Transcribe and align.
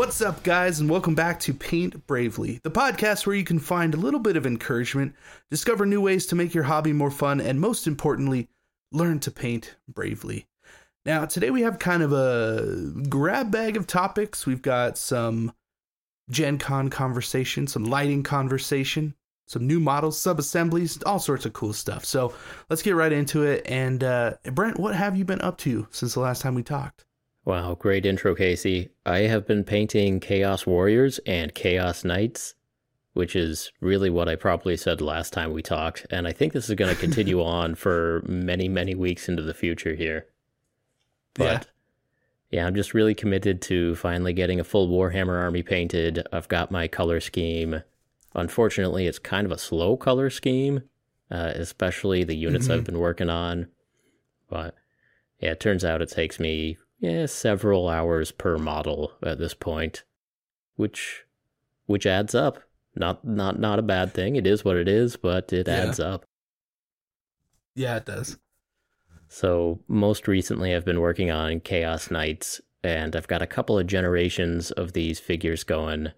What's 0.00 0.22
up, 0.22 0.42
guys, 0.42 0.80
and 0.80 0.88
welcome 0.88 1.14
back 1.14 1.38
to 1.40 1.52
Paint 1.52 2.06
Bravely, 2.06 2.58
the 2.62 2.70
podcast 2.70 3.26
where 3.26 3.36
you 3.36 3.44
can 3.44 3.58
find 3.58 3.92
a 3.92 3.98
little 3.98 4.18
bit 4.18 4.34
of 4.34 4.46
encouragement, 4.46 5.14
discover 5.50 5.84
new 5.84 6.00
ways 6.00 6.24
to 6.28 6.34
make 6.34 6.54
your 6.54 6.64
hobby 6.64 6.94
more 6.94 7.10
fun, 7.10 7.38
and 7.38 7.60
most 7.60 7.86
importantly, 7.86 8.48
learn 8.92 9.20
to 9.20 9.30
paint 9.30 9.76
bravely. 9.86 10.46
Now, 11.04 11.26
today 11.26 11.50
we 11.50 11.60
have 11.60 11.78
kind 11.78 12.02
of 12.02 12.14
a 12.14 12.94
grab 13.10 13.50
bag 13.50 13.76
of 13.76 13.86
topics. 13.86 14.46
We've 14.46 14.62
got 14.62 14.96
some 14.96 15.52
Gen 16.30 16.56
Con 16.56 16.88
conversation, 16.88 17.66
some 17.66 17.84
lighting 17.84 18.22
conversation, 18.22 19.14
some 19.48 19.66
new 19.66 19.80
models, 19.80 20.18
sub 20.18 20.38
assemblies, 20.38 21.02
all 21.02 21.18
sorts 21.18 21.44
of 21.44 21.52
cool 21.52 21.74
stuff. 21.74 22.06
So 22.06 22.32
let's 22.70 22.80
get 22.80 22.96
right 22.96 23.12
into 23.12 23.42
it. 23.42 23.66
And 23.66 24.02
uh, 24.02 24.38
Brent, 24.44 24.80
what 24.80 24.94
have 24.94 25.18
you 25.18 25.26
been 25.26 25.42
up 25.42 25.58
to 25.58 25.86
since 25.90 26.14
the 26.14 26.20
last 26.20 26.40
time 26.40 26.54
we 26.54 26.62
talked? 26.62 27.04
Wow, 27.44 27.74
great 27.74 28.04
intro, 28.04 28.34
Casey. 28.34 28.90
I 29.06 29.20
have 29.20 29.46
been 29.46 29.64
painting 29.64 30.20
Chaos 30.20 30.66
Warriors 30.66 31.18
and 31.26 31.54
Chaos 31.54 32.04
Knights, 32.04 32.54
which 33.14 33.34
is 33.34 33.72
really 33.80 34.10
what 34.10 34.28
I 34.28 34.36
probably 34.36 34.76
said 34.76 35.00
last 35.00 35.32
time 35.32 35.52
we 35.52 35.62
talked. 35.62 36.06
And 36.10 36.28
I 36.28 36.32
think 36.32 36.52
this 36.52 36.68
is 36.68 36.74
going 36.74 36.94
to 36.94 37.00
continue 37.00 37.42
on 37.44 37.74
for 37.76 38.22
many, 38.26 38.68
many 38.68 38.94
weeks 38.94 39.28
into 39.28 39.42
the 39.42 39.54
future 39.54 39.94
here. 39.94 40.26
But 41.34 41.66
yeah. 42.50 42.60
yeah, 42.60 42.66
I'm 42.66 42.74
just 42.74 42.92
really 42.92 43.14
committed 43.14 43.62
to 43.62 43.94
finally 43.94 44.34
getting 44.34 44.60
a 44.60 44.64
full 44.64 44.88
Warhammer 44.88 45.40
army 45.40 45.62
painted. 45.62 46.26
I've 46.32 46.48
got 46.48 46.70
my 46.70 46.88
color 46.88 47.20
scheme. 47.20 47.82
Unfortunately, 48.34 49.06
it's 49.06 49.18
kind 49.18 49.46
of 49.46 49.52
a 49.52 49.58
slow 49.58 49.96
color 49.96 50.28
scheme, 50.28 50.82
uh, 51.30 51.52
especially 51.54 52.22
the 52.22 52.36
units 52.36 52.66
mm-hmm. 52.66 52.74
I've 52.74 52.84
been 52.84 52.98
working 52.98 53.30
on. 53.30 53.68
But 54.50 54.74
yeah, 55.40 55.52
it 55.52 55.60
turns 55.60 55.86
out 55.86 56.02
it 56.02 56.10
takes 56.10 56.38
me 56.38 56.76
yeah, 57.00 57.26
several 57.26 57.88
hours 57.88 58.30
per 58.30 58.58
model 58.58 59.12
at 59.22 59.38
this 59.38 59.54
point, 59.54 60.04
which 60.76 61.24
which 61.86 62.06
adds 62.06 62.34
up. 62.34 62.58
Not 62.94 63.24
not 63.24 63.58
not 63.58 63.78
a 63.78 63.82
bad 63.82 64.12
thing. 64.12 64.36
It 64.36 64.46
is 64.46 64.64
what 64.64 64.76
it 64.76 64.88
is, 64.88 65.16
but 65.16 65.52
it 65.52 65.66
yeah. 65.66 65.74
adds 65.74 65.98
up. 65.98 66.24
Yeah, 67.74 67.96
it 67.96 68.04
does. 68.04 68.38
So 69.28 69.80
most 69.88 70.28
recently, 70.28 70.74
I've 70.74 70.84
been 70.84 71.00
working 71.00 71.30
on 71.30 71.60
Chaos 71.60 72.10
Knights, 72.10 72.60
and 72.82 73.16
I've 73.16 73.28
got 73.28 73.42
a 73.42 73.46
couple 73.46 73.78
of 73.78 73.86
generations 73.86 74.70
of 74.72 74.92
these 74.92 75.20
figures 75.20 75.64
going. 75.64 76.08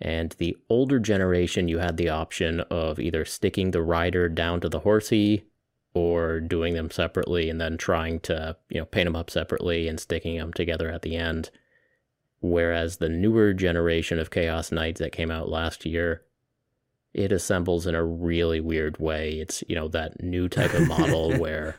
And 0.00 0.32
the 0.38 0.56
older 0.68 0.98
generation, 0.98 1.68
you 1.68 1.78
had 1.78 1.96
the 1.96 2.08
option 2.08 2.60
of 2.62 3.00
either 3.00 3.24
sticking 3.24 3.70
the 3.70 3.82
rider 3.82 4.28
down 4.28 4.60
to 4.60 4.68
the 4.68 4.80
horsey 4.80 5.47
or 5.94 6.40
doing 6.40 6.74
them 6.74 6.90
separately 6.90 7.48
and 7.48 7.60
then 7.60 7.76
trying 7.76 8.20
to, 8.20 8.56
you 8.68 8.78
know, 8.78 8.84
paint 8.84 9.06
them 9.06 9.16
up 9.16 9.30
separately 9.30 9.88
and 9.88 9.98
sticking 9.98 10.38
them 10.38 10.52
together 10.52 10.90
at 10.90 11.02
the 11.02 11.16
end. 11.16 11.50
Whereas 12.40 12.98
the 12.98 13.08
newer 13.08 13.52
generation 13.52 14.18
of 14.18 14.30
Chaos 14.30 14.70
Knights 14.70 15.00
that 15.00 15.12
came 15.12 15.30
out 15.30 15.48
last 15.48 15.84
year, 15.84 16.22
it 17.12 17.32
assembles 17.32 17.86
in 17.86 17.94
a 17.94 18.04
really 18.04 18.60
weird 18.60 18.98
way. 18.98 19.40
It's, 19.40 19.64
you 19.68 19.74
know, 19.74 19.88
that 19.88 20.22
new 20.22 20.48
type 20.48 20.74
of 20.74 20.86
model 20.86 21.32
where 21.38 21.76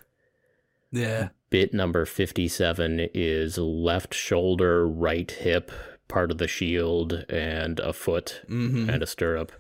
yeah. 0.92 1.30
Bit 1.50 1.74
number 1.74 2.06
57 2.06 3.10
is 3.14 3.58
left 3.58 4.14
shoulder, 4.14 4.88
right 4.88 5.30
hip, 5.30 5.72
part 6.08 6.32
of 6.32 6.38
the 6.38 6.48
shield 6.48 7.26
and 7.30 7.80
a 7.80 7.94
foot 7.94 8.42
mm-hmm. 8.48 8.90
and 8.90 9.02
a 9.02 9.08
stirrup 9.08 9.52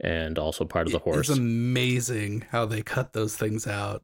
and 0.00 0.38
also 0.38 0.64
part 0.64 0.86
of 0.86 0.92
the 0.92 0.98
horse. 0.98 1.28
It's 1.28 1.38
amazing 1.38 2.46
how 2.50 2.66
they 2.66 2.82
cut 2.82 3.12
those 3.12 3.36
things 3.36 3.66
out. 3.66 4.02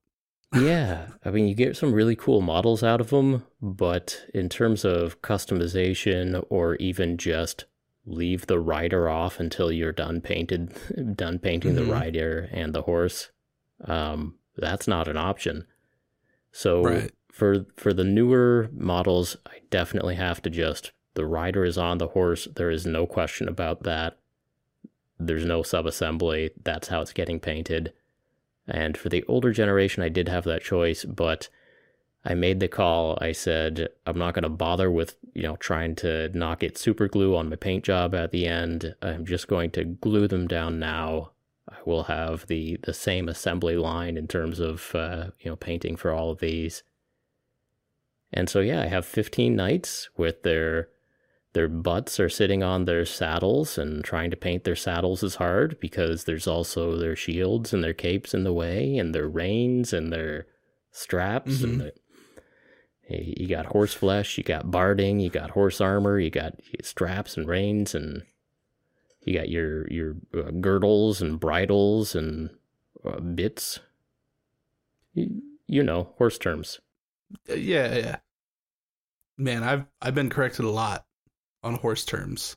yeah, 0.55 1.09
I 1.25 1.31
mean, 1.31 1.49
you 1.49 1.55
get 1.55 1.77
some 1.77 1.93
really 1.93 2.15
cool 2.15 2.41
models 2.41 2.83
out 2.83 3.01
of 3.01 3.11
them, 3.11 3.45
but 3.61 4.27
in 4.33 4.49
terms 4.49 4.85
of 4.85 5.21
customization 5.21 6.45
or 6.49 6.77
even 6.77 7.17
just 7.17 7.65
leave 8.05 8.47
the 8.47 8.61
rider 8.61 9.09
off 9.09 9.41
until 9.41 9.73
you're 9.73 9.93
done 9.93 10.21
painted, 10.21 10.73
done 11.17 11.39
painting 11.41 11.75
mm-hmm. 11.75 11.87
the 11.87 11.93
rider 11.93 12.49
and 12.53 12.75
the 12.75 12.83
horse, 12.83 13.31
um, 13.85 14.37
that's 14.57 14.87
not 14.87 15.09
an 15.09 15.17
option. 15.17 15.67
So 16.53 16.83
right. 16.83 17.11
for 17.31 17.67
for 17.77 17.93
the 17.93 18.05
newer 18.05 18.71
models, 18.73 19.37
I 19.47 19.59
definitely 19.69 20.15
have 20.15 20.41
to 20.43 20.51
just 20.51 20.93
the 21.15 21.27
rider 21.27 21.65
is 21.65 21.77
on 21.77 21.99
the 21.99 22.09
horse. 22.09 22.47
There 22.55 22.71
is 22.71 22.87
no 22.87 23.07
question 23.07 23.49
about 23.49 23.83
that. 23.83 24.19
There's 25.19 25.45
no 25.45 25.63
subassembly. 25.63 26.51
That's 26.63 26.89
how 26.89 27.01
it's 27.01 27.13
getting 27.13 27.41
painted. 27.41 27.93
And 28.69 28.97
for 28.97 29.09
the 29.09 29.25
older 29.29 29.53
generation, 29.53 30.03
I 30.03 30.09
did 30.09 30.29
have 30.29 30.45
that 30.45 30.63
choice, 30.63 31.05
but 31.05 31.49
I 32.25 32.35
made 32.35 32.59
the 32.59 32.69
call. 32.69 33.17
I 33.21 33.33
said, 33.33 33.89
I'm 34.05 34.19
not 34.19 34.35
going 34.35 34.43
to 34.43 34.49
bother 34.49 34.91
with, 34.91 35.17
you 35.33 35.43
know, 35.43 35.57
trying 35.57 35.95
to 35.97 36.37
knock 36.37 36.63
it 36.63 36.77
super 36.77 37.07
glue 37.07 37.37
on 37.37 37.49
my 37.49 37.57
paint 37.57 37.85
job 37.85 38.15
at 38.15 38.33
the 38.33 38.47
end. 38.47 38.95
I'm 39.01 39.25
just 39.25 39.47
going 39.47 39.71
to 39.73 39.85
glue 39.85 40.27
them 40.27 40.49
down 40.49 40.81
now. 40.81 41.31
I 41.69 41.77
will 41.85 42.05
have 42.05 42.47
the, 42.49 42.79
the 42.83 42.95
same 42.95 43.29
assembly 43.29 43.77
line 43.77 44.17
in 44.17 44.27
terms 44.27 44.59
of, 44.59 44.93
uh, 44.95 45.29
you 45.41 45.51
know, 45.51 45.57
painting 45.57 45.97
for 45.97 46.11
all 46.11 46.31
of 46.31 46.41
these. 46.41 46.83
And 48.33 48.49
so, 48.49 48.59
yeah, 48.59 48.83
I 48.83 48.87
have 48.87 49.07
15 49.07 49.55
knights 49.55 50.11
with 50.17 50.43
their 50.43 50.89
their 51.57 51.69
butts 51.69 52.21
are 52.21 52.29
sitting 52.29 52.63
on 52.63 52.85
their 52.85 53.07
saddles 53.07 53.79
and 53.79 54.05
trying 54.05 54.31
to 54.31 54.37
paint 54.37 54.65
their 54.65 54.77
saddles 54.77 55.23
is 55.23 55.37
hard 55.37 55.81
because 55.81 56.25
there's 56.25 56.47
also 56.47 56.99
their 56.99 57.17
shields 57.17 57.73
and 57.73 57.83
their 57.83 57.95
capes 57.95 58.35
in 58.35 58.45
the 58.45 58.53
way 58.53 58.99
and 58.99 59.15
their 59.15 59.27
reins 59.27 59.95
and 59.95 60.13
their 60.13 60.47
straps 60.91 61.53
mm-hmm. 61.53 61.81
and 61.81 61.81
the, 61.81 61.93
you 63.09 63.49
got 63.49 63.65
horse 63.65 63.95
flesh, 63.95 64.37
you 64.37 64.45
got 64.45 64.71
barding, 64.71 65.19
you 65.19 65.31
got 65.31 65.49
horse 65.49 65.81
armor, 65.81 66.21
you 66.21 66.29
got 66.29 66.57
straps 66.83 67.39
and 67.39 67.49
reins 67.49 67.95
and 67.95 68.23
you 69.23 69.33
got 69.33 69.49
your 69.49 69.91
your 69.91 70.17
uh, 70.37 70.51
girdles 70.61 71.23
and 71.23 71.41
bridles 71.41 72.15
and 72.15 72.51
uh, 73.03 73.19
bits. 73.21 73.81
You, 75.15 75.41
you 75.67 75.83
know, 75.83 76.13
horse 76.19 76.37
terms. 76.37 76.81
Uh, 77.49 77.55
yeah, 77.55 77.97
yeah. 77.97 78.17
Man, 79.39 79.63
I've 79.63 79.87
I've 80.03 80.15
been 80.15 80.29
corrected 80.29 80.67
a 80.67 80.71
lot 80.71 81.06
on 81.67 81.75
horse 81.75 82.05
terms. 82.05 82.57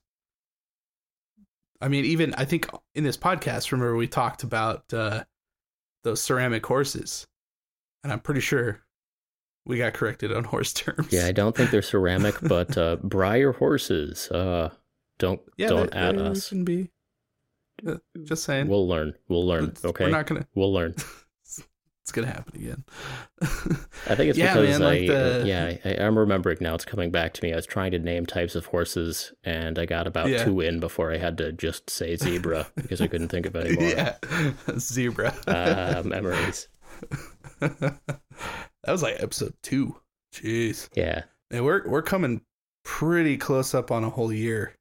I 1.81 1.87
mean, 1.87 2.05
even 2.05 2.33
I 2.35 2.45
think 2.45 2.69
in 2.93 3.03
this 3.03 3.17
podcast, 3.17 3.71
remember 3.71 3.95
we 3.95 4.07
talked 4.07 4.43
about 4.43 4.93
uh, 4.93 5.23
those 6.03 6.21
ceramic 6.21 6.65
horses, 6.65 7.25
and 8.03 8.13
I'm 8.13 8.19
pretty 8.19 8.41
sure 8.41 8.81
we 9.65 9.77
got 9.77 9.93
corrected 9.93 10.31
on 10.31 10.43
horse 10.45 10.73
terms. 10.73 11.11
Yeah, 11.11 11.25
I 11.25 11.31
don't 11.31 11.55
think 11.55 11.71
they're 11.71 11.81
ceramic, 11.81 12.35
but 12.41 12.77
uh, 12.77 12.97
Breyer 12.97 13.55
horses. 13.55 14.29
Uh, 14.29 14.69
don't 15.17 15.41
yeah, 15.57 15.67
don't 15.67 15.93
add 15.93 16.17
us. 16.17 16.49
Can 16.49 16.63
be. 16.63 16.91
Uh, 17.85 17.97
just 18.23 18.43
saying. 18.43 18.67
We'll 18.67 18.87
learn. 18.87 19.13
We'll 19.27 19.47
learn. 19.47 19.73
Okay. 19.83 20.05
We're 20.05 20.11
not 20.11 20.27
gonna. 20.27 20.47
We'll 20.55 20.73
learn. 20.73 20.95
it's 22.09 22.15
gonna 22.15 22.27
happen 22.27 22.55
again. 22.55 22.83
I 24.09 24.15
think 24.15 24.31
it's 24.31 24.37
yeah, 24.37 24.55
because 24.55 24.79
man, 24.79 24.81
I, 24.81 24.85
like 24.85 25.07
the... 25.07 25.43
yeah, 25.45 25.77
I, 25.85 26.03
am 26.03 26.17
remembering 26.17 26.57
now. 26.59 26.73
It's 26.73 26.85
coming 26.85 27.11
back 27.11 27.33
to 27.35 27.43
me. 27.43 27.53
I 27.53 27.55
was 27.55 27.67
trying 27.67 27.91
to 27.91 27.99
name 27.99 28.25
types 28.25 28.55
of 28.55 28.65
horses, 28.65 29.31
and 29.43 29.77
I 29.77 29.85
got 29.85 30.07
about 30.07 30.29
yeah. 30.29 30.43
two 30.43 30.59
in 30.59 30.79
before 30.79 31.13
I 31.13 31.17
had 31.17 31.37
to 31.37 31.51
just 31.51 31.87
say 31.87 32.15
zebra 32.15 32.67
because 32.75 32.99
I 32.99 33.07
couldn't 33.07 33.27
think 33.27 33.45
of 33.45 33.55
any 33.55 33.75
more. 33.75 33.83
yeah, 33.89 34.15
zebra. 34.79 35.35
uh, 35.45 36.01
memories. 36.03 36.67
that 37.59 37.99
was 38.87 39.03
like 39.03 39.21
episode 39.21 39.53
two. 39.61 39.95
Jeez. 40.33 40.89
Yeah. 40.95 41.23
And 41.51 41.63
we're 41.63 41.87
we're 41.87 42.01
coming 42.01 42.41
pretty 42.83 43.37
close 43.37 43.75
up 43.75 43.91
on 43.91 44.03
a 44.03 44.09
whole 44.09 44.33
year, 44.33 44.73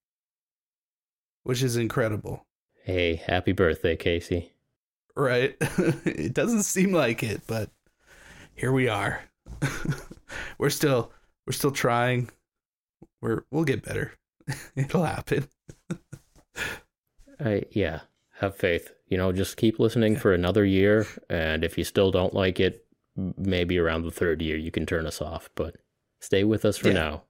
which 1.42 1.62
is 1.62 1.76
incredible. 1.76 2.46
Hey, 2.84 3.16
happy 3.16 3.52
birthday, 3.52 3.96
Casey 3.96 4.54
right? 5.18 5.56
it 5.60 6.32
doesn't 6.32 6.62
seem 6.62 6.92
like 6.92 7.22
it, 7.22 7.42
but 7.46 7.70
here 8.54 8.72
we 8.72 8.88
are. 8.88 9.22
we're 10.58 10.70
still 10.70 11.12
we're 11.46 11.52
still 11.52 11.70
trying. 11.70 12.30
We're 13.20 13.42
we'll 13.50 13.64
get 13.64 13.84
better. 13.84 14.12
It'll 14.76 15.04
happen. 15.04 15.48
I 17.40 17.64
yeah, 17.72 18.00
have 18.40 18.56
faith. 18.56 18.92
You 19.08 19.16
know, 19.16 19.32
just 19.32 19.56
keep 19.56 19.78
listening 19.78 20.16
for 20.16 20.32
another 20.32 20.64
year 20.64 21.06
and 21.30 21.64
if 21.64 21.78
you 21.78 21.84
still 21.84 22.10
don't 22.10 22.34
like 22.34 22.60
it, 22.60 22.84
maybe 23.16 23.78
around 23.78 24.02
the 24.02 24.10
third 24.10 24.42
year 24.42 24.56
you 24.56 24.70
can 24.70 24.86
turn 24.86 25.06
us 25.06 25.20
off, 25.20 25.48
but 25.54 25.76
stay 26.20 26.44
with 26.44 26.64
us 26.64 26.76
for 26.76 26.88
yeah. 26.88 26.94
now. 26.94 27.22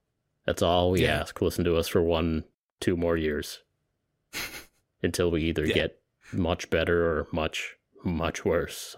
That's 0.47 0.63
all 0.63 0.91
we 0.91 1.03
yeah. 1.03 1.21
ask. 1.21 1.41
Listen 1.41 1.65
to 1.65 1.77
us 1.77 1.89
for 1.89 2.03
one, 2.03 2.45
two 2.81 2.97
more 2.97 3.17
years 3.17 3.61
until 5.03 5.31
we 5.31 5.43
either 5.45 5.67
get 5.67 6.01
much 6.33 6.71
better 6.71 7.07
or 7.07 7.27
much 7.33 7.77
much 8.05 8.45
worse. 8.45 8.97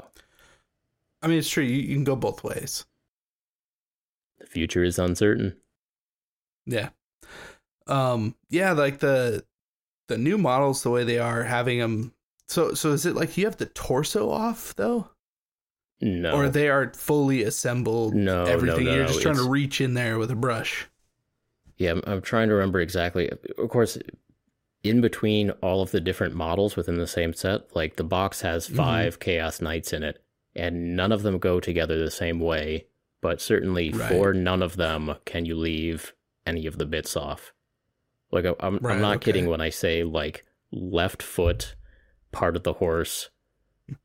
I 1.23 1.29
mean, 1.29 1.39
it's 1.39 1.49
true. 1.49 1.65
You, 1.65 1.77
you 1.77 1.95
can 1.95 2.05
go 2.05 2.17
both 2.17 2.43
ways. 2.43 2.85
The 4.39 4.47
future 4.47 4.83
is 4.83 4.99
uncertain. 4.99 5.57
Yeah. 6.67 6.91
Um. 7.87 8.35
Yeah. 8.49 8.73
Like 8.73 9.01
the 9.01 9.45
the 10.09 10.19
new 10.19 10.39
models, 10.39 10.83
the 10.83 10.91
way 10.91 11.05
they 11.05 11.19
are 11.19 11.43
having 11.43 11.79
them. 11.79 12.15
So 12.49 12.75
so 12.75 12.93
is 12.93 13.07
it 13.07 13.15
like 13.15 13.37
you 13.37 13.45
have 13.45 13.57
the 13.57 13.67
torso 13.67 14.31
off 14.31 14.75
though? 14.77 15.11
No. 16.01 16.33
Or 16.33 16.49
they 16.49 16.69
are 16.69 16.93
fully 16.95 17.43
assembled. 17.43 18.15
No. 18.15 18.45
Everything. 18.45 18.85
No, 18.87 18.91
no, 18.93 18.97
You're 18.97 19.07
just 19.07 19.19
no. 19.19 19.23
trying 19.23 19.35
it's... 19.35 19.45
to 19.45 19.51
reach 19.51 19.81
in 19.81 19.95
there 19.95 20.19
with 20.19 20.31
a 20.31 20.37
brush. 20.37 20.89
Yeah, 21.77 21.93
I'm, 21.93 22.03
I'm 22.07 22.23
trying 22.23 22.49
to 22.49 22.55
remember 22.55 22.81
exactly. 22.81 23.31
Of 23.59 23.69
course, 23.69 23.99
in 24.83 25.01
between 25.01 25.51
all 25.63 25.83
of 25.83 25.91
the 25.91 26.01
different 26.01 26.35
models 26.35 26.77
within 26.77 26.97
the 26.97 27.07
same 27.07 27.33
set, 27.33 27.75
like 27.77 27.97
the 27.97 28.05
box 28.05 28.41
has 28.43 28.67
Mm-hmm. 28.67 28.77
5 28.77 29.19
Chaos 29.21 29.61
Knights 29.61 29.93
in 29.93 30.03
it, 30.03 30.23
and 30.57 30.97
none 30.97 31.13
of 31.13 31.23
them 31.23 31.39
go 31.39 31.61
together 31.61 31.99
the 31.99 32.11
same 32.11 32.41
way. 32.41 32.87
But 33.21 33.41
certainly 33.41 33.91
Right. 33.91 34.09
for 34.11 34.33
none 34.33 34.63
of 34.63 34.77
them 34.77 35.17
can 35.27 35.45
you 35.45 35.55
leave 35.55 36.15
any 36.47 36.67
of 36.67 36.79
the 36.79 36.87
bits 36.87 37.17
off. 37.17 37.53
Like 38.33 38.47
I'm, 38.61 38.79
Right, 38.79 38.95
I'm 38.95 39.03
not 39.03 39.17
okay. 39.17 39.27
kidding 39.27 39.47
when 39.49 39.61
I 39.61 39.69
say 39.69 40.05
like 40.05 40.45
left 40.73 41.23
foot, 41.23 41.75
part 42.33 42.57
of 42.57 42.63
the 42.63 42.75
horse, 42.75 43.29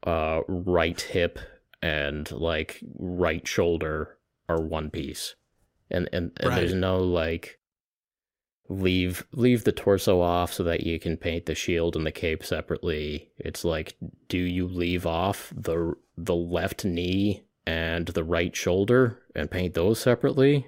uh, 0.03 0.41
right 0.47 0.99
hip, 0.99 1.39
and 1.81 2.29
like 2.31 2.81
right 2.97 3.47
shoulder 3.47 4.17
are 4.49 4.59
one 4.61 4.89
piece, 4.89 5.35
and 5.89 6.09
and, 6.11 6.31
and 6.41 6.53
there's 6.57 6.73
no 6.73 6.97
like 6.99 7.59
leave 8.67 9.25
leave 9.31 9.63
the 9.63 9.71
torso 9.71 10.21
off 10.21 10.51
so 10.53 10.63
that 10.63 10.81
you 10.85 10.99
can 10.99 11.17
paint 11.17 11.45
the 11.45 11.55
shield 11.55 11.95
and 11.95 12.05
the 12.05 12.11
cape 12.11 12.43
separately. 12.43 13.29
It's 13.37 13.63
like, 13.63 13.95
do 14.27 14.37
you 14.37 14.67
leave 14.67 15.05
off 15.05 15.51
the 15.55 15.93
the 16.17 16.35
left 16.35 16.83
knee 16.85 17.43
and 17.67 18.07
the 18.07 18.23
right 18.23 18.55
shoulder 18.55 19.19
and 19.35 19.49
paint 19.51 19.73
those 19.73 19.99
separately? 19.99 20.67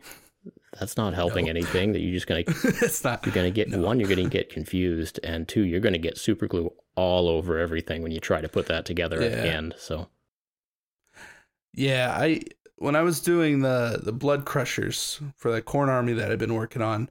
That's 0.79 0.97
not 0.97 1.13
helping 1.15 1.45
No. 1.45 1.49
anything. 1.51 1.93
That 1.93 2.01
you're 2.01 2.13
just 2.13 2.27
gonna 2.27 2.43
it's 2.47 3.03
not. 3.03 3.25
you're 3.25 3.33
gonna 3.33 3.49
get 3.51 3.69
No. 3.69 3.79
one, 3.79 3.99
you're 3.99 4.09
gonna 4.09 4.29
get 4.29 4.49
confused, 4.49 5.19
and 5.23 5.47
two, 5.47 5.61
you're 5.63 5.79
gonna 5.79 5.97
get 5.97 6.17
super 6.17 6.45
glue 6.47 6.71
all 6.95 7.27
over 7.29 7.57
everything 7.57 8.03
when 8.03 8.11
you 8.11 8.19
try 8.19 8.41
to 8.41 8.49
put 8.49 8.67
that 8.67 8.85
together 8.85 9.21
at 9.21 9.31
the 9.31 9.47
end. 9.47 9.73
So 9.77 10.07
Yeah, 11.73 12.15
I 12.15 12.41
when 12.77 12.95
I 12.95 13.01
was 13.01 13.19
doing 13.21 13.61
the 13.61 13.99
the 14.03 14.11
blood 14.13 14.45
crushers 14.45 15.19
for 15.35 15.51
the 15.51 15.61
Khorne 15.61 15.87
army 15.89 16.13
that 16.13 16.31
I've 16.31 16.39
been 16.39 16.53
working 16.55 16.81
on, 16.81 17.09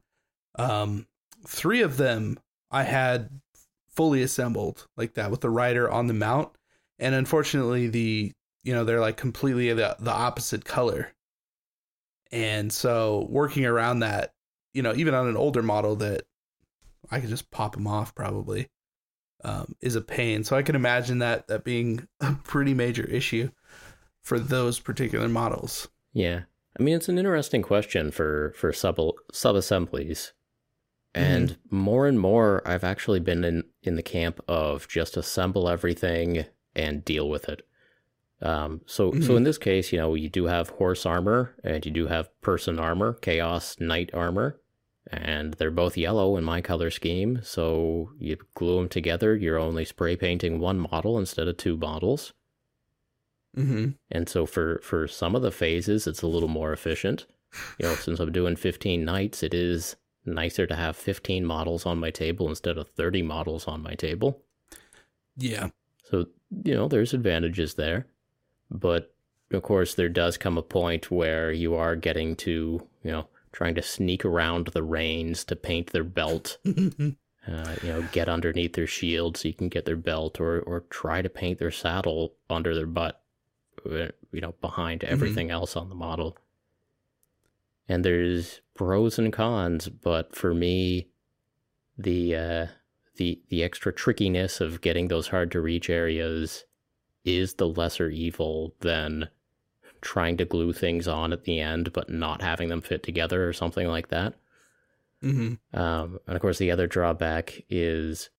um, 0.58 1.06
three 1.46 1.82
of 1.82 1.96
them 1.96 2.38
I 2.70 2.82
had 2.82 3.30
fully 3.88 4.22
assembled 4.22 4.86
like 4.96 5.14
that 5.14 5.30
with 5.30 5.40
the 5.40 5.50
rider 5.50 5.90
on 5.90 6.06
the 6.06 6.14
mount, 6.14 6.50
and 6.98 7.14
unfortunately 7.14 7.88
the 7.88 8.32
you 8.62 8.74
know 8.74 8.84
they're 8.84 9.00
like 9.00 9.16
completely 9.16 9.72
the 9.72 9.96
the 9.98 10.12
opposite 10.12 10.64
color, 10.64 11.12
and 12.30 12.72
so 12.72 13.26
working 13.30 13.64
around 13.64 14.00
that, 14.00 14.34
you 14.74 14.82
know, 14.82 14.94
even 14.94 15.14
on 15.14 15.28
an 15.28 15.36
older 15.36 15.62
model 15.62 15.96
that 15.96 16.22
I 17.10 17.20
could 17.20 17.30
just 17.30 17.50
pop 17.50 17.74
them 17.74 17.86
off 17.86 18.14
probably, 18.14 18.68
um, 19.44 19.74
is 19.80 19.96
a 19.96 20.00
pain. 20.00 20.44
So 20.44 20.56
I 20.56 20.62
can 20.62 20.74
imagine 20.74 21.20
that 21.20 21.46
that 21.48 21.64
being 21.64 22.06
a 22.20 22.34
pretty 22.44 22.74
major 22.74 23.04
issue 23.04 23.50
for 24.22 24.38
those 24.38 24.80
particular 24.80 25.28
models. 25.28 25.88
yeah, 26.12 26.42
I 26.78 26.82
mean 26.82 26.96
it's 26.96 27.08
an 27.08 27.18
interesting 27.18 27.62
question 27.62 28.10
for 28.10 28.52
for 28.56 28.72
sub 28.72 28.98
sub 29.32 29.56
assemblies, 29.56 30.32
and 31.16 31.56
more 31.70 32.06
and 32.06 32.20
more 32.20 32.62
I've 32.66 32.84
actually 32.84 33.20
been 33.20 33.44
in 33.44 33.64
in 33.82 33.96
the 33.96 34.02
camp 34.02 34.40
of 34.48 34.86
just 34.88 35.16
assemble 35.16 35.68
everything 35.68 36.46
and 36.74 37.04
deal 37.04 37.28
with 37.28 37.48
it. 37.48 37.66
Um, 38.42 38.82
so 38.86 39.12
so 39.12 39.32
Mhm. 39.32 39.36
in 39.38 39.42
this 39.44 39.58
case, 39.58 39.92
you 39.92 39.98
know, 39.98 40.14
you 40.14 40.28
do 40.28 40.44
have 40.46 40.68
horse 40.70 41.06
armor 41.06 41.54
and 41.64 41.84
you 41.86 41.90
do 41.92 42.06
have 42.08 42.28
person 42.42 42.78
armor, 42.78 43.14
chaos 43.14 43.76
knight 43.80 44.10
armor, 44.12 44.60
and 45.10 45.54
they're 45.54 45.70
both 45.70 45.96
yellow 45.96 46.36
in 46.36 46.44
my 46.44 46.60
color 46.60 46.90
scheme. 46.90 47.40
So 47.42 48.10
you 48.18 48.36
glue 48.54 48.76
them 48.76 48.88
together. 48.90 49.34
You're 49.34 49.58
only 49.58 49.84
spray 49.86 50.16
painting 50.16 50.58
one 50.60 50.78
model 50.78 51.18
instead 51.18 51.48
of 51.48 51.56
two 51.56 51.76
models. 51.78 52.34
Mm-hmm. 53.56 53.92
And 54.10 54.28
so 54.28 54.44
for 54.44 54.80
for 54.82 55.08
some 55.08 55.34
of 55.34 55.42
the 55.42 55.50
phases, 55.50 56.06
it's 56.06 56.22
a 56.22 56.26
little 56.26 56.48
more 56.48 56.72
efficient. 56.72 57.26
You 57.78 57.86
know, 57.86 57.94
since 57.94 58.20
I'm 58.20 58.32
doing 58.32 58.56
15 58.56 59.02
knights, 59.04 59.42
it 59.42 59.54
is 59.54 59.96
nicer 60.26 60.66
to 60.66 60.74
have 60.74 60.96
15 60.96 61.44
models 61.44 61.86
on 61.86 61.98
my 61.98 62.10
table 62.10 62.48
instead 62.48 62.78
of 62.78 62.88
30 62.88 63.22
models 63.22 63.66
on 63.66 63.82
my 63.82 63.94
table. 63.94 64.42
Yeah. 65.36 65.68
So, 66.10 66.26
you 66.64 66.74
know, 66.74 66.88
there's 66.88 67.14
advantages 67.14 67.74
there. 67.74 68.06
But 68.70 69.14
of 69.52 69.62
course, 69.62 69.94
there 69.94 70.08
does 70.08 70.36
come 70.36 70.58
a 70.58 70.62
point 70.62 71.10
where 71.10 71.52
you 71.52 71.74
are 71.74 71.96
getting 71.96 72.36
to, 72.36 72.86
you 73.02 73.10
know, 73.10 73.28
trying 73.52 73.74
to 73.76 73.82
sneak 73.82 74.24
around 74.24 74.68
the 74.68 74.82
reins 74.82 75.44
to 75.44 75.56
paint 75.56 75.92
their 75.92 76.04
belt, 76.04 76.58
uh, 76.66 77.74
you 77.82 77.88
know, 77.88 78.06
get 78.12 78.28
underneath 78.28 78.74
their 78.74 78.86
shield 78.86 79.36
so 79.36 79.48
you 79.48 79.54
can 79.54 79.68
get 79.68 79.86
their 79.86 79.96
belt, 79.96 80.40
or, 80.40 80.60
or 80.60 80.80
try 80.90 81.22
to 81.22 81.28
paint 81.30 81.58
their 81.58 81.70
saddle 81.70 82.34
under 82.50 82.74
their 82.74 82.86
butt, 82.86 83.22
uh, 83.90 84.08
you 84.32 84.40
know, 84.40 84.54
behind 84.60 85.04
everything 85.04 85.50
else 85.50 85.76
on 85.76 85.88
the 85.88 85.94
model. 85.94 86.36
And 87.88 88.04
there's 88.04 88.60
pros 88.74 89.18
and 89.18 89.32
cons, 89.32 89.88
but 89.88 90.34
for 90.34 90.52
me, 90.52 91.08
the 91.96 92.34
uh, 92.36 92.66
the 93.16 93.40
the 93.48 93.62
extra 93.62 93.92
trickiness 93.92 94.60
of 94.60 94.80
getting 94.80 95.08
those 95.08 95.28
hard 95.28 95.50
to 95.52 95.60
reach 95.60 95.88
areas 95.88 96.64
is 97.24 97.54
the 97.54 97.68
lesser 97.68 98.08
evil 98.08 98.74
than 98.80 99.28
trying 100.00 100.36
to 100.36 100.44
glue 100.44 100.72
things 100.72 101.08
on 101.08 101.32
at 101.32 101.44
the 101.44 101.58
end 101.58 101.92
but 101.92 102.08
not 102.08 102.42
having 102.42 102.68
them 102.68 102.80
fit 102.80 103.02
together 103.02 103.48
or 103.48 103.52
something 103.52 103.88
like 103.88 104.08
that. 104.08 104.34
mm-hmm. 105.22 105.78
Um, 105.78 106.18
and 106.26 106.36
of 106.36 106.40
course, 106.40 106.58
the 106.58 106.70
other 106.70 106.86
drawback 106.86 107.62
is 107.68 108.30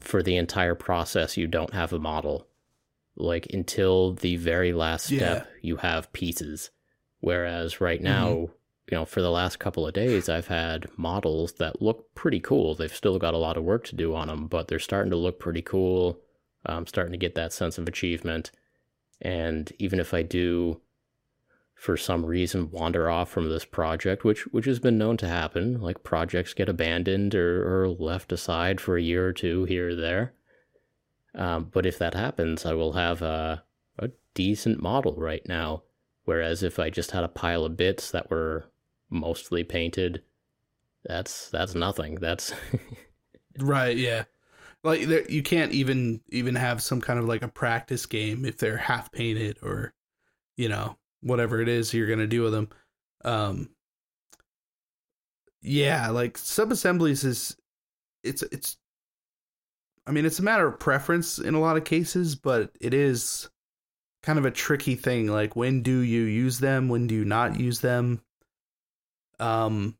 for 0.00 0.22
the 0.22 0.36
entire 0.36 0.74
process, 0.74 1.36
you 1.36 1.46
don't 1.46 1.72
have 1.74 1.92
a 1.92 1.98
model. 1.98 2.48
Like 3.14 3.46
until 3.52 4.14
the 4.14 4.36
very 4.36 4.72
last 4.72 5.06
step, 5.06 5.46
you 5.60 5.76
have 5.76 6.12
pieces. 6.12 6.70
Whereas 7.22 7.80
right 7.80 8.02
now, 8.02 8.28
you 8.90 8.98
know, 8.98 9.06
for 9.06 9.22
the 9.22 9.30
last 9.30 9.58
couple 9.58 9.86
of 9.86 9.94
days, 9.94 10.28
I've 10.28 10.48
had 10.48 10.86
models 10.98 11.54
that 11.54 11.80
look 11.80 12.14
pretty 12.14 12.40
cool. 12.40 12.74
They've 12.74 12.94
still 12.94 13.18
got 13.18 13.32
a 13.32 13.38
lot 13.38 13.56
of 13.56 13.64
work 13.64 13.84
to 13.84 13.96
do 13.96 14.14
on 14.14 14.28
them, 14.28 14.46
but 14.46 14.68
they're 14.68 14.78
starting 14.78 15.10
to 15.12 15.16
look 15.16 15.40
pretty 15.40 15.62
cool. 15.62 16.20
I'm 16.66 16.86
starting 16.86 17.12
to 17.12 17.18
get 17.18 17.34
that 17.36 17.54
sense 17.54 17.78
of 17.78 17.88
achievement. 17.88 18.50
And 19.22 19.72
even 19.78 19.98
if 19.98 20.12
I 20.12 20.22
do 20.22 20.82
for 21.82 21.96
some 21.96 22.24
reason 22.24 22.70
wander 22.70 23.10
off 23.10 23.28
from 23.28 23.48
this 23.48 23.64
project, 23.64 24.22
which 24.22 24.42
which 24.52 24.66
has 24.66 24.78
been 24.78 24.96
known 24.96 25.16
to 25.16 25.26
happen. 25.26 25.80
Like 25.80 26.04
projects 26.04 26.54
get 26.54 26.68
abandoned 26.68 27.34
or, 27.34 27.82
or 27.82 27.88
left 27.88 28.30
aside 28.30 28.80
for 28.80 28.96
a 28.96 29.02
year 29.02 29.26
or 29.26 29.32
two 29.32 29.64
here 29.64 29.88
or 29.88 29.96
there. 29.96 30.32
Um, 31.34 31.70
but 31.72 31.84
if 31.84 31.98
that 31.98 32.14
happens, 32.14 32.64
I 32.64 32.74
will 32.74 32.92
have 32.92 33.20
a 33.20 33.64
a 33.98 34.10
decent 34.32 34.80
model 34.80 35.16
right 35.16 35.42
now. 35.48 35.82
Whereas 36.24 36.62
if 36.62 36.78
I 36.78 36.90
just 36.90 37.10
had 37.10 37.24
a 37.24 37.28
pile 37.28 37.64
of 37.64 37.76
bits 37.76 38.10
that 38.12 38.30
were 38.30 38.66
mostly 39.10 39.64
painted, 39.64 40.22
that's 41.04 41.50
that's 41.50 41.74
nothing. 41.74 42.16
That's 42.16 42.52
Right. 43.58 43.96
Yeah. 43.96 44.24
Like 44.84 45.02
there, 45.06 45.30
you 45.30 45.42
can't 45.42 45.72
even 45.72 46.20
even 46.30 46.54
have 46.56 46.82
some 46.82 47.00
kind 47.00 47.18
of 47.18 47.26
like 47.26 47.42
a 47.42 47.48
practice 47.48 48.06
game 48.06 48.44
if 48.44 48.58
they're 48.58 48.76
half 48.76 49.12
painted 49.12 49.58
or, 49.62 49.92
you 50.56 50.68
know, 50.68 50.96
whatever 51.20 51.60
it 51.60 51.68
is 51.68 51.94
you're 51.94 52.08
gonna 52.08 52.26
do 52.26 52.42
with 52.42 52.52
them. 52.52 52.68
Um. 53.24 53.70
Yeah, 55.60 56.08
like 56.10 56.36
sub 56.38 56.72
assemblies 56.72 57.24
is, 57.24 57.56
it's 58.24 58.42
it's. 58.42 58.76
I 60.06 60.10
mean, 60.10 60.24
it's 60.26 60.40
a 60.40 60.42
matter 60.42 60.66
of 60.66 60.80
preference 60.80 61.38
in 61.38 61.54
a 61.54 61.60
lot 61.60 61.76
of 61.76 61.84
cases, 61.84 62.34
but 62.34 62.72
it 62.80 62.92
is 62.92 63.48
kind 64.22 64.38
of 64.38 64.44
a 64.44 64.50
tricky 64.50 64.94
thing. 64.94 65.26
Like, 65.26 65.56
when 65.56 65.82
do 65.82 66.00
you 66.00 66.22
use 66.22 66.58
them? 66.58 66.88
When 66.88 67.06
do 67.06 67.14
you 67.14 67.24
not 67.24 67.58
use 67.58 67.80
them? 67.80 68.22
Um, 69.38 69.96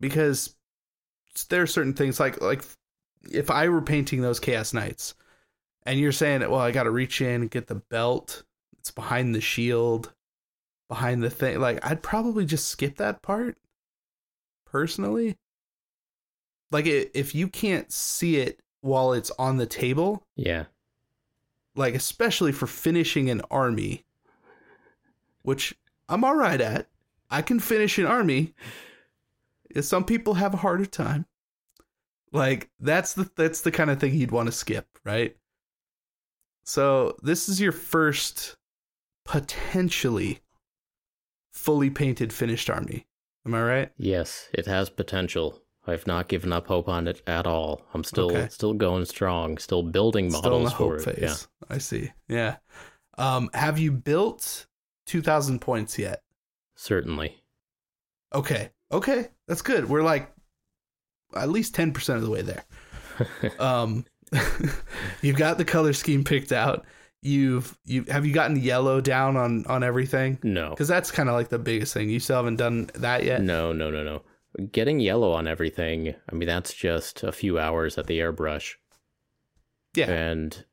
because 0.00 0.54
there 1.48 1.62
are 1.62 1.66
certain 1.66 1.94
things 1.94 2.20
like 2.20 2.40
like 2.40 2.62
if 3.30 3.50
I 3.50 3.68
were 3.68 3.82
painting 3.82 4.20
those 4.20 4.40
Chaos 4.40 4.72
Knights, 4.72 5.14
and 5.86 5.98
you're 5.98 6.12
saying, 6.12 6.40
well, 6.40 6.60
I 6.60 6.70
got 6.70 6.84
to 6.84 6.90
reach 6.90 7.20
in 7.20 7.42
and 7.42 7.50
get 7.50 7.66
the 7.66 7.76
belt. 7.76 8.44
It's 8.78 8.90
behind 8.90 9.34
the 9.34 9.40
shield, 9.40 10.12
behind 10.88 11.22
the 11.22 11.30
thing. 11.30 11.58
Like, 11.58 11.84
I'd 11.84 12.02
probably 12.02 12.44
just 12.44 12.68
skip 12.68 12.96
that 12.96 13.22
part. 13.22 13.56
Personally, 14.66 15.36
like 16.72 16.86
if 16.86 17.34
you 17.34 17.46
can't 17.46 17.92
see 17.92 18.36
it 18.38 18.60
while 18.80 19.12
it's 19.12 19.30
on 19.38 19.56
the 19.56 19.66
table, 19.66 20.24
yeah. 20.34 20.64
Like 21.74 21.94
especially 21.94 22.52
for 22.52 22.66
finishing 22.66 23.30
an 23.30 23.42
army, 23.50 24.04
which 25.42 25.76
I'm 26.08 26.24
all 26.24 26.34
right 26.36 26.60
at. 26.60 26.88
I 27.30 27.42
can 27.42 27.58
finish 27.58 27.98
an 27.98 28.06
army. 28.06 28.54
Some 29.80 30.04
people 30.04 30.34
have 30.34 30.54
a 30.54 30.58
harder 30.58 30.86
time. 30.86 31.26
Like 32.32 32.70
that's 32.80 33.14
the 33.14 33.30
that's 33.36 33.62
the 33.62 33.70
kind 33.70 33.90
of 33.90 34.00
thing 34.00 34.14
you'd 34.14 34.30
want 34.30 34.46
to 34.46 34.52
skip, 34.52 34.86
right? 35.04 35.36
So 36.64 37.16
this 37.22 37.48
is 37.48 37.60
your 37.60 37.72
first 37.72 38.56
potentially 39.24 40.40
fully 41.52 41.90
painted 41.90 42.32
finished 42.32 42.70
army. 42.70 43.06
Am 43.46 43.54
I 43.54 43.62
right? 43.62 43.92
Yes, 43.96 44.48
it 44.52 44.66
has 44.66 44.90
potential. 44.90 45.60
I've 45.86 46.06
not 46.06 46.28
given 46.28 46.52
up 46.52 46.66
hope 46.66 46.88
on 46.88 47.06
it 47.06 47.20
at 47.26 47.46
all. 47.46 47.82
I'm 47.92 48.04
still 48.04 48.30
Okay. 48.30 48.48
still 48.48 48.72
going 48.72 49.04
strong, 49.04 49.58
still 49.58 49.82
building 49.82 50.30
Still 50.30 50.56
in 50.56 50.62
models 50.62 50.70
the 50.72 50.76
for 50.76 50.98
hope 50.98 51.08
it. 51.08 51.18
Yeah. 51.22 51.28
phase. 51.28 51.48
I 51.68 51.78
see. 51.78 52.12
Yeah. 52.28 52.56
Um, 53.18 53.50
have 53.54 53.78
you 53.78 53.92
built 53.92 54.66
two 55.06 55.20
thousand 55.22 55.60
points 55.60 55.98
yet? 55.98 56.22
Certainly. 56.76 57.42
Okay. 58.34 58.70
Okay, 58.90 59.28
that's 59.46 59.62
good. 59.62 59.88
We're 59.88 60.02
like 60.02 60.30
at 61.36 61.48
least 61.48 61.74
10% 61.74 62.14
of 62.16 62.22
the 62.22 62.30
way 62.30 62.42
there. 62.42 62.64
um 63.58 64.04
you've 65.22 65.36
got 65.36 65.58
the 65.58 65.64
color 65.64 65.92
scheme 65.92 66.24
picked 66.24 66.52
out. 66.52 66.84
You've 67.22 67.76
you 67.84 68.04
have 68.08 68.26
you 68.26 68.32
gotten 68.34 68.56
yellow 68.56 69.00
down 69.00 69.36
on 69.36 69.64
on 69.66 69.82
everything? 69.82 70.38
No. 70.42 70.74
Cuz 70.74 70.88
that's 70.88 71.10
kind 71.10 71.28
of 71.28 71.34
like 71.34 71.48
the 71.48 71.58
biggest 71.58 71.94
thing. 71.94 72.10
You 72.10 72.20
still 72.20 72.36
haven't 72.36 72.56
done 72.56 72.90
that 72.94 73.24
yet? 73.24 73.42
No, 73.42 73.72
no, 73.72 73.90
no, 73.90 74.02
no. 74.04 74.22
Getting 74.70 75.00
yellow 75.00 75.32
on 75.32 75.48
everything, 75.48 76.14
I 76.30 76.34
mean 76.34 76.46
that's 76.46 76.72
just 76.74 77.22
a 77.24 77.32
few 77.32 77.58
hours 77.58 77.98
at 77.98 78.06
the 78.06 78.18
airbrush. 78.20 78.74
Yeah. 79.94 80.10
And 80.10 80.64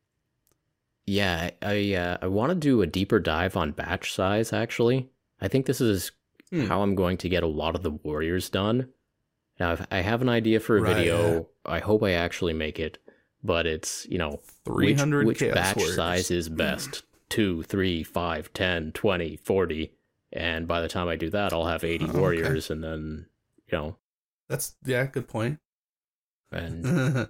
yeah, 1.05 1.51
I 1.61 1.93
uh, 1.95 2.17
I 2.21 2.27
want 2.27 2.51
to 2.51 2.55
do 2.55 2.81
a 2.81 2.88
deeper 2.88 3.19
dive 3.19 3.57
on 3.57 3.71
batch 3.71 4.13
size 4.13 4.53
actually. 4.53 5.09
I 5.39 5.47
think 5.47 5.65
this 5.65 5.81
is 5.81 6.11
Hmm. 6.51 6.65
how 6.65 6.81
I'm 6.81 6.95
going 6.95 7.15
to 7.19 7.29
get 7.29 7.43
a 7.43 7.47
lot 7.47 7.75
of 7.75 7.81
the 7.83 7.91
warriors 7.91 8.50
done. 8.50 8.89
Now, 9.57 9.77
I 9.89 10.01
have 10.01 10.21
an 10.21 10.27
idea 10.27 10.59
for 10.59 10.77
a 10.77 10.81
Right, 10.81 10.95
video. 10.97 11.47
I 11.65 11.79
hope 11.79 12.03
I 12.03 12.11
actually 12.11 12.51
make 12.51 12.77
it, 12.77 12.97
but 13.41 13.65
it's, 13.65 14.05
you 14.09 14.17
know, 14.17 14.41
which, 14.65 14.97
300 14.97 15.27
which 15.27 15.39
chaos 15.39 15.53
batch 15.53 15.77
warriors. 15.77 15.95
size 15.95 16.29
is 16.31 16.50
best? 16.50 17.03
2, 17.29 17.63
3, 17.63 18.03
5, 18.03 18.51
10, 18.53 18.91
20, 18.91 19.38
40. 19.38 19.93
And 20.33 20.67
by 20.67 20.81
the 20.81 20.89
time 20.89 21.07
I 21.07 21.15
do 21.15 21.29
that, 21.29 21.53
I'll 21.53 21.67
have 21.67 21.85
80 21.85 22.03
Oh, 22.05 22.09
okay. 22.09 22.19
warriors 22.19 22.69
and 22.69 22.83
then, 22.83 23.27
you 23.71 23.77
know, 23.77 23.97
That's 24.49 24.75
yeah, 24.85 25.05
good 25.05 25.27
point. 25.27 25.59
and 26.51 27.29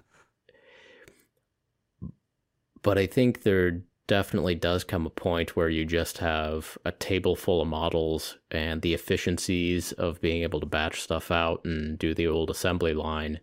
but 2.82 2.98
I 2.98 3.06
think 3.06 3.42
there 3.42 3.82
definitely 4.08 4.54
does 4.54 4.84
come 4.84 5.06
a 5.06 5.10
point 5.10 5.56
where 5.56 5.68
you 5.68 5.84
just 5.84 6.18
have 6.18 6.76
a 6.84 6.92
table 6.92 7.36
full 7.36 7.62
of 7.62 7.68
models 7.68 8.36
and 8.50 8.82
the 8.82 8.94
efficiencies 8.94 9.92
of 9.92 10.20
being 10.20 10.42
able 10.42 10.60
to 10.60 10.66
batch 10.66 11.00
stuff 11.00 11.30
out 11.30 11.64
and 11.64 11.98
do 11.98 12.12
the 12.12 12.26
old 12.26 12.50
assembly 12.50 12.92
line. 12.94 13.40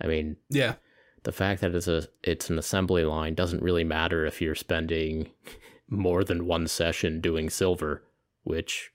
I 0.00 0.06
mean, 0.08 0.36
yeah. 0.50 0.74
the 1.22 1.32
fact 1.32 1.60
that 1.60 1.74
it's 1.74 1.86
a 1.88 2.08
it's 2.22 2.50
an 2.50 2.58
assembly 2.58 3.04
line 3.04 3.34
doesn't 3.34 3.62
really 3.62 3.84
matter 3.84 4.26
if 4.26 4.42
you're 4.42 4.54
spending 4.56 5.30
more 5.88 6.24
than 6.24 6.46
one 6.46 6.66
session 6.66 7.20
doing 7.20 7.48
silver, 7.48 8.02
which 8.42 8.90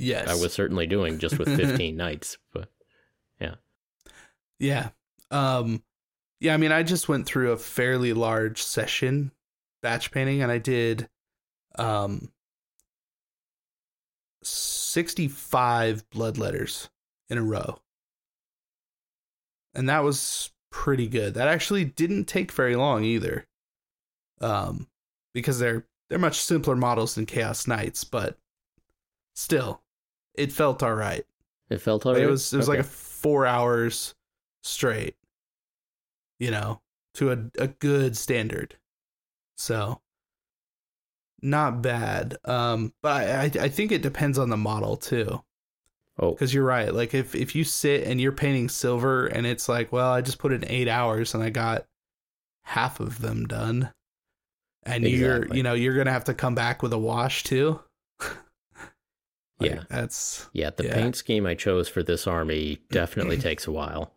Yes. 0.00 0.28
I 0.28 0.34
was 0.34 0.52
certainly 0.52 0.86
doing 0.86 1.18
just 1.18 1.38
with 1.38 1.48
15 1.56 1.96
knights, 1.96 2.38
but 2.52 2.70
Yeah. 3.40 3.56
Yeah. 4.58 4.90
Um 5.30 5.82
yeah, 6.40 6.54
I 6.54 6.56
mean 6.56 6.72
I 6.72 6.82
just 6.82 7.08
went 7.08 7.26
through 7.26 7.52
a 7.52 7.58
fairly 7.58 8.12
large 8.12 8.62
session 8.62 9.30
batch 9.82 10.10
painting 10.10 10.42
and 10.42 10.50
I 10.50 10.58
did 10.58 11.08
um 11.76 12.30
65 14.42 16.08
blood 16.10 16.38
letters 16.38 16.88
in 17.28 17.38
a 17.38 17.42
row. 17.42 17.80
And 19.74 19.88
that 19.88 20.02
was 20.02 20.50
pretty 20.70 21.08
good. 21.08 21.34
That 21.34 21.48
actually 21.48 21.84
didn't 21.84 22.24
take 22.24 22.52
very 22.52 22.74
long 22.76 23.04
either. 23.04 23.46
Um 24.40 24.88
because 25.34 25.58
they're 25.58 25.86
they're 26.08 26.18
much 26.18 26.40
simpler 26.40 26.74
models 26.74 27.14
than 27.14 27.26
Chaos 27.26 27.66
Knights, 27.68 28.02
but 28.02 28.36
still 29.34 29.82
it 30.34 30.52
felt 30.52 30.82
all 30.82 30.94
right. 30.94 31.24
it 31.68 31.80
felt 31.80 32.06
alright. 32.06 32.22
It 32.22 32.26
was 32.26 32.52
it 32.52 32.56
was 32.56 32.68
like 32.68 32.78
a 32.78 32.84
four 32.84 33.46
hours 33.46 34.14
straight, 34.62 35.16
you 36.38 36.50
know, 36.50 36.80
to 37.14 37.32
a 37.32 37.38
a 37.62 37.68
good 37.68 38.16
standard. 38.16 38.76
So 39.56 40.00
not 41.42 41.82
bad. 41.82 42.36
Um, 42.44 42.92
but 43.02 43.26
I 43.28 43.42
I, 43.42 43.64
I 43.64 43.68
think 43.68 43.92
it 43.92 44.02
depends 44.02 44.38
on 44.38 44.50
the 44.50 44.56
model 44.56 44.96
too, 44.96 45.42
oh 46.18 46.32
because 46.32 46.52
you're 46.54 46.64
right. 46.64 46.92
Like 46.94 47.14
if 47.14 47.34
if 47.34 47.54
you 47.54 47.64
sit 47.64 48.04
and 48.04 48.20
you're 48.20 48.32
painting 48.32 48.68
silver 48.68 49.26
and 49.26 49.46
it's 49.46 49.68
like, 49.68 49.92
well, 49.92 50.12
I 50.12 50.20
just 50.20 50.38
put 50.38 50.52
in 50.52 50.64
eight 50.66 50.88
hours 50.88 51.34
and 51.34 51.42
I 51.42 51.50
got 51.50 51.86
half 52.62 53.00
of 53.00 53.20
them 53.20 53.46
done, 53.46 53.90
and 54.84 55.04
you're 55.06 55.46
you 55.54 55.62
know 55.62 55.74
you're 55.74 55.96
gonna 55.96 56.12
have 56.12 56.24
to 56.24 56.34
come 56.34 56.54
back 56.54 56.82
with 56.82 56.92
a 56.92 56.98
wash 56.98 57.42
too. 57.42 57.80
Like, 59.60 59.70
Yeah. 59.72 59.84
that's 59.88 60.48
Yeah, 60.52 60.70
the 60.70 60.84
Yeah. 60.84 60.94
paint 60.94 61.16
scheme 61.16 61.46
I 61.46 61.54
chose 61.54 61.88
for 61.88 62.02
this 62.02 62.26
army 62.26 62.78
definitely 62.90 63.36
takes 63.48 63.66
a 63.66 63.72
while, 63.72 64.14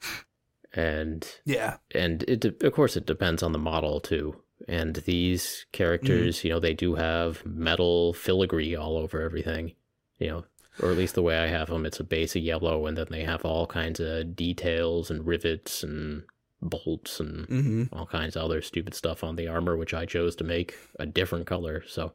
and 0.74 1.28
yeah, 1.46 1.78
and 1.94 2.24
it 2.28 2.40
de- 2.40 2.66
of 2.68 2.74
course 2.74 2.96
it 2.98 3.06
depends 3.06 3.44
on 3.44 3.52
the 3.52 3.60
model 3.60 4.00
too. 4.00 4.42
And 4.68 4.96
these 4.96 5.66
characters, 5.74 6.44
you 6.44 6.50
know, 6.50 6.60
they 6.60 6.74
do 6.74 6.96
have 6.96 7.46
metal 7.46 8.14
filigree 8.14 8.76
all 8.76 8.96
over 8.98 9.22
everything, 9.22 9.74
you 10.20 10.28
know, 10.30 10.46
or 10.80 10.92
at 10.92 10.98
least 10.98 11.16
the 11.16 11.22
way 11.22 11.38
I 11.38 11.48
have 11.48 11.68
them, 11.70 11.86
it's 11.86 12.00
a 12.00 12.04
base 12.06 12.36
of 12.38 12.44
yellow, 12.44 12.86
and 12.88 12.98
then 12.98 13.08
they 13.10 13.24
have 13.26 13.44
all 13.44 13.68
kinds 13.68 14.00
of 14.00 14.36
details 14.38 15.12
and 15.12 15.28
rivets 15.28 15.84
and 15.84 16.24
bolts 16.62 17.20
and 17.20 17.46
hmm 17.48 17.84
all 17.92 18.06
kinds 18.06 18.38
of 18.38 18.44
other 18.44 18.62
stupid 18.62 18.94
stuff 18.94 19.22
on 19.24 19.36
the 19.36 19.48
armor, 19.50 19.76
which 19.76 19.94
I 19.94 20.06
chose 20.06 20.36
to 20.38 20.44
make 20.46 20.76
a 20.98 21.06
different 21.06 21.46
color. 21.46 21.84
So 21.88 22.14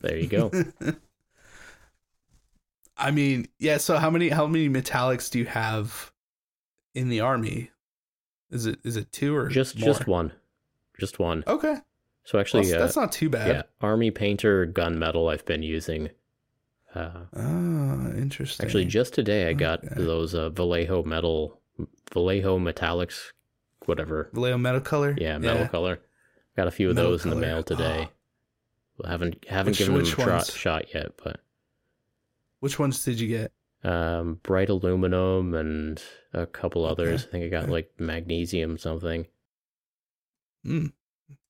there 0.00 0.16
you 0.16 0.28
go. 0.28 0.50
I 2.96 3.10
mean, 3.10 3.48
yeah. 3.58 3.76
So 3.78 3.96
how 3.98 4.10
many 4.10 4.28
how 4.30 4.46
many 4.46 4.68
metallics 4.68 5.30
do 5.30 5.38
you 5.38 5.44
have 5.46 6.12
in 6.94 7.08
the 7.08 7.20
army? 7.20 7.70
Is 8.50 8.66
it 8.66 8.78
is 8.84 8.96
it 8.96 9.12
two 9.12 9.34
or 9.36 9.48
just 9.48 9.78
more? 9.78 9.86
just 9.88 10.06
one, 10.06 10.32
just 10.98 11.18
one. 11.18 11.44
Okay, 11.46 11.76
So 12.24 12.38
actually, 12.38 12.66
Well, 12.66 12.76
uh, 12.76 12.78
that's 12.78 12.96
not 12.96 13.12
too 13.12 13.28
bad. 13.28 13.48
Yeah, 13.48 13.62
Army 13.80 14.10
Painter 14.10 14.66
gunmetal 14.66 15.30
I've 15.32 15.44
been 15.44 15.62
using. 15.62 16.10
Uh, 16.94 17.24
Ah, 17.36 18.08
interesting. 18.12 18.64
actually, 18.64 18.86
just 18.86 19.12
today 19.12 19.48
I 19.48 19.52
got 19.52 19.84
Okay. 19.84 19.94
those 20.02 20.34
uh, 20.34 20.48
Vallejo 20.50 21.02
metal, 21.02 21.60
Vallejo 22.12 22.58
metallics, 22.58 23.32
whatever. 23.84 24.30
Vallejo 24.32 24.56
metal 24.56 24.80
color. 24.80 25.14
Yeah, 25.18 25.36
metal 25.38 25.68
color. 25.68 26.00
Got 26.56 26.68
a 26.68 26.70
few 26.70 26.88
of 26.88 26.96
Metal 26.96 27.10
those 27.10 27.24
in 27.24 27.30
the 27.30 27.36
mail 27.36 27.62
today. 27.62 28.08
I 29.04 29.10
haven't 29.10 29.44
haven't 29.48 29.72
Which- 29.72 29.78
given 29.80 29.94
them 30.02 30.28
a 30.28 30.32
ones? 30.32 30.54
shot 30.54 30.94
yet, 30.94 31.12
but 31.22 31.40
Which 32.66 32.78
ones 32.78 33.04
did 33.04 33.20
you 33.20 33.28
get? 33.28 33.52
um, 33.86 34.40
bright 34.42 34.68
aluminum 34.68 35.54
and 35.54 36.02
a 36.32 36.46
couple 36.46 36.84
others. 36.84 37.22
Okay, 37.22 37.28
I 37.28 37.30
think 37.30 37.44
I 37.44 37.48
got 37.48 37.62
okay. 37.64 37.72
like 37.72 37.90
magnesium 37.98 38.78
something. 38.78 39.26
Hmm. 40.64 40.86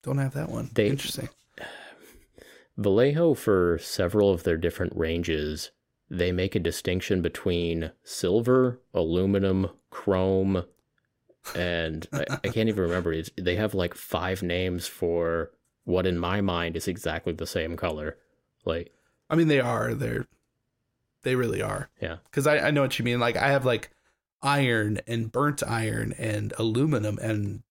Don't 0.02 0.18
have 0.18 0.35
that 0.35 0.50
one. 0.50 0.70
They- 0.75 0.88
interesting. 0.88 1.30
Vallejo, 2.76 3.32
for 3.32 3.78
several 3.78 4.30
of 4.30 4.42
their 4.42 4.58
different 4.58 4.92
ranges, 4.94 5.70
they 6.11 6.30
make 6.30 6.54
a 6.54 6.61
distinction 6.61 7.23
between 7.23 7.92
silver, 8.04 8.82
aluminum, 8.92 9.70
chrome, 9.88 10.64
and 11.54 12.06
I, 12.12 12.26
I 12.44 12.49
can't 12.49 12.68
even 12.68 12.82
remember. 12.82 13.14
It's, 13.14 13.30
they 13.38 13.56
have 13.56 13.73
like 13.73 13.94
five 13.94 14.42
names 14.42 14.87
for 14.87 15.52
what, 15.85 16.06
in 16.06 16.18
my 16.18 16.42
mind, 16.42 16.76
is 16.76 16.87
exactly 16.87 17.32
the 17.32 17.46
same 17.46 17.76
color. 17.78 18.18
Like, 18.66 18.92
I 19.30 19.37
mean, 19.37 19.49
they 19.49 19.61
are. 19.61 19.94
They're. 19.94 20.26
They 21.26 21.35
really 21.35 21.61
are. 21.61 21.90
Yeah. 22.00 22.16
Because 22.25 22.47
I 22.47 22.59
I 22.68 22.71
know 22.71 22.83
what 22.83 22.99
you 22.99 23.04
mean. 23.04 23.21
Like 23.21 23.37
I 23.37 23.49
have 23.49 23.64
like 23.66 23.90
iron 24.42 25.00
and 25.06 25.30
burnt 25.33 25.62
iron 25.66 26.14
and 26.18 26.52
aluminum 26.59 27.18
and 27.21 27.62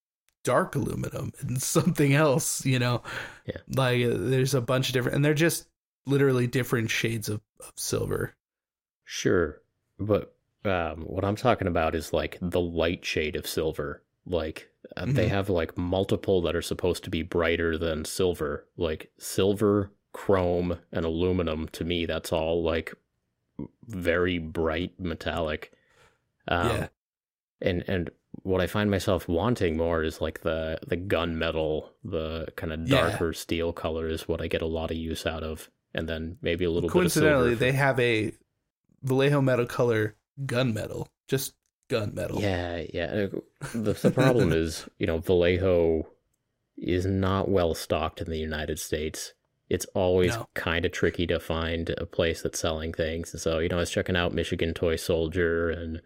dark 0.43 0.75
aluminum 0.75 1.31
and 1.39 1.61
something 1.75 2.13
else. 2.13 2.65
You 2.65 2.79
know. 2.79 3.01
Yeah. 3.47 3.57
Like 3.75 4.03
uh, 4.05 4.17
there's 4.17 4.53
a 4.53 4.61
bunch 4.61 4.89
of 4.89 4.93
different, 4.93 5.15
and 5.15 5.23
they're 5.25 5.33
just 5.33 5.67
literally 6.05 6.47
different 6.47 6.89
shades 6.91 7.29
of, 7.29 7.41
of 7.61 7.71
silver. 7.75 8.35
sure, 9.05 9.61
but 9.99 10.35
um, 10.65 11.01
what 11.01 11.23
I'm 11.25 11.35
talking 11.35 11.67
about 11.67 11.95
is 11.95 12.11
like 12.13 12.37
the 12.41 12.59
light 12.61 13.05
shade 13.05 13.35
of 13.35 13.47
silver. 13.47 14.01
Like, 14.27 14.69
uh, 14.97 15.05
they 15.05 15.27
Mhm. 15.27 15.29
have 15.29 15.49
like 15.49 15.77
multiple 15.77 16.41
that 16.41 16.55
are 16.55 16.61
supposed 16.61 17.03
to 17.03 17.09
be 17.11 17.21
brighter 17.21 17.77
than 17.77 18.05
silver. 18.05 18.67
Like, 18.77 19.11
silver, 19.19 19.91
chrome, 20.13 20.79
and 20.91 21.05
aluminum, 21.05 21.67
to 21.73 21.83
me, 21.83 22.05
that's 22.07 22.31
all 22.33 22.63
like 22.63 22.93
very 23.87 24.37
bright 24.39 24.99
metallic. 24.99 25.71
Um, 26.47 26.67
yeah. 26.69 26.87
and 27.61 27.83
and 27.87 28.09
what 28.43 28.61
I 28.61 28.67
find 28.67 28.91
myself 28.91 29.27
wanting 29.27 29.77
more 29.77 30.03
is 30.03 30.21
like 30.21 30.41
the 30.41 30.77
the 30.85 30.97
gunmetal, 30.97 31.89
the 32.03 32.47
kind 32.55 32.73
of 32.73 32.87
Yeah. 32.87 33.01
darker 33.09 33.33
steel 33.33 33.73
color 33.73 34.07
is 34.07 34.27
what 34.27 34.41
I 34.41 34.47
get 34.47 34.61
a 34.61 34.67
lot 34.67 34.91
of 34.91 34.97
use 34.97 35.25
out 35.25 35.43
of, 35.43 35.69
and 35.93 36.07
then 36.09 36.37
maybe 36.41 36.65
a 36.65 36.69
little 36.71 36.89
Coincidentally, 36.89 37.49
bit 37.49 37.53
of 37.53 37.59
they 37.59 37.71
have 37.71 37.99
a 37.99 38.33
Vallejo 39.03 39.41
metal 39.41 39.65
color 39.65 40.15
gunmetal, 40.45 41.07
just 41.27 41.53
gunmetal. 41.89 42.41
yeah, 42.41 42.83
yeah. 42.93 43.27
The, 43.73 43.93
the 43.93 44.11
problem 44.11 44.51
is, 44.63 44.89
you 44.97 45.05
know, 45.07 45.19
Vallejo 45.19 46.07
is 46.77 47.05
not 47.05 47.47
well 47.47 47.73
stocked 47.75 48.19
in 48.19 48.29
the 48.29 48.37
United 48.39 48.79
States. 48.79 49.33
It's 49.69 49.85
always 49.95 50.35
No. 50.35 50.47
kind 50.53 50.85
of 50.85 50.91
tricky 50.91 51.25
to 51.27 51.39
find 51.39 51.89
a 51.91 52.05
place 52.05 52.41
that's 52.41 52.59
selling 52.59 52.93
things. 52.93 53.33
And 53.33 53.41
so, 53.41 53.59
you 53.59 53.69
know, 53.69 53.77
I 53.77 53.79
was 53.79 53.89
checking 53.91 54.15
out 54.15 54.33
Michigan 54.33 54.73
Toy 54.73 54.95
Soldier 54.95 55.69
and 55.69 56.01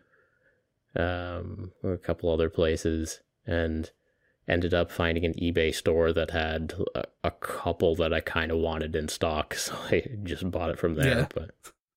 um, 0.96 1.72
a 1.84 1.98
couple 1.98 2.30
other 2.32 2.50
places 2.50 3.22
and 3.46 3.92
ended 4.48 4.74
up 4.74 4.92
finding 4.92 5.26
an 5.26 5.34
eBay 5.34 5.74
store 5.76 6.12
that 6.14 6.32
had 6.32 6.74
a, 6.96 7.04
a 7.24 7.32
couple 7.32 7.96
that 7.96 8.14
I 8.14 8.22
kind 8.22 8.52
of 8.52 8.58
wanted 8.60 8.96
in 8.96 9.08
stock. 9.10 9.54
So 9.60 9.76
I 9.92 10.08
just 10.24 10.50
bought 10.50 10.70
it 10.72 10.80
from 10.80 10.96
there. 10.96 11.20
Yeah. 11.20 11.28
But 11.34 11.52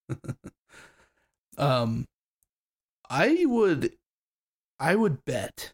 Um, 1.59 2.07
I 3.11 3.45
would 3.47 3.93
I 4.81 4.97
would 4.97 5.25
bet, 5.25 5.73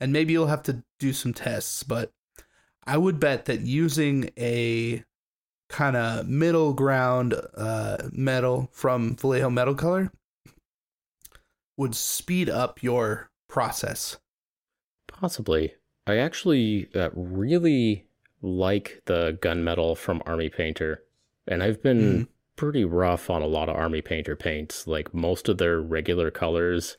and 0.00 0.12
maybe 0.12 0.32
you'll 0.32 0.46
have 0.46 0.62
to 0.64 0.84
do 0.98 1.12
some 1.12 1.32
tests, 1.32 1.82
but 1.82 2.12
I 2.86 2.98
would 2.98 3.18
bet 3.18 3.46
that 3.46 3.60
using 3.62 4.30
a 4.38 5.02
kind 5.68 5.96
of 5.96 6.26
middle 6.26 6.72
ground 6.72 7.34
uh, 7.56 7.98
metal 8.12 8.68
from 8.72 9.16
Vallejo 9.16 9.50
Metal 9.50 9.74
Color 9.74 10.10
would 11.76 11.94
speed 11.94 12.50
up 12.50 12.82
your 12.82 13.30
process. 13.48 14.18
Possibly. 15.06 15.74
I 16.06 16.16
actually 16.16 16.88
uh, 16.94 17.10
really 17.14 18.06
like 18.42 19.02
the 19.06 19.38
gunmetal 19.42 19.96
from 19.96 20.22
Army 20.26 20.48
Painter, 20.48 21.02
and 21.46 21.62
I've 21.62 21.82
been 21.82 21.98
mm. 21.98 22.28
pretty 22.56 22.84
rough 22.84 23.30
on 23.30 23.42
a 23.42 23.46
lot 23.46 23.68
of 23.68 23.76
Army 23.76 24.00
Painter 24.00 24.36
paints. 24.36 24.86
Like 24.86 25.12
most 25.12 25.48
of 25.48 25.58
their 25.58 25.80
regular 25.80 26.30
colors, 26.30 26.96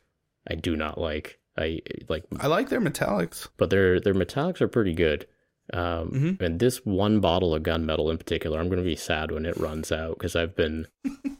I 0.47 0.55
do 0.55 0.75
not 0.75 0.99
like. 0.99 1.39
I 1.57 1.81
like. 2.07 2.23
I 2.39 2.47
like 2.47 2.69
their 2.69 2.81
metallics, 2.81 3.47
but 3.57 3.69
their 3.69 3.99
their 3.99 4.13
metallics 4.13 4.61
are 4.61 4.67
pretty 4.67 4.93
good. 4.93 5.25
Um, 5.71 6.11
mm-hmm. 6.11 6.43
And 6.43 6.59
this 6.59 6.85
one 6.85 7.19
bottle 7.19 7.53
of 7.53 7.63
gunmetal 7.63 8.09
in 8.11 8.17
particular, 8.17 8.59
I'm 8.59 8.69
going 8.69 8.79
to 8.79 8.85
be 8.85 8.95
sad 8.95 9.31
when 9.31 9.45
it 9.45 9.57
runs 9.57 9.91
out 9.91 10.17
because 10.17 10.35
I've 10.35 10.55
been, 10.55 10.88
you 11.03 11.38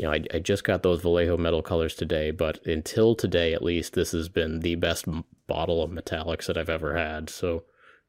know, 0.00 0.12
I, 0.12 0.24
I 0.34 0.38
just 0.40 0.64
got 0.64 0.82
those 0.82 1.00
Vallejo 1.00 1.36
metal 1.36 1.62
colors 1.62 1.94
today, 1.94 2.30
but 2.30 2.64
until 2.66 3.14
today, 3.14 3.54
at 3.54 3.62
least, 3.62 3.94
this 3.94 4.12
has 4.12 4.28
been 4.28 4.60
the 4.60 4.74
best 4.74 5.06
bottle 5.46 5.82
of 5.82 5.90
metallics 5.90 6.46
that 6.46 6.58
I've 6.58 6.68
ever 6.68 6.96
had. 6.96 7.30
So 7.30 7.64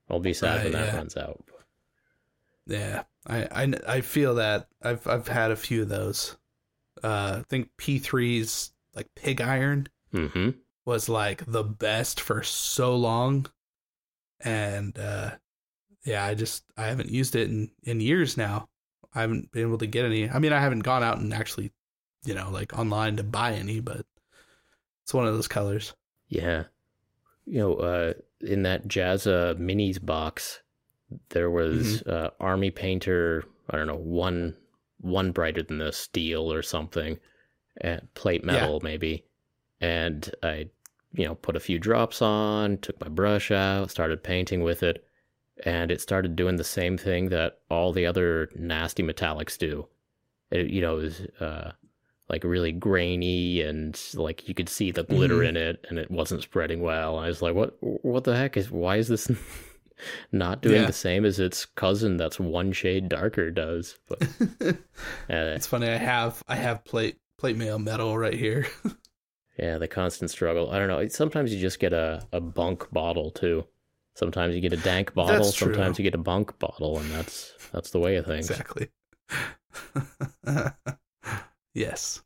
I'll 0.10 0.20
be 0.20 0.34
sad 0.34 0.60
uh, 0.60 0.64
when 0.64 0.72
that 0.74 0.94
runs 0.94 1.16
out. 1.16 1.44
Yeah, 2.68 3.04
I, 3.26 3.48
I, 3.52 3.74
I 3.88 4.02
feel 4.02 4.36
that 4.36 4.68
I've 4.82 5.06
I've 5.08 5.28
had 5.28 5.52
a 5.52 5.56
few 5.56 5.84
of 5.84 5.90
those. 5.90 6.38
Uh, 7.04 7.38
I 7.40 7.44
think 7.50 7.70
P3's 7.78 8.72
like 8.94 9.08
pig 9.16 9.42
iron 9.42 9.88
mm-hmm. 10.14 10.52
was 10.86 11.10
like 11.10 11.44
the 11.48 11.64
best 11.64 12.22
for 12.22 12.44
so 12.44 12.96
long 12.96 13.48
and 14.44 14.98
uh, 14.98 15.32
yeah, 16.06 16.26
I 16.26 16.34
just 16.34 16.64
I 16.78 16.84
haven't 16.84 17.10
used 17.10 17.36
it 17.36 17.50
in 17.50 17.72
in 17.84 18.00
years 18.00 18.38
now. 18.38 18.68
I 19.14 19.22
haven't 19.22 19.52
been 19.52 19.64
able 19.64 19.78
to 19.80 19.88
get 19.88 20.06
any. 20.06 20.30
I 20.30 20.40
mean, 20.40 20.54
I 20.54 20.60
haven't 20.60 20.80
gone 20.80 21.04
out 21.04 21.18
and 21.18 21.34
actually, 21.34 21.72
you 22.24 22.34
know, 22.34 22.50
like 22.50 22.78
online 22.78 23.18
to 23.18 23.24
buy 23.24 23.54
any, 23.54 23.80
but 23.80 24.06
it's 25.04 25.14
one 25.14 25.28
of 25.28 25.34
those 25.34 25.48
colors. 25.48 25.94
Yeah, 26.30 26.64
you 27.46 27.60
know, 27.60 27.76
uh, 27.76 28.14
in 28.40 28.64
that 28.64 28.88
Jazza 28.88 29.56
minis 29.60 30.04
box, 30.04 30.62
there 31.30 31.50
was 31.50 32.02
mm-hmm. 32.02 32.10
uh, 32.10 32.30
Army 32.40 32.72
Painter. 32.72 33.44
I 33.70 33.78
don't 33.78 33.88
know 33.88 33.96
one 33.96 34.56
one 35.00 35.32
brighter 35.32 35.64
than 35.64 35.80
the 35.80 35.92
steel 35.92 36.52
or 36.52 36.62
something, 36.62 37.20
and 37.82 38.02
plate 38.14 38.44
metal 38.44 38.80
yeah. 38.82 38.90
maybe, 38.90 39.26
and 39.82 40.30
I 40.42 40.70
you 41.14 41.26
know, 41.26 41.36
put 41.36 41.56
a 41.56 41.60
few 41.60 41.80
drops 41.80 42.22
on, 42.22 42.78
took 42.78 43.00
my 43.02 43.10
brush 43.10 43.52
out, 43.52 43.92
started 43.92 44.24
painting 44.24 44.64
with 44.64 44.84
it, 44.84 45.04
and 45.66 45.92
it 45.92 46.02
started 46.02 46.36
doing 46.36 46.56
the 46.56 46.64
same 46.64 46.98
thing 46.98 47.30
that 47.30 47.60
all 47.70 47.92
the 47.92 48.06
other 48.06 48.50
nasty 48.56 49.04
metallics 49.04 49.58
do. 49.58 49.88
It, 50.52 50.68
you 50.68 50.82
know, 50.82 50.98
it 50.98 51.02
was 51.02 51.22
uh, 51.40 51.72
like 52.30 52.44
really 52.44 52.72
grainy 52.72 53.62
and 53.62 54.00
like 54.14 54.48
you 54.48 54.54
could 54.54 54.70
see 54.70 54.92
the 54.92 55.04
glitter 55.04 55.40
mm-hmm. 55.40 55.56
in 55.56 55.58
it, 55.58 55.86
and 55.90 56.00
it 56.00 56.10
wasn't 56.10 56.44
spreading 56.44 56.82
well. 56.82 57.18
I 57.18 57.28
was 57.28 57.42
like, 57.42 57.56
what? 57.56 57.78
What 57.82 58.24
the 58.24 58.36
heck 58.36 58.58
is? 58.58 58.72
Why 58.72 58.98
is 58.98 59.08
this? 59.08 59.30
not 60.32 60.62
doing 60.62 60.82
yeah. 60.82 60.88
the 60.88 60.94
same 60.94 61.26
as 61.26 61.40
its 61.40 61.66
cousin 61.66 62.18
that's 62.18 62.40
one 62.40 62.72
shade 62.72 63.08
darker 63.08 63.52
does 63.52 64.00
but 64.08 64.22
uh, 64.62 64.74
it's 65.30 65.68
funny 65.68 65.88
i 65.88 65.96
have 65.96 66.44
i 66.48 66.56
have 66.56 66.84
plate 66.84 67.18
plate 67.38 67.56
mail 67.56 67.78
metal 67.78 68.18
right 68.18 68.34
here 68.34 68.68
Yeah, 69.62 69.78
the 69.78 69.88
constant 69.88 70.32
struggle. 70.32 70.72
I 70.72 70.80
don't 70.80 70.88
know. 70.88 71.08
Sometimes 71.08 71.54
you 71.54 71.60
just 71.60 71.80
get 71.80 71.94
a, 71.94 72.26
a 72.32 72.42
bunk 72.42 72.92
bottle 72.92 73.30
too. 73.30 73.64
Sometimes 74.16 74.56
you 74.56 74.62
get 74.62 74.74
a 74.74 74.78
dank 74.78 75.14
bottle. 75.14 75.44
Sometimes 75.44 76.00
you 76.00 76.04
get 76.04 76.16
a 76.16 76.18
bunk 76.18 76.58
bottle, 76.58 76.98
and 76.98 77.10
that's 77.12 77.54
that's 77.72 77.92
the 77.92 78.00
way 78.00 78.16
of 78.16 78.26
things. 78.26 78.50
Exactly. 78.50 78.90
yes, 81.76 82.22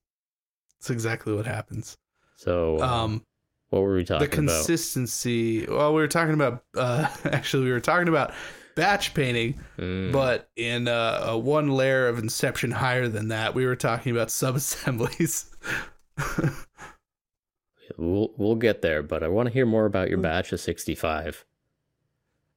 that's 0.80 0.90
exactly 0.90 1.36
what 1.36 1.46
happens. 1.46 1.98
So, 2.38 2.82
um, 2.82 3.26
what 3.70 3.82
were 3.82 3.96
we 3.96 4.06
talking 4.06 4.26
about? 4.26 4.32
The 4.32 4.36
consistency. 4.36 5.66
About? 5.66 5.78
Well, 5.78 5.94
we 5.94 6.02
were 6.02 6.08
talking 6.08 6.34
about. 6.34 6.64
Uh, 6.76 7.08
actually, 7.26 7.66
we 7.66 7.72
were 7.72 7.82
talking 7.82 8.08
about 8.08 8.34
batch 8.76 9.14
painting, 9.14 9.60
mm. 9.78 10.12
but 10.12 10.50
in 10.56 10.88
uh, 10.88 11.26
a 11.28 11.38
one 11.38 11.70
layer 11.70 12.08
of 12.08 12.18
inception 12.18 12.72
higher 12.72 13.10
than 13.10 13.28
that, 13.28 13.54
we 13.54 13.66
were 13.66 13.76
talking 13.76 14.14
about 14.14 14.32
sub 14.32 14.56
assemblies. 14.56 15.54
We'll 17.98 18.32
we'll 18.38 18.56
get 18.56 18.82
there, 18.82 19.02
but 19.02 19.24
I 19.24 19.28
want 19.28 19.48
to 19.48 19.54
hear 19.54 19.66
more 19.66 19.86
about 19.86 20.10
your 20.10 20.18
batch 20.18 20.52
of 20.52 20.60
sixty 20.60 20.96
five. 20.96 21.46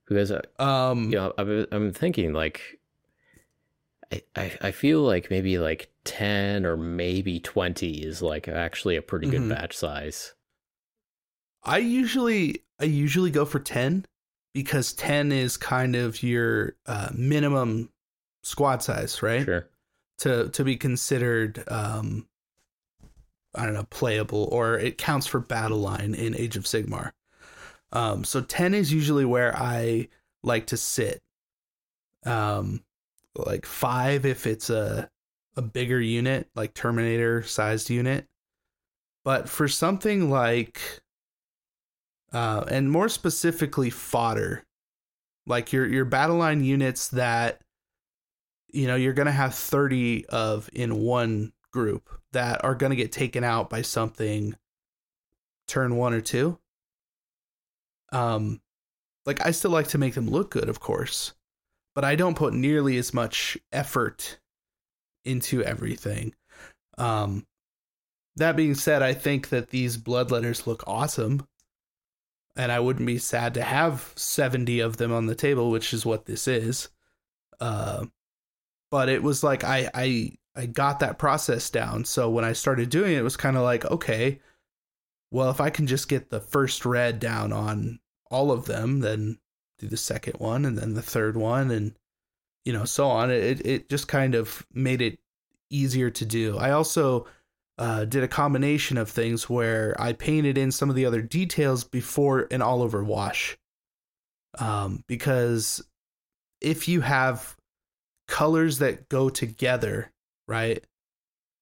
Because 0.06 0.32
um, 0.58 1.10
you 1.10 1.16
know, 1.16 1.32
I'm 1.36 1.66
I'm 1.70 1.92
thinking 1.92 2.32
like, 2.32 2.80
I, 4.12 4.22
I 4.34 4.52
I 4.62 4.70
feel 4.70 5.02
like 5.02 5.30
maybe 5.30 5.58
like 5.58 5.90
ten 6.04 6.64
or 6.64 6.76
maybe 6.76 7.40
twenty 7.40 8.02
is 8.02 8.22
like 8.22 8.48
actually 8.48 8.96
a 8.96 9.02
pretty 9.02 9.28
good 9.28 9.40
mm-hmm. 9.42 9.50
batch 9.50 9.76
size. 9.76 10.34
I 11.62 11.78
usually 11.78 12.62
I 12.80 12.84
usually 12.84 13.30
go 13.30 13.44
for 13.44 13.60
ten 13.60 14.06
because 14.54 14.92
ten 14.92 15.30
is 15.30 15.56
kind 15.56 15.94
of 15.94 16.22
your 16.22 16.76
uh, 16.86 17.10
minimum 17.14 17.90
squad 18.42 18.82
size, 18.82 19.22
right? 19.22 19.44
Sure. 19.44 19.68
To 20.18 20.48
to 20.48 20.64
be 20.64 20.76
considered 20.76 21.62
um 21.68 22.26
I 23.54 23.64
don't 23.64 23.74
know, 23.74 23.86
playable 23.90 24.48
or 24.52 24.78
it 24.78 24.98
counts 24.98 25.26
for 25.26 25.40
battle 25.40 25.78
line 25.78 26.14
in 26.14 26.36
Age 26.36 26.56
of 26.56 26.64
Sigmar. 26.64 27.12
Um, 27.92 28.24
so 28.24 28.40
10 28.40 28.74
is 28.74 28.92
usually 28.92 29.24
where 29.24 29.56
I 29.56 30.08
like 30.42 30.66
to 30.68 30.76
sit. 30.76 31.20
Um, 32.26 32.82
like 33.36 33.64
five 33.64 34.26
if 34.26 34.46
it's 34.46 34.68
a, 34.68 35.08
a 35.56 35.62
bigger 35.62 36.00
unit, 36.00 36.48
like 36.54 36.74
Terminator 36.74 37.42
sized 37.42 37.88
unit. 37.88 38.26
But 39.24 39.48
for 39.48 39.68
something 39.68 40.30
like, 40.30 40.80
uh, 42.32 42.64
and 42.68 42.90
more 42.90 43.08
specifically 43.08 43.90
fodder, 43.90 44.64
like 45.46 45.72
your, 45.72 45.86
your 45.86 46.04
battle 46.04 46.36
line 46.36 46.62
units 46.62 47.08
that, 47.08 47.60
you 48.68 48.86
know, 48.86 48.96
you're 48.96 49.14
going 49.14 49.26
to 49.26 49.32
have 49.32 49.54
30 49.54 50.26
of 50.26 50.68
in 50.72 51.00
one 51.00 51.52
group 51.72 52.17
that 52.32 52.64
are 52.64 52.74
going 52.74 52.90
to 52.90 52.96
get 52.96 53.12
taken 53.12 53.44
out 53.44 53.70
by 53.70 53.82
something 53.82 54.54
turn 55.66 55.96
one 55.96 56.14
or 56.14 56.20
two. 56.20 56.58
Um, 58.12 58.60
like 59.26 59.44
I 59.44 59.50
still 59.50 59.70
like 59.70 59.88
to 59.88 59.98
make 59.98 60.14
them 60.14 60.28
look 60.28 60.50
good, 60.50 60.68
of 60.68 60.80
course, 60.80 61.34
but 61.94 62.04
I 62.04 62.16
don't 62.16 62.36
put 62.36 62.54
nearly 62.54 62.96
as 62.96 63.12
much 63.12 63.58
effort 63.72 64.38
into 65.24 65.62
everything. 65.62 66.34
Um, 66.96 67.46
that 68.36 68.56
being 68.56 68.74
said, 68.74 69.02
I 69.02 69.12
think 69.14 69.50
that 69.50 69.70
these 69.70 69.98
bloodletters 69.98 70.66
look 70.66 70.84
awesome, 70.86 71.46
and 72.56 72.72
I 72.72 72.80
wouldn't 72.80 73.06
be 73.06 73.18
sad 73.18 73.54
to 73.54 73.62
have 73.62 74.12
seventy 74.16 74.80
of 74.80 74.96
them 74.96 75.12
on 75.12 75.26
the 75.26 75.34
table, 75.34 75.70
which 75.70 75.92
is 75.92 76.06
what 76.06 76.24
this 76.24 76.48
is. 76.48 76.88
Uh, 77.60 78.06
but 78.90 79.08
it 79.08 79.22
was 79.22 79.42
like 79.42 79.64
I 79.64 79.90
I 79.92 80.38
I 80.58 80.66
got 80.66 81.00
that 81.00 81.18
process 81.18 81.70
down. 81.70 82.04
So 82.04 82.28
when 82.28 82.44
I 82.44 82.52
started 82.52 82.90
doing 82.90 83.12
it, 83.12 83.18
it 83.18 83.22
was 83.22 83.36
kind 83.36 83.56
of 83.56 83.62
like, 83.62 83.84
okay, 83.84 84.40
well, 85.30 85.50
if 85.50 85.60
I 85.60 85.70
can 85.70 85.86
just 85.86 86.08
get 86.08 86.30
the 86.30 86.40
first 86.40 86.84
red 86.84 87.20
down 87.20 87.52
on 87.52 88.00
all 88.30 88.50
of 88.50 88.64
them, 88.66 89.00
then 89.00 89.38
do 89.78 89.86
the 89.86 89.96
second 89.96 90.34
one 90.38 90.64
and 90.64 90.76
then 90.76 90.94
the 90.94 91.02
third 91.02 91.36
one 91.36 91.70
and 91.70 91.94
you 92.64 92.72
know, 92.72 92.84
so 92.84 93.08
on. 93.08 93.30
It 93.30 93.64
it 93.64 93.88
just 93.88 94.08
kind 94.08 94.34
of 94.34 94.66
made 94.74 95.00
it 95.00 95.18
easier 95.70 96.10
to 96.10 96.26
do. 96.26 96.58
I 96.58 96.72
also 96.72 97.26
uh, 97.78 98.04
did 98.04 98.24
a 98.24 98.28
combination 98.28 98.98
of 98.98 99.08
things 99.08 99.48
where 99.48 99.96
I 99.98 100.12
painted 100.12 100.58
in 100.58 100.72
some 100.72 100.90
of 100.90 100.96
the 100.96 101.06
other 101.06 101.22
details 101.22 101.84
before 101.84 102.48
an 102.50 102.60
all 102.60 102.82
over 102.82 103.02
wash. 103.04 103.56
Um, 104.58 105.04
because 105.06 105.82
if 106.60 106.88
you 106.88 107.00
have 107.00 107.56
colors 108.26 108.80
that 108.80 109.08
go 109.08 109.30
together 109.30 110.12
right? 110.48 110.82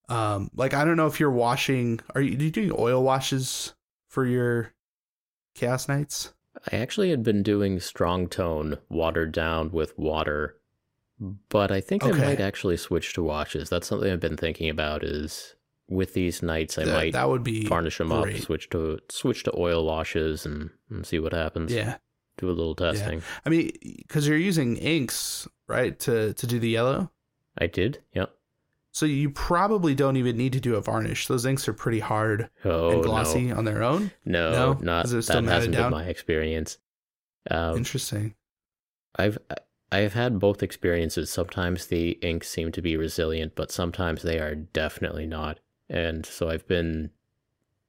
Um, 0.08 0.50
like 0.54 0.72
I 0.72 0.84
don't 0.84 0.96
know 0.96 1.08
if 1.08 1.20
you're 1.20 1.30
washing. 1.30 2.00
Are 2.14 2.20
you, 2.22 2.38
are 2.38 2.42
you 2.42 2.50
doing 2.50 2.72
oil 2.78 3.02
washes 3.02 3.74
for 4.08 4.24
your 4.24 4.72
chaos 5.54 5.88
knights? 5.88 6.32
I 6.72 6.76
actually 6.76 7.10
had 7.10 7.22
been 7.22 7.42
doing 7.42 7.80
strong 7.80 8.28
tone 8.28 8.78
watered 8.88 9.32
down 9.32 9.72
with 9.72 9.98
water, 9.98 10.56
but 11.48 11.70
I 11.70 11.80
think 11.80 12.04
okay. 12.04 12.22
I 12.22 12.26
might 12.26 12.40
actually 12.40 12.76
switch 12.76 13.12
to 13.14 13.22
washes. 13.22 13.68
That's 13.68 13.86
something 13.86 14.10
I've 14.10 14.20
been 14.20 14.36
thinking 14.36 14.70
about. 14.70 15.04
Is 15.04 15.54
with 15.88 16.14
these 16.14 16.42
knights, 16.42 16.78
I 16.78 16.84
that, 16.84 16.92
might 16.92 17.12
that 17.12 17.28
would 17.28 17.42
be 17.42 17.66
varnish 17.66 17.98
them 17.98 18.08
great. 18.08 18.36
up, 18.36 18.42
switch 18.42 18.70
to 18.70 19.00
switch 19.10 19.42
to 19.44 19.58
oil 19.58 19.84
washes, 19.84 20.46
and, 20.46 20.70
and 20.88 21.04
see 21.04 21.18
what 21.18 21.32
happens. 21.32 21.72
Yeah, 21.72 21.96
do 22.38 22.48
a 22.48 22.52
little 22.52 22.74
testing. 22.74 23.18
Yeah. 23.18 23.24
I 23.44 23.48
mean, 23.50 23.72
because 23.82 24.26
you're 24.26 24.38
using 24.38 24.76
inks, 24.76 25.46
right, 25.66 25.98
to 26.00 26.32
to 26.32 26.46
do 26.46 26.58
the 26.58 26.70
yellow. 26.70 27.10
I 27.58 27.66
did. 27.66 28.02
Yep. 28.12 28.35
So 28.96 29.04
you 29.04 29.28
probably 29.28 29.94
don't 29.94 30.16
even 30.16 30.38
need 30.38 30.54
to 30.54 30.60
do 30.60 30.74
a 30.76 30.80
varnish. 30.80 31.26
Those 31.26 31.44
inks 31.44 31.68
are 31.68 31.74
pretty 31.74 32.00
hard 32.00 32.48
Oh 32.64 32.92
and 32.92 33.02
glossy 33.02 33.42
no, 33.48 33.56
on 33.58 33.66
their 33.66 33.82
own. 33.82 34.10
no, 34.24 34.52
No? 34.52 34.72
not 34.80 35.06
that 35.08 35.44
hasn't 35.44 35.74
been 35.76 35.90
my 35.90 36.04
experience. 36.04 36.78
Um, 37.50 37.76
Interesting. 37.76 38.36
I've 39.16 39.36
I've 39.92 40.14
had 40.14 40.38
both 40.38 40.62
experiences. 40.62 41.28
Sometimes 41.28 41.88
the 41.88 42.12
inks 42.22 42.48
seem 42.48 42.72
to 42.72 42.80
be 42.80 42.96
resilient, 42.96 43.52
but 43.54 43.70
sometimes 43.70 44.22
they 44.22 44.38
are 44.38 44.54
definitely 44.54 45.26
not. 45.26 45.60
And 45.90 46.24
so 46.24 46.48
I've 46.48 46.66
been 46.66 47.10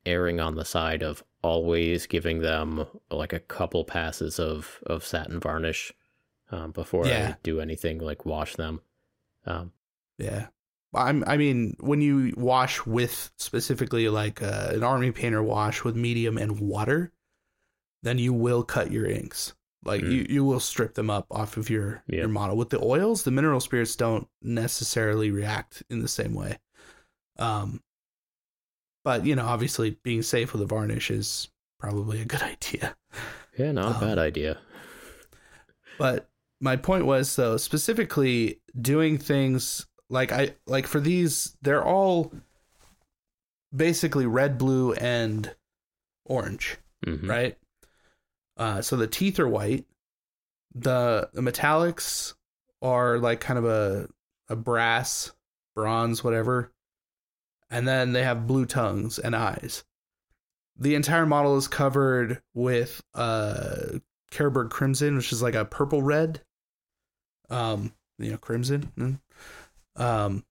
erring 0.05 0.41
on 0.41 0.55
the 0.55 0.65
side 0.65 1.03
of 1.03 1.23
always 1.41 2.05
giving 2.05 2.39
them 2.41 2.85
like 3.09 3.31
a 3.31 3.39
couple 3.39 3.85
passes 3.85 4.41
of 4.41 4.79
of 4.85 5.05
satin 5.05 5.39
varnish 5.39 5.93
um, 6.51 6.71
before 6.71 7.07
Yeah. 7.07 7.29
I 7.29 7.37
do 7.43 7.61
anything 7.61 7.99
like 7.99 8.25
wash 8.25 8.57
them. 8.57 8.81
Um, 9.45 9.71
Yeah. 10.17 10.47
I'm, 10.97 11.23
I 11.27 11.37
mean, 11.37 11.75
when 11.79 12.01
you 12.01 12.33
wash 12.37 12.85
with 12.85 13.31
specifically 13.37 14.09
like 14.09 14.41
uh, 14.41 14.69
an 14.71 14.83
army 14.83 15.11
painter 15.11 15.41
wash 15.43 15.83
with 15.83 15.95
medium 15.95 16.37
and 16.37 16.59
water, 16.59 17.11
then 18.03 18.17
you 18.17 18.33
will 18.33 18.63
cut 18.63 18.91
your 18.91 19.05
inks. 19.05 19.53
Like 19.85 20.01
Mm. 20.01 20.11
you, 20.11 20.25
you 20.29 20.43
will 20.45 20.59
strip 20.59 20.95
them 20.95 21.09
up 21.09 21.27
off 21.31 21.55
of 21.57 21.69
your 21.69 22.03
Yeah. 22.07 22.19
your 22.21 22.27
model. 22.27 22.57
With 22.57 22.69
the 22.69 22.83
oils, 22.83 23.23
the 23.23 23.31
mineral 23.31 23.59
spirits 23.59 23.95
don't 23.95 24.27
necessarily 24.41 25.31
react 25.31 25.83
in 25.89 26.01
the 26.01 26.07
same 26.07 26.33
way. 26.33 26.57
Um, 27.39 27.81
but 29.05 29.25
you 29.25 29.35
know, 29.35 29.45
obviously, 29.45 29.97
being 30.03 30.21
safe 30.23 30.51
with 30.53 30.61
a 30.61 30.65
varnish 30.65 31.09
is 31.11 31.49
probably 31.79 32.21
a 32.21 32.25
good 32.25 32.41
idea. 32.53 32.95
yeah, 33.57 33.71
not 33.71 33.91
a 33.91 33.95
Um, 33.95 33.99
bad 34.01 34.17
idea. 34.19 34.57
But 35.97 36.29
my 36.59 36.75
point 36.75 37.05
was 37.05 37.35
though, 37.35 37.57
specifically 37.57 38.59
doing 38.79 39.17
things 39.17 39.85
like 40.09 40.31
I 40.31 40.55
like 40.65 40.87
for 40.87 40.99
these, 40.99 41.55
they're 41.61 41.83
all 41.83 42.31
basically 43.75 44.25
red, 44.25 44.57
blue, 44.57 44.93
and 44.93 45.53
orange, 46.25 46.77
Mhm. 47.05 47.27
right? 47.29 47.57
Uh, 48.55 48.81
so 48.81 48.95
the 48.95 49.07
teeth 49.07 49.39
are 49.39 49.47
white. 49.47 49.85
The, 50.73 51.29
the 51.33 51.41
metallics 51.41 52.33
are 52.81 53.17
like 53.19 53.39
kind 53.39 53.57
of 53.59 53.65
a 53.65 54.07
a 54.49 54.55
brass, 54.55 55.31
bronze, 55.75 56.23
whatever, 56.23 56.71
and 57.69 57.87
then 57.87 58.13
they 58.13 58.23
have 58.23 58.47
blue 58.47 58.65
tongues 58.65 59.19
and 59.19 59.35
eyes. 59.35 59.83
The 60.79 60.95
entire 60.95 61.25
model 61.25 61.57
is 61.57 61.67
covered 61.67 62.41
with 62.53 63.01
uh 63.13 63.99
Carroburg 64.31 64.69
Crimson, 64.69 65.15
which 65.15 65.31
is 65.33 65.41
like 65.41 65.55
a 65.55 65.65
purple 65.65 66.01
red. 66.01 66.41
Um, 67.49 67.93
you 68.19 68.31
know, 68.31 68.37
crimson. 68.37 68.91
mm. 68.97 69.19
Um, 69.97 70.45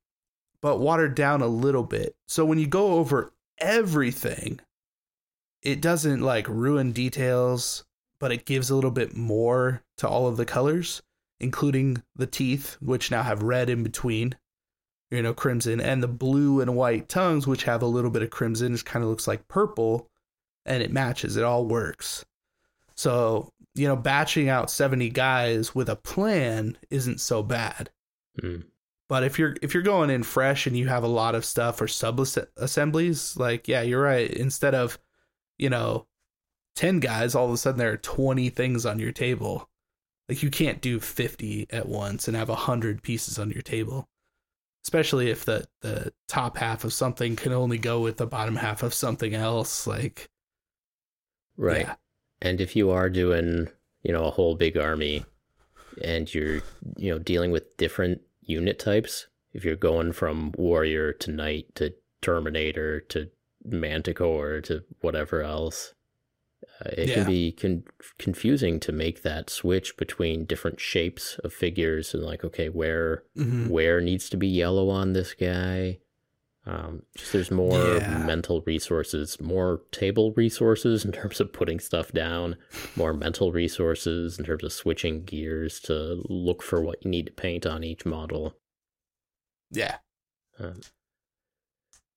but 0.61 0.81
watered 0.81 1.15
down 1.15 1.43
a 1.43 1.47
little 1.47 1.85
bit. 1.85 2.17
So 2.27 2.45
when 2.45 2.59
you 2.59 2.67
go 2.67 2.95
over 2.95 3.33
everything, 3.59 4.61
it 5.63 5.81
doesn't 5.81 6.21
like 6.21 6.49
ruin 6.49 6.93
details, 6.93 7.85
but 8.19 8.33
it 8.33 8.47
gives 8.47 8.71
a 8.71 8.75
little 8.75 8.91
bit 8.91 9.17
more 9.17 9.83
to 9.99 10.09
all 10.09 10.27
of 10.27 10.37
the 10.37 10.45
colors, 10.45 11.03
including 11.41 12.03
the 12.15 12.27
teeth, 12.27 12.77
which 12.81 13.11
now 13.11 13.23
have 13.23 13.43
red 13.43 13.71
in 13.71 13.83
between. 13.83 14.37
You 15.11 15.23
know, 15.23 15.35
crimson, 15.35 15.81
and 15.81 16.03
the 16.03 16.09
blue 16.09 16.61
and 16.61 16.75
white 16.75 17.09
tongues, 17.09 17.47
which 17.47 17.63
have 17.63 17.81
a 17.81 17.87
little 17.87 18.11
bit 18.11 18.23
of 18.23 18.31
crimson, 18.31 18.73
which 18.73 18.85
kind 18.85 19.05
of 19.05 19.09
looks 19.09 19.29
like 19.29 19.47
purple, 19.47 20.11
and 20.65 20.83
it 20.83 20.93
matches. 20.93 21.37
It 21.37 21.45
all 21.45 21.65
works. 21.65 22.25
So, 22.97 23.53
you 23.77 23.87
know, 23.87 23.95
batching 23.95 24.49
out 24.49 24.71
70 24.71 25.11
guys 25.11 25.77
with 25.77 25.89
a 25.89 25.95
plan 25.95 26.77
isn't 26.91 27.21
so 27.21 27.45
bad. 27.45 27.91
Mm. 28.43 28.65
But 29.09 29.23
if 29.23 29.39
you're 29.39 29.57
if 29.63 29.73
you're 29.73 29.83
going 29.83 30.11
in 30.11 30.23
fresh 30.25 30.67
and 30.67 30.77
you 30.77 30.89
have 30.89 31.05
a 31.05 31.09
lot 31.09 31.35
of 31.35 31.45
stuff 31.45 31.81
or 31.81 31.89
sub 31.89 32.21
assemblies, 32.57 33.37
like 33.37 33.69
yeah, 33.69 33.83
you're 33.83 34.03
right. 34.03 34.31
Instead 34.31 34.75
of, 34.75 34.99
you 35.59 35.71
know, 35.71 36.07
10 36.77 37.01
guys, 37.01 37.35
all 37.35 37.47
of 37.47 37.53
a 37.53 37.57
sudden 37.57 37.79
there 37.79 37.93
are 37.93 37.97
20 37.97 38.51
things 38.51 38.85
on 38.85 38.99
your 38.99 39.13
table. 39.13 39.69
Like 40.29 40.43
you 40.43 40.51
can't 40.51 40.81
do 40.81 40.99
50 40.99 41.69
at 41.71 41.89
once 41.89 42.27
and 42.27 42.37
have 42.37 42.49
100 42.49 43.03
pieces 43.03 43.39
on 43.39 43.51
your 43.51 43.63
table. 43.63 44.09
Especially 44.85 45.31
if 45.31 45.45
the 45.45 45.67
the 45.83 46.13
top 46.29 46.57
half 46.59 46.85
of 46.85 46.93
something 46.93 47.37
can 47.37 47.53
only 47.53 47.79
go 47.79 48.01
with 48.01 48.17
the 48.19 48.27
bottom 48.27 48.57
half 48.57 48.83
of 48.83 48.95
something 48.95 49.35
else 49.35 49.87
like 49.87 50.29
Right. 51.57 51.87
yeah. 51.87 51.95
And 52.43 52.61
if 52.61 52.77
you 52.77 52.91
are 52.91 53.09
doing, 53.09 53.69
you 54.03 54.13
know, 54.13 54.25
a 54.25 54.31
whole 54.31 54.55
big 54.55 54.77
army 54.77 55.25
and 56.03 56.33
you're, 56.33 56.61
you 56.97 57.11
know, 57.11 57.19
dealing 57.19 57.51
with 57.51 57.77
different 57.79 58.21
unit 58.47 58.79
types, 58.79 59.27
if 59.53 59.65
you're 59.65 59.77
going 59.77 60.13
from 60.13 60.53
warrior 60.57 61.13
to 61.13 61.31
knight 61.33 61.75
to 61.77 61.95
terminator 62.23 63.01
to 63.01 63.29
manticore 63.65 64.61
to 64.63 64.83
whatever 65.01 65.43
else, 65.43 65.93
uh, 66.81 66.91
it 66.97 67.09
Yeah. 67.09 67.15
can 67.15 67.27
be 67.27 67.53
con- 67.53 67.85
confusing 68.19 68.81
to 68.81 68.93
make 68.93 69.23
that 69.23 69.51
switch 69.51 69.97
between 69.97 70.45
different 70.45 70.81
shapes 70.81 71.39
of 71.45 71.53
figures 71.53 72.15
and 72.15 72.23
like, 72.23 72.45
okay, 72.45 72.69
where 72.69 73.25
Mhm. 73.37 73.69
where 73.69 74.01
needs 74.01 74.29
to 74.31 74.37
be 74.37 74.47
yellow 74.49 74.89
on 74.89 75.13
this 75.13 75.35
guy. 75.35 75.99
Um, 76.69 77.03
just 77.17 77.33
there's 77.33 77.51
more 77.53 77.79
Yeah. 77.79 78.25
mental 78.27 78.61
resources, 78.63 79.41
more 79.41 79.83
table 79.93 80.33
resources 80.33 81.05
in 81.05 81.13
terms 81.13 81.41
of 81.41 81.53
putting 81.53 81.79
stuff 81.79 82.11
down, 82.11 82.57
more 82.97 83.13
mental 83.13 83.53
resources 83.53 84.37
in 84.39 84.45
terms 84.45 84.65
of 84.65 84.73
switching 84.73 85.23
gears 85.25 85.79
to 85.83 86.21
look 86.29 86.63
for 86.65 86.83
what 86.83 87.05
you 87.05 87.11
need 87.11 87.27
to 87.27 87.33
paint 87.33 87.67
on 87.67 87.85
each 87.85 88.05
model. 88.05 88.57
Yeah. 89.71 89.99
Um, 90.59 90.81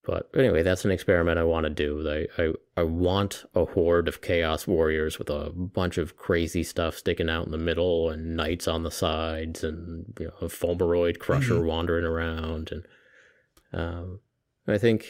but 0.03 0.29
anyway, 0.35 0.63
that's 0.63 0.85
an 0.85 0.89
experiment 0.91 1.37
I 1.37 1.43
want 1.43 1.65
to 1.65 1.69
do. 1.69 2.09
I, 2.37 2.41
I 2.41 2.53
I 2.77 2.83
want 2.83 3.45
a 3.53 3.65
horde 3.65 4.07
of 4.07 4.21
chaos 4.21 4.65
warriors 4.65 5.19
with 5.19 5.29
a 5.29 5.51
bunch 5.51 5.97
of 5.99 6.15
crazy 6.15 6.63
stuff 6.63 6.95
sticking 6.97 7.29
out 7.29 7.45
in 7.45 7.51
the 7.51 7.57
middle 7.57 8.09
and 8.09 8.35
knights 8.35 8.67
on 8.67 8.81
the 8.83 8.91
sides 8.91 9.63
and 9.63 10.13
you 10.19 10.27
know 10.27 10.33
a 10.41 10.45
fulmeroid 10.45 11.19
crusher 11.19 11.55
Mhm. 11.55 11.65
wandering 11.65 12.05
around 12.05 12.71
and 12.71 12.85
um, 13.73 14.21
I 14.69 14.77
think 14.77 15.05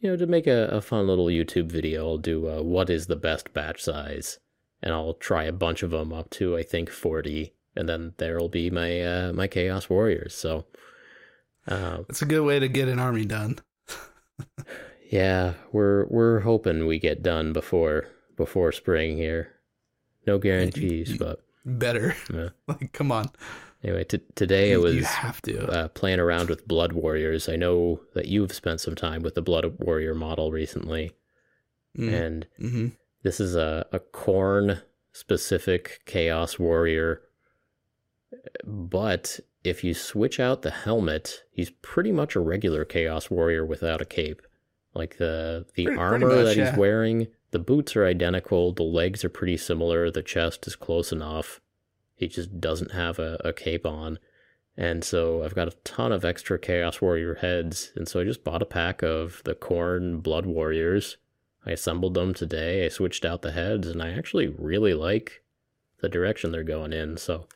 you 0.00 0.10
know 0.10 0.16
to 0.16 0.26
make 0.26 0.46
a, 0.46 0.66
a 0.68 0.80
fun 0.80 1.06
little 1.06 1.26
YouTube 1.26 1.70
video, 1.70 2.06
I'll 2.06 2.18
do 2.18 2.48
uh, 2.48 2.62
what 2.62 2.90
is 2.90 3.06
the 3.06 3.16
best 3.16 3.52
batch 3.52 3.82
size, 3.82 4.38
and 4.82 4.92
I'll 4.92 5.14
try 5.14 5.44
a 5.44 5.52
bunch 5.52 5.82
of 5.82 5.90
them 5.90 6.12
up 6.12 6.30
to 6.30 6.56
I 6.56 6.62
think 6.62 6.90
forty, 6.90 7.54
and 7.76 7.88
then 7.88 8.14
there'll 8.18 8.48
be 8.48 8.70
my 8.70 9.00
uh, 9.00 9.32
my 9.32 9.46
chaos 9.46 9.88
warriors. 9.88 10.34
So. 10.34 10.66
Um, 11.68 12.06
It's 12.08 12.22
a 12.22 12.26
good 12.26 12.42
way 12.42 12.58
to 12.58 12.66
get 12.66 12.88
an 12.88 12.98
army 12.98 13.24
done. 13.24 13.60
yeah, 15.10 15.54
we're 15.70 16.06
we're 16.06 16.40
hoping 16.40 16.86
we 16.86 16.98
get 16.98 17.22
done 17.22 17.52
before 17.52 18.08
before 18.36 18.72
spring 18.72 19.16
here. 19.16 19.52
No 20.26 20.38
guarantees, 20.38 21.16
but 21.16 21.40
Better. 21.64 22.16
Yeah. 22.32 22.48
like 22.68 22.92
come 22.92 23.12
on. 23.12 23.30
Anyway, 23.84 24.04
t- 24.04 24.20
today 24.36 24.68
I 24.70 24.72
You- 24.76 24.80
was 24.80 24.94
you 24.94 25.04
have 25.04 25.42
to. 25.42 25.66
uh, 25.66 25.88
playing 25.88 26.20
around 26.20 26.48
with 26.48 26.68
Blood 26.68 26.92
Warriors. 26.92 27.48
I 27.48 27.56
know 27.56 28.00
that 28.14 28.26
you've 28.26 28.52
spent 28.52 28.80
some 28.80 28.94
time 28.94 29.22
with 29.22 29.34
the 29.34 29.42
Blood 29.42 29.78
Warrior 29.80 30.14
model 30.14 30.52
recently, 30.52 31.12
Mm. 31.98 32.12
and 32.12 32.46
hmm 32.58 32.86
this 33.22 33.38
is 33.40 33.54
a 33.56 33.86
a 33.92 33.98
Khorne 34.00 34.82
specific 35.12 36.00
Chaos 36.06 36.58
Warrior. 36.58 37.22
But 38.64 39.40
if 39.64 39.84
you 39.84 39.94
switch 39.94 40.40
out 40.40 40.62
the 40.62 40.70
helmet, 40.70 41.42
he's 41.50 41.70
pretty 41.82 42.12
much 42.12 42.34
a 42.34 42.40
regular 42.40 42.84
Chaos 42.84 43.30
Warrior 43.30 43.64
without 43.66 44.00
a 44.00 44.06
cape. 44.06 44.42
Like 44.94 45.16
the 45.18 45.66
the 45.74 45.84
Pretty- 45.84 45.96
pretty 45.96 46.00
armor 46.00 46.28
much, 46.28 46.44
that 46.46 46.56
yeah. 46.56 46.70
he's 46.70 46.78
wearing, 46.78 47.28
the 47.50 47.58
boots 47.58 47.96
are 47.96 48.06
identical, 48.06 48.72
the 48.72 48.82
legs 48.82 49.24
are 49.24 49.28
pretty 49.28 49.56
similar, 49.56 50.10
the 50.10 50.22
chest 50.22 50.66
is 50.66 50.76
close 50.76 51.12
enough. 51.12 51.60
He 52.22 52.28
just 52.28 52.60
doesn't 52.60 52.92
have 52.92 53.18
a, 53.18 53.36
a 53.44 53.52
cape 53.52 53.84
on. 53.84 54.20
And 54.76 55.02
so 55.02 55.42
I've 55.42 55.56
got 55.56 55.66
a 55.66 55.76
ton 55.82 56.12
of 56.12 56.24
extra 56.24 56.56
Chaos 56.56 57.00
Warrior 57.00 57.34
heads, 57.34 57.90
and 57.96 58.06
so 58.06 58.20
I 58.20 58.24
just 58.24 58.44
bought 58.44 58.62
a 58.62 58.66
pack 58.66 59.02
of 59.02 59.42
the 59.44 59.56
Khorne 59.56 60.22
Blood 60.22 60.46
Warriors. 60.46 61.16
I 61.66 61.72
assembled 61.72 62.14
them 62.14 62.32
today. 62.32 62.86
I 62.86 62.88
switched 62.90 63.24
out 63.24 63.42
the 63.42 63.50
heads, 63.50 63.88
and 63.88 64.00
I 64.00 64.10
actually 64.10 64.46
really 64.46 64.94
like 64.94 65.42
the 66.00 66.08
direction 66.08 66.52
they're 66.52 66.62
going 66.62 66.92
in. 66.92 67.16
So 67.16 67.48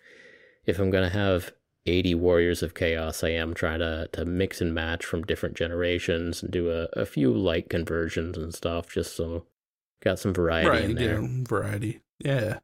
if 0.66 0.80
I'm 0.80 0.90
gonna 0.90 1.10
have 1.10 1.52
80 1.86 2.16
Warriors 2.16 2.60
of 2.64 2.74
Chaos, 2.74 3.22
I 3.22 3.30
am 3.30 3.54
trying 3.54 3.78
to 3.78 4.08
to 4.14 4.24
mix 4.24 4.60
and 4.60 4.74
match 4.74 5.04
from 5.04 5.22
different 5.22 5.56
generations 5.56 6.42
and 6.42 6.50
do 6.50 6.72
a, 6.72 6.88
a 7.00 7.06
few 7.06 7.32
light 7.32 7.70
conversions 7.70 8.36
and 8.36 8.52
stuff, 8.52 8.90
just 8.90 9.14
so 9.14 9.46
got 10.00 10.18
some 10.18 10.34
variety 10.34 10.68
right, 10.68 10.84
in 10.84 10.90
you 10.90 10.96
there. 10.96 11.20
variety. 11.44 12.00
Yeah. 12.18 12.58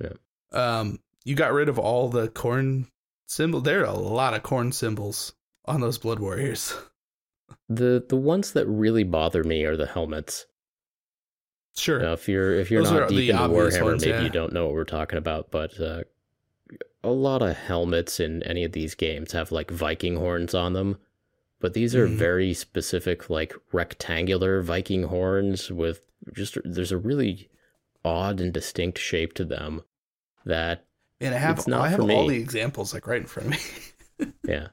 Yeah. 0.00 0.12
Um, 0.52 1.00
you 1.24 1.34
got 1.34 1.52
rid 1.52 1.68
of 1.68 1.78
all 1.78 2.08
the 2.08 2.28
Khorne 2.28 2.86
symbol. 3.26 3.60
There 3.60 3.80
are 3.80 3.84
a 3.84 3.92
lot 3.92 4.34
of 4.34 4.42
Khorne 4.42 4.72
symbols 4.74 5.32
on 5.64 5.80
those 5.80 5.98
blood 5.98 6.18
warriors. 6.18 6.74
The 7.68 8.04
the 8.06 8.16
ones 8.16 8.52
that 8.52 8.66
really 8.66 9.04
bother 9.04 9.44
me 9.44 9.64
are 9.64 9.76
the 9.76 9.86
helmets. 9.86 10.46
Sure. 11.74 12.00
If 12.00 12.28
you're 12.28 12.54
if 12.58 12.70
you're 12.70 12.82
Those 12.82 12.92
not 12.92 13.08
deep 13.08 13.30
into 13.30 13.42
Warhammer, 13.42 13.82
ones, 13.84 14.04
maybe 14.04 14.18
yeah. 14.18 14.22
you 14.24 14.30
don't 14.30 14.52
know 14.52 14.66
what 14.66 14.74
we're 14.74 14.84
talking 14.84 15.18
about. 15.18 15.50
But 15.50 15.78
uh, 15.80 16.02
a 17.02 17.10
lot 17.10 17.40
of 17.42 17.56
helmets 17.56 18.20
in 18.20 18.42
any 18.42 18.64
of 18.64 18.72
these 18.72 18.94
games 18.94 19.32
have 19.32 19.52
like 19.52 19.70
Viking 19.70 20.16
horns 20.16 20.54
on 20.54 20.72
them, 20.74 20.98
but 21.60 21.72
these 21.74 21.94
are 21.94 22.06
Mhm. 22.08 22.16
very 22.16 22.52
specific, 22.54 23.30
like 23.30 23.54
rectangular 23.72 24.60
Viking 24.62 25.04
horns 25.04 25.70
with 25.70 26.02
just 26.34 26.58
there's 26.64 26.92
a 26.92 26.98
really 26.98 27.48
odd 28.04 28.40
and 28.40 28.52
distinct 28.52 28.98
shape 28.98 29.32
to 29.34 29.44
them 29.44 29.82
that 30.44 30.84
And 31.22 31.34
I 31.34 31.38
have 31.38 31.58
It's 31.58 31.66
not 31.66 31.80
I 31.82 31.88
have 31.88 32.00
for 32.00 32.10
all 32.10 32.26
me. 32.28 32.36
the 32.36 32.42
examples 32.42 32.92
like 32.92 33.06
right 33.06 33.20
in 33.20 33.26
front 33.26 33.54
of 33.54 34.26
me. 34.28 34.32
yeah. 34.48 34.68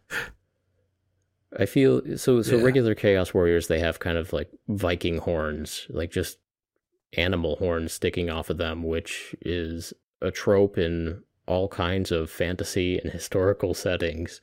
I 1.57 1.65
feel 1.65 2.17
so 2.17 2.41
so 2.41 2.57
Yeah. 2.57 2.63
regular 2.63 2.95
chaos 2.95 3.33
warriors 3.33 3.67
they 3.67 3.79
have 3.79 3.99
kind 3.99 4.17
of 4.17 4.33
like 4.33 4.49
Viking 4.67 5.17
horns, 5.19 5.87
like 5.89 6.11
just 6.11 6.37
animal 7.13 7.55
horns 7.57 7.93
sticking 7.93 8.29
off 8.29 8.49
of 8.49 8.57
them, 8.57 8.83
which 8.83 9.35
is 9.41 9.93
a 10.21 10.29
trope 10.31 10.77
in 10.77 11.23
all 11.47 11.67
kinds 11.67 12.11
of 12.11 12.29
fantasy 12.29 12.99
and 12.99 13.11
historical 13.19 13.73
settings. 13.73 14.41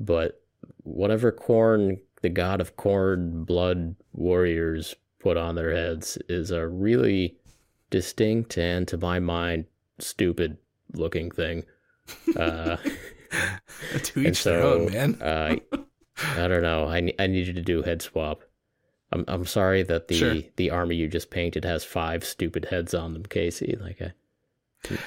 But 0.00 0.40
whatever 0.82 1.30
Khorne 1.32 2.00
the 2.22 2.28
god 2.28 2.60
of 2.60 2.76
Khorne 2.76 3.46
blood 3.46 3.94
warriors 4.12 4.96
put 5.20 5.36
on 5.36 5.54
their 5.54 5.72
heads 5.72 6.18
is 6.28 6.50
a 6.50 6.66
really 6.66 7.36
distinct 7.90 8.58
and 8.58 8.86
to 8.88 8.96
my 8.96 9.20
mind 9.20 9.66
stupid 10.00 10.56
looking 10.92 11.30
thing. 11.30 11.64
Uh 12.36 12.78
to 14.02 14.20
each 14.20 14.44
their 14.44 14.62
own, 14.62 14.90
man. 14.90 15.14
uh, 15.20 15.56
I 16.36 16.48
don't 16.48 16.62
know. 16.62 16.86
I 16.88 17.12
I 17.18 17.26
need 17.26 17.46
you 17.46 17.52
to 17.52 17.62
do 17.62 17.82
head 17.82 18.02
swap. 18.02 18.42
I'm 19.12 19.24
I'm 19.28 19.44
sorry 19.46 19.82
that 19.84 20.08
the 20.08 20.14
Sure. 20.14 20.34
the 20.56 20.70
army 20.70 20.96
you 20.96 21.08
just 21.08 21.30
painted 21.30 21.64
has 21.64 21.84
five 21.84 22.24
stupid 22.24 22.66
heads 22.66 22.94
on 22.94 23.12
them, 23.12 23.24
Casey. 23.24 23.76
Like, 23.80 24.00
I, 24.00 24.12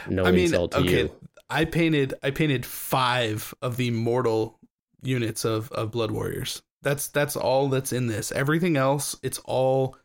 no 0.09 0.25
I 0.25 0.31
mean, 0.31 0.45
insult 0.45 0.71
to 0.73 0.77
okay, 0.79 1.01
you. 1.03 1.15
I 1.49 1.65
painted 1.65 2.13
I 2.23 2.31
painted 2.31 2.65
five 2.65 3.53
of 3.61 3.77
the 3.77 3.91
mortal 3.91 4.59
units 5.01 5.45
of 5.45 5.71
of 5.71 5.91
Blood 5.91 6.11
Warriors. 6.11 6.61
That's 6.81 7.07
that's 7.07 7.35
all 7.35 7.69
that's 7.69 7.93
in 7.93 8.07
this. 8.07 8.31
Everything 8.31 8.77
else, 8.77 9.15
it's 9.21 9.39
all, 9.45 9.97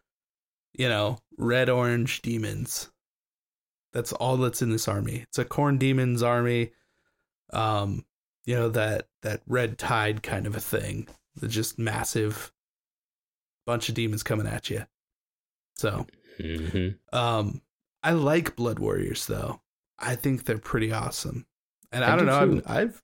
you 0.75 0.89
know, 0.89 1.19
red 1.39 1.69
orange 1.71 2.23
demons. 2.23 2.91
That's 3.97 4.13
all 4.13 4.37
that's 4.37 4.61
in 4.61 4.69
this 4.69 4.89
army. 4.89 5.23
It's 5.23 5.39
a 5.39 5.45
Khorne 5.47 5.79
demons 5.79 6.23
army. 6.23 6.73
Um, 7.51 8.05
you 8.45 8.55
know 8.55 8.69
that 8.69 9.09
that 9.23 9.41
red 9.47 9.79
tide 9.79 10.23
kind 10.23 10.47
of 10.47 10.55
a 10.55 10.61
thing. 10.61 11.09
It's 11.41 11.55
just 11.55 11.79
massive 11.79 12.53
bunch 13.65 13.89
of 13.89 13.95
demons 13.95 14.23
coming 14.23 14.47
at 14.47 14.69
you. 14.69 14.85
So 15.77 16.07
hmm 16.39 16.89
um, 17.11 17.63
I 18.03 18.13
like 18.13 18.55
Blood 18.55 18.81
Warriors 18.81 19.25
though. 19.25 19.63
I 19.99 20.15
think 20.15 20.45
they're 20.45 20.59
pretty 20.59 20.93
awesome. 20.93 21.47
And 21.91 22.05
I 22.05 22.13
I, 22.13 22.17
don't 22.17 22.27
do 22.27 22.27
know. 22.27 22.63
I've, 22.67 22.77
I've 22.77 23.03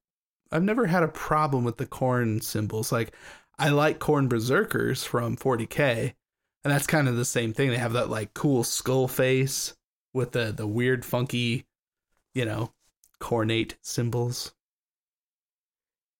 I've 0.52 0.62
never 0.62 0.85
had 0.85 1.05
a 1.05 1.09
problem 1.09 1.64
with 1.64 1.78
the 1.78 1.87
Khorne 1.87 2.42
symbols. 2.42 2.92
Like 2.92 3.14
I 3.59 3.70
like 3.70 3.98
Khorne 3.98 4.28
berserkers 4.28 5.05
from 5.05 5.38
40k, 5.38 6.12
and 6.64 6.70
that's 6.70 6.87
kind 6.87 7.09
of 7.09 7.16
the 7.16 7.24
same 7.24 7.55
thing. 7.55 7.70
They 7.70 7.78
have 7.78 7.94
that 7.94 8.11
like 8.11 8.35
cool 8.35 8.62
skull 8.62 9.09
face 9.09 9.72
with 10.14 10.33
the 10.33 10.53
the 10.53 10.66
weird 10.66 11.05
funky, 11.05 11.66
you 12.35 12.44
know, 12.44 12.72
Khornate 13.20 13.75
symbols. 13.83 14.55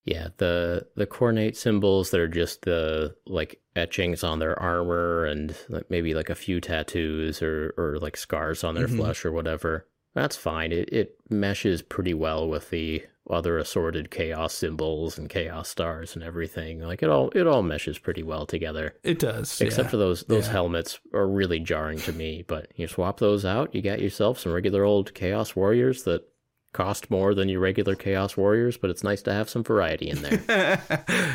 Yeah, 0.05 0.29
the 0.39 0.89
the 0.97 1.07
Khornate 1.07 1.57
symbols 1.57 2.11
that 2.11 2.21
are 2.21 2.29
just 2.29 2.63
the 2.63 3.17
like 3.27 3.61
etchings 3.77 4.25
on 4.25 4.39
their 4.41 4.59
armor 4.61 5.25
and 5.25 5.57
like 5.69 5.91
maybe 5.91 6.13
like 6.15 6.29
a 6.31 6.35
few 6.35 6.61
tattoos 6.61 7.41
or 7.43 7.73
or 7.79 7.99
like 7.99 8.17
scars 8.17 8.65
on 8.65 8.75
their 8.75 8.89
Mhm. 8.89 8.97
flesh 8.97 9.25
or 9.25 9.31
whatever. 9.33 9.87
That's 10.15 10.37
fine. 10.37 10.73
It 10.73 10.89
it 10.93 11.17
meshes 11.31 11.83
pretty 11.83 12.15
well 12.15 12.49
with 12.49 12.71
the 12.71 13.05
other 13.31 13.57
assorted 13.57 14.11
chaos 14.11 14.53
symbols 14.53 15.17
and 15.17 15.29
chaos 15.31 15.69
stars 15.69 16.15
and 16.15 16.25
everything. 16.25 16.81
Like 16.81 17.03
it 17.03 17.09
all 17.09 17.31
it 17.31 17.47
all 17.47 17.63
meshes 17.63 17.99
pretty 17.99 18.23
well 18.23 18.45
together. 18.47 18.95
It 19.05 19.19
does, 19.21 19.61
Except 19.61 19.87
yeah. 19.87 19.91
for 19.91 19.97
those 19.97 20.25
those 20.25 20.47
Yeah. 20.47 20.53
helmets 20.53 20.99
are 21.15 21.27
really 21.29 21.61
jarring 21.61 21.99
to 22.01 22.13
me. 22.13 22.45
But 22.47 22.73
you 22.77 22.89
swap 22.89 23.21
those 23.21 23.45
out, 23.45 23.75
you 23.75 23.81
got 23.81 24.01
yourself 24.01 24.39
some 24.41 24.53
regular 24.53 24.85
old 24.85 25.15
chaos 25.15 25.55
warriors 25.57 26.03
that 26.03 26.29
cost 26.73 27.11
more 27.11 27.35
than 27.35 27.49
your 27.49 27.61
regular 27.61 27.95
chaos 27.95 28.37
warriors, 28.37 28.77
but 28.79 28.89
it's 28.91 29.05
nice 29.05 29.21
to 29.23 29.33
have 29.33 29.49
some 29.51 29.63
variety 29.63 30.09
in 30.09 30.23
there. 30.23 30.81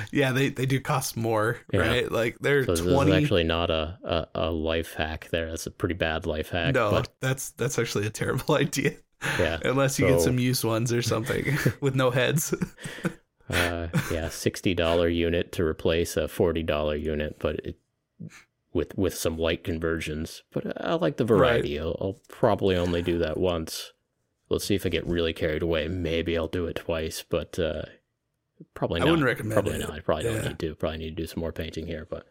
yeah, 0.11 0.31
they 0.31 0.49
they 0.49 0.65
do 0.65 0.79
cost 0.79 1.15
more, 1.15 1.57
Yeah. 1.71 1.79
right? 1.81 2.11
Like 2.11 2.37
they're 2.39 2.65
So 2.65 2.75
this 2.75 2.81
twenty. 2.93 3.11
is 3.11 3.23
actually 3.23 3.43
not 3.43 3.69
a, 3.69 3.97
a, 4.03 4.27
a 4.47 4.51
life 4.51 4.93
hack 4.95 5.27
there. 5.31 5.49
That's 5.49 5.67
a 5.67 5.71
pretty 5.71 5.95
bad 5.95 6.25
life 6.25 6.49
hack. 6.49 6.73
no, 6.75 6.91
But 6.91 7.09
that's 7.19 7.51
that's 7.51 7.77
actually 7.77 8.07
a 8.07 8.09
terrible 8.11 8.55
idea. 8.65 8.93
yeah. 9.39 9.59
Unless 9.63 9.99
you 9.99 10.07
get 10.07 10.21
some 10.21 10.39
used 10.39 10.63
ones 10.63 10.91
or 10.93 11.01
something 11.01 11.57
with 11.81 11.95
no 11.95 12.11
heads. 12.11 12.53
Uh, 13.49 13.87
yeah, 14.11 14.29
sixty 14.29 14.73
dollar 14.73 15.07
unit 15.07 15.51
to 15.53 15.63
replace 15.63 16.17
a 16.17 16.27
forty 16.27 16.63
dollar 16.63 16.95
unit, 16.95 17.37
but 17.39 17.55
it 17.63 17.77
with 18.73 18.95
with 18.97 19.15
some 19.15 19.37
light 19.37 19.63
conversions. 19.63 20.43
But 20.51 20.83
I 20.85 20.95
like 20.95 21.17
the 21.17 21.23
variety. 21.25 21.79
I'll, 21.79 21.95
I'll 22.01 22.19
probably 22.27 22.75
only 22.75 23.01
do 23.01 23.19
that 23.19 23.37
once. 23.37 23.93
Let's 24.49 24.65
see 24.65 24.75
if 24.75 24.85
I 24.85 24.89
get 24.89 25.05
really 25.05 25.33
carried 25.33 25.61
away. 25.61 25.87
Maybe 25.87 26.37
I'll 26.37 26.47
do 26.47 26.65
it 26.67 26.75
twice, 26.77 27.23
but 27.27 27.59
uh, 27.59 27.83
probably 28.73 29.01
I 29.01 29.05
not. 29.05 29.11
wouldn't 29.11 29.25
recommend 29.25 29.53
Probably 29.53 29.75
it. 29.75 29.79
not. 29.79 29.91
I 29.91 29.99
probably 29.99 30.25
Yeah. 30.25 30.33
don't 30.35 30.45
need 30.47 30.59
to. 30.59 30.75
Probably 30.75 30.97
need 30.99 31.15
to 31.17 31.21
do 31.23 31.27
some 31.27 31.41
more 31.41 31.51
painting 31.51 31.85
here. 31.87 32.07
But 32.09 32.27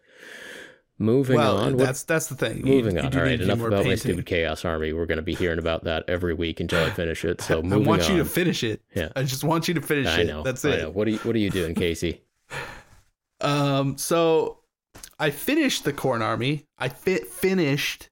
moving 0.98 1.36
well, 1.36 1.58
on. 1.58 1.76
that's 1.76 2.04
that's 2.04 2.28
the 2.28 2.34
thing. 2.34 2.62
Moving 2.62 2.96
you 2.96 3.02
on. 3.02 3.10
do 3.10 3.18
All 3.18 3.24
right, 3.24 3.38
enough 3.40 3.60
about 3.60 3.84
my 3.84 3.94
stupid 3.96 4.24
chaos 4.24 4.64
army. 4.64 4.92
We're 4.94 5.04
going 5.06 5.16
to 5.18 5.22
be 5.22 5.34
hearing 5.34 5.58
about 5.58 5.84
that 5.84 6.04
every 6.08 6.32
week 6.32 6.58
until 6.60 6.82
I 6.84 6.90
finish 6.90 7.22
it. 7.24 7.40
So 7.42 7.58
I 7.70 7.76
want 7.76 8.04
on. 8.08 8.12
you 8.12 8.18
to 8.18 8.24
finish 8.24 8.64
it. 8.64 8.80
Yeah. 8.94 9.10
I 9.14 9.22
just 9.22 9.44
want 9.44 9.68
you 9.68 9.74
to 9.74 9.82
finish 9.82 10.06
I 10.08 10.22
it. 10.22 10.26
know. 10.26 10.42
That's 10.42 10.64
I 10.64 10.70
it. 10.70 10.82
know. 10.82 10.90
What 10.90 11.06
are 11.08 11.10
you 11.10 11.18
What 11.18 11.36
are 11.36 11.40
you 11.40 11.50
doing, 11.50 11.74
Casey? 11.74 12.22
Um, 13.40 13.98
so 13.98 14.60
I 15.18 15.28
finished 15.30 15.84
the 15.84 15.92
Khorne 15.92 16.22
army. 16.22 16.64
I 16.78 16.88
fit 16.88 17.26
finished, 17.26 18.08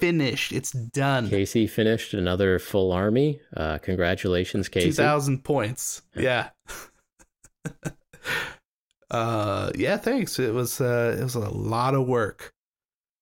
finished. 0.00 0.52
It's 0.52 0.72
done. 0.72 1.28
Casey 1.28 1.66
finished 1.66 2.14
another 2.14 2.58
full 2.58 2.92
army. 2.92 3.40
Uh, 3.56 3.78
congratulations, 3.78 4.68
Casey. 4.68 4.88
Two 4.88 4.92
thousand 4.94 5.44
points. 5.44 6.02
Yeah. 6.16 6.50
uh, 9.10 9.70
yeah. 9.74 9.96
Thanks. 9.96 10.38
It 10.38 10.54
was 10.54 10.80
uh, 10.80 11.16
it 11.18 11.22
was 11.22 11.34
a 11.34 11.50
lot 11.50 11.94
of 11.94 12.06
work. 12.06 12.52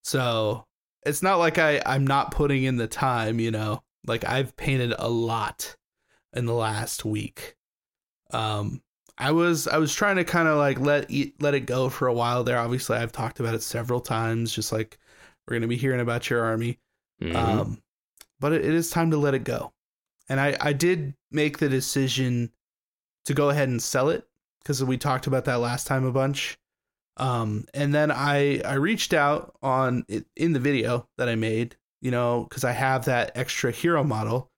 So 0.05 0.65
it's 1.05 1.23
not 1.23 1.37
like 1.37 1.59
I 1.59 1.83
I'm 1.85 2.07
not 2.07 2.31
putting 2.31 2.65
in 2.65 2.77
the 2.77 2.87
time. 2.87 3.41
You 3.41 3.51
know, 3.51 3.83
like 4.07 4.25
I've 4.25 4.57
painted 4.57 4.95
a 4.99 5.09
lot 5.09 5.77
in 6.35 6.47
the 6.47 6.55
last 6.55 7.05
week. 7.05 7.57
Um, 8.31 8.83
I 9.19 9.33
was 9.33 9.67
I 9.67 9.79
was 9.79 9.95
trying 9.95 10.17
to 10.17 10.25
kind 10.25 10.49
of 10.49 10.59
like 10.59 10.79
let 10.79 11.11
let 11.41 11.55
it 11.55 11.67
go 11.67 11.89
for 11.89 12.07
a 12.07 12.15
while 12.15 12.45
there. 12.45 12.59
Obviously, 12.59 12.97
I've 12.97 13.13
talked 13.13 13.41
about 13.41 13.55
it 13.55 13.63
several 13.63 14.01
times. 14.01 14.53
Just 14.53 14.73
like 14.73 14.99
we're 15.49 15.57
gonna 15.57 15.67
be 15.69 15.77
hearing 15.77 16.01
about 16.01 16.29
your 16.29 16.45
army. 16.45 16.79
Mhm. 17.23 17.35
Um, 17.35 17.83
but 18.41 18.53
it, 18.53 18.65
it 18.65 18.75
is 18.75 18.91
time 18.91 19.11
to 19.11 19.17
let 19.17 19.35
it 19.35 19.45
go. 19.45 19.73
And 20.29 20.39
I, 20.41 20.57
I 20.61 20.73
did 20.73 21.15
make 21.31 21.59
the 21.59 21.69
decision 21.69 22.53
to 23.25 23.35
go 23.35 23.51
ahead 23.51 23.69
and 23.69 23.83
sell 23.83 24.11
it 24.11 24.27
because 24.63 24.83
we 24.85 24.99
talked 24.99 25.27
about 25.27 25.47
that 25.47 25.61
last 25.61 25.87
time 25.87 26.05
a 26.05 26.13
bunch. 26.13 26.59
Um, 27.17 27.65
and 27.75 27.95
then 27.95 28.11
I, 28.13 28.61
I 28.61 28.75
reached 28.75 29.13
out 29.13 29.57
on 29.63 30.05
it 30.09 30.27
in 30.37 30.53
the 30.53 30.61
video 30.61 31.09
that 31.17 31.29
I 31.29 31.35
made, 31.35 31.77
you 32.01 32.11
know, 32.11 32.45
because 32.45 32.65
I 32.65 32.73
have 32.73 33.07
that 33.07 33.33
extra 33.35 33.73
hero 33.73 34.05
model. 34.05 34.51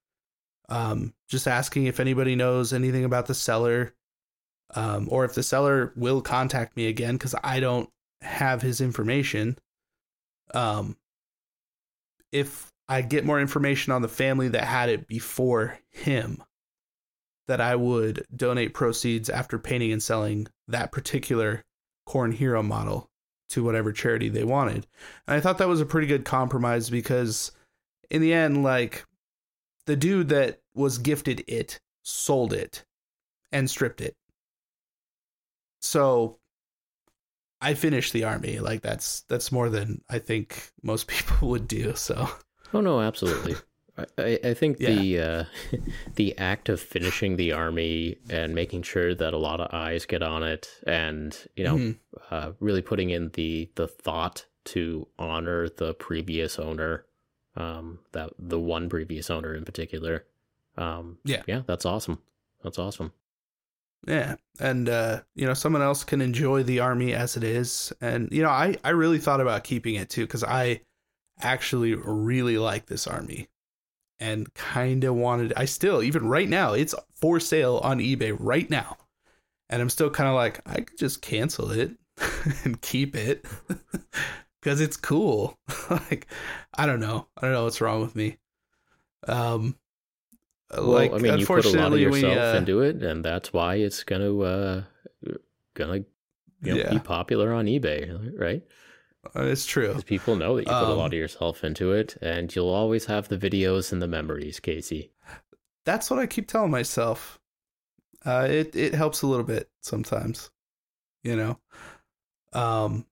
Um, 0.69 1.15
just 1.29 1.49
asking 1.49 1.87
if 1.87 1.99
anybody 2.01 2.37
knows 2.37 2.73
anything 2.73 3.05
about 3.05 3.27
the 3.27 3.35
seller, 3.35 3.95
um, 4.75 5.09
or 5.11 5.25
if 5.25 5.35
the 5.35 5.43
seller 5.43 5.93
will 5.97 6.21
contact 6.21 6.77
me 6.77 6.87
again 6.87 7.15
because 7.15 7.35
I 7.43 7.61
don't 7.61 7.89
have 8.21 8.63
his 8.63 8.81
information. 8.81 9.59
Um, 10.55 10.97
if 12.33 12.73
I 12.89 13.03
get 13.03 13.25
more 13.25 13.41
information 13.41 13.93
on 13.93 14.03
the 14.03 14.09
family 14.09 14.49
that 14.49 14.65
had 14.65 14.89
it 14.89 15.07
before 15.07 15.79
him, 15.91 16.43
that 17.49 17.61
I 17.61 17.77
would 17.77 18.25
donate 18.35 18.75
proceeds 18.75 19.29
after 19.29 19.59
painting 19.59 19.93
and 19.93 20.03
selling 20.03 20.47
that 20.69 20.93
particular 20.93 21.65
Khorne 22.09 22.35
Hero 22.35 22.63
model 22.63 23.11
to 23.51 23.65
whatever 23.65 23.93
charity 23.93 24.29
they 24.29 24.45
wanted. 24.45 24.87
And 25.27 25.37
I 25.37 25.41
thought 25.41 25.59
that 25.59 25.69
was 25.69 25.81
a 25.81 25.87
pretty 25.87 26.07
good 26.07 26.25
compromise 26.25 26.91
because 26.91 27.53
in 28.11 28.23
the 28.23 28.33
end, 28.33 28.63
like 28.63 29.05
the 29.87 29.97
dude 29.97 30.29
that 30.29 30.61
was 30.75 30.99
gifted 30.99 31.45
it 31.47 31.81
sold 32.03 32.53
it 32.53 32.85
and 33.53 33.69
stripped 33.69 34.01
it. 34.01 34.17
So 35.81 36.39
I 37.61 37.75
finished 37.75 38.13
the 38.13 38.25
army. 38.25 38.59
Like 38.59 38.83
that's 38.83 39.23
that's 39.23 39.53
more 39.53 39.69
than 39.69 40.03
I 40.09 40.19
think 40.19 40.71
most 40.83 41.07
people 41.15 41.49
would 41.49 41.69
do. 41.69 41.95
So 41.95 42.29
Oh 42.73 42.81
no, 42.81 43.01
absolutely. 43.01 43.57
I, 44.17 44.39
I, 44.45 44.55
think 44.55 44.79
the 44.79 45.21
uh, 45.21 45.45
the 46.15 46.39
act 46.39 46.69
of 46.71 46.81
finishing 46.81 47.37
the 47.37 47.53
army 47.53 48.17
and 48.31 48.55
making 48.55 48.83
sure 48.83 49.15
that 49.15 49.35
a 49.35 49.39
lot 49.39 49.61
of 49.61 49.75
eyes 49.75 50.07
get 50.07 50.23
on 50.23 50.43
it, 50.43 50.69
and 50.87 51.37
you 51.57 51.65
know, 51.65 51.77
Mhm. 51.77 51.99
uh, 52.31 52.53
really 52.61 52.81
putting 52.81 53.11
in 53.11 53.31
the 53.31 53.71
the 53.75 53.89
thought 53.89 54.47
to 54.67 55.07
honor 55.19 55.69
the 55.69 55.93
previous 55.95 56.59
owner, 56.59 57.05
um, 57.57 57.99
that 58.13 58.31
the 58.39 58.59
one 58.61 58.89
previous 58.89 59.29
owner 59.29 59.55
in 59.55 59.65
particular. 59.65 60.25
Um, 60.79 61.19
Yeah. 61.25 61.43
yeah, 61.47 61.63
that's 61.67 61.85
awesome. 61.85 62.23
That's 62.63 62.79
awesome. 62.79 63.13
Yeah. 64.07 64.37
And 64.59 64.89
uh, 64.89 65.23
you 65.35 65.47
know, 65.47 65.55
someone 65.55 65.83
else 65.83 66.05
can 66.05 66.21
enjoy 66.21 66.63
the 66.63 66.81
army 66.81 67.15
as 67.15 67.37
it 67.37 67.45
is. 67.45 67.93
And 68.01 68.29
you 68.33 68.43
know, 68.43 68.51
I 68.51 68.77
I 68.85 68.91
really 68.91 69.19
thought 69.19 69.41
about 69.41 69.65
keeping 69.65 69.95
it 69.95 70.11
too 70.11 70.27
cuz 70.27 70.45
I 70.45 70.83
actually 71.41 71.95
really 71.95 72.59
like 72.59 72.87
this 72.87 73.07
army 73.07 73.49
and 74.19 74.53
kind 74.55 75.05
of 75.05 75.15
wanted 75.15 75.53
I 75.57 75.65
still 75.65 76.03
even 76.03 76.29
right 76.29 76.49
now 76.49 76.75
it's 76.75 76.95
for 77.15 77.41
sale 77.41 77.79
on 77.83 77.99
eBay 77.99 78.37
right 78.39 78.69
now. 78.71 78.97
And 79.69 79.81
I'm 79.83 79.91
still 79.91 80.11
kind 80.11 80.29
of 80.29 80.35
like 80.35 80.61
I 80.67 80.81
could 80.83 80.99
just 80.99 81.23
cancel 81.23 81.71
it 81.71 81.93
and 82.65 82.81
keep 82.83 83.17
it 83.17 83.47
cuz 84.63 84.81
it's 84.81 84.97
cool. 84.97 85.59
like 85.91 86.27
I 86.75 86.87
don't 86.87 87.01
know. 87.01 87.29
I 87.37 87.43
don't 87.43 87.53
know 87.53 87.65
what's 87.65 87.81
wrong 87.81 88.01
with 88.03 88.17
me. 88.17 88.39
Um 89.29 89.77
well, 90.79 91.15
I 91.15 91.19
mean, 91.19 91.39
you 91.39 91.47
put 91.47 91.65
a 91.65 91.71
lot 91.71 91.93
of 91.93 91.99
yourself 91.99 92.35
we, 92.35 92.39
uh, 92.39 92.57
into 92.57 92.81
it, 92.81 93.03
and 93.03 93.25
that's 93.25 93.53
why 93.53 93.77
it's 93.77 94.05
gonna 94.05 94.39
uh, 94.39 94.83
gonna 95.75 96.05
you 96.63 96.75
know, 96.75 96.77
yeah. 96.77 96.91
be 96.91 96.99
popular 96.99 97.53
on 97.53 97.67
eBay, 97.67 98.39
right? 98.39 98.63
Uh, 99.35 99.43
it's 99.43 99.67
true. 99.67 100.01
People 100.07 100.37
know 100.37 100.57
that 100.57 100.63
you 100.63 100.73
put 100.73 100.75
um, 100.75 100.91
a 100.91 100.95
lot 100.95 101.07
um, 101.07 101.13
of 101.13 101.19
yourself 101.19 101.65
into 101.65 101.93
it, 101.93 102.17
and 102.23 102.55
you'll 102.55 102.69
always 102.69 103.07
have 103.07 103.29
the 103.29 103.37
videos 103.37 103.93
and 103.93 104.01
the 104.01 104.07
memories, 104.07 104.61
Casey. 104.61 105.11
That's 105.85 106.11
what 106.11 106.21
I 106.21 106.27
keep 106.27 106.47
telling 106.47 106.71
myself. 106.71 107.39
Uh, 108.25 108.47
it 108.49 108.77
it 108.77 108.95
helps 108.95 109.23
a 109.23 109.27
little 109.27 109.45
bit 109.45 109.69
sometimes, 109.81 110.51
you 111.25 111.35
know. 111.35 111.59
Um, 112.53 113.07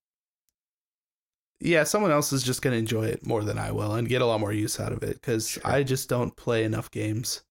yeah, 1.60 1.82
someone 1.84 2.12
else 2.12 2.32
is 2.32 2.44
just 2.44 2.62
gonna 2.62 2.76
enjoy 2.76 3.06
it 3.06 3.26
more 3.26 3.42
than 3.42 3.58
I 3.58 3.72
will 3.72 3.94
and 3.94 4.08
get 4.08 4.22
a 4.22 4.26
lot 4.26 4.38
more 4.40 4.52
use 4.52 4.78
out 4.78 4.92
of 4.92 5.02
it 5.02 5.14
because 5.14 5.48
sure. 5.48 5.62
I 5.66 5.82
just 5.82 6.08
don't 6.08 6.36
play 6.36 6.62
enough 6.62 6.90
games 6.90 7.42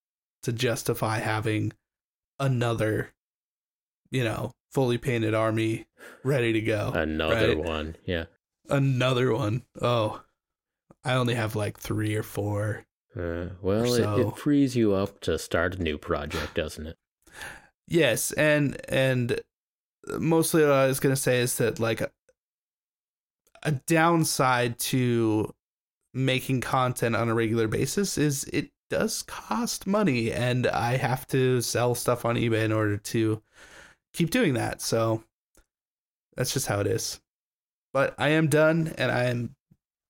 to 0.47 0.53
justify 0.53 1.19
having 1.19 1.73
another, 2.39 3.13
you 4.09 4.23
know, 4.23 4.53
fully 4.71 4.97
painted 4.97 5.33
army 5.33 5.87
ready 6.23 6.53
to 6.53 6.61
go. 6.61 6.93
Another 6.95 7.49
right? 7.49 7.57
one, 7.57 7.97
yeah. 8.05 8.25
Another 8.69 9.33
one. 9.33 9.63
Oh, 9.81 10.21
I 11.03 11.15
only 11.15 11.35
have 11.35 11.57
like 11.57 11.77
three 11.77 12.15
or 12.15 12.23
four. 12.23 12.85
Uh, 13.13 13.47
well, 13.61 13.85
so. 13.87 14.15
it, 14.15 14.27
it 14.27 14.37
frees 14.37 14.73
you 14.73 14.93
up 14.93 15.19
to 15.21 15.37
start 15.37 15.75
a 15.75 15.83
new 15.83 15.97
project, 15.97 16.55
doesn't 16.55 16.87
it? 16.87 16.97
Yes, 17.89 18.31
and 18.31 18.79
and 18.87 19.41
mostly 20.17 20.61
what 20.61 20.71
I 20.71 20.87
was 20.87 21.01
gonna 21.01 21.17
say 21.17 21.41
is 21.41 21.57
that 21.57 21.77
like 21.77 21.99
a, 21.99 22.09
a 23.63 23.73
downside 23.73 24.79
to 24.79 25.53
making 26.13 26.61
content 26.61 27.17
on 27.17 27.27
a 27.27 27.33
regular 27.33 27.67
basis 27.67 28.17
is 28.17 28.45
it 28.45 28.71
does 28.89 29.23
cost 29.23 29.87
money 29.87 30.31
and 30.31 30.67
I 30.67 30.97
have 30.97 31.27
to 31.27 31.61
sell 31.61 31.95
stuff 31.95 32.25
on 32.25 32.35
eBay 32.35 32.63
in 32.63 32.71
order 32.71 32.97
to 32.97 33.41
keep 34.13 34.29
doing 34.29 34.53
that. 34.53 34.81
So 34.81 35.23
that's 36.35 36.53
just 36.53 36.67
how 36.67 36.79
it 36.79 36.87
is. 36.87 37.19
But 37.93 38.15
I 38.17 38.29
am 38.29 38.47
done 38.47 38.93
and 38.97 39.11
I 39.11 39.25
am 39.25 39.55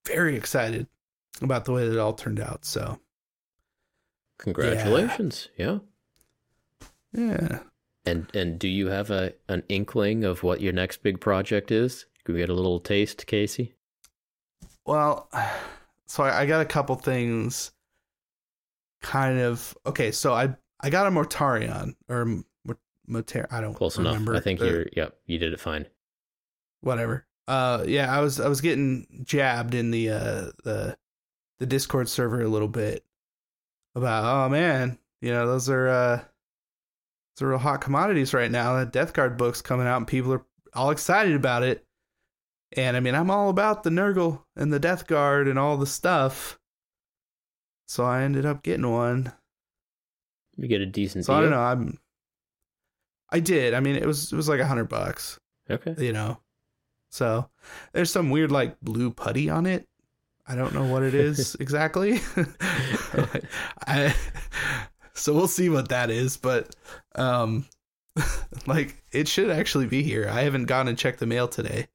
very 0.05 0.35
excited 0.35 0.87
about 1.41 1.65
the 1.65 1.71
way 1.71 1.87
that 1.87 1.93
it 1.93 1.99
all 1.99 2.13
turned 2.13 2.39
out. 2.39 2.65
So 2.65 2.99
congratulations. 4.39 5.49
Yeah. 5.57 5.79
Yeah. 7.13 7.37
yeah. 7.41 7.59
And 8.05 8.27
and 8.33 8.57
do 8.57 8.67
you 8.67 8.87
have 8.87 9.11
a 9.11 9.33
an 9.49 9.63
inkling 9.69 10.23
of 10.23 10.43
what 10.43 10.61
your 10.61 10.73
next 10.73 11.03
big 11.03 11.19
project 11.19 11.71
is? 11.71 12.05
Can 12.23 12.35
we 12.35 12.41
get 12.41 12.49
a 12.49 12.53
little 12.53 12.79
taste, 12.79 13.25
Casey? 13.27 13.73
Well, 14.85 15.29
so 16.05 16.23
I, 16.23 16.41
I 16.41 16.45
got 16.45 16.61
a 16.61 16.65
couple 16.65 16.95
things 16.95 17.71
kind 19.01 19.39
of 19.39 19.77
okay. 19.85 20.11
So 20.11 20.33
I 20.33 20.55
I 20.81 20.89
got 20.89 21.07
a 21.07 21.11
Mortarion 21.11 21.95
or 22.09 22.43
Motar. 23.09 23.47
I 23.51 23.61
don't 23.61 23.73
close 23.73 23.97
remember. 23.97 24.33
enough. 24.33 24.41
I 24.41 24.43
think 24.43 24.59
you're. 24.59 24.85
Yep, 24.95 25.17
you 25.25 25.37
did 25.37 25.53
it 25.53 25.59
fine. 25.59 25.87
Whatever. 26.81 27.25
Uh, 27.47 27.83
yeah, 27.87 28.15
I 28.15 28.21
was 28.21 28.39
I 28.39 28.47
was 28.47 28.61
getting 28.61 29.23
jabbed 29.23 29.73
in 29.73 29.91
the 29.91 30.09
uh 30.09 30.51
the 30.63 30.97
the 31.59 31.65
Discord 31.65 32.09
server 32.09 32.41
a 32.41 32.47
little 32.47 32.67
bit 32.67 33.03
about 33.95 34.25
oh 34.25 34.49
man, 34.49 34.99
you 35.21 35.31
know 35.31 35.47
those 35.47 35.69
are 35.69 35.87
uh 35.87 36.17
those 37.37 37.45
are 37.45 37.49
real 37.49 37.57
hot 37.57 37.81
commodities 37.81 38.33
right 38.33 38.51
now. 38.51 38.75
That 38.75 38.91
Death 38.91 39.13
Guard 39.13 39.37
book's 39.37 39.61
coming 39.61 39.87
out 39.87 39.97
and 39.97 40.07
people 40.07 40.33
are 40.33 40.45
all 40.73 40.91
excited 40.91 41.35
about 41.35 41.63
it. 41.63 41.85
And 42.75 42.97
I 42.97 42.99
mean, 42.99 43.15
I'm 43.15 43.31
all 43.31 43.49
about 43.49 43.83
the 43.83 43.89
Nurgle 43.89 44.43
and 44.57 44.73
the 44.73 44.79
Death 44.79 45.07
Guard 45.07 45.47
and 45.47 45.57
all 45.57 45.77
the 45.77 45.87
stuff. 45.87 46.59
So 47.87 48.03
I 48.03 48.23
ended 48.23 48.45
up 48.45 48.63
getting 48.63 48.89
one. 48.89 49.31
You 50.57 50.67
get 50.67 50.81
a 50.81 50.85
decent 50.85 51.25
so 51.25 51.33
deal. 51.33 51.37
I 51.37 51.41
don't 51.41 51.51
know. 51.51 51.59
I'm. 51.59 51.99
I 53.29 53.39
did. 53.39 53.73
I 53.73 53.79
mean, 53.79 53.95
it 53.95 54.05
was 54.05 54.31
it 54.31 54.35
was 54.35 54.49
like 54.49 54.59
a 54.59 54.67
hundred 54.67 54.89
bucks. 54.89 55.39
Okay. 55.69 55.95
You 55.97 56.13
know, 56.13 56.39
so 57.09 57.49
there's 57.93 58.11
some 58.11 58.29
weird 58.29 58.51
like 58.51 58.79
blue 58.81 59.11
putty 59.11 59.49
on 59.49 59.65
it. 59.65 59.87
I 60.47 60.55
don't 60.55 60.73
know 60.73 60.85
what 60.85 61.03
it 61.03 61.13
is 61.13 61.55
exactly. 61.59 62.19
I, 63.87 64.15
so 65.13 65.33
we'll 65.33 65.47
see 65.47 65.69
what 65.69 65.89
that 65.89 66.09
is, 66.09 66.37
but 66.37 66.75
um, 67.15 67.65
like 68.67 69.01
it 69.11 69.27
should 69.27 69.49
actually 69.49 69.87
be 69.87 70.03
here. 70.03 70.29
I 70.31 70.41
haven't 70.41 70.65
gone 70.65 70.87
and 70.87 70.97
checked 70.97 71.19
the 71.19 71.25
mail 71.25 71.47
today, 71.47 71.87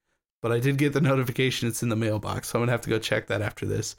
but 0.42 0.52
I 0.52 0.60
did 0.60 0.78
get 0.78 0.92
the 0.92 1.00
notification 1.00 1.68
it's 1.68 1.82
in 1.82 1.88
the 1.88 1.96
mailbox. 1.96 2.48
So 2.48 2.58
I'm 2.58 2.62
gonna 2.62 2.72
have 2.72 2.82
to 2.82 2.90
go 2.90 2.98
check 2.98 3.26
that 3.28 3.42
after 3.42 3.66
this. 3.66 3.96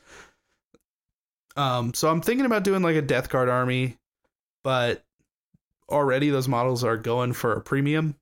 Um, 1.56 1.94
so 1.94 2.10
I'm 2.10 2.22
thinking 2.22 2.46
about 2.46 2.64
doing 2.64 2.82
like 2.82 2.96
a 2.96 3.02
Death 3.02 3.30
Guard 3.30 3.50
army, 3.50 3.98
but 4.64 5.04
already 5.90 6.30
those 6.30 6.48
models 6.48 6.84
are 6.84 6.98
going 6.98 7.34
for 7.34 7.54
a 7.54 7.62
premium, 7.62 8.16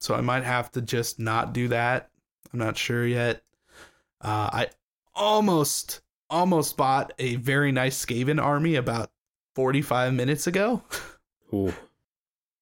so 0.00 0.14
I 0.14 0.20
might 0.20 0.44
have 0.44 0.70
to 0.72 0.82
just 0.82 1.18
not 1.18 1.52
do 1.52 1.68
that. 1.68 2.10
I'm 2.52 2.58
not 2.58 2.76
sure 2.76 3.06
yet. 3.06 3.42
Uh, 4.20 4.50
I 4.52 4.68
almost 5.14 6.00
almost 6.28 6.76
bought 6.76 7.12
a 7.18 7.36
very 7.36 7.72
nice 7.72 8.04
Skaven 8.04 8.42
army 8.42 8.76
about 8.76 9.10
45 9.54 10.14
minutes 10.14 10.46
ago. 10.46 10.82
Ooh. 11.52 11.72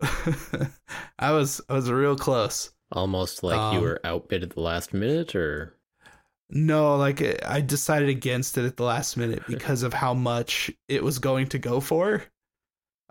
I 1.19 1.33
was 1.33 1.61
I 1.69 1.75
was 1.75 1.91
real 1.91 2.17
close. 2.17 2.73
Almost 2.93 3.43
like 3.43 3.59
um, 3.59 3.77
you 3.77 3.83
were 3.83 4.01
outbid 4.03 4.43
at 4.43 4.51
the 4.51 4.61
last 4.61 4.93
minute, 4.93 5.35
or 5.35 5.77
no, 6.51 6.97
like 6.97 7.45
I 7.47 7.61
decided 7.61 8.09
against 8.09 8.59
it 8.59 8.65
at 8.65 8.77
the 8.77 8.85
last 8.85 9.17
minute 9.17 9.43
because 9.47 9.83
of 9.83 9.95
how 9.95 10.15
much 10.15 10.71
it 10.89 11.03
was 11.03 11.19
going 11.19 11.47
to 11.49 11.59
go 11.59 11.81
for. 11.81 12.25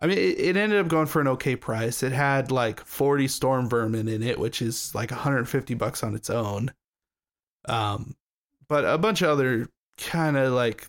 I 0.01 0.07
mean, 0.07 0.17
it, 0.17 0.55
ended 0.55 0.79
up 0.79 0.87
going 0.87 1.07
for 1.07 1.21
an 1.21 1.27
okay 1.27 1.55
price. 1.55 2.03
It 2.03 2.13
had 2.13 2.51
like 2.51 2.79
40 2.85 3.27
storm 3.27 3.69
vermin 3.69 4.07
in 4.07 4.23
it, 4.23 4.39
which 4.39 4.61
is 4.61 4.93
like 4.95 5.11
150 5.11 5.73
bucks 5.73 6.03
on 6.03 6.15
its 6.15 6.29
own. 6.29 6.71
Um, 7.67 8.15
but 8.67 8.85
a 8.85 8.97
bunch 8.97 9.21
of 9.21 9.29
other 9.29 9.67
kind 9.97 10.37
of 10.37 10.53
like 10.53 10.87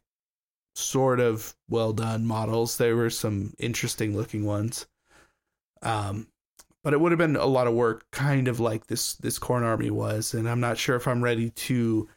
sort 0.77 1.19
of 1.19 1.55
well 1.69 1.93
done 1.93 2.25
models. 2.25 2.77
There 2.77 2.97
were 2.97 3.11
some 3.11 3.53
interesting 3.59 4.17
looking 4.17 4.45
ones. 4.45 4.87
Um, 5.83 6.29
but 6.83 6.93
it 6.93 7.01
would 7.01 7.13
have 7.13 7.19
been 7.19 7.37
a 7.37 7.47
lot 7.47 7.67
of 7.67 7.75
work, 7.75 8.07
kind 8.11 8.49
of 8.49 8.61
like 8.61 8.87
this 8.87 9.15
this 9.15 9.39
Khorne 9.39 9.65
army 9.65 9.91
was, 9.91 10.35
and 10.35 10.49
I'm 10.49 10.61
not 10.61 10.79
sure 10.79 10.97
if 10.97 11.07
I'm 11.07 11.23
ready 11.23 11.51
to 11.51 12.09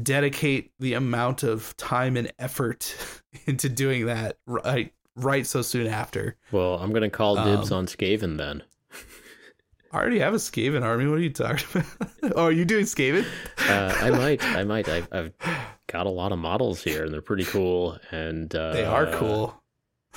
dedicate 0.00 0.72
the 0.78 0.94
amount 0.94 1.42
of 1.42 1.76
time 1.76 2.16
and 2.16 2.32
effort 2.38 2.94
into 3.46 3.68
doing 3.68 4.06
that 4.06 4.38
right 4.46 4.92
right 5.16 5.46
so 5.46 5.62
soon 5.62 5.86
after. 5.86 6.36
Well, 6.52 6.76
I'm 6.76 6.92
gonna 6.92 7.10
call 7.10 7.36
dibs 7.44 7.72
um, 7.72 7.78
on 7.78 7.86
Skaven 7.86 8.38
then. 8.38 8.62
I 9.92 9.98
already 9.98 10.20
have 10.20 10.34
a 10.34 10.38
Skaven 10.38 10.82
army. 10.82 11.08
What 11.08 11.18
are 11.18 11.22
you 11.22 11.32
talking 11.32 11.66
about? 11.74 12.12
oh, 12.36 12.44
are 12.44 12.52
you 12.52 12.64
doing 12.64 12.84
Skaven? 12.84 13.26
uh, 13.68 13.92
I 14.00 14.10
might. 14.16 14.44
I 14.44 14.62
might. 14.62 14.88
I've, 14.88 15.08
I've, 15.10 15.32
got 15.88 16.06
a 16.06 16.10
lot 16.10 16.30
of 16.30 16.38
models 16.38 16.80
here, 16.80 17.02
and 17.02 17.12
they're 17.12 17.20
pretty 17.20 17.44
cool. 17.44 17.98
And 18.12 18.54
uh, 18.54 18.72
they 18.72 18.84
are 18.84 19.06
cool. 19.14 19.60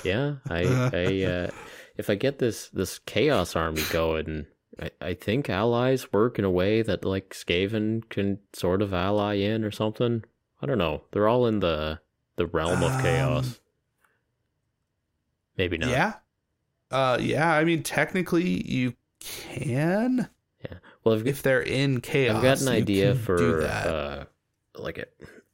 Yeah, 0.04 0.36
I, 0.48 0.62
I 0.92 1.24
uh, 1.24 1.50
if 1.96 2.08
I 2.08 2.14
get 2.14 2.38
this 2.38 2.68
this 2.68 3.00
Chaos 3.00 3.56
army 3.56 3.82
going, 3.90 4.46
I, 4.80 4.90
I 5.00 5.14
think 5.14 5.48
allies 5.48 6.12
work 6.12 6.38
in 6.38 6.44
a 6.44 6.50
way 6.50 6.82
that 6.82 7.04
like 7.04 7.30
Skaven 7.30 8.08
can 8.08 8.38
sort 8.52 8.82
of 8.82 8.92
ally 8.92 9.34
in 9.34 9.64
or 9.64 9.70
something. 9.70 10.24
I 10.60 10.66
don't 10.66 10.78
know. 10.78 11.02
They're 11.12 11.28
all 11.28 11.46
in 11.46 11.60
the 11.60 12.00
the 12.36 12.46
realm 12.46 12.82
of 12.82 13.00
chaos. 13.02 13.46
Um, 13.46 13.54
Maybe 15.56 15.78
not. 15.78 15.90
Yeah. 15.90 16.14
Uh 16.90 17.18
yeah, 17.20 17.52
I 17.52 17.64
mean 17.64 17.82
technically 17.82 18.68
you 18.68 18.94
can. 19.20 20.28
Yeah. 20.64 20.78
Well, 21.02 21.14
if, 21.14 21.26
if 21.26 21.42
they're 21.42 21.62
in 21.62 22.00
chaos, 22.00 22.36
I've 22.36 22.42
got 22.42 22.60
an 22.60 22.68
idea 22.68 23.14
for 23.14 23.62
uh 23.62 24.24
like 24.76 24.98
a 24.98 25.06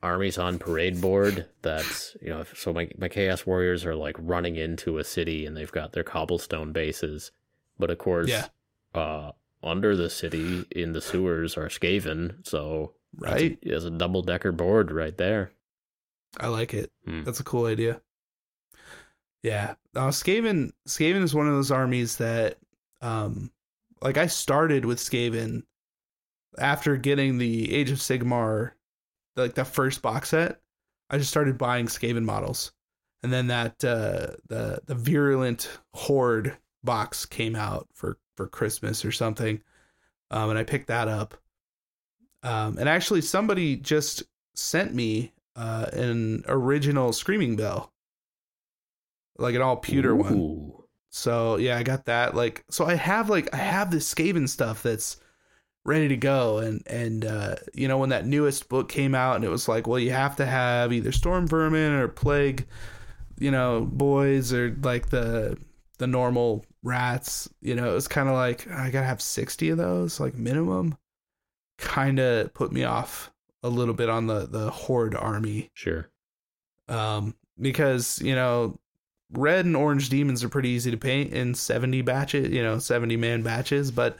armies 0.02 0.38
on 0.38 0.58
parade 0.58 0.98
board 1.00 1.46
that's 1.60 2.16
you 2.22 2.30
know 2.30 2.42
so 2.54 2.72
my, 2.72 2.88
my 2.96 3.08
chaos 3.08 3.44
warriors 3.44 3.84
are 3.84 3.94
like 3.94 4.16
running 4.18 4.56
into 4.56 4.96
a 4.96 5.04
city 5.04 5.44
and 5.44 5.54
they've 5.54 5.72
got 5.72 5.92
their 5.92 6.02
cobblestone 6.02 6.72
bases 6.72 7.32
but 7.78 7.90
of 7.90 7.98
course 7.98 8.30
yeah 8.30 8.46
uh, 8.94 9.32
under 9.62 9.96
the 9.96 10.10
city 10.10 10.64
in 10.70 10.92
the 10.92 11.00
sewers 11.00 11.56
are 11.56 11.68
Skaven. 11.68 12.46
So 12.46 12.94
right, 13.16 13.58
there's 13.62 13.84
a, 13.84 13.88
a 13.88 13.90
double 13.90 14.22
decker 14.22 14.52
board 14.52 14.90
right 14.90 15.16
there. 15.16 15.52
I 16.38 16.48
like 16.48 16.74
it. 16.74 16.92
Hmm. 17.04 17.24
That's 17.24 17.40
a 17.40 17.44
cool 17.44 17.66
idea. 17.66 18.00
Yeah, 19.42 19.74
uh, 19.96 20.08
Skaven 20.08 20.72
Skaven 20.86 21.22
is 21.22 21.34
one 21.34 21.48
of 21.48 21.54
those 21.54 21.70
armies 21.70 22.16
that 22.16 22.58
um, 23.00 23.50
like 24.02 24.16
I 24.16 24.26
started 24.26 24.84
with 24.84 24.98
Skaven 24.98 25.62
after 26.58 26.96
getting 26.96 27.38
the 27.38 27.72
Age 27.74 27.90
of 27.90 27.98
Sigmar, 27.98 28.72
like 29.36 29.54
the 29.54 29.64
first 29.64 30.02
box 30.02 30.30
set. 30.30 30.60
I 31.08 31.18
just 31.18 31.30
started 31.30 31.58
buying 31.58 31.86
Skaven 31.86 32.24
models, 32.24 32.72
and 33.22 33.32
then 33.32 33.48
that 33.48 33.82
uh, 33.84 34.36
the 34.48 34.80
the 34.86 34.94
virulent 34.94 35.70
horde 35.94 36.56
box 36.84 37.26
came 37.26 37.56
out 37.56 37.88
for 37.94 38.18
for 38.40 38.46
Christmas 38.46 39.04
or 39.04 39.12
something, 39.12 39.60
um, 40.30 40.48
and 40.48 40.58
I 40.58 40.64
picked 40.64 40.86
that 40.86 41.08
up. 41.08 41.36
Um, 42.42 42.78
and 42.78 42.88
actually, 42.88 43.20
somebody 43.20 43.76
just 43.76 44.22
sent 44.54 44.94
me 44.94 45.32
uh, 45.56 45.88
an 45.92 46.42
original 46.48 47.12
Screaming 47.12 47.56
Bell, 47.56 47.92
like 49.36 49.54
an 49.54 49.60
all 49.60 49.76
pewter 49.76 50.16
one. 50.16 50.72
So 51.10 51.56
yeah, 51.56 51.76
I 51.76 51.82
got 51.82 52.06
that. 52.06 52.34
Like, 52.34 52.64
so 52.70 52.86
I 52.86 52.94
have 52.94 53.28
like 53.28 53.52
I 53.52 53.58
have 53.58 53.90
this 53.90 54.12
Skaven 54.12 54.48
stuff 54.48 54.82
that's 54.82 55.18
ready 55.84 56.08
to 56.08 56.16
go, 56.16 56.58
and 56.58 56.82
and 56.86 57.26
uh, 57.26 57.56
you 57.74 57.88
know 57.88 57.98
when 57.98 58.08
that 58.08 58.24
newest 58.24 58.70
book 58.70 58.88
came 58.88 59.14
out, 59.14 59.36
and 59.36 59.44
it 59.44 59.50
was 59.50 59.68
like, 59.68 59.86
well, 59.86 59.98
you 59.98 60.12
have 60.12 60.36
to 60.36 60.46
have 60.46 60.94
either 60.94 61.12
Storm 61.12 61.46
Vermin 61.46 61.92
or 61.92 62.08
Plague, 62.08 62.66
you 63.38 63.50
know, 63.50 63.82
boys 63.82 64.50
or 64.54 64.74
like 64.82 65.10
the 65.10 65.58
the 66.00 66.06
normal 66.08 66.64
rats. 66.82 67.48
You 67.60 67.76
know, 67.76 67.88
it 67.90 67.94
was 67.94 68.08
kind 68.08 68.28
of 68.28 68.34
like 68.34 68.68
I 68.70 68.90
gotta 68.90 69.06
have 69.06 69.22
sixty 69.22 69.68
of 69.70 69.78
those, 69.78 70.18
like 70.18 70.34
minimum. 70.34 70.96
Kind 71.78 72.18
of 72.18 72.52
put 72.52 72.72
me 72.72 72.82
off 72.84 73.30
a 73.62 73.68
little 73.68 73.94
bit 73.94 74.08
on 74.08 74.26
the 74.26 74.46
the 74.46 74.70
horde 74.70 75.14
army 75.14 75.70
Sure. 75.74 76.10
um, 76.88 77.34
because 77.60 78.18
you 78.22 78.34
know 78.34 78.78
red 79.32 79.64
and 79.66 79.76
orange 79.76 80.08
demons 80.08 80.42
are 80.42 80.48
pretty 80.48 80.70
easy 80.70 80.90
to 80.90 80.96
paint 80.96 81.32
in 81.32 81.54
70 81.54 82.02
batches 82.02 82.48
you 82.48 82.62
know 82.62 82.78
70 82.78 83.16
man 83.16 83.42
batches 83.42 83.90
but 83.92 84.16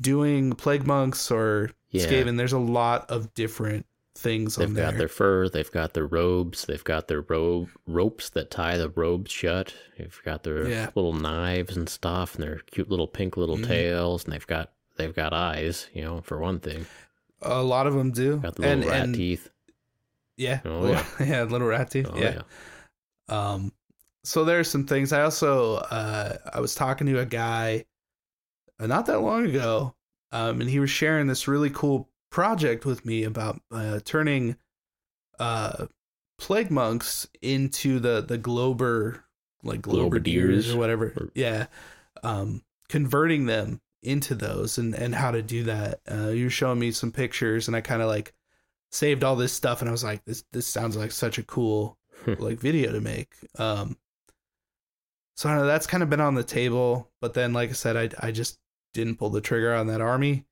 doing 0.00 0.52
plague 0.52 0.86
monks 0.86 1.30
or 1.30 1.70
Yeah. 1.90 2.06
skaven 2.06 2.36
there's 2.36 2.52
a 2.52 2.58
lot 2.58 3.08
of 3.10 3.32
different 3.34 3.86
things 4.16 4.56
They've 4.56 4.68
on 4.68 4.74
got 4.74 4.90
there 4.90 4.98
their 4.98 5.08
fur, 5.08 5.48
they've 5.48 5.70
got 5.70 5.94
their 5.94 6.06
robes, 6.06 6.64
they've 6.66 6.82
got 6.84 7.08
their 7.08 7.20
robe 7.22 7.68
ropes 7.86 8.28
that 8.30 8.50
tie 8.50 8.76
the 8.76 8.90
robes 8.90 9.30
shut. 9.30 9.72
They've 9.96 10.20
got 10.24 10.42
their 10.42 10.68
Yeah. 10.68 10.90
little 10.94 11.12
knives 11.14 11.76
and 11.76 11.88
stuff, 11.88 12.34
and 12.34 12.42
their 12.42 12.58
cute 12.70 12.90
little 12.90 13.06
pink 13.06 13.36
little 13.36 13.56
Mhm. 13.56 13.66
tails, 13.66 14.24
and 14.24 14.32
they've 14.32 14.46
got 14.46 14.72
they've 14.96 15.14
got 15.14 15.32
eyes, 15.32 15.88
you 15.94 16.02
know, 16.02 16.20
for 16.22 16.38
one 16.38 16.60
thing. 16.60 16.86
a 17.42 17.62
lot 17.62 17.86
of 17.86 17.94
them 17.94 18.10
do 18.10 18.36
Got 18.36 18.56
the 18.56 18.62
little 18.62 18.80
and, 18.82 18.84
rat 18.90 19.02
and 19.04 19.14
teeth. 19.14 19.48
yeah 20.36 20.60
Oh, 20.66 20.80
little- 20.80 21.26
yeah 21.26 21.42
little 21.44 21.68
rat 21.68 21.90
teeth 21.90 22.06
Oh 22.12 22.18
yeah. 22.18 22.42
yeah. 23.30 23.52
Um, 23.52 23.72
so 24.24 24.44
there's 24.44 24.68
some 24.68 24.86
things. 24.86 25.10
I 25.14 25.22
also 25.22 25.76
uh, 25.76 26.36
I 26.52 26.60
was 26.60 26.74
talking 26.74 27.06
to 27.06 27.18
a 27.20 27.24
guy 27.24 27.86
uh, 28.78 28.86
not 28.86 29.06
that 29.06 29.20
long 29.20 29.46
ago, 29.46 29.94
um, 30.32 30.60
and 30.60 30.68
he 30.68 30.80
was 30.80 30.90
sharing 30.90 31.28
this 31.28 31.48
really 31.48 31.70
cool 31.70 32.09
project 32.30 32.84
with 32.86 33.04
me 33.04 33.24
about 33.24 33.60
uh, 33.70 34.00
turning 34.04 34.56
uh, 35.38 35.86
plague 36.38 36.70
monks 36.70 37.28
into 37.42 37.98
the 37.98 38.20
the 38.20 38.38
Glober 38.38 39.24
like 39.62 39.82
Glober 39.82 40.18
deers 40.18 40.68
Globadiers. 40.68 40.74
or 40.74 40.78
whatever. 40.78 41.06
Or- 41.16 41.30
Yeah, 41.34 41.66
um, 42.22 42.62
converting 42.88 43.46
them 43.46 43.80
into 44.02 44.34
those 44.34 44.78
and 44.78 44.94
and 44.94 45.14
how 45.14 45.30
to 45.30 45.42
do 45.42 45.64
that. 45.64 46.00
Uh, 46.10 46.28
you 46.28 46.44
were 46.44 46.50
showing 46.50 46.78
me 46.78 46.92
some 46.92 47.12
pictures, 47.12 47.68
and 47.68 47.76
I 47.76 47.80
kind 47.80 48.00
of 48.02 48.08
like 48.08 48.32
saved 48.92 49.22
all 49.24 49.36
this 49.36 49.52
stuff, 49.52 49.80
and 49.82 49.88
I 49.88 49.92
was 49.92 50.04
like, 50.04 50.24
this 50.24 50.44
this 50.52 50.66
sounds 50.66 50.96
like 50.96 51.12
such 51.12 51.38
a 51.38 51.42
cool 51.42 51.98
like 52.38 52.58
video 52.58 52.92
to 52.92 53.00
make. 53.00 53.34
Um, 53.58 53.96
so 55.36 55.48
I 55.48 55.56
know 55.56 55.66
that's 55.66 55.86
kind 55.86 56.02
of 56.02 56.10
been 56.10 56.20
on 56.20 56.34
the 56.34 56.44
table, 56.44 57.10
but 57.20 57.34
then 57.34 57.52
like 57.52 57.70
I 57.70 57.74
said, 57.74 57.96
I 57.96 58.28
I 58.28 58.30
just 58.30 58.58
didn't 58.94 59.16
pull 59.16 59.30
the 59.30 59.40
trigger 59.40 59.74
on 59.74 59.86
that 59.88 60.00
army. 60.00 60.44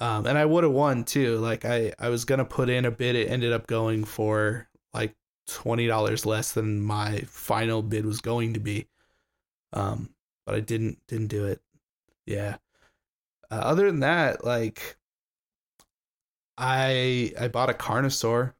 Um, 0.00 0.26
and 0.26 0.36
I 0.36 0.44
would 0.44 0.64
have 0.64 0.72
won 0.72 1.04
too. 1.04 1.38
Like 1.38 1.64
I 1.64 1.92
I 1.98 2.08
was 2.08 2.24
gonna 2.24 2.44
put 2.44 2.68
in 2.68 2.84
a 2.84 2.90
bid, 2.90 3.16
it 3.16 3.30
ended 3.30 3.52
up 3.52 3.66
going 3.66 4.04
for 4.04 4.68
like 4.92 5.14
twenty 5.46 5.86
dollars 5.86 6.26
less 6.26 6.52
than 6.52 6.82
my 6.82 7.20
final 7.28 7.82
bid 7.82 8.04
was 8.04 8.20
going 8.20 8.54
to 8.54 8.60
be. 8.60 8.88
Um, 9.72 10.10
but 10.46 10.54
I 10.54 10.60
didn't 10.60 10.98
didn't 11.06 11.28
do 11.28 11.46
it. 11.46 11.60
Yeah. 12.26 12.56
Uh, 13.50 13.54
other 13.54 13.86
than 13.86 14.00
that, 14.00 14.44
like 14.44 14.96
I 16.58 17.32
I 17.38 17.48
bought 17.48 17.70
a 17.70 17.74
Carnosaur. 17.74 18.54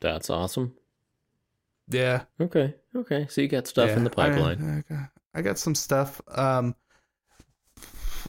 That's 0.00 0.30
awesome. 0.30 0.74
Yeah. 1.88 2.24
Okay. 2.40 2.74
Okay. 2.94 3.26
So 3.30 3.40
you 3.40 3.48
got 3.48 3.66
stuff 3.66 3.90
in 3.90 4.04
the 4.04 4.10
pipeline. 4.10 4.84
I, 4.90 4.94
I, 4.94 4.96
got, 4.96 5.10
I 5.34 5.42
got 5.42 5.58
some 5.58 5.74
stuff. 5.74 6.20
Um, 6.28 6.74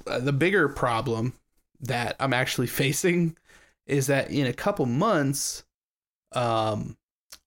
the 0.06 0.34
bigger 0.34 0.70
problem 0.70 1.34
that 1.84 2.16
I'm 2.20 2.34
actually 2.34 2.68
facing 2.82 3.38
is 3.86 4.08
that 4.08 4.32
in 4.32 4.48
a 4.48 4.54
couple 4.54 4.86
months, 4.86 5.64
um, 6.34 6.98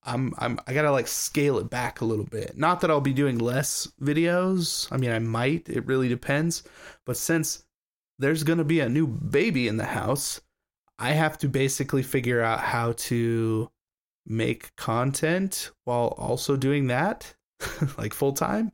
I'm 0.04 0.32
I'm 0.38 0.60
I 0.66 0.72
gotta 0.72 0.92
like 0.92 1.08
scale 1.08 1.58
it 1.58 1.68
back 1.68 2.00
a 2.00 2.04
little 2.04 2.24
bit. 2.24 2.56
Not 2.56 2.80
that 2.80 2.90
I'll 2.90 3.00
be 3.00 3.12
doing 3.12 3.38
less 3.38 3.88
videos. 4.00 4.90
I 4.92 4.96
mean, 4.98 5.10
I 5.10 5.18
might. 5.18 5.68
It 5.68 5.86
really 5.86 6.08
depends. 6.08 6.62
But 7.04 7.16
since 7.16 7.64
there's 8.18 8.44
gonna 8.44 8.64
be 8.64 8.80
a 8.80 8.88
new 8.88 9.06
baby 9.06 9.66
in 9.68 9.76
the 9.76 9.84
house, 9.84 10.40
I 10.98 11.12
have 11.12 11.38
to 11.38 11.48
basically 11.48 12.02
figure 12.02 12.40
out 12.40 12.60
how 12.60 12.92
to 12.92 13.70
make 14.26 14.74
content 14.76 15.70
while 15.84 16.08
also 16.18 16.56
doing 16.56 16.88
that 16.88 17.34
like 17.98 18.14
full 18.14 18.32
time. 18.32 18.72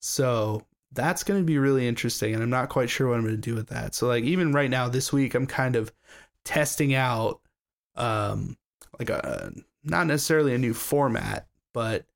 So 0.00 0.62
that's 0.92 1.22
going 1.22 1.40
to 1.40 1.44
be 1.44 1.58
really 1.58 1.86
interesting 1.86 2.34
and 2.34 2.42
I'm 2.42 2.50
not 2.50 2.68
quite 2.68 2.90
sure 2.90 3.08
what 3.08 3.16
I'm 3.16 3.24
going 3.24 3.34
to 3.34 3.40
do 3.40 3.54
with 3.54 3.68
that. 3.68 3.94
So 3.94 4.08
like 4.08 4.24
even 4.24 4.52
right 4.52 4.70
now 4.70 4.88
this 4.88 5.12
week 5.12 5.34
I'm 5.34 5.46
kind 5.46 5.76
of 5.76 5.92
testing 6.44 6.94
out 6.94 7.40
um 7.96 8.56
like 8.98 9.10
a 9.10 9.52
not 9.84 10.06
necessarily 10.06 10.54
a 10.54 10.58
new 10.58 10.74
format, 10.74 11.46
but 11.72 12.06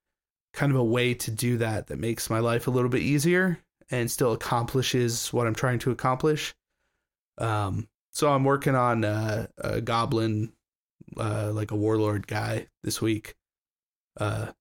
kind 0.53 0.73
of 0.73 0.79
a 0.79 0.85
way 0.85 1.15
to 1.15 1.31
do 1.31 1.59
that 1.59 1.89
that 1.89 1.99
makes 1.99 2.31
my 2.31 2.39
life 2.39 2.67
a 2.67 2.71
little 2.71 2.91
bit 2.91 3.03
easier 3.03 3.59
and 3.91 4.11
still 4.11 4.33
accomplishes 4.33 5.33
what 5.33 5.47
I'm 5.47 5.55
trying 5.55 5.79
to 5.81 5.91
accomplish. 5.91 6.55
Um 7.39 7.89
so 8.11 8.33
I'm 8.33 8.45
working 8.45 8.77
on 8.77 9.05
uh, 9.05 9.49
a 9.59 9.81
goblin 9.81 10.53
uh, 11.17 11.51
like 11.53 11.73
a 11.73 11.77
warlord 11.77 12.27
guy 12.27 12.69
this 12.83 13.03
week. 13.03 13.35
Uh, 14.17 14.53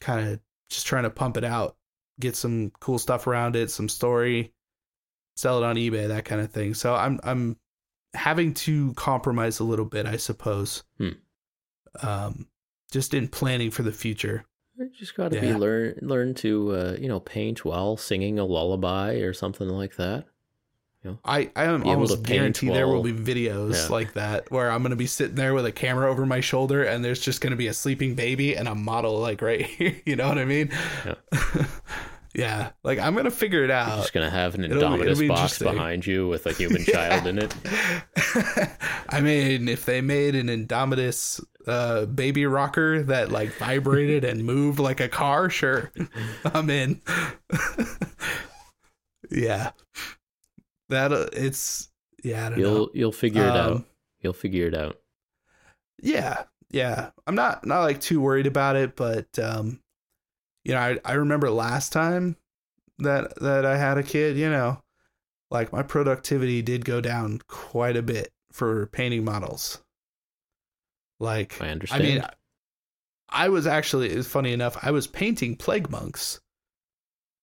kind 0.00 0.28
of 0.28 0.40
just 0.68 0.86
trying 0.86 1.04
to 1.04 1.10
pump 1.10 1.38
it 1.38 1.44
out, 1.44 1.76
get 2.20 2.36
some 2.36 2.72
cool 2.80 2.98
stuff 2.98 3.26
around 3.26 3.56
it, 3.56 3.70
some 3.70 3.88
story, 3.88 4.52
sell 5.36 5.62
it 5.62 5.66
on 5.66 5.76
eBay, 5.76 6.08
that 6.08 6.24
kind 6.24 6.40
of 6.40 6.50
thing. 6.50 6.74
So 6.74 6.94
I'm 6.94 7.20
I'm 7.22 7.56
having 8.14 8.54
to 8.54 8.94
compromise 8.94 9.60
a 9.60 9.64
little 9.64 9.84
bit, 9.84 10.06
I 10.06 10.16
suppose. 10.16 10.82
Hmm. 10.98 11.10
Um, 12.02 12.46
just 12.90 13.14
in 13.14 13.28
planning 13.28 13.70
for 13.70 13.82
the 13.82 13.92
future. 13.92 14.44
You 14.78 14.90
just 14.96 15.16
got 15.16 15.32
to 15.32 15.40
be 15.40 15.54
learn 15.54 15.98
learn 16.02 16.34
to 16.34 16.76
uh, 16.76 16.96
you 16.98 17.08
know 17.08 17.20
paint 17.20 17.64
while 17.64 17.96
singing 17.96 18.38
a 18.38 18.44
lullaby 18.44 19.14
or 19.14 19.32
something 19.32 19.68
like 19.68 19.96
that. 19.96 20.26
I 21.24 21.50
I 21.56 21.64
am 21.64 21.80
Be 21.80 21.84
to 21.84 21.90
almost 21.90 22.22
guarantee 22.22 22.68
there 22.68 22.88
will 22.88 23.02
be 23.02 23.12
videos 23.12 23.74
Yeah. 23.84 23.88
like 23.94 24.14
that 24.14 24.50
where 24.50 24.70
I'm 24.70 24.82
gonna 24.82 24.96
be 24.96 25.06
sitting 25.06 25.34
there 25.36 25.54
with 25.54 25.66
a 25.66 25.72
camera 25.72 26.10
over 26.10 26.24
my 26.26 26.40
shoulder 26.40 26.82
and 26.84 27.04
there's 27.04 27.20
just 27.20 27.40
gonna 27.40 27.56
be 27.56 27.66
a 27.68 27.74
sleeping 27.74 28.14
baby 28.14 28.56
and 28.56 28.68
a 28.68 28.74
model 28.74 29.18
like 29.20 29.42
right 29.42 29.62
here. 29.66 29.96
You 30.04 30.16
know 30.16 30.28
what 30.28 30.38
I 30.38 30.44
mean? 30.44 30.70
Yeah. 31.04 31.14
Yeah, 32.34 32.72
like 32.84 32.98
I'm 32.98 33.14
gonna 33.14 33.30
figure 33.30 33.64
it 33.64 33.68
You're 33.68 33.76
out. 33.78 33.96
just 33.96 34.12
gonna 34.12 34.28
have 34.28 34.54
an 34.56 34.64
it'll 34.64 34.76
be- 34.78 34.84
Indominus 35.04 35.18
be 35.20 35.28
box 35.28 35.58
behind 35.58 36.06
you 36.06 36.28
with 36.28 36.44
a 36.44 36.52
human 36.58 36.84
Yeah. 36.86 36.92
child 37.18 37.26
in 37.28 37.38
it. 37.38 37.54
I 39.08 39.22
mean, 39.22 39.68
if 39.68 39.86
they 39.86 40.02
made 40.02 40.34
an 40.34 40.48
Indominus 40.48 41.42
uh, 41.66 42.04
baby 42.04 42.44
rocker 42.44 43.02
that 43.04 43.32
like 43.32 43.54
vibrated 43.54 44.22
and 44.22 44.44
moved 44.44 44.78
like 44.78 45.00
a 45.00 45.08
car, 45.08 45.48
sure, 45.48 45.90
I'm 46.44 46.68
in. 46.68 47.00
yeah, 49.30 49.70
that 50.88 51.12
uh, 51.12 51.26
it's 51.32 51.88
yeah. 52.22 52.46
I 52.46 52.50
don't 52.50 52.58
know. 52.58 52.64
You'll 52.64 52.90
you'll 52.94 53.12
figure 53.12 53.42
it 53.42 53.50
out. 53.50 53.72
Um, 53.72 53.84
You'll 54.20 54.32
figure 54.32 54.66
it 54.66 54.74
out. 54.74 54.98
Yeah, 56.02 56.44
yeah. 56.70 57.10
I'm 57.26 57.34
not 57.34 57.66
not 57.66 57.82
like 57.82 58.00
too 58.00 58.20
worried 58.20 58.46
about 58.46 58.76
it, 58.76 58.96
but 58.96 59.26
um, 59.38 59.80
you 60.64 60.72
know, 60.72 60.80
I 60.80 60.98
I 61.04 61.12
remember 61.12 61.50
last 61.50 61.92
time 61.92 62.36
that 62.98 63.36
that 63.40 63.64
I 63.64 63.76
had 63.76 63.98
a 63.98 64.02
kid, 64.02 64.36
you 64.36 64.50
know, 64.50 64.82
like 65.50 65.72
my 65.72 65.82
productivity 65.82 66.62
did 66.62 66.84
go 66.84 67.00
down 67.00 67.40
quite 67.46 67.96
a 67.96 68.02
bit 68.02 68.32
for 68.52 68.86
painting 68.86 69.24
models. 69.24 69.80
Like 71.20 71.60
I 71.60 71.68
understand. 71.68 72.02
I 72.02 72.06
mean, 72.06 72.22
I 73.28 73.48
was 73.48 73.66
actually 73.66 74.10
it's 74.10 74.26
funny 74.26 74.52
enough, 74.52 74.76
I 74.82 74.90
was 74.90 75.06
painting 75.06 75.56
plague 75.56 75.90
monks 75.90 76.40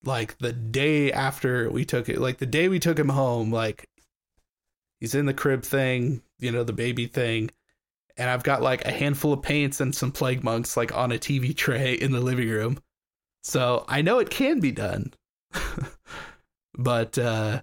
like 0.06 0.38
the 0.38 0.52
day 0.52 1.12
after 1.12 1.70
we 1.70 1.84
took 1.84 2.08
it, 2.08 2.20
like 2.20 2.38
the 2.38 2.46
day 2.46 2.68
we 2.68 2.78
took 2.78 2.98
him 2.98 3.08
home, 3.08 3.50
like 3.50 3.88
he's 5.00 5.14
in 5.14 5.26
the 5.26 5.34
crib 5.34 5.62
thing, 5.62 6.22
you 6.38 6.50
know, 6.50 6.64
the 6.64 6.72
baby 6.72 7.06
thing. 7.06 7.50
And 8.16 8.30
I've 8.30 8.44
got 8.44 8.62
like 8.62 8.84
a 8.84 8.92
handful 8.92 9.32
of 9.32 9.42
paints 9.42 9.80
and 9.80 9.94
some 9.94 10.12
plague 10.12 10.44
monks 10.44 10.76
like 10.76 10.94
on 10.94 11.12
a 11.12 11.18
TV 11.18 11.56
tray 11.56 11.94
in 11.94 12.12
the 12.12 12.20
living 12.20 12.48
room. 12.48 12.78
So 13.42 13.84
I 13.88 14.02
know 14.02 14.18
it 14.20 14.30
can 14.30 14.60
be 14.60 14.72
done. 14.72 15.12
but 16.78 17.18
uh, 17.18 17.62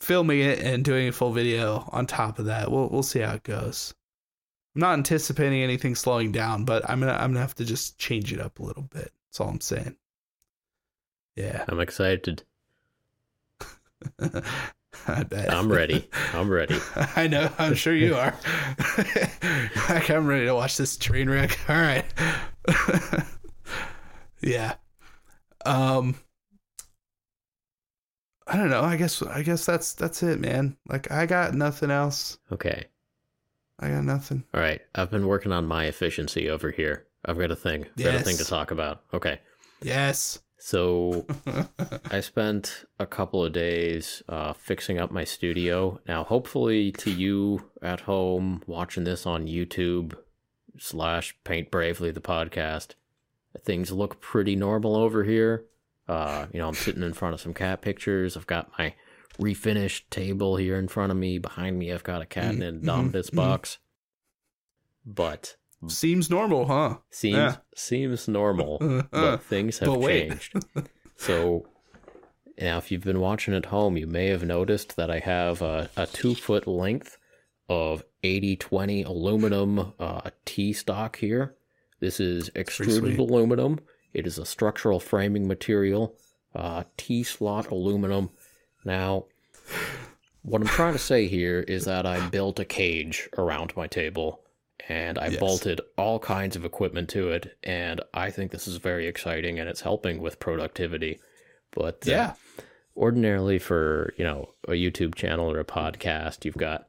filming 0.00 0.40
it 0.40 0.60
and 0.60 0.84
doing 0.84 1.08
a 1.08 1.12
full 1.12 1.32
video 1.32 1.88
on 1.92 2.06
top 2.06 2.38
of 2.38 2.46
that. 2.46 2.70
We'll 2.70 2.88
we'll 2.88 3.02
see 3.02 3.20
how 3.20 3.34
it 3.34 3.42
goes. 3.42 3.94
I'm 4.74 4.80
not 4.80 4.94
anticipating 4.94 5.62
anything 5.62 5.94
slowing 5.94 6.32
down, 6.32 6.64
but 6.64 6.88
I'm 6.88 7.00
gonna 7.00 7.12
I'm 7.12 7.32
gonna 7.32 7.40
have 7.40 7.54
to 7.56 7.64
just 7.64 7.98
change 7.98 8.32
it 8.32 8.40
up 8.40 8.58
a 8.58 8.62
little 8.62 8.84
bit. 8.84 9.12
That's 9.28 9.40
all 9.40 9.48
I'm 9.48 9.60
saying. 9.60 9.96
Yeah. 11.36 11.64
I'm 11.68 11.80
excited. 11.80 12.42
I 15.06 15.22
bet. 15.24 15.52
I'm 15.52 15.70
ready. 15.70 16.08
I'm 16.32 16.50
ready. 16.50 16.76
I 17.16 17.26
know. 17.26 17.50
I'm 17.58 17.74
sure 17.74 17.94
you 17.94 18.16
are. 18.16 18.34
like, 19.88 20.10
I'm 20.10 20.26
ready 20.26 20.46
to 20.46 20.54
watch 20.54 20.76
this 20.76 20.96
train 20.96 21.28
wreck. 21.28 21.58
All 21.68 21.76
right. 21.76 22.04
yeah. 24.40 24.74
Um. 25.64 26.16
I 28.46 28.56
don't 28.56 28.70
know. 28.70 28.82
I 28.82 28.96
guess. 28.96 29.22
I 29.22 29.42
guess 29.42 29.64
that's 29.64 29.94
that's 29.94 30.22
it, 30.22 30.40
man. 30.40 30.76
Like 30.88 31.10
I 31.10 31.26
got 31.26 31.54
nothing 31.54 31.90
else. 31.90 32.38
Okay. 32.52 32.86
I 33.78 33.88
got 33.88 34.04
nothing. 34.04 34.44
All 34.52 34.60
right. 34.60 34.82
I've 34.94 35.10
been 35.10 35.26
working 35.26 35.52
on 35.52 35.66
my 35.66 35.86
efficiency 35.86 36.50
over 36.50 36.70
here. 36.70 37.06
I've 37.24 37.38
got 37.38 37.50
a 37.50 37.56
thing. 37.56 37.86
I've 37.96 38.04
got 38.04 38.14
a 38.14 38.20
thing 38.20 38.36
to 38.36 38.44
talk 38.44 38.70
about. 38.70 39.02
Okay. 39.14 39.40
Yes. 39.82 40.40
So 40.62 41.26
I 42.10 42.20
spent 42.20 42.84
a 42.98 43.06
couple 43.06 43.42
of 43.44 43.52
days 43.54 44.22
uh, 44.28 44.52
fixing 44.52 44.98
up 44.98 45.10
my 45.10 45.24
studio. 45.24 46.00
Now, 46.06 46.22
hopefully, 46.22 46.92
to 46.92 47.10
you 47.10 47.70
at 47.82 48.00
home 48.02 48.62
watching 48.66 49.04
this 49.04 49.24
on 49.26 49.46
YouTube 49.46 50.14
slash 50.78 51.34
Paint 51.44 51.70
Bravely 51.70 52.10
the 52.10 52.20
podcast, 52.20 52.90
things 53.64 53.90
look 53.90 54.20
pretty 54.20 54.54
normal 54.54 54.96
over 54.96 55.24
here. 55.24 55.64
Uh, 56.06 56.46
you 56.52 56.58
know, 56.60 56.68
I'm 56.68 56.74
sitting 56.74 57.02
in 57.02 57.14
front 57.14 57.34
of 57.34 57.40
some 57.40 57.54
cat 57.54 57.80
pictures. 57.80 58.36
I've 58.36 58.46
got 58.46 58.70
my 58.78 58.94
refinished 59.40 60.10
table 60.10 60.56
here 60.56 60.76
in 60.76 60.88
front 60.88 61.10
of 61.10 61.16
me. 61.16 61.38
Behind 61.38 61.78
me, 61.78 61.90
I've 61.90 62.04
got 62.04 62.20
a 62.20 62.26
cat 62.26 62.54
in 62.54 62.62
a 62.62 62.72
Mhm, 62.72 62.84
Dominus 62.84 63.30
mhm. 63.30 63.36
box. 63.36 63.78
But 65.06 65.56
Seems 65.88 66.28
normal, 66.28 66.66
huh? 66.66 66.98
seems 67.10 67.36
Yeah. 67.36 67.56
seems 67.74 68.28
normal 68.28 68.78
but 69.10 69.42
things 69.42 69.78
have 69.78 69.94
but 69.94 70.06
changed. 70.06 70.54
so 71.16 71.66
now, 72.60 72.76
if 72.76 72.90
you've 72.90 73.04
been 73.04 73.20
watching 73.20 73.54
at 73.54 73.66
home, 73.66 73.96
you 73.96 74.06
may 74.06 74.26
have 74.26 74.44
noticed 74.44 74.96
that 74.96 75.10
I 75.10 75.18
have 75.20 75.62
a, 75.62 75.88
a 75.96 76.06
two 76.06 76.34
foot 76.34 76.66
length 76.66 77.16
of 77.70 78.04
8020 78.22 79.02
aluminum 79.04 79.94
uh, 79.98 80.30
T 80.44 80.74
stock 80.74 81.16
here. 81.16 81.54
This 82.00 82.20
is 82.20 82.50
extruded 82.54 83.18
aluminum. 83.18 83.80
It 84.12 84.26
is 84.26 84.38
a 84.38 84.44
structural 84.44 85.00
framing 85.00 85.48
material, 85.48 86.16
uh, 86.54 86.84
T 86.98 87.22
slot 87.22 87.70
aluminum. 87.70 88.30
Now, 88.84 89.24
what 90.42 90.60
I'm 90.60 90.68
trying 90.68 90.92
to 90.92 90.98
say 90.98 91.28
here 91.28 91.60
is 91.60 91.86
that 91.86 92.04
I 92.04 92.28
built 92.28 92.58
a 92.58 92.64
cage 92.66 93.30
around 93.38 93.74
my 93.74 93.86
table 93.86 94.42
and 94.88 95.18
I 95.18 95.28
Yes. 95.28 95.40
bolted 95.40 95.80
all 95.96 96.18
kinds 96.18 96.56
of 96.56 96.64
equipment 96.64 97.08
to 97.10 97.30
it. 97.30 97.56
And 97.62 98.00
I 98.14 98.30
think 98.30 98.50
this 98.50 98.66
is 98.68 98.76
very 98.76 99.06
exciting 99.06 99.58
and 99.58 99.68
it's 99.68 99.80
helping 99.82 100.20
with 100.20 100.38
productivity. 100.40 101.20
But 101.72 102.06
uh, 102.06 102.10
Yeah. 102.10 102.34
ordinarily 102.96 103.58
for 103.58 104.12
you 104.16 104.24
know 104.24 104.54
a 104.68 104.72
YouTube 104.72 105.14
channel 105.14 105.50
or 105.50 105.60
a 105.60 105.64
podcast, 105.64 106.44
you've 106.44 106.56
got 106.56 106.88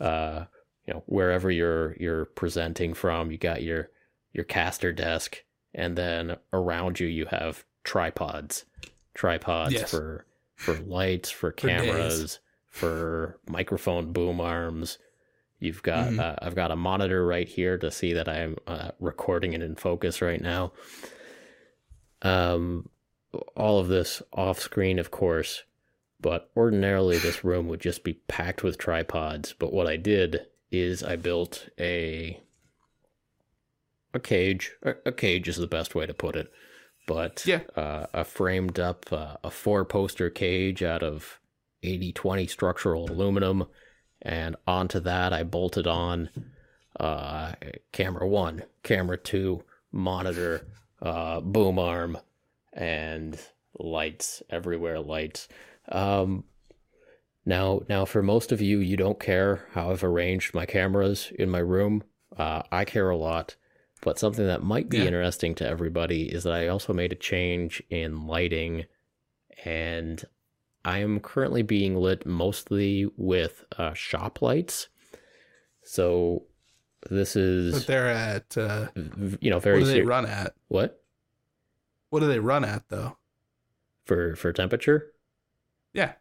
uh, 0.00 0.44
you 0.86 0.94
know 0.94 1.02
wherever 1.06 1.50
you're 1.50 1.96
you're 1.98 2.24
presenting 2.26 2.94
from, 2.94 3.30
you 3.30 3.38
got 3.38 3.62
your 3.62 3.90
your 4.32 4.44
caster 4.44 4.92
desk, 4.92 5.42
and 5.74 5.96
then 5.96 6.36
around 6.52 7.00
you 7.00 7.06
you 7.06 7.26
have 7.26 7.64
tripods, 7.84 8.64
tripods 9.14 9.74
Yes. 9.74 9.90
for 9.90 10.26
for 10.54 10.74
lights, 10.74 11.30
for 11.30 11.50
For 11.50 11.56
cameras, 11.68 12.38
for 12.68 13.38
microphone 13.48 14.12
boom 14.12 14.40
arms. 14.40 14.98
You've 15.66 15.82
got 15.82 16.10
Mhm. 16.12 16.20
uh, 16.20 16.36
I've 16.40 16.54
got 16.54 16.70
a 16.70 16.76
monitor 16.76 17.26
right 17.26 17.48
here 17.48 17.76
to 17.78 17.90
see 17.90 18.12
that 18.12 18.28
I'm 18.28 18.56
uh, 18.68 18.92
recording 19.00 19.52
it 19.52 19.62
in 19.62 19.74
focus 19.74 20.22
right 20.22 20.40
now. 20.40 20.72
Um, 22.22 22.88
all 23.56 23.78
of 23.80 23.88
this 23.88 24.22
off 24.32 24.60
screen, 24.60 24.98
of 24.98 25.10
course, 25.10 25.64
but 26.20 26.50
ordinarily 26.56 27.18
this 27.18 27.44
room 27.44 27.66
would 27.68 27.80
just 27.80 28.04
be 28.04 28.14
packed 28.14 28.62
with 28.62 28.78
tripods. 28.78 29.52
But 29.52 29.72
what 29.72 29.86
I 29.88 29.96
did 29.96 30.46
is 30.70 31.02
I 31.02 31.16
built 31.16 31.68
a 31.78 32.40
a 34.14 34.20
cage. 34.20 34.72
A, 34.82 35.12
cage 35.12 35.48
is 35.48 35.56
the 35.56 35.66
best 35.66 35.94
way 35.94 36.06
to 36.06 36.14
put 36.14 36.36
it. 36.36 36.50
But 37.06 37.44
Yeah. 37.46 37.60
uh, 37.76 38.06
a 38.14 38.24
framed 38.24 38.78
up 38.80 39.12
uh, 39.12 39.36
a 39.44 39.50
four 39.50 39.84
poster 39.84 40.30
cage 40.30 40.82
out 40.82 41.02
of 41.02 41.40
80-20 41.82 42.46
structural 42.48 43.10
aluminum, 43.10 43.66
and 44.26 44.56
onto 44.66 44.98
that 45.00 45.32
I 45.32 45.44
bolted 45.44 45.86
on 45.86 46.30
uh, 46.98 47.52
camera 47.92 48.26
one, 48.26 48.64
camera 48.82 49.16
two, 49.16 49.62
monitor, 49.92 50.66
uh, 51.00 51.40
boom 51.40 51.78
arm, 51.78 52.18
and 52.72 53.38
lights 53.78 54.42
everywhere. 54.50 54.98
Lights. 54.98 55.46
Um, 55.88 56.44
now, 57.44 57.82
now 57.88 58.04
for 58.04 58.22
most 58.22 58.50
of 58.50 58.60
you, 58.60 58.80
you 58.80 58.96
don't 58.96 59.20
care 59.20 59.68
how 59.72 59.92
I've 59.92 60.02
arranged 60.02 60.54
my 60.54 60.66
cameras 60.66 61.32
in 61.38 61.48
my 61.48 61.60
room. 61.60 62.02
Uh, 62.36 62.62
I 62.72 62.84
care 62.84 63.08
a 63.08 63.16
lot. 63.16 63.54
But 64.02 64.18
something 64.18 64.46
that 64.46 64.62
might 64.62 64.88
be 64.88 64.98
Yeah. 64.98 65.04
interesting 65.04 65.54
to 65.56 65.66
everybody 65.66 66.32
is 66.32 66.42
that 66.44 66.52
I 66.52 66.66
also 66.68 66.92
made 66.92 67.12
a 67.12 67.16
change 67.16 67.82
in 67.88 68.26
lighting, 68.26 68.84
and 69.64 70.22
I 70.86 70.98
am 70.98 71.18
currently 71.18 71.62
being 71.62 71.96
lit 71.96 72.24
mostly 72.24 73.10
with 73.16 73.64
uh, 73.76 73.92
shop 73.92 74.40
lights. 74.40 74.86
So 75.82 76.44
this 77.10 77.34
is. 77.34 77.74
But 77.74 77.86
they're 77.88 78.08
at 78.08 78.56
uh, 78.56 78.86
you 79.40 79.50
know, 79.50 79.56
what 79.56 79.64
very 79.64 79.80
do 79.80 79.86
they 79.86 80.00
ser- 80.00 80.06
run 80.06 80.26
at? 80.26 80.54
what 80.68 81.02
What 82.10 82.20
do 82.20 82.28
they 82.28 82.38
run 82.38 82.64
at 82.64 82.84
though? 82.88 83.16
for 84.04 84.36
for 84.36 84.52
temperature. 84.52 85.12
Yeah. 85.92 86.12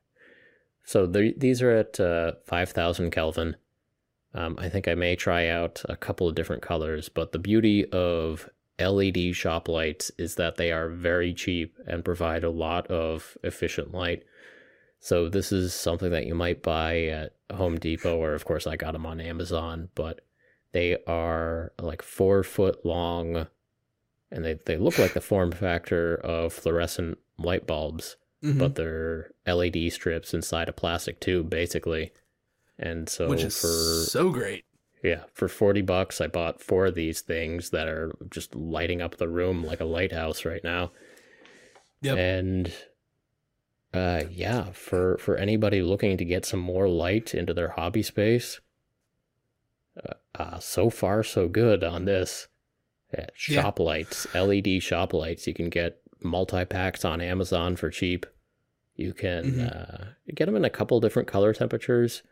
So 0.84 1.06
these 1.06 1.62
are 1.62 1.72
at 1.72 2.00
uh, 2.00 2.34
5,000 2.46 3.12
Kelvin. 3.12 3.56
Um, 4.36 4.56
I 4.60 4.70
think 4.70 4.88
I 4.88 4.94
may 4.96 5.16
try 5.16 5.48
out 5.48 5.82
a 5.90 5.96
couple 5.96 6.28
of 6.28 6.36
different 6.36 6.62
colors, 6.62 7.10
but 7.10 7.32
the 7.32 7.40
beauty 7.40 7.90
of 7.92 8.48
LED 8.80 9.36
shop 9.36 9.68
lights 9.68 10.12
is 10.18 10.36
that 10.36 10.58
they 10.58 10.72
are 10.72 10.90
very 10.90 11.34
cheap 11.34 11.76
and 11.88 12.06
provide 12.06 12.44
a 12.44 12.50
lot 12.52 12.86
of 12.88 13.36
efficient 13.44 13.94
light. 13.94 14.24
So 15.06 15.30
this 15.30 15.52
is 15.52 15.72
something 15.76 16.10
that 16.10 16.26
you 16.26 16.34
might 16.34 16.64
buy 16.64 17.04
at 17.04 17.34
Home 17.54 17.78
Depot, 17.78 18.18
or 18.18 18.34
of 18.34 18.44
course 18.44 18.66
I 18.66 18.76
got 18.76 18.94
them 18.94 19.06
on 19.06 19.22
Amazon, 19.22 19.90
but 19.94 20.22
they 20.72 20.98
are 21.06 21.72
like 21.80 22.02
four 22.02 22.42
foot 22.42 22.84
long, 22.84 23.46
and 24.32 24.44
they, 24.44 24.58
they 24.66 24.78
look 24.78 24.98
like 24.98 25.14
the 25.14 25.22
form 25.22 25.52
factor 25.52 26.16
of 26.16 26.54
fluorescent 26.54 27.20
light 27.38 27.68
bulbs 27.68 28.18
Mhm. 28.44 28.58
but 28.58 28.74
they're 28.76 29.30
LED 29.46 29.92
strips 29.92 30.34
inside 30.34 30.70
a 30.70 30.74
plastic 30.74 31.20
tube, 31.20 31.52
basically. 31.52 32.12
And 32.80 33.08
so 33.08 33.28
Which 33.30 33.44
is 33.44 33.62
for 33.62 33.68
so 34.10 34.32
great. 34.32 34.66
yeah, 35.04 35.26
for 35.34 35.48
forty 35.48 35.82
bucks, 35.84 36.20
I 36.20 36.26
bought 36.26 36.62
four 36.64 36.88
of 36.88 36.96
these 36.96 37.22
things 37.22 37.70
that 37.70 37.88
are 37.88 38.12
just 38.32 38.56
lighting 38.56 39.04
up 39.04 39.18
the 39.18 39.30
room 39.30 39.64
like 39.64 39.82
a 39.82 39.86
lighthouse 39.86 40.46
right 40.46 40.64
now. 40.64 40.92
Yep. 42.02 42.18
And 42.18 42.74
uh, 43.96 44.24
yeah, 44.32 44.72
for 44.72 45.18
for 45.18 45.36
anybody 45.38 45.82
looking 45.82 46.18
to 46.18 46.26
get 46.26 46.46
some 46.46 46.60
more 46.60 46.88
light 46.90 47.34
into 47.34 47.54
their 47.54 47.70
hobby 47.70 48.04
space, 48.04 48.60
uh, 50.04 50.14
uh, 50.36 50.60
so 50.60 50.90
far 50.90 51.24
so 51.24 51.48
good 51.48 51.84
on 51.84 52.06
this. 52.06 52.48
Uh, 53.16 53.22
Yeah. 53.48 53.62
shop 53.62 53.80
lights, 53.80 54.28
LED 54.34 54.80
shop 54.82 55.14
lights. 55.14 55.48
You 55.48 55.54
can 55.54 55.70
get 55.70 56.02
multi 56.22 56.66
packs 56.66 57.06
on 57.06 57.22
Amazon 57.22 57.76
for 57.76 57.90
cheap. 57.90 58.26
You 58.96 59.14
can 59.14 59.44
Mhm. 59.46 59.76
uh, 59.76 60.06
get 60.34 60.46
them 60.48 60.56
in 60.56 60.66
a 60.66 60.70
couple 60.70 61.00
different 61.00 61.28
color 61.28 61.54
temperatures. 61.54 62.24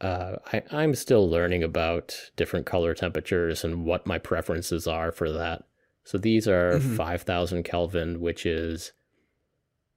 Uh, 0.00 0.36
I, 0.52 0.62
I'm 0.70 0.94
still 0.94 1.28
learning 1.28 1.62
about 1.62 2.30
different 2.36 2.64
color 2.64 2.94
temperatures 2.94 3.64
and 3.64 3.84
what 3.84 4.06
my 4.06 4.18
preferences 4.18 4.86
are 4.86 5.12
for 5.12 5.30
that. 5.30 5.64
So 6.04 6.16
these 6.16 6.48
are 6.48 6.78
Mhm. 6.78 6.96
5,000 6.96 7.64
Kelvin, 7.64 8.20
which 8.20 8.46
is 8.46 8.92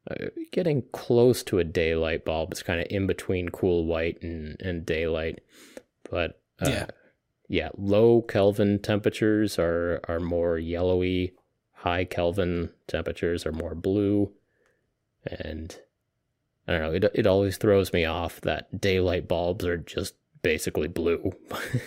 uh, 0.09 0.25
getting 0.51 0.83
close 0.91 1.43
to 1.43 1.59
a 1.59 1.63
daylight 1.63 2.25
bulb. 2.25 2.51
It's 2.51 2.63
kind 2.63 2.79
of 2.79 2.87
in 2.89 3.07
between 3.07 3.49
cool 3.49 3.85
white 3.85 4.21
and, 4.21 4.55
and 4.61 4.85
daylight. 4.85 5.39
But 6.09 6.41
uh, 6.61 6.69
Yeah. 6.69 6.85
yeah, 7.47 7.69
low 7.77 8.21
Kelvin 8.21 8.79
temperatures 8.79 9.57
are, 9.57 10.01
are 10.07 10.19
more 10.19 10.57
yellowy. 10.57 11.33
High 11.73 12.05
Kelvin 12.05 12.69
temperatures 12.87 13.45
are 13.45 13.51
more 13.51 13.75
blue. 13.75 14.31
And 15.25 15.77
I 16.67 16.71
don't 16.73 16.81
know, 16.81 16.91
it, 16.93 17.05
it 17.13 17.27
always 17.27 17.57
throws 17.57 17.93
me 17.93 18.05
off 18.05 18.41
that 18.41 18.79
daylight 18.81 19.27
bulbs 19.27 19.65
are 19.65 19.77
just 19.77 20.15
basically 20.41 20.87
blue. 20.87 21.31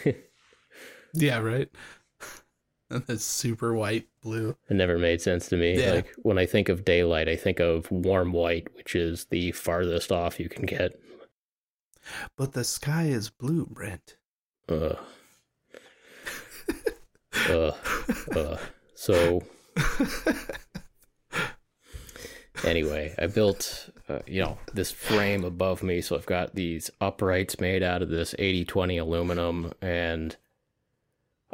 Yeah, 1.19 1.39
right. 1.39 1.71
and 2.91 3.03
it's 3.09 3.25
super 3.25 3.75
white 3.75 4.07
blue. 4.23 4.57
It 4.69 4.75
never 4.75 4.99
made 4.99 5.21
sense 5.21 5.49
to 5.49 5.57
me. 5.57 5.81
Yeah. 5.81 5.93
Like 5.93 6.15
when 6.23 6.39
I 6.39 6.47
think 6.47 6.69
of 6.69 6.85
daylight, 6.85 7.29
I 7.29 7.37
think 7.37 7.61
of 7.61 7.91
warm 7.91 8.33
white, 8.33 8.69
which 8.77 8.95
is 8.95 9.27
the 9.27 9.53
farthest 9.53 10.13
off 10.13 10.39
you 10.39 10.49
can 10.49 10.67
get. 10.67 10.99
But 12.37 12.53
the 12.53 12.65
sky 12.65 13.05
is 13.05 13.31
blue, 13.31 13.67
Brent. 13.67 14.17
Ugh. 14.69 14.99
uh, 17.49 17.73
uh. 18.35 18.59
So 18.95 19.43
anyway, 22.65 23.15
I 23.19 23.27
built, 23.27 23.91
uh, 24.09 24.21
you 24.27 24.43
know, 24.43 24.59
this 24.73 24.93
frame 24.93 25.45
above 25.45 25.83
me. 25.83 26.01
So 26.01 26.17
I've 26.17 26.27
got 26.27 26.55
these 26.55 26.91
uprights 27.01 27.61
made 27.61 27.83
out 27.83 28.03
of 28.03 28.09
this 28.09 28.35
8020 28.39 28.99
aluminum. 28.99 29.73
And 29.83 30.37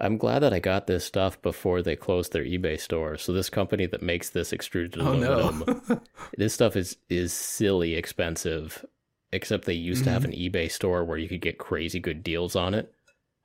I'm 0.02 0.18
glad 0.18 0.40
that 0.40 0.52
I 0.52 0.58
got 0.58 0.88
this 0.88 1.04
stuff 1.04 1.40
before 1.42 1.80
they 1.80 1.94
closed 1.94 2.32
their 2.32 2.44
eBay 2.44 2.78
store. 2.78 3.16
So 3.16 3.32
this 3.32 3.48
company 3.48 3.86
that 3.86 4.02
makes 4.02 4.30
this 4.30 4.52
extruded 4.52 5.00
Oh 5.00 5.12
aluminum, 5.12 5.82
no. 5.88 6.00
this 6.36 6.52
stuff 6.52 6.74
is, 6.74 6.96
is 7.08 7.32
silly 7.32 7.94
expensive, 7.94 8.84
except 9.30 9.64
they 9.64 9.74
used 9.74 10.02
to 10.04 10.10
have 10.10 10.24
an 10.24 10.32
eBay 10.32 10.70
store 10.70 11.04
where 11.04 11.18
you 11.18 11.28
could 11.28 11.40
get 11.40 11.58
crazy 11.58 12.00
good 12.00 12.24
deals 12.24 12.56
on 12.56 12.74
it. 12.74 12.92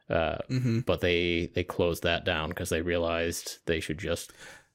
Uh, 0.09 0.37
hmm 0.47 0.79
but 0.79 1.01
they 1.01 1.51
they 1.53 1.65
closed 1.65 2.03
that 2.03 2.23
down 2.23 2.47
because 2.47 2.69
they 2.69 2.81
realized 2.81 3.57
they 3.65 3.81
should 3.81 3.97
just 3.97 4.31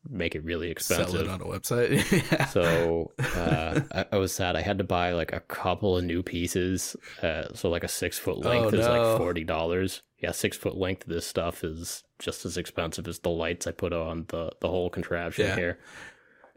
make 0.09 0.35
it 0.35 0.45
really 0.45 0.71
expensive. 0.71 1.11
Sell 1.11 1.21
it 1.21 1.29
on 1.29 1.41
a 1.41 1.45
website. 1.45 2.33
yeah. 2.33 2.47
So 2.47 3.13
uh, 3.37 3.81
I, 3.93 4.07
I 4.13 4.17
was 4.17 4.33
sad. 4.35 4.57
I 4.57 4.61
had 4.63 4.79
to 4.79 4.85
buy 4.85 5.13
like 5.13 5.33
a 5.33 5.41
couple 5.41 5.97
of 5.97 6.05
new 6.05 6.23
pieces. 6.23 6.97
Uh, 7.23 7.45
so 7.55 7.69
like 7.71 7.85
a 7.85 7.89
six 7.89 8.19
foot 8.19 8.39
length 8.39 8.75
Oh, 8.75 8.79
is 8.79 8.87
no. 8.87 8.93
like 9.11 9.19
forty 9.19 9.45
dollars. 9.45 10.03
Yeah, 10.19 10.33
six 10.33 10.57
foot 10.57 10.77
length 10.77 11.03
of 11.03 11.09
this 11.09 11.27
stuff 11.27 11.65
is 11.65 12.05
just 12.19 12.45
as 12.45 12.57
expensive 12.57 13.09
as 13.09 13.19
the 13.21 13.31
lights 13.31 13.67
I 13.67 13.73
put 13.73 13.93
on 13.93 14.27
the 14.29 14.53
the 14.61 14.69
whole 14.69 14.91
contraption 14.91 15.47
Yeah. 15.47 15.57
here. 15.57 15.79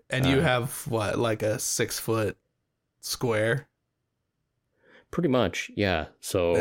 and 0.09 0.25
you 0.25 0.37
uh, 0.37 0.41
have 0.41 0.87
what, 0.87 1.17
like 1.17 1.41
a 1.43 1.57
six 1.59 1.99
foot 1.99 2.37
square? 3.01 3.67
Pretty 5.11 5.29
much, 5.29 5.71
yeah. 5.75 6.07
So 6.19 6.55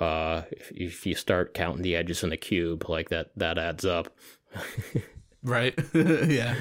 Yeah. 0.00 0.04
uh, 0.06 0.42
if, 0.50 0.72
if 0.72 1.06
you 1.06 1.14
start 1.14 1.54
counting 1.54 1.82
the 1.82 1.94
edges 1.96 2.24
in 2.24 2.32
a 2.32 2.36
cube, 2.36 2.88
like 2.88 3.10
that, 3.10 3.30
that 3.36 3.58
adds 3.58 3.84
up. 3.84 4.08
Right? 5.42 5.78
yeah. 5.94 6.54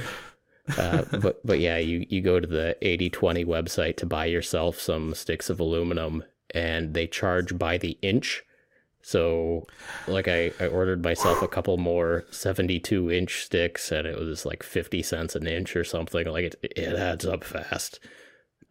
uh, 0.77 1.03
but 1.19 1.45
but 1.45 1.59
yeah, 1.59 1.77
you 1.77 2.05
you 2.09 2.21
go 2.21 2.39
to 2.39 2.47
the 2.47 2.77
8020 2.81 3.45
website 3.45 3.97
to 3.97 4.05
buy 4.05 4.25
yourself 4.25 4.79
some 4.79 5.13
sticks 5.13 5.49
of 5.49 5.59
aluminum, 5.59 6.23
and 6.53 6.93
they 6.93 7.07
charge 7.07 7.57
by 7.57 7.77
the 7.77 7.97
inch. 8.01 8.43
So, 9.03 9.65
like 10.07 10.27
I, 10.27 10.51
I 10.59 10.67
ordered 10.67 11.03
myself 11.03 11.41
a 11.41 11.47
couple 11.47 11.75
more 11.77 12.25
72 12.29 13.11
inch 13.11 13.43
sticks, 13.43 13.91
and 13.91 14.05
it 14.05 14.17
was 14.19 14.45
like 14.45 14.61
50 14.61 15.01
cents 15.01 15.35
an 15.35 15.47
inch 15.47 15.75
or 15.75 15.83
something. 15.83 16.27
Like 16.27 16.45
it 16.45 16.55
it 16.61 16.93
adds 16.93 17.25
up 17.25 17.43
fast. 17.43 17.99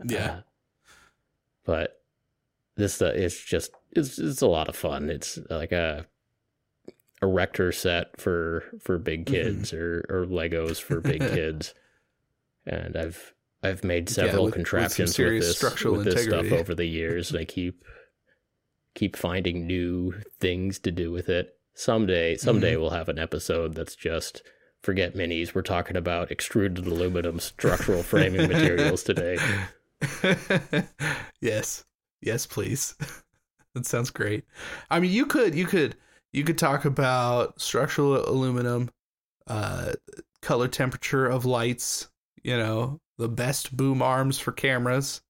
Yeah. 0.05 0.31
Uh, 0.31 0.41
but 1.65 2.01
this 2.77 3.03
uh, 3.03 3.13
it's 3.15 3.43
just 3.45 3.73
it's 3.93 4.19
it's 4.19 4.43
a 4.43 4.47
lot 4.47 4.69
of 4.69 4.77
fun. 4.77 5.11
It's 5.11 5.39
like 5.51 5.73
a 5.73 6.07
erector 7.23 7.73
set 7.73 8.21
for 8.21 8.64
for 8.81 8.99
big 8.99 9.27
Mm-hmm. 9.27 9.35
kids 9.35 9.73
or 9.73 10.05
or 10.09 10.27
Legos 10.27 10.81
for 10.81 11.01
big 11.01 11.21
kids. 11.35 11.75
And 12.66 12.97
I've 12.97 13.35
I've 13.62 13.85
made 13.85 14.09
several 14.09 14.45
with- 14.45 14.51
with 14.51 14.55
contraptions 14.55 15.11
with, 15.11 15.16
serious 15.16 15.61
this 15.61 15.85
with 15.85 16.05
this 16.05 16.25
stuff 16.25 16.51
over 16.53 16.75
the 16.75 16.87
years, 16.87 17.31
and 17.31 17.39
I 17.41 17.45
keep 17.57 17.85
keep 18.95 19.16
finding 19.16 19.66
new 19.66 20.14
things 20.41 20.79
to 20.81 20.91
do 20.91 21.12
with 21.12 21.29
it. 21.29 21.57
Someday, 21.75 22.37
someday 22.37 22.73
Mm-hmm. 22.73 22.81
we'll 22.81 22.91
have 22.91 23.09
an 23.09 23.18
episode 23.18 23.75
that's 23.75 23.95
just 23.95 24.43
forget 24.83 25.14
minis. 25.14 25.55
We're 25.55 25.62
talking 25.62 25.97
about 25.97 26.31
extruded 26.33 26.87
aluminum 26.87 27.39
structural 27.39 28.03
framing 28.03 28.49
materials 28.49 29.03
today. 29.03 29.39
yes. 31.41 31.85
Yes, 32.21 32.47
please. 32.47 32.95
that 33.75 33.87
sounds 33.87 34.11
great. 34.11 34.45
I 34.91 35.01
mean, 35.01 35.11
you 35.11 35.27
could 35.27 35.55
you 35.55 35.66
could 35.66 35.97
you 36.33 36.45
could 36.45 36.59
talk 36.59 36.85
about 36.85 37.61
structural 37.61 38.28
aluminum, 38.28 38.91
uh 39.47 39.93
color 40.43 40.68
temperature 40.68 41.26
of 41.26 41.45
lights, 41.45 42.09
you 42.43 42.57
know, 42.57 43.01
the 43.18 43.28
best 43.28 43.76
boom 43.76 44.01
arms 44.01 44.39
for 44.39 44.53
cameras. 44.53 45.20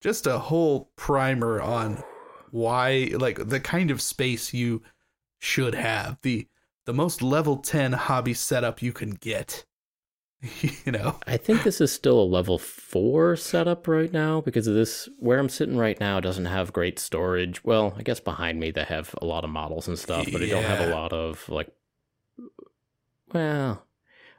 Just 0.00 0.26
a 0.26 0.38
whole 0.38 0.90
primer 0.96 1.60
on 1.60 2.02
why 2.50 3.10
like 3.14 3.48
the 3.48 3.60
kind 3.60 3.90
of 3.90 4.02
space 4.02 4.52
you 4.52 4.82
should 5.40 5.74
have. 5.74 6.18
The 6.22 6.48
the 6.86 6.92
most 6.92 7.22
level 7.22 7.56
10 7.58 7.92
hobby 7.92 8.34
setup 8.34 8.82
you 8.82 8.92
can 8.92 9.10
get. 9.10 9.64
you 10.84 10.92
know. 10.92 11.18
I 11.26 11.36
think 11.36 11.62
this 11.62 11.80
is 11.80 11.92
still 11.92 12.20
a 12.20 12.24
level 12.24 12.58
four 12.58 13.36
setup 13.36 13.88
right 13.88 14.12
now 14.12 14.40
because 14.40 14.66
of 14.66 14.74
this. 14.74 15.08
Where 15.18 15.38
I'm 15.38 15.48
sitting 15.48 15.76
right 15.76 15.98
now 15.98 16.20
doesn't 16.20 16.44
have 16.46 16.72
great 16.72 16.98
storage. 16.98 17.64
Well, 17.64 17.94
I 17.96 18.02
guess 18.02 18.20
behind 18.20 18.60
me 18.60 18.70
they 18.70 18.84
have 18.84 19.14
a 19.20 19.26
lot 19.26 19.44
of 19.44 19.50
models 19.50 19.88
and 19.88 19.98
stuff, 19.98 20.26
but 20.32 20.42
I 20.42 20.46
don't 20.48 20.64
have 20.64 20.88
a 20.88 20.92
lot 20.92 21.12
of 21.12 21.48
like. 21.48 21.68
Well, 23.32 23.84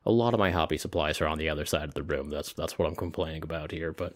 a 0.05 0.11
lot 0.11 0.33
of 0.33 0.39
my 0.39 0.51
hobby 0.51 0.77
supplies 0.77 1.19
are 1.21 1.27
on 1.27 1.37
the 1.37 1.49
other 1.49 1.65
side 1.65 1.85
of 1.89 1.93
the 1.93 2.03
room. 2.03 2.29
That's 2.29 2.53
that's 2.53 2.77
what 2.77 2.87
I'm 2.87 2.95
complaining 2.95 3.43
about 3.43 3.71
here. 3.71 3.91
But 3.91 4.13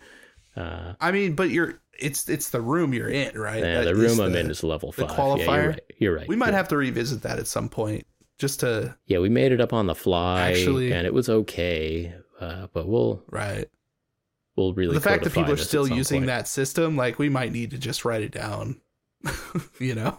uh, 0.55 0.93
I 0.99 1.11
mean, 1.11 1.33
but 1.35 1.49
you're 1.49 1.79
it's 1.97 2.29
it's 2.29 2.49
the 2.51 2.61
room 2.61 2.93
you're 2.93 3.09
in, 3.09 3.37
right? 3.37 3.63
yeah, 3.63 3.79
That 3.81 3.85
the 3.85 3.95
room 3.95 4.19
I'm 4.19 4.31
the- 4.31 4.39
in 4.39 4.51
is 4.51 4.63
level 4.63 4.91
the 4.91 5.07
five. 5.07 5.39
Yeah, 5.39 5.45
you're 5.45 5.69
right. 5.69 5.81
You're 5.97 6.15
right. 6.15 6.27
We 6.27 6.35
might 6.35 6.51
yeah. 6.51 6.57
have 6.57 6.67
to 6.69 6.77
revisit 6.77 7.23
that 7.23 7.39
at 7.39 7.47
some 7.47 7.69
point, 7.69 8.05
just 8.39 8.61
to 8.61 8.95
Yeah, 9.05 9.19
we 9.19 9.29
made 9.29 9.51
it 9.51 9.61
up 9.61 9.73
on 9.73 9.85
the 9.85 9.93
fly, 9.93 10.51
Actually- 10.51 10.91
and 10.91 11.05
it 11.05 11.13
was 11.13 11.29
okay. 11.29 12.15
Uh, 12.39 12.67
but 12.73 12.87
we'll 12.87 13.21
right. 13.29 13.69
we'll 14.55 14.73
really 14.73 14.95
the 14.95 15.01
fact 15.01 15.25
that 15.25 15.33
people 15.33 15.51
are 15.51 15.57
still 15.57 15.87
using 15.87 16.21
point. 16.21 16.27
that 16.27 16.47
system, 16.47 16.95
like 16.95 17.19
we 17.19 17.29
might 17.29 17.51
need 17.51 17.71
to 17.71 17.77
just 17.77 18.05
write 18.05 18.21
it 18.21 18.31
down. 18.31 18.79
you 19.79 19.93
know, 19.93 20.17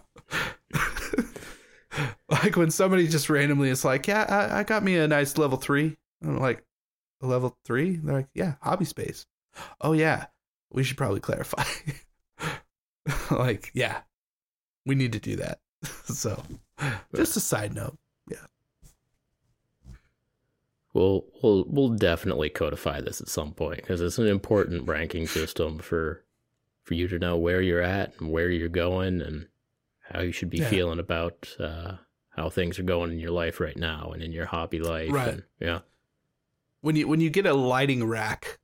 like 2.28 2.56
when 2.56 2.70
somebody 2.70 3.08
just 3.08 3.30
randomly 3.30 3.70
is 3.70 3.86
like, 3.86 4.06
"Yeah, 4.06 4.26
I, 4.28 4.60
I 4.60 4.62
got 4.64 4.82
me 4.82 4.96
a 4.96 5.08
nice 5.08 5.38
level 5.38 5.56
three. 5.56 5.96
I'm 6.22 6.38
like, 6.38 6.62
a 7.22 7.26
level 7.26 7.56
three? 7.64 7.96
They're 7.96 8.16
like, 8.16 8.28
"Yeah, 8.34 8.56
hobby 8.60 8.84
space." 8.84 9.24
Oh 9.80 9.92
yeah, 9.92 10.26
we 10.70 10.84
should 10.84 10.98
probably 10.98 11.20
clarify. 11.20 11.64
like, 13.30 13.70
yeah, 13.72 14.02
we 14.84 14.94
need 14.94 15.12
to 15.12 15.20
do 15.20 15.36
that. 15.36 15.60
so, 16.04 16.42
just 17.14 17.38
a 17.38 17.40
side 17.40 17.74
note. 17.74 17.96
We'll 20.92 21.24
we'll 21.42 21.64
we'll 21.68 21.88
definitely 21.90 22.48
codify 22.50 23.00
this 23.00 23.20
at 23.20 23.28
some 23.28 23.52
point 23.52 23.76
because 23.76 24.00
it's 24.00 24.18
an 24.18 24.26
important 24.26 24.88
ranking 24.88 25.26
system 25.26 25.78
for 25.78 26.24
for 26.82 26.94
you 26.94 27.06
to 27.08 27.18
know 27.18 27.36
where 27.36 27.60
you're 27.60 27.82
at 27.82 28.12
and 28.18 28.30
where 28.32 28.50
you're 28.50 28.68
going 28.68 29.20
and 29.22 29.46
how 30.00 30.20
you 30.22 30.32
should 30.32 30.50
be 30.50 30.58
Yeah. 30.58 30.68
feeling 30.68 30.98
about 30.98 31.54
uh, 31.60 31.92
how 32.30 32.50
things 32.50 32.78
are 32.80 32.82
going 32.84 33.12
in 33.12 33.20
your 33.20 33.30
life 33.30 33.60
right 33.60 33.76
now 33.76 34.10
and 34.12 34.22
in 34.22 34.32
your 34.32 34.46
hobby 34.46 34.80
life. 34.80 35.12
Right. 35.12 35.28
And, 35.34 35.42
yeah. 35.60 35.80
when 36.80 36.96
you 36.96 37.06
when 37.06 37.20
you 37.20 37.30
get 37.30 37.46
a 37.46 37.54
lighting 37.54 38.04
rack, 38.04 38.58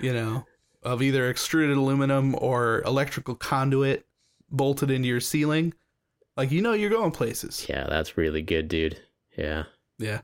you 0.00 0.12
know, 0.12 0.46
of 0.84 1.02
either 1.02 1.28
extruded 1.28 1.76
aluminum 1.76 2.36
or 2.38 2.82
electrical 2.86 3.34
conduit 3.34 4.06
bolted 4.48 4.92
into 4.92 5.08
your 5.08 5.20
ceiling, 5.20 5.74
like 6.36 6.52
you 6.52 6.62
know 6.62 6.72
you're 6.74 6.90
going 6.90 7.10
places. 7.10 7.66
Yeah, 7.68 7.86
that's 7.88 8.16
really 8.16 8.42
good, 8.42 8.68
dude. 8.68 9.00
Yeah. 9.36 9.64
Yeah. 9.98 10.20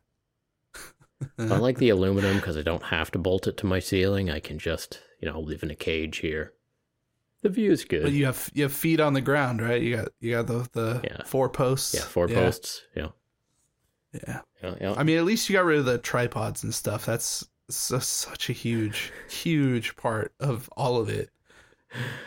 I 1.39 1.57
like 1.59 1.79
the 1.79 1.89
aluminum 1.97 2.37
because 2.37 2.57
I 2.57 2.63
don't 2.63 2.85
have 2.85 3.11
to 3.13 3.19
bolt 3.19 3.47
it 3.47 3.57
to 3.59 3.67
my 3.67 3.79
ceiling. 3.79 4.31
I 4.31 4.41
can 4.41 4.59
just, 4.59 5.01
you 5.21 5.29
know, 5.31 5.41
live 5.41 5.63
in 5.63 5.71
a 5.71 5.75
cage 5.77 6.19
here. 6.19 6.53
The 7.43 7.49
view 7.49 7.73
is 7.73 7.85
good. 7.85 8.03
But 8.03 8.13
you 8.13 8.27
have 8.27 8.51
you 8.55 8.65
have 8.65 8.73
feet 8.73 9.01
on 9.01 9.15
the 9.15 9.21
ground, 9.21 9.63
right? 9.63 9.81
You 9.81 9.97
got 9.97 10.09
you 10.21 10.33
got 10.33 10.47
the 10.47 10.69
the 10.73 11.01
Yeah. 11.05 11.25
four 11.25 11.49
posts. 11.49 11.95
yeah, 11.95 12.03
four 12.03 12.29
posts. 12.29 12.83
Yeah. 12.95 13.09
Yeah. 14.13 14.41
Yeah. 14.63 14.75
yeah. 14.81 14.95
I 14.97 15.05
mean, 15.05 15.19
at 15.19 15.25
least 15.25 15.49
you 15.49 15.55
got 15.55 15.65
rid 15.65 15.79
of 15.79 15.85
the 15.85 15.99
tripods 15.99 16.65
and 16.65 16.75
stuff. 16.75 17.07
That's 17.07 17.47
su- 17.71 18.01
such 18.01 18.51
a 18.51 18.53
huge, 18.53 19.13
huge 19.31 19.97
part 19.97 20.35
of 20.41 20.69
all 20.77 20.99
of 20.99 21.09
it. 21.09 21.31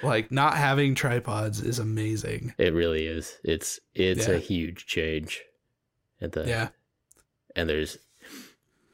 Like 0.01 0.31
not 0.31 0.55
having 0.57 0.95
tripods 0.95 1.61
is 1.61 1.79
amazing. 1.79 2.53
It 2.57 2.73
really 2.73 3.05
is. 3.05 3.37
It's 3.43 3.79
it's 3.93 4.27
Yeah. 4.27 4.35
a 4.35 4.39
huge 4.39 4.85
change. 4.87 5.43
At 6.21 6.31
the 6.31 6.45
Yeah. 6.47 6.69
and 7.55 7.69
there's 7.69 7.97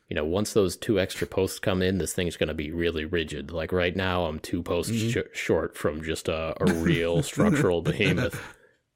you 0.10 0.16
know 0.16 0.26
once 0.26 0.53
those 0.53 0.76
two 0.76 0.99
extra 0.99 1.26
posts 1.28 1.60
come 1.60 1.82
in, 1.82 1.97
this 1.99 2.14
thing's 2.14 2.36
going 2.38 2.47
to 2.49 2.53
be 2.53 2.72
really 2.72 3.05
rigid. 3.05 3.51
Like 3.51 3.72
right 3.72 3.95
now, 3.95 4.26
I'm 4.26 4.39
two 4.39 4.62
posts 4.64 4.91
Mhm. 4.91 5.12
sh- 5.34 5.38
short 5.39 5.78
from 5.78 6.03
just 6.03 6.28
a, 6.28 6.53
a 6.62 6.74
real 6.74 7.24
structural 7.24 7.82
behemoth. 7.82 8.41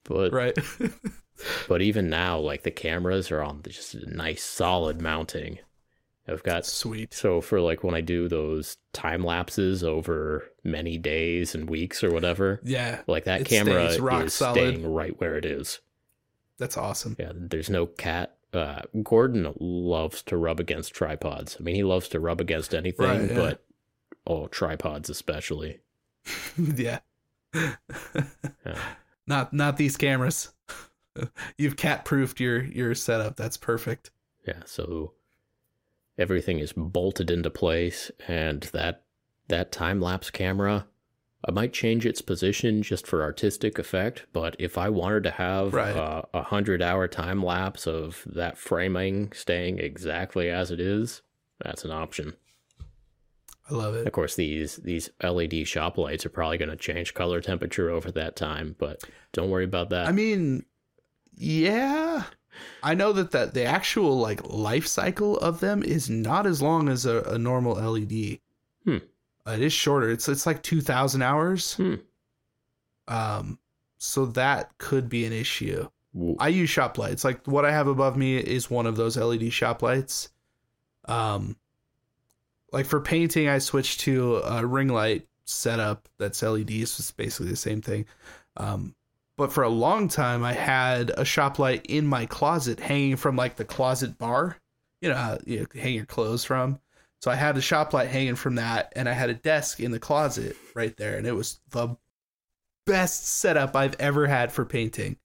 But 0.04 0.34
Right. 0.34 0.58
but 1.68 1.82
even 1.82 2.10
now, 2.10 2.40
like 2.40 2.64
the 2.64 2.72
cameras 2.72 3.32
are 3.32 3.42
on 3.42 3.62
just 3.68 3.94
a 3.96 4.06
nice 4.16 4.44
solid 4.44 5.02
mounting. 5.02 5.60
I've 6.28 6.44
got 6.44 6.66
Sweet. 6.66 7.14
so 7.14 7.42
for 7.42 7.60
like 7.60 7.84
when 7.84 7.96
I 7.96 8.02
do 8.02 8.30
those 8.30 8.78
time 8.94 9.26
lapses 9.26 9.84
over 9.84 10.46
many 10.64 10.98
days 10.98 11.54
and 11.54 11.70
weeks 11.70 12.02
or 12.04 12.12
whatever, 12.12 12.62
Yeah. 12.64 13.02
like 13.08 13.26
that 13.26 13.44
camera 13.46 13.98
rock 14.00 14.24
is 14.26 14.34
solid. 14.34 14.56
staying 14.56 14.94
right 14.94 15.20
where 15.20 15.36
it 15.36 15.44
is. 15.46 15.80
That's 16.58 16.78
awesome. 16.78 17.18
Yeah, 17.20 17.34
there's 17.36 17.70
no 17.70 17.88
cat 17.88 18.38
uh, 18.54 18.82
Gordon 19.04 19.54
loves 19.60 20.22
to 20.24 20.38
rub 20.38 20.60
against 20.60 20.94
tripods. 20.94 21.58
I 21.60 21.64
mean, 21.64 21.76
he 21.76 21.84
loves 21.84 22.08
to 22.10 22.20
rub 22.20 22.40
against 22.42 22.74
anything, 22.74 23.06
Right, 23.06 23.30
yeah. 23.30 23.36
but 23.36 23.66
oh, 24.28 24.48
tripods 24.48 25.10
especially. 25.10 25.80
yeah. 26.58 27.00
Not 29.28 29.54
not 29.54 29.78
these 29.78 29.98
cameras. 29.98 30.54
You've 31.58 31.78
cat 31.78 32.06
proofed 32.06 32.40
your 32.40 32.64
your 32.64 32.96
setup. 32.96 33.36
That's 33.36 33.58
perfect. 33.58 34.12
Yeah, 34.48 34.62
so 34.66 35.14
everything 36.18 36.60
is 36.60 36.74
bolted 36.74 37.30
into 37.32 37.50
place, 37.50 38.12
and 38.28 38.64
that 38.74 39.04
that 39.48 39.72
time 39.72 40.02
lapse 40.02 40.30
camera, 40.30 40.88
I 41.46 41.52
might 41.52 41.74
change 41.74 42.06
its 42.06 42.22
position 42.22 42.82
just 42.84 43.06
for 43.06 43.22
artistic 43.22 43.78
effect. 43.78 44.26
But 44.32 44.56
if 44.60 44.78
I 44.78 44.90
wanted 44.90 45.24
to 45.24 45.32
have 45.32 45.74
Right. 45.74 45.96
uh, 45.96 46.22
a 46.34 46.44
hundred 46.44 46.82
hour 46.82 47.08
time 47.08 47.44
lapse 47.44 47.86
of 47.86 48.24
that 48.26 48.58
framing 48.58 49.32
staying 49.34 49.80
exactly 49.80 50.50
as 50.50 50.72
it 50.72 50.80
is, 50.80 51.22
that's 51.64 51.84
an 51.84 51.92
option. 51.92 52.34
I 53.70 53.74
love 53.76 53.96
it. 53.96 54.06
Of 54.06 54.14
course, 54.14 54.36
these 54.36 54.78
these 54.78 55.10
LED 55.22 55.68
shop 55.68 55.98
lights 55.98 56.26
are 56.26 56.30
probably 56.30 56.58
going 56.58 56.70
to 56.70 56.76
change 56.76 57.14
color 57.14 57.40
temperature 57.42 57.90
over 57.90 58.12
that 58.12 58.36
time, 58.36 58.76
but 58.78 59.04
don't 59.32 59.50
worry 59.50 59.64
about 59.66 59.90
that. 59.92 60.08
I 60.08 60.12
mean, 60.12 60.66
yeah. 61.36 62.24
I 62.84 62.94
know 62.94 63.14
that, 63.14 63.32
that 63.32 63.54
the 63.54 63.64
actual 63.64 64.20
like 64.20 64.44
life 64.48 64.86
cycle 64.86 65.38
of 65.40 65.60
them 65.60 65.82
is 65.82 66.10
not 66.10 66.46
as 66.46 66.62
long 66.62 66.88
as 66.90 67.06
a, 67.06 67.22
a 67.24 67.38
normal 67.38 67.74
LED. 67.76 68.40
Hmm. 68.86 68.98
It 69.46 69.62
is 69.62 69.74
shorter. 69.74 70.10
It's 70.10 70.28
it's 70.30 70.46
like 70.46 70.64
two 70.64 70.82
thousand 70.82 71.22
hours. 71.22 71.74
Hmm. 71.74 71.96
Um, 73.08 73.60
so 73.98 74.28
that 74.28 74.78
could 74.78 75.10
be 75.10 75.26
an 75.26 75.34
issue. 75.34 75.88
I 76.40 76.50
use 76.50 76.70
shop 76.70 76.98
lights. 76.98 77.24
Like 77.24 77.46
what 77.48 77.66
I 77.66 77.72
have 77.72 77.88
above 77.88 78.16
me 78.16 78.38
is 78.38 78.70
one 78.70 78.86
of 78.86 78.96
those 78.96 79.18
LED 79.18 79.52
shop 79.52 79.82
lights. 79.82 80.30
Um, 81.06 81.58
like 82.72 82.86
for 82.86 83.02
painting, 83.02 83.48
I 83.50 83.58
switched 83.58 84.02
to 84.02 84.38
a 84.38 84.66
ring 84.66 84.90
light 84.90 85.28
setup 85.46 86.08
that's 86.18 86.42
LEDs. 86.42 87.00
It's 87.00 87.12
basically 87.12 87.50
the 87.50 87.56
same 87.56 87.82
thing. 87.82 88.06
Um, 88.58 88.96
but 89.36 89.52
for 89.52 89.64
a 89.64 89.70
long 89.70 90.08
time, 90.08 90.44
I 90.44 90.54
had 90.54 91.12
a 91.18 91.26
shop 91.26 91.58
light 91.58 91.86
in 91.88 92.06
my 92.06 92.26
closet 92.28 92.80
hanging 92.80 93.16
from 93.16 93.36
like 93.36 93.56
the 93.56 93.66
closet 93.66 94.18
bar. 94.18 94.58
You 95.02 95.10
know, 95.10 95.16
how 95.16 95.38
you 95.46 95.68
hang 95.74 95.96
your 95.96 96.06
clothes 96.06 96.44
from. 96.44 96.80
So 97.24 97.32
I 97.32 97.36
had 97.36 97.56
a 97.56 97.62
shop 97.62 97.94
light 97.94 98.10
hanging 98.10 98.36
from 98.36 98.56
that, 98.56 98.92
and 98.98 99.08
I 99.08 99.14
had 99.14 99.30
a 99.30 99.34
desk 99.34 99.80
in 99.80 99.92
the 99.92 100.00
closet 100.00 100.58
right 100.76 100.94
there, 100.98 101.18
and 101.18 101.26
it 101.26 101.32
was 101.32 101.62
the 101.70 101.96
best 102.86 103.26
setup 103.26 103.78
I've 103.78 103.96
ever 103.98 104.28
had 104.28 104.52
for 104.52 104.66
painting. 104.66 105.16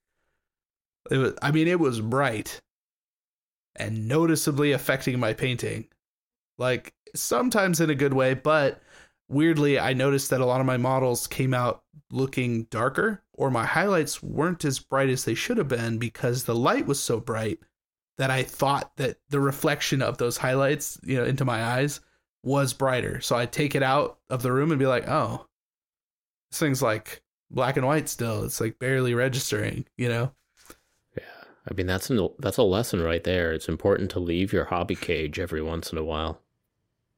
It 1.11 1.17
was, 1.17 1.33
I 1.41 1.51
mean, 1.51 1.67
it 1.67 1.77
was 1.77 1.99
bright 1.99 2.61
and 3.75 4.07
noticeably 4.07 4.71
affecting 4.71 5.19
my 5.19 5.33
painting. 5.33 5.89
Like 6.57 6.93
sometimes 7.17 7.81
in 7.81 7.89
a 7.89 7.95
good 7.95 8.13
way, 8.13 8.33
but 8.33 8.81
weirdly, 9.27 9.77
I 9.77 9.91
noticed 9.91 10.29
that 10.29 10.39
a 10.39 10.45
lot 10.45 10.61
of 10.61 10.65
my 10.65 10.77
models 10.77 11.27
came 11.27 11.53
out 11.53 11.83
looking 12.13 12.63
darker, 12.71 13.21
or 13.33 13.51
my 13.51 13.65
highlights 13.65 14.23
weren't 14.23 14.63
as 14.63 14.79
bright 14.79 15.09
as 15.09 15.25
they 15.25 15.35
should 15.35 15.57
have 15.57 15.67
been 15.67 15.97
because 15.97 16.45
the 16.45 16.55
light 16.55 16.87
was 16.87 17.03
so 17.03 17.19
bright 17.19 17.59
that 18.19 18.29
I 18.29 18.43
thought 18.43 18.91
that 18.97 19.15
the 19.29 19.39
reflection 19.39 20.01
of 20.01 20.17
those 20.17 20.35
highlights, 20.35 20.99
you 21.03 21.15
know, 21.15 21.23
into 21.23 21.45
my 21.45 21.63
eyes 21.63 22.01
was 22.43 22.73
brighter. 22.73 23.21
So 23.21 23.37
I'd 23.37 23.53
take 23.53 23.75
it 23.75 23.81
out 23.81 24.19
of 24.29 24.41
the 24.43 24.51
room 24.51 24.71
and 24.71 24.79
be 24.79 24.85
like, 24.85 25.07
oh, 25.07 25.47
this 26.51 26.59
thing's 26.59 26.81
like 26.81 27.23
black 27.49 27.77
and 27.77 27.85
white 27.87 28.09
still. 28.09 28.43
It's 28.43 28.59
like 28.59 28.77
barely 28.77 29.13
registering, 29.13 29.85
you 29.95 30.09
know? 30.09 30.33
Yeah, 31.17 31.23
I 31.69 31.73
mean 31.73 31.87
that's 31.87 32.09
an, 32.09 32.27
that's 32.39 32.57
a 32.57 32.63
lesson 32.63 33.01
right 33.01 33.23
there. 33.23 33.53
It's 33.53 33.69
important 33.69 34.11
to 34.11 34.19
leave 34.19 34.51
your 34.51 34.65
hobby 34.65 34.95
cage 34.95 35.39
every 35.39 35.61
once 35.61 35.93
in 35.93 35.97
a 35.97 36.03
while. 36.03 36.41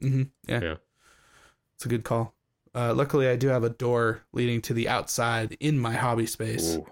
Mm-hmm. 0.04 0.24
Yeah. 0.48 0.62
Yeah. 0.62 0.76
It's 1.78 1.86
a 1.88 1.90
good 1.90 2.04
call. 2.04 2.36
Uh, 2.76 2.94
luckily, 2.94 3.28
I 3.28 3.38
do 3.38 3.48
have 3.48 3.64
a 3.64 3.70
door 3.70 4.22
leading 4.34 4.62
to 4.62 4.76
the 4.76 4.88
outside 4.88 5.58
in 5.60 5.80
my 5.80 5.94
hobby 5.94 6.28
space. 6.28 6.76
Ooh. 6.76 6.86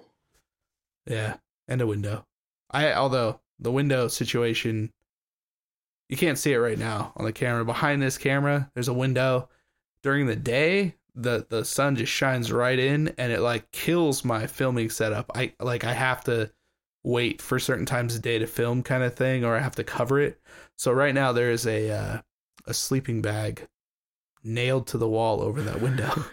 Yeah, 1.05 1.35
and 1.67 1.79
a 1.79 1.87
window. 1.87 2.25
I 2.71 2.91
although 2.93 3.39
the 3.59 3.71
window 3.71 4.07
situation, 4.07 4.91
you 6.07 6.17
can't 6.17 6.37
see 6.37 6.53
it 6.53 6.57
right 6.57 6.77
now 6.79 7.13
on 7.15 7.25
the 7.25 7.33
camera. 7.33 7.65
Behind 7.65 8.01
this 8.01 8.17
camera, 8.17 8.69
there's 8.73 8.87
a 8.87 8.93
window. 8.93 9.49
During 10.01 10.27
the 10.27 10.35
day, 10.35 10.95
the 11.15 11.45
the 11.49 11.65
sun 11.65 11.95
just 11.95 12.11
shines 12.11 12.51
right 12.51 12.79
in, 12.79 13.13
and 13.17 13.31
it 13.31 13.41
like 13.41 13.71
kills 13.71 14.23
my 14.23 14.47
filming 14.47 14.89
setup. 14.89 15.31
I 15.35 15.53
like 15.59 15.83
I 15.83 15.93
have 15.93 16.23
to 16.25 16.51
wait 17.03 17.41
for 17.41 17.59
certain 17.59 17.85
times 17.85 18.15
of 18.15 18.21
day 18.21 18.39
to 18.39 18.47
film, 18.47 18.83
kind 18.83 19.03
of 19.03 19.15
thing, 19.15 19.43
or 19.43 19.55
I 19.55 19.59
have 19.59 19.75
to 19.75 19.83
cover 19.83 20.19
it. 20.19 20.39
So 20.77 20.91
right 20.91 21.13
now 21.13 21.31
there 21.31 21.51
is 21.51 21.67
a 21.67 21.91
uh, 21.91 22.21
a 22.65 22.73
sleeping 22.73 23.21
bag 23.21 23.67
nailed 24.43 24.87
to 24.87 24.97
the 24.97 25.09
wall 25.09 25.41
over 25.41 25.61
that 25.61 25.81
window. 25.81 26.11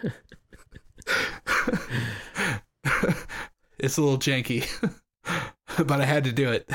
it's 3.79 3.97
a 3.97 4.03
little 4.03 4.19
janky, 4.19 4.67
but 5.87 6.01
I 6.01 6.05
had 6.05 6.25
to 6.25 6.33
do 6.33 6.51
it. 6.51 6.69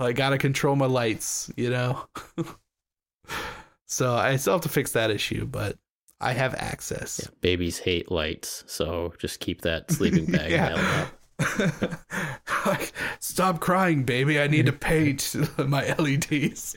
I 0.00 0.12
got 0.12 0.30
to 0.30 0.38
control 0.38 0.76
my 0.76 0.86
lights, 0.86 1.50
you 1.56 1.70
know? 1.70 2.06
so 3.86 4.14
I 4.14 4.36
still 4.36 4.54
have 4.54 4.62
to 4.62 4.68
fix 4.68 4.92
that 4.92 5.10
issue, 5.10 5.46
but 5.46 5.76
I 6.20 6.32
have 6.32 6.54
access. 6.54 7.20
Yeah, 7.22 7.30
babies 7.40 7.78
hate 7.78 8.10
lights, 8.10 8.64
so 8.66 9.12
just 9.18 9.40
keep 9.40 9.62
that 9.62 9.90
sleeping 9.90 10.26
bag 10.26 10.50
Yeah. 10.50 10.74
up. 10.74 11.12
like, 12.66 12.92
stop 13.20 13.60
crying, 13.60 14.04
baby. 14.04 14.40
I 14.40 14.46
need 14.46 14.66
to 14.66 14.72
paint 14.72 15.34
my 15.58 15.94
LEDs. 15.98 16.76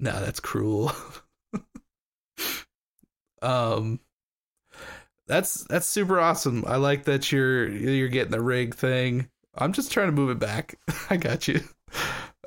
no, 0.00 0.20
that's 0.20 0.40
cruel. 0.40 0.92
um 3.40 3.98
that's 5.26 5.64
that's 5.64 5.86
super 5.86 6.18
awesome. 6.20 6.64
I 6.66 6.76
like 6.76 7.04
that 7.04 7.30
you're 7.32 7.68
you're 7.68 8.08
getting 8.08 8.32
the 8.32 8.40
rig 8.42 8.74
thing. 8.74 9.28
I'm 9.54 9.72
just 9.72 9.92
trying 9.92 10.08
to 10.08 10.12
move 10.12 10.30
it 10.30 10.38
back. 10.38 10.76
I 11.10 11.16
got 11.16 11.48
you. 11.48 11.60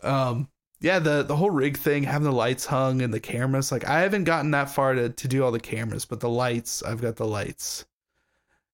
Um 0.04 0.50
yeah, 0.82 1.00
the 1.00 1.24
the 1.24 1.36
whole 1.36 1.52
rig 1.52 1.78
thing, 1.78 2.04
having 2.04 2.26
the 2.26 2.36
lights 2.36 2.66
hung 2.66 3.02
and 3.02 3.14
the 3.14 3.20
cameras, 3.20 3.72
like 3.72 3.88
I 3.88 4.02
haven't 4.02 4.26
gotten 4.26 4.52
that 4.52 4.70
far 4.70 4.94
to 4.94 5.10
to 5.10 5.28
do 5.28 5.44
all 5.44 5.52
the 5.52 5.60
cameras, 5.60 6.06
but 6.06 6.20
the 6.20 6.30
lights, 6.30 6.84
I've 6.84 7.02
got 7.02 7.16
the 7.16 7.26
lights 7.26 7.86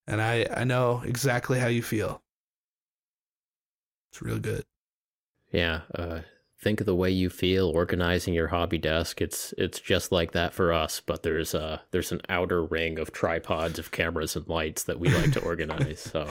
and 0.07 0.21
I 0.21 0.45
I 0.55 0.63
know 0.63 1.01
exactly 1.05 1.59
how 1.59 1.67
you 1.67 1.81
feel. 1.81 2.21
It's 4.11 4.21
real 4.21 4.39
good. 4.39 4.65
Yeah, 5.51 5.81
uh, 5.95 6.21
think 6.61 6.79
of 6.79 6.85
the 6.85 6.95
way 6.95 7.11
you 7.11 7.29
feel 7.29 7.69
organizing 7.69 8.33
your 8.33 8.47
hobby 8.47 8.77
desk. 8.77 9.21
It's 9.21 9.53
it's 9.57 9.79
just 9.79 10.11
like 10.11 10.31
that 10.33 10.53
for 10.53 10.73
us, 10.73 11.01
but 11.05 11.23
there's 11.23 11.55
uh 11.55 11.79
there's 11.91 12.11
an 12.11 12.21
outer 12.29 12.63
ring 12.63 12.99
of 12.99 13.11
tripods 13.11 13.79
of 13.79 13.91
cameras 13.91 14.35
and 14.35 14.47
lights 14.47 14.83
that 14.83 14.99
we 14.99 15.09
like 15.09 15.31
to 15.33 15.41
organize. 15.45 16.01
So 16.01 16.29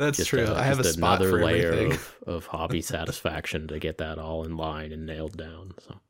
That's 0.00 0.16
just, 0.16 0.30
true. 0.30 0.44
uh, 0.44 0.54
I 0.54 0.64
have 0.64 0.80
a 0.84 0.88
another 0.96 1.44
layer 1.44 1.72
everything. 1.72 1.92
of, 1.92 2.18
of 2.26 2.46
hobby 2.46 2.80
satisfaction 2.94 3.68
to 3.68 3.78
get 3.78 3.98
that 3.98 4.18
all 4.18 4.44
in 4.44 4.56
line 4.56 4.92
and 4.92 5.04
nailed 5.06 5.36
down. 5.36 5.74
So 5.86 6.00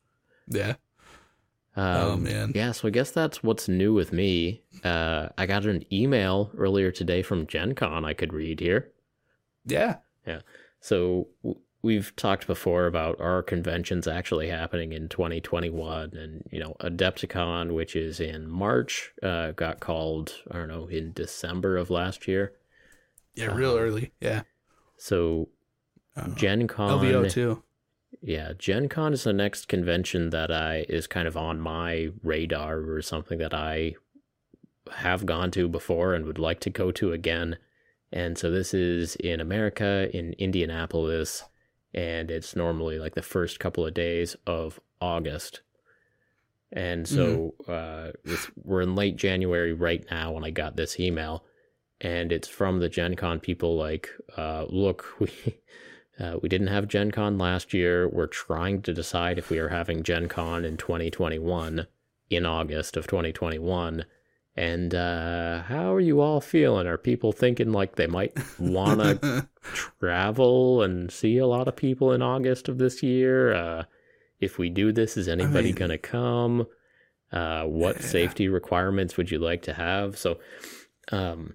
yeah. 0.49 0.75
um, 1.77 1.87
Oh, 1.97 2.17
man. 2.17 2.53
yeah. 2.55 2.73
So 2.73 2.89
I 2.89 2.91
guess 2.91 3.11
that's 3.11 3.43
what's 3.43 3.69
new 3.69 3.93
with 3.93 4.13
me. 4.13 4.63
Uh, 4.85 5.29
I 5.37 5.47
got 5.47 5.67
an 5.67 5.85
email 5.93 6.51
earlier 6.57 6.91
today 6.91 7.23
from 7.23 7.47
Gen 7.47 7.75
Con 7.75 8.05
I 8.05 8.15
could 8.15 8.33
read 8.33 8.61
here. 8.61 8.91
Yeah. 9.67 9.97
Yeah. 10.27 10.41
So 10.81 11.29
w- 11.43 11.61
we've 11.83 12.15
talked 12.17 12.47
before 12.47 12.87
about 12.87 13.21
our 13.21 13.43
conventions 13.43 14.07
actually 14.07 14.49
happening 14.49 14.93
in 14.93 15.09
2021, 15.09 16.15
and 16.15 16.43
you 16.51 16.61
know, 16.61 16.77
Adepticon, 16.81 17.73
which 17.75 17.97
is 17.97 18.21
in 18.21 18.49
March, 18.49 19.13
uh, 19.23 19.51
got 19.53 19.81
called 19.81 20.35
I 20.51 20.59
don't 20.59 20.69
know 20.69 20.87
in 20.89 21.13
December 21.13 21.77
of 21.77 21.91
last 21.91 22.27
year. 22.29 22.53
Yeah, 23.41 23.55
real 23.55 23.73
Um, 23.73 23.79
early. 23.79 24.13
Yeah. 24.21 24.43
So 24.97 25.49
Uh, 26.17 26.29
Gen 26.35 26.67
Con, 26.69 26.99
LVO 27.01 27.31
too. 27.31 27.63
yeah, 28.21 28.53
Gen 28.59 28.89
Con 28.89 29.13
is 29.13 29.25
the 29.25 29.33
next 29.33 29.69
convention 29.69 30.31
that 30.31 30.51
I 30.51 30.85
is 30.89 31.07
kind 31.07 31.27
of 31.29 31.37
on 31.37 31.61
my 31.61 32.11
radar 32.23 32.79
or 32.81 33.01
something 33.03 33.39
that 33.39 33.55
I 33.55 33.95
have 34.91 35.25
gone 35.27 35.51
to 35.53 35.69
before 35.69 36.15
and 36.15 36.27
would 36.27 36.39
like 36.39 36.61
to 36.61 36.71
go 36.71 36.91
to 36.93 37.13
again. 37.13 37.59
And 38.13 38.37
so 38.37 38.51
this 38.51 38.75
is 38.75 39.15
in 39.17 39.41
America 39.41 40.11
in 40.13 40.33
Indianapolis 40.35 41.45
and 41.95 42.31
it's 42.31 42.57
normally 42.57 42.99
like 42.99 43.15
the 43.15 43.23
first 43.23 43.61
couple 43.61 43.87
of 43.87 43.95
days 43.95 44.37
of 44.47 44.81
August. 45.01 45.63
And 46.73 47.07
so 47.09 47.55
uh, 47.69 48.11
we're 48.63 48.83
in 48.83 48.95
late 48.95 49.17
January 49.17 49.73
right 49.73 50.05
now 50.11 50.33
when 50.33 50.45
I 50.45 50.51
got 50.51 50.77
this 50.77 51.01
email, 51.01 51.45
and 52.01 52.33
it's 52.33 52.49
from 52.49 52.81
the 52.81 52.89
Gen 52.89 53.17
Con 53.17 53.41
people 53.41 53.77
like, 53.77 54.09
uh, 54.37 54.67
look, 54.69 55.07
we 55.19 55.31
uh, 56.19 56.37
we 56.43 56.49
didn't 56.49 56.67
have 56.67 56.89
Gen 56.89 57.11
Con 57.11 57.39
last 57.39 57.73
year. 57.73 58.09
We're 58.09 58.27
trying 58.27 58.83
to 58.83 58.93
decide 58.93 59.39
if 59.39 59.49
we 59.49 59.59
are 59.59 59.69
having 59.69 60.03
Gen 60.03 60.29
Con 60.29 60.65
in 60.65 60.77
2021 60.77 61.87
in 62.29 62.47
August 62.47 62.97
of 62.97 63.07
2021. 63.07 64.05
And 64.57 64.95
uh, 64.95 65.63
how 65.63 65.95
are 65.95 66.01
you 66.01 66.21
all 66.21 66.41
feeling? 66.41 66.87
Are 66.87 66.99
people 66.99 67.33
thinking 67.33 67.73
like 67.73 67.97
they 67.97 68.07
might 68.07 68.37
want 68.59 69.01
to 69.01 69.49
travel 70.01 70.83
and 70.83 71.11
see 71.11 71.39
a 71.39 71.47
lot 71.47 71.69
of 71.69 71.77
people 71.77 72.13
in 72.13 72.21
August 72.21 72.69
of 72.69 72.77
this 72.77 73.03
year? 73.03 73.55
Uh, 73.55 73.85
if 74.41 74.59
we 74.59 74.69
do 74.69 74.93
this, 74.93 75.17
is 75.17 75.29
anybody 75.29 75.59
I 75.59 75.63
mean, 75.63 75.75
going 75.77 75.91
to 75.91 75.99
come? 75.99 76.67
Uh, 77.33 77.65
what 77.65 77.97
yeah. 77.97 78.07
safety 78.07 78.49
requirements 78.49 79.17
would 79.17 79.31
you 79.31 79.39
like 79.39 79.63
to 79.63 79.73
have? 79.73 80.19
So, 80.19 80.41
um, 81.13 81.55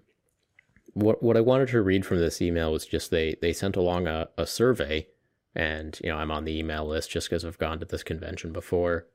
what 0.96 1.22
what 1.22 1.38
I 1.38 1.42
wanted 1.42 1.68
to 1.70 1.82
read 1.82 2.06
from 2.06 2.20
this 2.20 2.42
email 2.42 2.72
was 2.72 2.86
just 2.86 3.12
they 3.12 3.36
they 3.42 3.54
sent 3.54 3.76
along 3.76 4.08
a, 4.08 4.30
a 4.38 4.48
survey, 4.48 5.08
and 5.54 6.00
you 6.04 6.10
know 6.10 6.18
I'm 6.18 6.32
on 6.32 6.46
the 6.46 6.58
email 6.58 6.88
list 6.88 7.12
just 7.12 7.30
because 7.30 7.46
I've 7.46 7.60
gone 7.60 7.80
to 7.80 7.86
this 7.86 8.02
convention 8.02 8.52
before, 8.54 9.06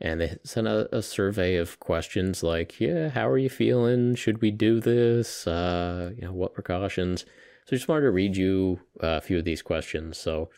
and 0.00 0.20
they 0.20 0.36
sent 0.44 0.68
a, 0.68 0.94
a 0.94 1.02
survey 1.02 1.56
of 1.56 1.80
questions 1.80 2.42
like, 2.42 2.78
yeah, 2.78 3.08
how 3.08 3.28
are 3.28 3.38
you 3.38 3.48
feeling? 3.48 4.14
Should 4.14 4.42
we 4.42 4.50
do 4.50 4.80
this? 4.80 5.46
Uh, 5.46 6.12
you 6.14 6.22
know, 6.22 6.32
what 6.32 6.54
precautions? 6.54 7.22
So 7.64 7.70
I 7.72 7.76
just 7.76 7.88
wanted 7.88 8.02
to 8.02 8.10
read 8.10 8.36
you 8.36 8.80
a 9.00 9.22
few 9.22 9.38
of 9.38 9.46
these 9.46 9.62
questions. 9.62 10.18
So 10.18 10.50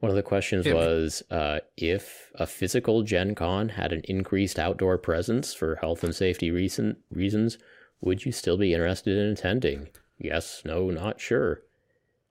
one 0.00 0.10
of 0.10 0.16
the 0.16 0.22
questions 0.24 0.66
was 0.66 1.22
uh, 1.30 1.60
if 1.76 2.32
a 2.34 2.48
physical 2.48 3.02
Gen 3.02 3.36
Con 3.36 3.68
had 3.68 3.92
an 3.92 4.00
increased 4.04 4.58
outdoor 4.58 4.98
presence 4.98 5.54
for 5.54 5.76
health 5.76 6.02
and 6.02 6.14
safety 6.14 6.50
reason, 6.50 6.96
reasons, 7.12 7.58
would 8.00 8.24
you 8.24 8.32
still 8.32 8.56
be 8.56 8.74
interested 8.74 9.16
in 9.16 9.30
attending? 9.30 9.88
Yes, 10.20 10.62
no, 10.64 10.90
not 10.90 11.20
sure. 11.20 11.62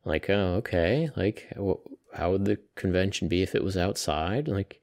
Like, 0.06 0.30
oh, 0.30 0.56
okay. 0.58 1.10
Like, 1.16 1.52
how 2.14 2.32
would 2.32 2.46
the 2.46 2.60
convention 2.76 3.28
be 3.28 3.42
if 3.42 3.56
it 3.56 3.64
was 3.64 3.76
outside? 3.76 4.48
Like, 4.48 4.80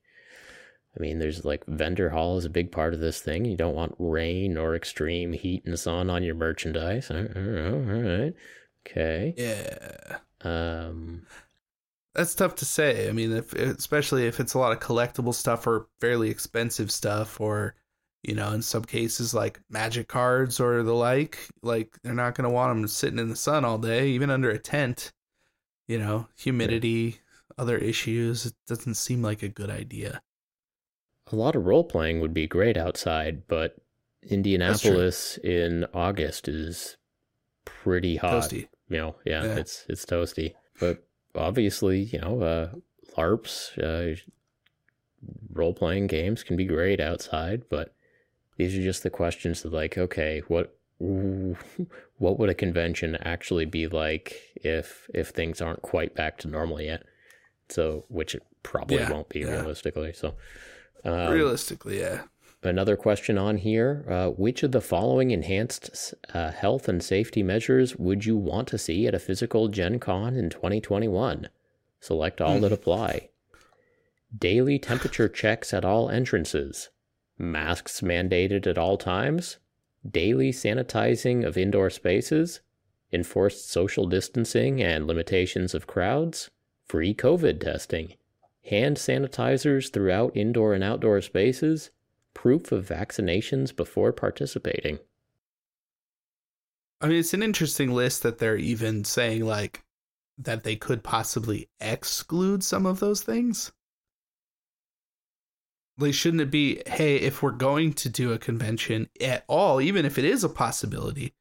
I 0.96 1.00
mean, 1.00 1.18
there's 1.18 1.44
like 1.44 1.64
vendor 1.66 2.10
hall 2.10 2.36
is 2.36 2.44
a 2.44 2.50
big 2.50 2.72
part 2.72 2.94
of 2.94 3.00
this 3.00 3.20
thing. 3.20 3.44
You 3.44 3.56
don't 3.56 3.74
want 3.74 3.94
rain 3.98 4.56
or 4.56 4.74
extreme 4.74 5.32
heat 5.32 5.62
and 5.66 5.78
sun 5.78 6.10
on 6.10 6.22
your 6.22 6.34
merchandise. 6.34 7.10
All 7.10 7.16
right. 7.16 8.34
Okay. 8.86 9.34
Yeah. 9.36 10.18
Um, 10.42 11.26
that's 12.14 12.34
tough 12.34 12.56
to 12.56 12.64
say. 12.64 13.08
I 13.08 13.12
mean, 13.12 13.32
if 13.32 13.52
especially 13.52 14.26
if 14.26 14.40
it's 14.40 14.54
a 14.54 14.58
lot 14.58 14.72
of 14.72 14.80
collectible 14.80 15.34
stuff 15.34 15.66
or 15.66 15.86
fairly 16.00 16.30
expensive 16.30 16.90
stuff, 16.90 17.40
or 17.40 17.74
you 18.26 18.34
know, 18.34 18.52
in 18.52 18.62
some 18.62 18.84
cases 18.84 19.34
like 19.34 19.60
magic 19.70 20.08
cards 20.08 20.60
or 20.60 20.82
the 20.82 20.94
like, 20.94 21.38
like 21.62 21.96
they're 22.02 22.14
not 22.14 22.34
going 22.34 22.48
to 22.48 22.54
want 22.54 22.74
them 22.74 22.88
sitting 22.88 23.18
in 23.18 23.28
the 23.28 23.36
sun 23.36 23.64
all 23.64 23.78
day, 23.78 24.08
even 24.08 24.30
under 24.30 24.50
a 24.50 24.58
tent. 24.58 25.12
You 25.88 26.00
know, 26.00 26.26
humidity, 26.36 27.20
other 27.56 27.78
issues. 27.78 28.46
It 28.46 28.54
doesn't 28.66 28.96
seem 28.96 29.22
like 29.22 29.44
a 29.44 29.48
good 29.48 29.70
idea 29.70 30.20
a 31.32 31.36
lot 31.36 31.56
of 31.56 31.66
role 31.66 31.84
playing 31.84 32.20
would 32.20 32.34
be 32.34 32.46
great 32.46 32.76
outside, 32.76 33.46
but 33.48 33.76
Indianapolis 34.22 35.38
in 35.38 35.86
August 35.92 36.48
is 36.48 36.96
pretty 37.64 38.16
hot. 38.16 38.44
Toasty. 38.44 38.68
You 38.88 38.98
know, 38.98 39.16
yeah, 39.24 39.44
yeah, 39.44 39.56
it's 39.56 39.84
it's 39.88 40.04
toasty. 40.04 40.54
But 40.78 41.04
obviously, 41.34 42.02
you 42.02 42.20
know, 42.20 42.40
uh, 42.40 42.70
LARPs, 43.16 43.76
uh, 43.82 44.16
role 45.52 45.74
playing 45.74 46.06
games 46.06 46.44
can 46.44 46.56
be 46.56 46.64
great 46.64 47.00
outside, 47.00 47.64
but 47.68 47.94
these 48.56 48.76
are 48.76 48.82
just 48.82 49.02
the 49.02 49.10
questions 49.10 49.62
that 49.62 49.72
like, 49.72 49.98
okay, 49.98 50.42
what 50.48 50.76
what 50.98 52.38
would 52.38 52.48
a 52.48 52.54
convention 52.54 53.16
actually 53.16 53.66
be 53.66 53.86
like 53.86 54.34
if 54.56 55.08
if 55.12 55.28
things 55.28 55.60
aren't 55.60 55.82
quite 55.82 56.14
back 56.14 56.38
to 56.38 56.48
normal 56.48 56.80
yet? 56.80 57.02
So, 57.68 58.04
which 58.08 58.34
it 58.34 58.42
probably 58.62 58.98
yeah, 58.98 59.10
won't 59.10 59.28
be 59.28 59.40
yeah. 59.40 59.50
realistically. 59.50 60.12
So, 60.12 60.34
um, 61.04 61.32
Realistically, 61.32 62.00
yeah. 62.00 62.22
Another 62.62 62.96
question 62.96 63.38
on 63.38 63.58
here 63.58 64.04
uh, 64.08 64.30
Which 64.30 64.62
of 64.62 64.72
the 64.72 64.80
following 64.80 65.30
enhanced 65.30 66.14
uh, 66.34 66.50
health 66.50 66.88
and 66.88 67.02
safety 67.02 67.42
measures 67.42 67.96
would 67.96 68.24
you 68.24 68.36
want 68.36 68.66
to 68.68 68.78
see 68.78 69.06
at 69.06 69.14
a 69.14 69.20
physical 69.20 69.68
Gen 69.68 70.00
Con 70.00 70.34
in 70.34 70.50
2021? 70.50 71.48
Select 72.00 72.40
all 72.40 72.60
that 72.60 72.68
hmm. 72.68 72.74
apply. 72.74 73.28
Daily 74.36 74.78
temperature 74.78 75.28
checks 75.28 75.72
at 75.72 75.84
all 75.84 76.08
entrances. 76.10 76.90
Masks 77.38 78.00
mandated 78.00 78.66
at 78.66 78.78
all 78.78 78.96
times. 78.96 79.58
Daily 80.08 80.52
sanitizing 80.52 81.44
of 81.44 81.56
indoor 81.56 81.90
spaces. 81.90 82.60
Enforced 83.12 83.70
social 83.70 84.06
distancing 84.06 84.82
and 84.82 85.06
limitations 85.06 85.74
of 85.74 85.86
crowds. 85.86 86.50
Free 86.86 87.14
COVID 87.14 87.60
testing 87.60 88.14
hand 88.66 88.96
sanitizers 88.96 89.92
throughout 89.92 90.36
indoor 90.36 90.74
and 90.74 90.82
outdoor 90.82 91.20
spaces, 91.20 91.90
proof 92.34 92.72
of 92.72 92.88
vaccinations 92.88 93.74
before 93.74 94.12
participating. 94.12 94.98
I 97.00 97.08
mean, 97.08 97.18
it's 97.18 97.34
an 97.34 97.42
interesting 97.42 97.92
list 97.92 98.22
that 98.22 98.38
they're 98.38 98.56
even 98.56 99.04
saying, 99.04 99.44
like, 99.44 99.84
that 100.38 100.64
they 100.64 100.76
could 100.76 101.02
possibly 101.02 101.68
exclude 101.80 102.64
some 102.64 102.86
of 102.86 103.00
those 103.00 103.22
things. 103.22 103.72
Like, 105.98 106.14
shouldn't 106.14 106.42
it 106.42 106.50
be, 106.50 106.82
hey, 106.86 107.16
if 107.16 107.42
we're 107.42 107.52
going 107.52 107.94
to 107.94 108.08
do 108.10 108.32
a 108.32 108.38
convention 108.38 109.08
at 109.20 109.44
all, 109.48 109.80
even 109.80 110.04
if 110.04 110.18
it 110.18 110.24
is 110.24 110.44
a 110.44 110.48
possibility, 110.48 111.34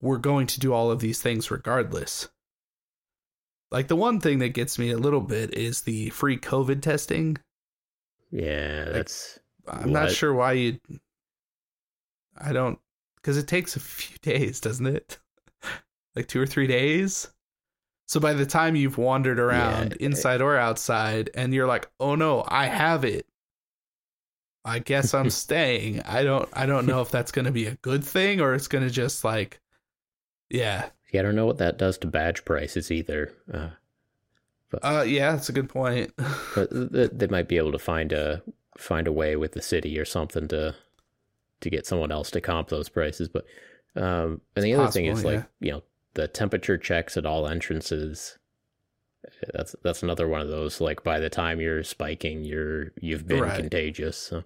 we're 0.00 0.18
going 0.18 0.48
to 0.48 0.60
do 0.60 0.72
all 0.72 0.90
of 0.90 1.00
these 1.00 1.22
things 1.22 1.50
regardless? 1.50 2.28
Like 3.70 3.86
the 3.86 3.96
one 3.96 4.18
thing 4.20 4.40
that 4.40 4.48
gets 4.50 4.78
me 4.78 4.90
a 4.90 4.98
little 4.98 5.20
bit 5.20 5.54
is 5.54 5.82
the 5.82 6.10
free 6.10 6.36
COVID 6.36 6.82
testing. 6.82 7.38
Yeah, 8.30 8.86
that's. 8.86 9.38
Like, 9.66 9.76
I'm 9.76 9.92
what? 9.92 10.00
not 10.00 10.10
sure 10.10 10.34
why 10.34 10.52
you. 10.52 10.80
I 12.36 12.52
don't, 12.52 12.78
because 13.16 13.36
it 13.36 13.46
takes 13.46 13.76
a 13.76 13.80
few 13.80 14.16
days, 14.22 14.60
doesn't 14.60 14.86
it? 14.86 15.18
like 16.16 16.26
two 16.26 16.40
or 16.40 16.46
three 16.46 16.66
days. 16.66 17.28
So 18.06 18.18
by 18.18 18.32
the 18.32 18.46
time 18.46 18.74
you've 18.74 18.98
wandered 18.98 19.38
around 19.38 19.96
yeah, 20.00 20.06
inside 20.06 20.40
it, 20.40 20.44
or 20.44 20.56
outside, 20.56 21.30
and 21.34 21.54
you're 21.54 21.68
like, 21.68 21.88
"Oh 22.00 22.16
no, 22.16 22.44
I 22.48 22.66
have 22.66 23.04
it," 23.04 23.24
I 24.64 24.78
guess 24.78 25.14
I'm 25.14 25.30
staying. 25.30 26.02
I 26.02 26.22
don't. 26.22 26.48
I 26.52 26.66
don't 26.66 26.86
know 26.86 27.00
if 27.00 27.10
that's 27.10 27.32
going 27.32 27.46
to 27.46 27.52
be 27.52 27.66
a 27.66 27.76
good 27.76 28.04
thing 28.04 28.40
or 28.40 28.54
it's 28.54 28.68
going 28.68 28.84
to 28.84 28.90
just 28.90 29.24
like, 29.24 29.60
yeah, 30.48 30.90
yeah, 31.12 31.20
I 31.20 31.22
don't 31.22 31.36
know 31.36 31.46
what 31.46 31.58
that 31.58 31.78
does 31.78 31.98
to 31.98 32.06
badge 32.06 32.44
prices 32.44 32.90
either. 32.90 33.32
Uh, 33.52 33.70
but, 34.70 34.80
uh, 34.84 35.02
yeah, 35.02 35.32
that's 35.32 35.48
a 35.48 35.52
good 35.52 35.68
point. 35.68 36.12
but 36.54 36.70
th- 36.70 37.10
they 37.12 37.26
might 37.26 37.48
be 37.48 37.56
able 37.56 37.72
to 37.72 37.78
find 37.78 38.12
a 38.12 38.42
find 38.78 39.06
a 39.06 39.12
way 39.12 39.36
with 39.36 39.52
the 39.52 39.62
city 39.62 39.98
or 39.98 40.04
something 40.04 40.48
to 40.48 40.74
to 41.60 41.70
get 41.70 41.86
someone 41.86 42.12
else 42.12 42.30
to 42.30 42.40
comp 42.40 42.68
those 42.68 42.88
prices. 42.88 43.28
But 43.28 43.44
um, 43.96 44.40
and 44.54 44.64
the 44.64 44.70
it's 44.72 44.78
other 44.78 44.86
possible, 44.86 44.92
thing 44.92 45.06
is 45.06 45.22
yeah. 45.24 45.30
like 45.30 45.44
you 45.60 45.72
know 45.72 45.82
the 46.14 46.28
temperature 46.28 46.78
checks 46.78 47.16
at 47.16 47.26
all 47.26 47.48
entrances. 47.48 48.38
That's 49.52 49.76
that's 49.82 50.02
another 50.02 50.28
one 50.28 50.40
of 50.40 50.48
those. 50.48 50.80
Like 50.80 51.02
by 51.02 51.18
the 51.20 51.30
time 51.30 51.60
you're 51.60 51.84
spiking, 51.84 52.44
you're 52.44 52.92
you've 53.00 53.26
been 53.26 53.42
right. 53.42 53.60
contagious. 53.60 54.16
So. 54.16 54.44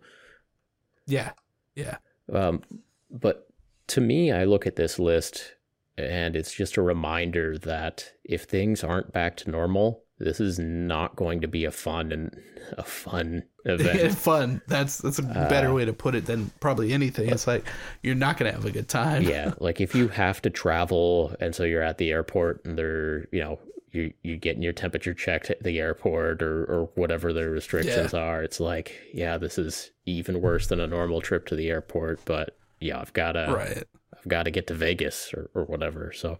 Yeah, 1.06 1.32
yeah. 1.74 1.98
Um, 2.32 2.62
but 3.10 3.46
to 3.88 4.00
me, 4.00 4.32
I 4.32 4.44
look 4.44 4.66
at 4.66 4.76
this 4.76 4.98
list 4.98 5.54
and 5.96 6.34
it's 6.34 6.52
just 6.52 6.76
a 6.76 6.82
reminder 6.82 7.58
that 7.58 8.12
if 8.24 8.44
things 8.44 8.82
aren't 8.82 9.12
back 9.12 9.36
to 9.38 9.50
normal, 9.50 10.02
this 10.18 10.40
is 10.40 10.58
not 10.58 11.16
going 11.16 11.40
to 11.40 11.48
be 11.48 11.64
a 11.64 11.70
fun 11.70 12.12
and 12.12 12.36
a 12.78 12.82
fun 12.82 13.42
event. 13.64 14.14
fun. 14.14 14.60
That's 14.66 14.98
that's 14.98 15.18
a 15.18 15.22
better 15.22 15.68
uh, 15.68 15.74
way 15.74 15.84
to 15.84 15.92
put 15.92 16.14
it 16.14 16.26
than 16.26 16.50
probably 16.60 16.92
anything. 16.92 17.28
It's 17.28 17.46
like 17.46 17.64
you're 18.02 18.14
not 18.14 18.38
going 18.38 18.50
to 18.50 18.56
have 18.56 18.64
a 18.64 18.70
good 18.70 18.88
time. 18.88 19.22
yeah, 19.22 19.54
like 19.58 19.80
if 19.80 19.94
you 19.94 20.08
have 20.08 20.40
to 20.42 20.50
travel 20.50 21.34
and 21.40 21.54
so 21.54 21.64
you're 21.64 21.82
at 21.82 21.98
the 21.98 22.10
airport 22.10 22.64
and 22.64 22.78
they're, 22.78 23.26
you 23.32 23.40
know, 23.40 23.58
you 23.94 24.12
you 24.22 24.36
getting 24.36 24.62
your 24.62 24.72
temperature 24.72 25.14
checked 25.14 25.50
at 25.50 25.62
the 25.62 25.78
airport 25.78 26.42
or 26.42 26.64
or 26.64 26.90
whatever 26.94 27.32
the 27.32 27.48
restrictions 27.48 28.12
yeah. 28.12 28.20
are. 28.20 28.42
It's 28.42 28.60
like, 28.60 29.00
yeah, 29.12 29.38
this 29.38 29.58
is 29.58 29.90
even 30.06 30.40
worse 30.40 30.66
than 30.66 30.80
a 30.80 30.86
normal 30.86 31.20
trip 31.20 31.46
to 31.46 31.56
the 31.56 31.68
airport, 31.68 32.24
but 32.24 32.56
yeah, 32.80 33.00
I've 33.00 33.12
got 33.12 33.32
to 33.32 33.54
Right 33.56 33.84
I've 34.24 34.28
got 34.28 34.44
to 34.44 34.50
get 34.50 34.66
to 34.68 34.74
Vegas 34.74 35.32
or, 35.34 35.50
or 35.54 35.64
whatever. 35.64 36.12
So, 36.12 36.38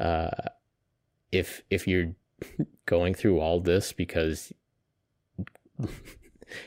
uh, 0.00 0.30
if 1.32 1.62
if 1.70 1.86
you're 1.86 2.14
going 2.86 3.14
through 3.14 3.40
all 3.40 3.60
this 3.60 3.92
because 3.92 4.52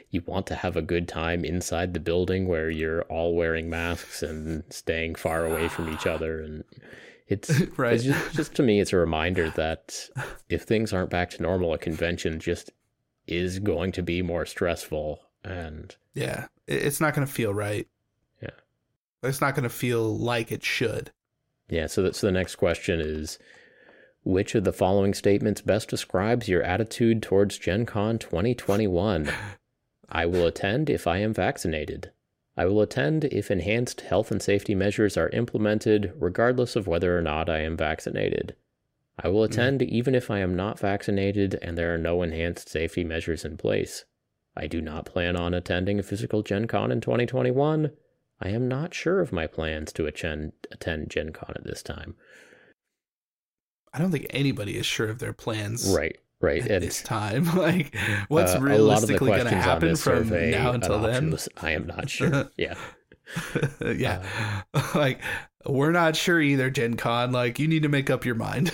you 0.09 0.21
want 0.25 0.47
to 0.47 0.55
have 0.55 0.75
a 0.75 0.81
good 0.81 1.07
time 1.07 1.45
inside 1.45 1.93
the 1.93 1.99
building 1.99 2.47
where 2.47 2.69
you're 2.69 3.03
all 3.03 3.35
wearing 3.35 3.69
masks 3.69 4.21
and 4.23 4.63
staying 4.69 5.15
far 5.15 5.45
away 5.45 5.67
from 5.67 5.91
each 5.91 6.05
other 6.07 6.41
and 6.41 6.63
it's, 7.27 7.49
right. 7.77 7.93
it's 7.93 8.03
just, 8.03 8.33
just 8.35 8.55
to 8.55 8.63
me 8.63 8.79
it's 8.79 8.93
a 8.93 8.97
reminder 8.97 9.49
that 9.55 10.09
if 10.49 10.63
things 10.63 10.93
aren't 10.93 11.09
back 11.09 11.29
to 11.31 11.41
normal 11.41 11.73
a 11.73 11.77
convention 11.77 12.39
just 12.39 12.71
is 13.27 13.59
going 13.59 13.91
to 13.93 14.03
be 14.03 14.21
more 14.21 14.45
stressful 14.45 15.19
and 15.43 15.95
yeah 16.13 16.47
it's 16.67 16.99
not 17.01 17.13
going 17.13 17.25
to 17.25 17.33
feel 17.33 17.53
right 17.53 17.87
Yeah. 18.41 18.49
it's 19.23 19.41
not 19.41 19.55
going 19.55 19.63
to 19.63 19.69
feel 19.69 20.17
like 20.17 20.51
it 20.51 20.63
should. 20.63 21.11
Yeah. 21.69 21.87
So 21.87 22.03
that's 22.03 22.19
so 22.19 22.27
the 22.27 22.31
next 22.33 22.55
question 22.55 22.99
is 23.01 23.39
which 24.23 24.55
of 24.55 24.63
the 24.63 24.71
following 24.73 25.13
statements 25.13 25.61
best 25.61 25.89
describes 25.89 26.47
your 26.47 26.61
attitude 26.63 27.21
towards 27.23 27.57
Gen 27.57 27.85
Con 27.85 28.19
2021? 28.19 29.29
I 30.09 30.25
will 30.25 30.45
attend 30.45 30.89
if 30.89 31.07
I 31.07 31.17
am 31.17 31.33
vaccinated. 31.33 32.11
I 32.55 32.65
will 32.65 32.81
attend 32.81 33.25
if 33.25 33.49
enhanced 33.49 34.01
health 34.01 34.31
and 34.31 34.41
safety 34.41 34.75
measures 34.75 35.17
are 35.17 35.29
implemented, 35.29 36.13
regardless 36.19 36.75
of 36.75 36.87
whether 36.87 37.17
or 37.17 37.21
not 37.21 37.49
I 37.49 37.61
am 37.61 37.75
vaccinated. 37.75 38.55
I 39.17 39.27
will 39.27 39.43
attend 39.43 39.81
mm. 39.81 39.87
even 39.87 40.15
if 40.15 40.29
I 40.29 40.39
am 40.39 40.55
not 40.55 40.79
vaccinated 40.79 41.57
and 41.61 41.77
there 41.77 41.93
are 41.93 41.99
no 41.99 42.21
enhanced 42.21 42.69
safety 42.69 43.03
measures 43.03 43.45
in 43.45 43.57
place. 43.57 44.05
I 44.55 44.67
do 44.67 44.81
not 44.81 45.05
plan 45.05 45.35
on 45.35 45.53
attending 45.53 45.99
a 45.99 46.03
physical 46.03 46.43
Gen 46.43 46.67
Con 46.67 46.91
in 46.91 47.01
2021. 47.01 47.91
I 48.39 48.49
am 48.49 48.67
not 48.67 48.93
sure 48.93 49.19
of 49.19 49.31
my 49.31 49.47
plans 49.47 49.91
to 49.93 50.05
attend, 50.05 50.53
attend 50.71 51.09
Gen 51.09 51.31
Con 51.31 51.53
at 51.55 51.63
this 51.63 51.81
time. 51.81 52.15
I 53.93 53.99
don't 53.99 54.11
think 54.11 54.27
anybody 54.31 54.77
is 54.77 54.85
sure 54.85 55.09
of 55.09 55.19
their 55.19 55.33
plans. 55.33 55.93
Right, 55.95 56.17
right. 56.43 56.61
At 56.61 56.71
and, 56.71 56.83
this 56.83 57.01
time, 57.01 57.45
like 57.55 57.95
what's 58.27 58.53
uh, 58.53 58.59
realistically 58.59 59.31
going 59.31 59.45
to 59.45 59.55
happen 59.55 59.95
from 59.95 60.25
survey, 60.27 60.51
now 60.51 60.73
until 60.73 60.99
then? 60.99 61.31
Was, 61.31 61.49
I 61.57 61.71
am 61.71 61.87
not 61.87 62.09
sure. 62.09 62.49
yeah. 62.57 62.75
yeah. 63.85 64.23
Uh, 64.73 64.91
like 64.93 65.19
we're 65.65 65.91
not 65.91 66.15
sure 66.15 66.39
either, 66.39 66.69
Gen 66.69 66.95
Con. 66.95 67.31
Like 67.31 67.57
you 67.57 67.67
need 67.67 67.83
to 67.83 67.89
make 67.89 68.09
up 68.09 68.25
your 68.25 68.35
mind. 68.35 68.71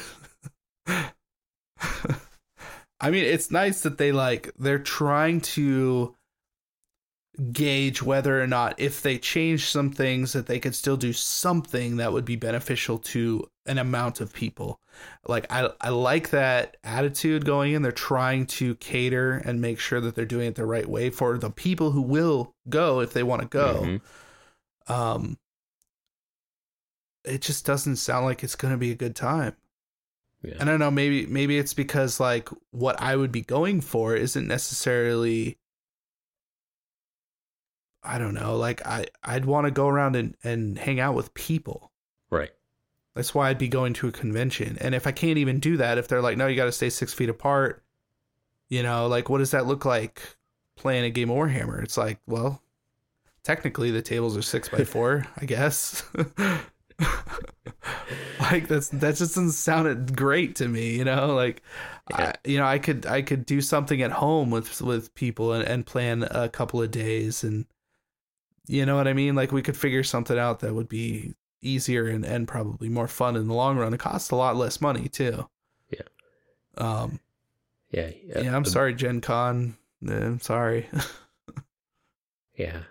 I 3.01 3.11
mean, 3.11 3.23
it's 3.23 3.51
nice 3.51 3.81
that 3.81 3.97
they 3.97 4.11
like 4.11 4.51
they're 4.57 4.79
trying 4.79 5.39
to 5.41 6.15
gauge 7.39 8.01
whether 8.01 8.41
or 8.41 8.47
not 8.47 8.79
if 8.79 9.01
they 9.01 9.17
change 9.17 9.69
some 9.69 9.91
things 9.91 10.33
that 10.33 10.47
they 10.47 10.59
could 10.59 10.75
still 10.75 10.97
do 10.97 11.13
something 11.13 11.97
that 11.97 12.11
would 12.11 12.25
be 12.25 12.35
beneficial 12.35 12.97
to 12.97 13.49
an 13.65 13.77
amount 13.77 14.19
of 14.19 14.33
people. 14.33 14.79
Like 15.27 15.45
I 15.49 15.69
I 15.79 15.89
like 15.89 16.31
that 16.31 16.77
attitude 16.83 17.45
going 17.45 17.73
in. 17.73 17.81
They're 17.81 17.91
trying 17.91 18.45
to 18.47 18.75
cater 18.75 19.33
and 19.45 19.61
make 19.61 19.79
sure 19.79 20.01
that 20.01 20.15
they're 20.15 20.25
doing 20.25 20.47
it 20.47 20.55
the 20.55 20.65
right 20.65 20.87
way 20.87 21.09
for 21.09 21.37
the 21.37 21.49
people 21.49 21.91
who 21.91 22.01
will 22.01 22.53
go 22.67 22.99
if 22.99 23.13
they 23.13 23.23
want 23.23 23.41
to 23.41 23.47
go. 23.47 23.81
Mm-hmm. 23.83 24.91
Um 24.91 25.37
it 27.23 27.41
just 27.41 27.65
doesn't 27.65 27.97
sound 27.97 28.25
like 28.25 28.43
it's 28.43 28.55
going 28.55 28.73
to 28.73 28.77
be 28.77 28.91
a 28.91 28.95
good 28.95 29.15
time. 29.15 29.55
Yeah. 30.41 30.55
And 30.59 30.63
I 30.63 30.65
don't 30.73 30.79
know, 30.79 30.91
maybe 30.91 31.25
maybe 31.25 31.57
it's 31.57 31.73
because 31.73 32.19
like 32.19 32.49
what 32.71 32.99
I 33.01 33.15
would 33.15 33.31
be 33.31 33.41
going 33.41 33.81
for 33.81 34.15
isn't 34.15 34.47
necessarily 34.47 35.57
I 38.03 38.17
don't 38.17 38.33
know, 38.33 38.55
like 38.55 38.85
I 38.85 39.05
I'd 39.23 39.45
want 39.45 39.65
to 39.65 39.71
go 39.71 39.87
around 39.87 40.15
and 40.15 40.35
and 40.43 40.77
hang 40.77 40.99
out 40.99 41.15
with 41.15 41.33
people. 41.33 41.91
Right. 42.29 42.51
That's 43.15 43.33
why 43.35 43.49
I'd 43.49 43.57
be 43.57 43.67
going 43.67 43.93
to 43.93 44.07
a 44.07 44.11
convention. 44.11 44.77
And 44.79 44.95
if 44.95 45.05
I 45.05 45.11
can't 45.11 45.37
even 45.37 45.59
do 45.59 45.77
that, 45.77 45.97
if 45.97 46.07
they're 46.07 46.21
like, 46.21 46.37
no, 46.37 46.47
you 46.47 46.55
got 46.55 46.65
to 46.65 46.71
stay 46.71 46.89
six 46.89 47.13
feet 47.13 47.27
apart, 47.27 47.83
you 48.69 48.83
know, 48.83 49.07
like 49.07 49.29
what 49.29 49.39
does 49.39 49.51
that 49.51 49.65
look 49.65 49.83
like 49.83 50.37
playing 50.77 51.03
a 51.03 51.09
game 51.09 51.29
of 51.29 51.35
Warhammer? 51.35 51.83
It's 51.83 51.97
like, 51.97 52.19
well, 52.27 52.61
technically 53.43 53.91
the 53.91 54.01
tables 54.01 54.37
are 54.37 54.41
six 54.41 54.69
by 54.69 54.83
four, 54.83 55.25
I 55.37 55.45
guess. 55.45 56.03
like 58.39 58.67
that's 58.67 58.89
that 58.89 59.15
just 59.15 59.35
doesn't 59.35 59.51
sound 59.51 60.15
great 60.15 60.55
to 60.55 60.67
me 60.67 60.97
you 60.97 61.05
know 61.05 61.33
like 61.33 61.61
yeah. 62.11 62.33
I, 62.45 62.49
you 62.49 62.57
know 62.57 62.65
i 62.65 62.77
could 62.77 63.05
i 63.05 63.21
could 63.21 63.45
do 63.45 63.61
something 63.61 64.01
at 64.01 64.11
home 64.11 64.49
with 64.49 64.81
with 64.81 65.13
people 65.15 65.53
and, 65.53 65.63
and 65.63 65.85
plan 65.85 66.23
a 66.23 66.49
couple 66.49 66.81
of 66.81 66.91
days 66.91 67.43
and 67.43 67.65
you 68.69 68.85
know 68.85 68.95
what 68.95 69.07
i 69.07 69.13
mean? 69.13 69.35
Like 69.35 69.51
we 69.51 69.61
could 69.61 69.77
figure 69.77 70.03
something 70.03 70.37
out 70.37 70.59
that 70.59 70.73
would 70.73 70.89
be 70.89 71.33
easier 71.61 72.07
and, 72.07 72.23
and 72.23 72.47
probably 72.47 72.89
more 72.89 73.07
fun 73.07 73.35
in 73.35 73.47
the 73.47 73.53
long 73.53 73.77
run. 73.77 73.93
It 73.93 73.99
costs 73.99 74.31
a 74.31 74.35
lot 74.35 74.55
less 74.55 74.79
money 74.79 75.07
too. 75.07 75.49
Yeah. 75.89 76.07
Um 76.77 77.19
yeah 77.91 78.11
yeah, 78.23 78.41
yeah 78.41 78.55
i'm 78.55 78.65
sorry 78.65 78.93
gen 78.93 79.21
con. 79.21 79.77
I'm 80.07 80.39
sorry. 80.39 80.87
Yeah. 82.59 82.81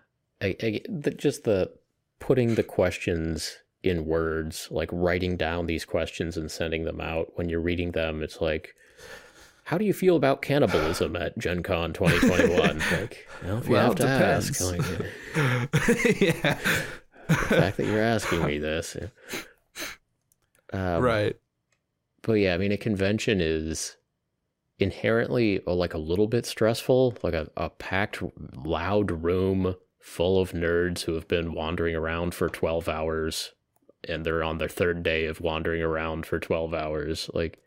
I, 0.41 0.57
I 0.63 0.81
the, 0.89 1.11
just 1.11 1.45
the 1.45 1.71
putting 2.19 2.55
the 2.55 2.65
questions 2.65 3.59
in 3.83 4.07
words, 4.07 4.67
like 4.71 4.89
writing 4.91 5.37
down 5.37 5.67
these 5.67 5.85
questions 5.85 6.37
and 6.37 6.51
sending 6.51 6.85
them 6.85 7.01
out. 7.01 7.33
When 7.37 7.49
you're 7.49 7.61
reading 7.61 7.93
them, 7.93 8.23
it's 8.23 8.41
like, 8.41 8.75
how 9.69 9.77
do 9.77 9.85
you 9.85 9.93
feel 9.93 10.17
about 10.17 10.41
cannibalism 10.41 11.15
at 11.15 11.37
Gen 11.37 11.63
Con 11.63 11.93
2021? 11.93 12.79
like, 12.91 13.29
well, 13.45 13.59
if 13.59 13.67
you 13.67 13.73
well, 13.73 13.89
have 13.89 13.97
to 13.97 14.03
depends. 14.03 14.49
ask, 14.49 14.61
like, 14.63 14.81
yeah. 16.23 16.59
the 17.29 17.35
fact 17.35 17.77
that 17.77 17.85
you're 17.85 18.03
asking 18.03 18.47
me 18.47 18.57
this. 18.57 18.97
Um, 20.73 21.03
right. 21.03 21.37
But 22.23 22.33
yeah, 22.35 22.55
I 22.55 22.57
mean, 22.57 22.73
a 22.73 22.79
convention 22.79 23.43
is 23.43 23.99
inherently 24.79 25.61
uh, 25.67 25.75
like 25.75 25.93
a 25.93 25.99
little 25.99 26.29
bit 26.29 26.47
stressful, 26.47 27.19
like 27.23 27.35
a, 27.35 27.51
a 27.55 27.69
packed, 27.69 28.23
loud 28.57 29.23
room 29.23 29.75
full 30.01 30.41
of 30.41 30.53
nerds 30.53 31.03
who 31.03 31.13
have 31.13 31.29
been 31.29 31.53
wandering 31.53 31.95
around 31.95 32.35
for 32.35 32.49
12 32.49 32.89
hours 32.89 33.53
and 34.09 34.25
they're 34.25 34.43
on 34.43 34.57
their 34.57 34.69
third 34.69 35.03
day 35.03 35.27
of 35.27 35.43
wandering 35.43 35.83
around 35.83 36.25
for 36.25 36.39
12 36.39 36.73
hours 36.73 37.29
like 37.35 37.59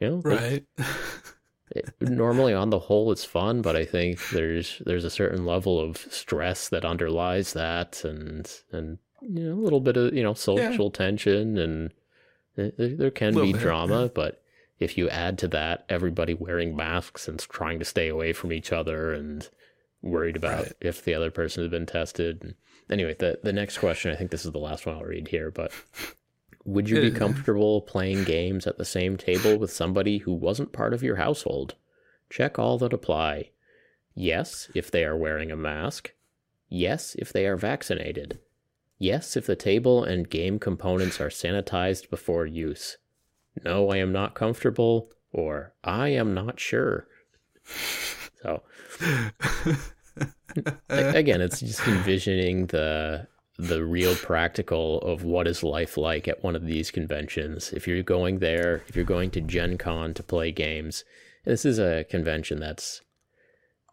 you 0.00 0.08
know 0.08 0.16
right 0.24 0.64
it, 1.70 1.92
normally 2.00 2.52
on 2.52 2.70
the 2.70 2.78
whole 2.78 3.12
it's 3.12 3.24
fun 3.24 3.62
but 3.62 3.76
i 3.76 3.84
think 3.84 4.18
there's 4.30 4.80
there's 4.86 5.04
a 5.04 5.10
certain 5.10 5.44
level 5.44 5.80
of 5.80 5.96
stress 5.96 6.68
that 6.68 6.84
underlies 6.84 7.52
that 7.52 8.04
and 8.04 8.50
and 8.72 8.98
you 9.22 9.44
know 9.44 9.54
a 9.54 9.62
little 9.62 9.80
bit 9.80 9.96
of 9.96 10.14
you 10.14 10.22
know 10.22 10.34
social 10.34 10.86
yeah. 10.86 10.92
tension 10.92 11.58
and 11.58 11.92
there, 12.56 12.72
there 12.76 13.10
can 13.10 13.34
be 13.34 13.52
bit, 13.52 13.60
drama 13.60 14.02
yeah. 14.02 14.08
but 14.14 14.42
if 14.78 14.96
you 14.96 15.08
add 15.08 15.38
to 15.38 15.48
that 15.48 15.84
everybody 15.88 16.34
wearing 16.34 16.76
masks 16.76 17.28
and 17.28 17.40
trying 17.40 17.78
to 17.78 17.84
stay 17.84 18.08
away 18.08 18.32
from 18.32 18.52
each 18.52 18.72
other 18.72 19.12
and 19.12 19.48
worried 20.00 20.36
about 20.36 20.64
right. 20.64 20.72
if 20.80 21.04
the 21.04 21.14
other 21.14 21.30
person 21.30 21.62
has 21.62 21.70
been 21.70 21.86
tested 21.86 22.54
anyway, 22.90 23.14
the 23.18 23.38
the 23.42 23.52
next 23.52 23.78
question, 23.78 24.10
I 24.10 24.16
think 24.16 24.30
this 24.30 24.44
is 24.44 24.52
the 24.52 24.58
last 24.58 24.86
one 24.86 24.96
I'll 24.96 25.04
read 25.04 25.28
here, 25.28 25.50
but 25.50 25.72
would 26.68 26.90
you 26.90 27.00
be 27.00 27.10
comfortable 27.24 27.80
playing 27.80 28.24
games 28.24 28.66
at 28.66 28.78
the 28.78 28.84
same 28.84 29.16
table 29.16 29.56
with 29.56 29.72
somebody 29.72 30.18
who 30.18 30.32
wasn't 30.32 30.72
part 30.72 30.92
of 30.92 31.02
your 31.02 31.16
household? 31.16 31.74
Check 32.28 32.58
all 32.58 32.76
that 32.78 32.92
apply. 32.92 33.50
Yes, 34.14 34.70
if 34.74 34.90
they 34.90 35.04
are 35.04 35.16
wearing 35.16 35.50
a 35.50 35.56
mask. 35.56 36.12
Yes, 36.68 37.14
if 37.18 37.32
they 37.32 37.46
are 37.46 37.56
vaccinated. 37.56 38.38
Yes, 38.98 39.36
if 39.36 39.46
the 39.46 39.56
table 39.56 40.04
and 40.04 40.28
game 40.28 40.58
components 40.58 41.20
are 41.20 41.28
sanitized 41.28 42.10
before 42.10 42.44
use. 42.44 42.98
No, 43.64 43.90
I 43.90 43.96
am 43.96 44.12
not 44.12 44.34
comfortable, 44.34 45.10
or 45.32 45.72
I 45.82 46.08
am 46.08 46.34
not 46.34 46.60
sure. 46.60 47.06
So 48.42 48.62
again, 50.88 51.40
it's 51.40 51.60
just 51.60 51.86
envisioning 51.86 52.66
the 52.66 53.26
the 53.58 53.84
real 53.84 54.14
practical 54.14 55.00
of 55.00 55.24
what 55.24 55.48
is 55.48 55.64
life 55.64 55.96
like 55.96 56.28
at 56.28 56.44
one 56.44 56.54
of 56.54 56.64
these 56.64 56.90
conventions. 56.92 57.72
If 57.72 57.88
you're 57.88 58.02
going 58.02 58.38
there, 58.38 58.84
if 58.86 58.94
you're 58.94 59.04
going 59.04 59.30
to 59.32 59.40
Gen 59.40 59.76
Con 59.76 60.14
to 60.14 60.22
play 60.22 60.52
games, 60.52 61.04
this 61.44 61.64
is 61.64 61.78
a 61.78 62.04
convention 62.04 62.60
that's 62.60 63.02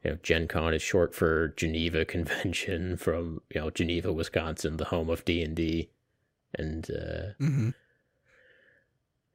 you 0.06 0.12
know, 0.12 0.18
Gen 0.22 0.48
Con 0.48 0.76
is 0.76 0.84
short 0.84 1.16
for 1.16 1.48
Geneva 1.58 2.06
Convention 2.06 2.96
from, 2.96 3.42
you 3.50 3.60
know, 3.60 3.72
Geneva, 3.72 4.14
Wisconsin, 4.14 4.78
the 4.78 4.86
home 4.86 5.10
of 5.10 5.26
D&D. 5.26 5.90
And 6.54 6.90
uh, 6.92 7.34
mm-hmm. 7.44 7.70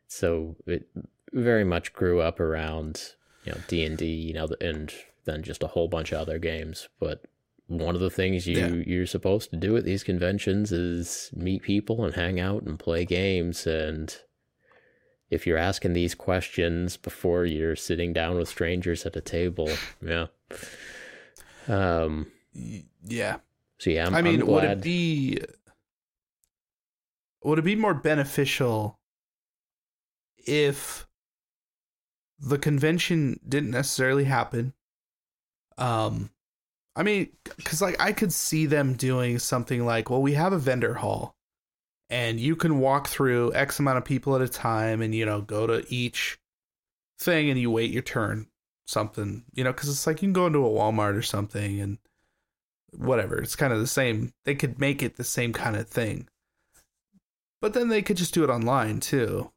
so 0.07 0.55
it 0.67 0.89
very 1.33 1.65
much 1.65 1.93
grew 1.93 2.21
up 2.21 2.39
around, 2.39 3.15
you 3.45 3.53
know, 3.53 3.59
D&D, 3.67 4.07
you 4.07 4.33
know, 4.33 4.49
and 4.61 4.93
then 5.25 5.43
just 5.43 5.65
a 5.65 5.69
whole 5.69 5.89
bunch 5.89 6.13
of 6.13 6.21
other 6.21 6.39
games. 6.39 6.89
But 7.01 7.25
one 7.71 7.95
of 7.95 8.01
the 8.01 8.11
things 8.11 8.49
you 8.49 8.59
yeah. 8.59 8.83
you're 8.85 9.07
supposed 9.07 9.49
to 9.51 9.57
do 9.57 9.77
at 9.77 9.85
these 9.85 10.03
conventions 10.03 10.73
is 10.73 11.31
meet 11.33 11.63
people 11.63 12.05
and 12.05 12.15
hang 12.15 12.41
out 12.41 12.65
and 12.65 12.81
play 12.81 13.05
games 13.05 13.67
and 13.67 14.19
if 15.31 15.47
you're 15.47 15.57
asking 15.57 15.93
these 15.93 16.17
questions 16.17 16.97
before 16.97 17.45
you're 17.45 17.77
sitting 17.77 18.13
down 18.13 18.37
with 18.37 18.49
strangers 18.49 19.07
at 19.07 19.15
a 19.15 19.21
table, 19.21 19.71
yeah. 20.03 20.27
Um 21.69 22.33
yeah. 23.05 23.37
So 23.79 23.91
yeah, 23.91 24.07
I'm, 24.07 24.15
i 24.17 24.23
mean, 24.23 24.45
would 24.45 24.65
it 24.65 24.83
be 24.83 25.39
would 27.45 27.61
it 27.61 27.65
be 27.65 27.77
more 27.77 27.95
beneficial 27.95 28.99
if 30.37 31.07
the 32.41 32.59
convention 32.59 33.39
didn't 33.49 33.71
necessarily 33.71 34.25
happen 34.25 34.75
um, 35.79 36.31
I 36.97 37.03
mean, 37.03 37.31
because 37.57 37.81
like 37.81 38.01
I 38.01 38.13
could 38.13 38.33
see 38.33 38.67
them 38.67 38.95
doing 38.95 39.39
something 39.39 39.87
like, 39.87 40.11
well, 40.11 40.23
we 40.23 40.35
have 40.35 40.53
a 40.53 40.59
vendor 40.59 40.95
hall, 40.95 41.37
and 42.09 42.41
you 42.41 42.57
can 42.57 42.81
walk 42.81 43.09
through 43.09 43.55
X 43.55 43.79
amount 43.79 43.99
of 43.99 44.05
people 44.05 44.35
at 44.35 44.43
a 44.43 44.49
time, 44.49 45.01
and 45.03 45.15
you 45.15 45.25
know, 45.25 45.41
go 45.41 45.67
to 45.67 45.85
each 45.89 46.39
thing, 47.19 47.49
and 47.51 47.59
you 47.61 47.71
wait 47.71 47.91
your 47.91 48.03
turn. 48.03 48.49
Something, 48.87 49.45
you 49.55 49.63
know, 49.63 49.73
because 49.73 49.89
it's 49.89 50.07
like 50.07 50.21
you 50.21 50.27
can 50.27 50.33
go 50.33 50.47
into 50.47 50.67
a 50.67 50.69
Walmart 50.69 51.17
or 51.17 51.23
something, 51.23 51.81
and 51.81 51.99
whatever. 52.93 53.39
It's 53.41 53.57
kind 53.57 53.73
of 53.73 53.79
the 53.79 53.87
same. 53.87 54.33
They 54.45 54.57
could 54.57 54.81
make 54.81 55.03
it 55.03 55.17
the 55.17 55.25
same 55.25 55.53
kind 55.53 55.77
of 55.77 55.89
thing, 55.89 56.29
but 57.61 57.73
then 57.73 57.89
they 57.89 58.03
could 58.03 58.17
just 58.17 58.35
do 58.35 58.43
it 58.45 58.51
online 58.51 58.99
too, 59.01 59.53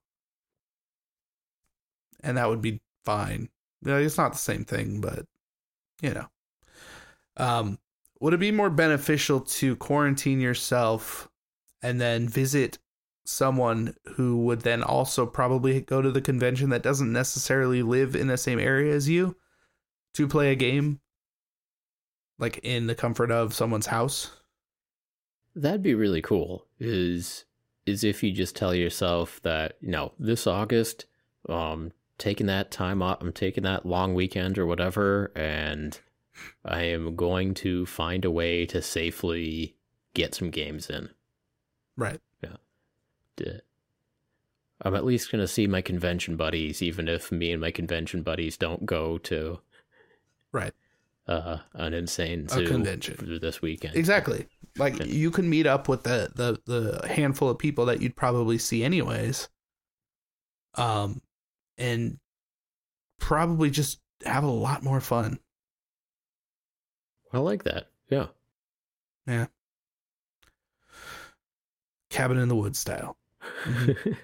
and 2.24 2.38
that 2.38 2.48
would 2.48 2.62
be 2.62 2.80
fine. 3.06 3.50
You 3.84 3.92
know, 3.92 3.98
it's 3.98 4.18
not 4.18 4.34
the 4.34 4.38
same 4.38 4.66
thing, 4.66 5.02
but 5.02 5.26
you 6.02 6.14
know. 6.14 6.28
Um, 7.38 7.80
would 8.20 8.34
it 8.34 8.40
be 8.40 8.52
more 8.52 8.70
beneficial 8.70 9.42
to 9.42 9.76
quarantine 9.76 10.40
yourself 10.40 11.30
and 11.82 12.00
then 12.00 12.28
visit 12.28 12.78
someone 13.26 13.96
who 14.16 14.44
would 14.44 14.62
then 14.62 14.84
also 14.84 15.26
probably 15.26 15.82
go 15.82 16.02
to 16.02 16.12
the 16.12 16.22
convention 16.22 16.70
that 16.70 16.84
doesn't 16.84 17.12
necessarily 17.12 17.82
live 17.82 18.16
in 18.16 18.28
the 18.28 18.38
same 18.38 18.60
area 18.60 18.94
as 18.94 19.08
you 19.08 19.36
to 20.14 20.28
play 20.28 20.52
a 20.52 20.56
game 20.56 21.00
like 22.38 22.60
in 22.64 22.88
the 22.88 22.96
comfort 22.96 23.32
of 23.32 23.54
someone's 23.54 23.88
house 23.88 24.42
That'd 25.56 25.84
be 25.84 25.96
really 25.96 26.22
cool. 26.22 26.66
Is 26.80 27.46
is 27.86 28.04
if 28.04 28.24
you 28.24 28.32
just 28.32 28.56
tell 28.56 28.74
yourself 28.74 29.42
that 29.44 29.78
you 29.82 29.92
know 29.92 30.14
this 30.18 30.48
August, 30.48 31.06
um, 31.48 31.92
taking 32.18 32.48
that 32.48 32.72
time 32.72 33.02
off, 33.02 33.22
I'm 33.22 33.34
taking 33.34 33.64
that 33.64 33.86
long 33.86 34.14
weekend 34.14 34.58
or 34.58 34.66
whatever, 34.66 35.32
and 35.36 36.00
I 36.66 36.84
am 36.84 37.16
going 37.16 37.54
to 37.56 37.86
find 37.86 38.26
a 38.26 38.32
way 38.32 38.66
to 38.68 38.82
safely 38.82 39.76
get 40.14 40.34
some 40.36 40.50
games 40.50 40.90
in. 40.90 41.10
right 41.98 42.20
Yeah. 42.42 42.58
I'm 44.82 44.96
at 44.96 45.06
least 45.06 45.32
gonna 45.32 45.48
see 45.48 45.66
my 45.68 45.82
convention 45.82 46.36
buddies, 46.36 46.82
even 46.82 47.08
if 47.08 47.32
me 47.32 47.52
and 47.52 47.62
my 47.62 47.72
convention 47.72 48.22
buddies 48.22 48.58
don't 48.58 48.86
go 48.86 49.18
to 49.20 49.60
right 50.52 50.74
uh, 51.28 51.58
an 51.74 51.94
insane 51.94 52.48
A 52.52 52.66
convention. 52.66 53.40
this 53.42 53.62
weekend. 53.62 53.96
exactly 53.96 54.48
like 54.78 54.98
Yeah. 55.00 55.06
you 55.06 55.32
can 55.32 55.50
meet 55.50 55.66
up 55.66 55.88
with 55.88 56.04
the, 56.04 56.30
the 56.36 56.60
the 56.66 57.08
handful 57.08 57.50
of 57.50 57.58
people 57.60 57.86
that 57.86 58.02
you'd 58.02 58.16
probably 58.16 58.58
see 58.58 58.84
anyways 58.84 59.48
um 60.76 61.22
and 61.78 62.20
probably 63.20 63.70
just 63.70 64.00
have 64.26 64.44
a 64.44 64.48
lot 64.52 64.84
more 64.84 65.00
fun 65.00 65.40
I 67.34 67.40
like 67.40 67.64
that. 67.64 67.88
Yeah. 68.10 68.28
Yeah. 69.28 69.48
Cabin 72.10 72.38
in 72.38 72.48
the 72.48 72.56
woods 72.56 72.78
style 72.80 73.18
Mhm. 73.66 74.18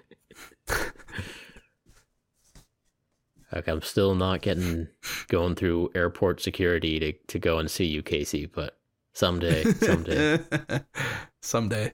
Like 3.51 3.68
I'm 3.68 3.82
still 3.82 4.14
not 4.14 4.41
getting 4.43 4.88
going 5.28 5.55
through 5.55 5.89
airport 5.95 6.39
security 6.39 6.99
to, 6.99 7.14
to 7.14 7.39
go 7.39 7.57
and 7.57 7.70
see 7.70 7.86
you, 7.86 8.03
Casey, 8.03 8.45
but 8.45 8.78
someday, 9.14 9.64
someday. 9.64 10.39
someday 11.41 11.91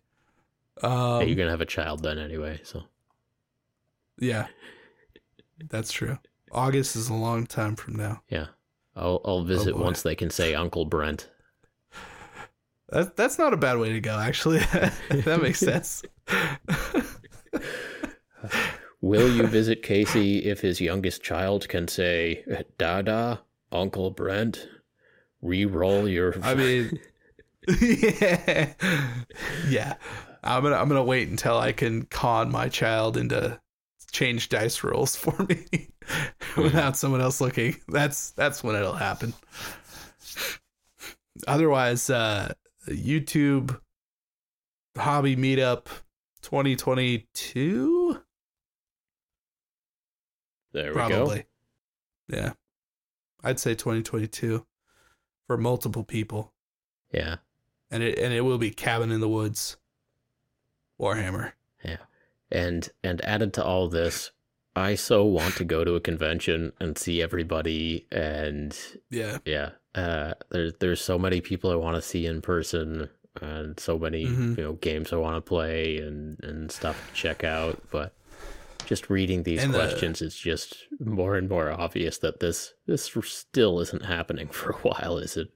um, 0.83 1.21
Hey, 1.21 1.27
you're 1.27 1.37
gonna 1.37 1.51
have 1.51 1.61
a 1.61 1.65
child 1.65 2.03
then 2.03 2.17
anyway, 2.17 2.59
so 2.63 2.83
yeah 4.19 4.47
that's 5.69 5.91
true 5.91 6.17
august 6.53 6.95
is 6.95 7.09
a 7.09 7.13
long 7.13 7.45
time 7.45 7.75
from 7.75 7.95
now 7.95 8.21
yeah. 8.29 8.47
I'll 8.95 9.21
I'll 9.25 9.39
oh, 9.39 9.43
visit 9.43 9.75
boy. 9.75 9.83
once 9.83 10.01
they 10.01 10.15
can 10.15 10.29
say 10.29 10.55
Uncle 10.55 10.85
Brent. 10.85 11.29
that, 12.89 13.15
that's 13.15 13.37
not 13.37 13.53
a 13.53 13.57
bad 13.57 13.77
way 13.77 13.91
to 13.93 13.99
go 13.99 14.17
actually 14.17 14.59
that 15.09 15.39
makes 15.41 15.59
sense 15.59 16.03
Will 19.05 19.31
you 19.31 19.45
visit 19.45 19.83
Casey 19.83 20.39
if 20.45 20.61
his 20.61 20.81
youngest 20.81 21.21
child 21.21 21.69
can 21.69 21.87
say 21.87 22.43
Dada, 22.79 23.41
Uncle 23.71 24.09
Brent? 24.09 24.67
Re-roll 25.43 26.09
your 26.09 26.33
I 26.41 26.55
mean, 26.55 26.99
yeah, 27.79 28.73
yeah. 29.69 29.93
I'm 30.43 30.63
gonna 30.63 30.75
I'm 30.75 30.87
gonna 30.87 31.03
wait 31.03 31.27
until 31.27 31.55
I 31.55 31.71
can 31.71 32.05
con 32.05 32.51
my 32.51 32.67
child 32.67 33.15
into 33.15 33.59
change 34.11 34.49
dice 34.49 34.83
rolls 34.83 35.15
for 35.15 35.35
me 35.43 35.89
without 36.57 36.97
someone 36.97 37.21
else 37.21 37.41
looking. 37.41 37.77
That's 37.87 38.31
that's 38.31 38.63
when 38.63 38.75
it'll 38.75 38.93
happen. 38.93 39.33
Otherwise, 41.47 42.09
uh, 42.09 42.53
YouTube 42.87 43.79
hobby 44.97 45.35
meetup 45.35 45.87
2022 46.41 48.21
there 50.75 50.89
we 50.89 50.93
probably. 50.93 51.45
Yeah, 52.27 52.51
I'd 53.43 53.59
say 53.59 53.75
2022 53.75 54.65
for 55.47 55.57
multiple 55.57 56.03
people. 56.03 56.53
Yeah. 57.13 57.37
and 57.91 58.03
it 58.03 58.19
and 58.19 58.33
it 58.33 58.41
will 58.41 58.57
be 58.57 58.71
cabin 58.71 59.11
in 59.11 59.21
the 59.21 59.29
woods 59.29 59.77
warhammer 60.99 61.53
Yeah. 61.83 61.97
And 62.51 62.89
and 63.03 63.23
added 63.23 63.53
to 63.53 63.63
all 63.63 63.87
this, 63.87 64.31
I 64.75 64.95
so 64.95 65.23
want 65.23 65.55
to 65.55 65.63
go 65.63 65.83
to 65.83 65.95
a 65.95 66.01
convention 66.01 66.73
and 66.79 66.97
see 66.97 67.21
everybody 67.21 68.05
and 68.11 68.77
yeah 69.09 69.37
yeah, 69.45 69.71
uh 69.95 70.33
there's 70.51 70.73
there's 70.79 71.01
so 71.01 71.17
many 71.17 71.41
people 71.41 71.71
I 71.71 71.75
want 71.75 71.95
to 71.95 72.01
see 72.01 72.25
in 72.25 72.41
person 72.41 73.09
and 73.41 73.79
so 73.79 73.97
many, 73.99 74.25
Mhm. 74.25 74.57
you 74.57 74.63
know, 74.63 74.73
games 74.73 75.11
I 75.13 75.17
want 75.17 75.37
to 75.37 75.41
play 75.41 75.97
and 75.97 76.37
and 76.43 76.71
stuff 76.71 76.95
to 77.09 77.13
check 77.13 77.43
out, 77.43 77.81
but 77.91 78.13
just 78.85 79.09
reading 79.09 79.43
these 79.43 79.63
And 79.63 79.73
the- 79.73 79.79
questions 79.79 80.21
it's 80.21 80.37
just 80.37 80.77
more 80.99 81.35
and 81.35 81.49
more 81.49 81.71
obvious 81.71 82.17
that 82.19 82.39
this 82.39 82.73
this 82.85 83.11
still 83.23 83.79
isn't 83.79 84.05
happening 84.05 84.47
for 84.57 84.71
a 84.71 84.77
while, 84.77 85.17
is 85.17 85.37
it? 85.37 85.49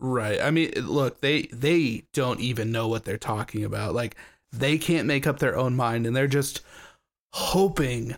right 0.00 0.40
i 0.40 0.48
mean 0.48 0.70
look 0.86 1.20
they 1.22 1.42
they 1.52 2.04
don't 2.12 2.38
even 2.38 2.70
know 2.70 2.86
what 2.86 3.04
they're 3.04 3.18
talking 3.18 3.64
about 3.64 3.96
like 3.96 4.14
they 4.52 4.78
can't 4.78 5.08
make 5.08 5.26
up 5.26 5.40
their 5.40 5.56
own 5.58 5.74
mind 5.74 6.06
and 6.06 6.14
they're 6.14 6.28
just 6.28 6.60
hoping 7.32 8.14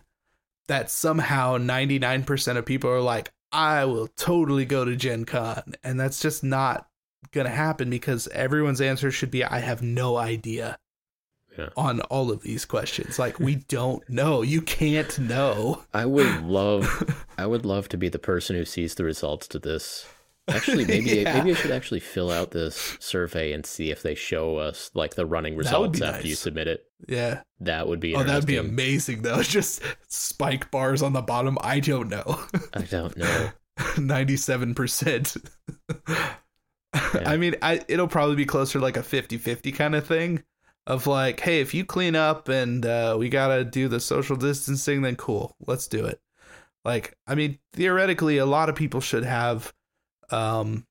that 0.67 0.89
somehow 0.89 1.57
99% 1.57 2.57
of 2.57 2.65
people 2.65 2.89
are 2.89 3.01
like 3.01 3.31
i 3.51 3.83
will 3.85 4.07
totally 4.15 4.65
go 4.65 4.85
to 4.85 4.95
gen 4.95 5.25
con 5.25 5.73
and 5.83 5.99
that's 5.99 6.21
just 6.21 6.43
not 6.43 6.87
gonna 7.31 7.49
happen 7.49 7.89
because 7.89 8.27
everyone's 8.29 8.81
answer 8.81 9.11
should 9.11 9.31
be 9.31 9.43
i 9.43 9.59
have 9.59 9.81
no 9.81 10.17
idea 10.17 10.77
Yeah. 11.57 11.69
on 11.75 11.99
all 12.01 12.31
of 12.31 12.43
these 12.43 12.63
questions 12.65 13.19
like 13.19 13.39
we 13.39 13.55
don't 13.67 14.07
know 14.09 14.41
you 14.41 14.61
can't 14.61 15.19
know 15.19 15.83
I 15.93 16.05
would 16.05 16.43
love 16.43 17.25
I 17.37 17.45
would 17.45 17.65
love 17.65 17.89
to 17.89 17.97
be 17.97 18.07
the 18.09 18.19
person 18.19 18.55
who 18.55 18.63
sees 18.63 18.95
the 18.95 19.03
results 19.03 19.47
to 19.49 19.59
this. 19.59 20.05
Actually, 20.51 20.85
maybe 20.85 21.09
Yeah. 21.21 21.37
maybe 21.37 21.51
I 21.51 21.53
should 21.55 21.71
actually 21.71 21.99
fill 22.01 22.29
out 22.31 22.51
this 22.51 22.97
survey 22.99 23.53
and 23.53 23.65
see 23.65 23.89
if 23.91 24.01
they 24.03 24.15
show 24.15 24.57
us 24.57 24.91
like 24.93 25.15
the 25.15 25.25
running 25.25 25.55
results 25.55 26.01
after 26.01 26.27
you 26.27 26.35
submit 26.35 26.67
it. 26.67 26.85
yeah 27.07 27.41
That 27.59 27.87
would 27.87 27.99
be 27.99 28.15
Oh, 28.15 28.23
that'd 28.23 28.45
be 28.45 28.57
amazing 28.57 29.21
though. 29.23 29.41
Just 29.43 29.81
spike 30.07 30.69
bars 30.71 31.01
on 31.01 31.13
the 31.13 31.21
bottom. 31.21 31.57
I 31.61 31.79
don't 31.79 32.09
know. 32.09 32.39
I 32.73 32.81
don't 32.81 33.15
know. 33.17 33.49
Ninety-seven 33.97 34.75
percent. 34.75 35.35
I 36.93 37.37
mean, 37.37 37.55
I 37.61 37.81
it'll 37.87 38.07
probably 38.07 38.35
be 38.35 38.45
closer 38.45 38.79
to 38.79 38.83
like 38.83 38.97
a 38.97 39.01
50-50 39.01 39.73
kind 39.75 39.95
of 39.95 40.05
thing. 40.05 40.43
Of 40.87 41.05
like, 41.05 41.39
hey, 41.39 41.61
if 41.61 41.75
you 41.75 41.85
clean 41.85 42.15
up 42.15 42.49
and 42.49 42.83
uh, 42.85 43.15
we 43.17 43.29
gotta 43.29 43.63
do 43.63 43.87
the 43.87 43.99
social 43.99 44.35
distancing, 44.35 45.03
then 45.03 45.15
cool, 45.15 45.55
let's 45.67 45.87
do 45.87 46.05
it. 46.05 46.19
Like, 46.83 47.15
I 47.27 47.35
mean, 47.35 47.59
theoretically, 47.73 48.39
a 48.39 48.47
lot 48.47 48.67
of 48.67 48.75
people 48.75 48.99
should 48.99 49.23
have 49.23 49.71
um, 50.31 50.85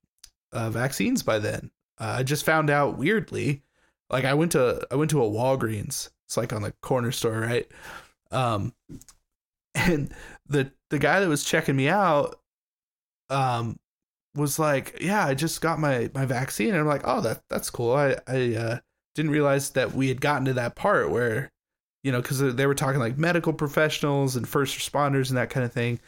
uh, 0.53 0.71
vaccines 0.71 1.23
by 1.23 1.39
then. 1.39 1.71
Uh, 1.99 2.17
I 2.19 2.23
just 2.23 2.45
found 2.45 2.71
out 2.71 2.99
weirdly. 2.99 3.63
Like, 4.09 4.25
I 4.25 4.35
went 4.35 4.53
to 4.53 4.87
I 4.91 4.97
went 4.97 5.11
to 5.11 5.23
a 5.23 5.31
Walgreens. 5.31 6.11
It's 6.27 6.37
like 6.37 6.53
on 6.53 6.63
the 6.63 6.73
corner 6.83 7.13
store, 7.13 7.41
right? 7.41 7.71
Um, 8.31 8.73
and 9.75 10.13
the 10.49 10.73
the 10.91 10.99
guy 10.99 11.21
that 11.21 11.29
was 11.29 11.45
checking 11.45 11.77
me 11.77 11.89
out, 11.89 12.41
um, 13.31 13.79
was 14.35 14.59
like, 14.59 14.99
"Yeah, 15.01 15.27
I 15.27 15.35
just 15.35 15.61
got 15.61 15.79
my 15.79 16.11
my 16.15 16.25
vaccine." 16.27 16.71
And 16.71 16.79
I'm 16.79 16.87
like, 16.87 17.03
"Oh, 17.05 17.21
that 17.21 17.43
that's 17.49 17.71
cool." 17.71 17.93
I 17.95 18.17
I 18.27 18.55
uh, 18.55 18.79
didn't 19.15 19.31
realize 19.33 19.71
that 19.71 19.93
we 19.93 20.09
had 20.09 20.21
gotten 20.21 20.45
to 20.47 20.55
that 20.55 20.77
part 20.77 21.11
where, 21.11 21.51
you 22.03 22.13
know, 22.13 22.23
because 22.23 22.55
they 22.55 22.67
were 22.67 22.75
talking 22.75 23.01
like 23.01 23.19
medical 23.19 23.53
professionals 23.53 24.37
and 24.37 24.49
first 24.49 24.79
responders 24.79 25.29
and 25.29 25.37
that 25.37 25.51
kind 25.51 25.65
of 25.65 25.73
thing, 25.73 26.01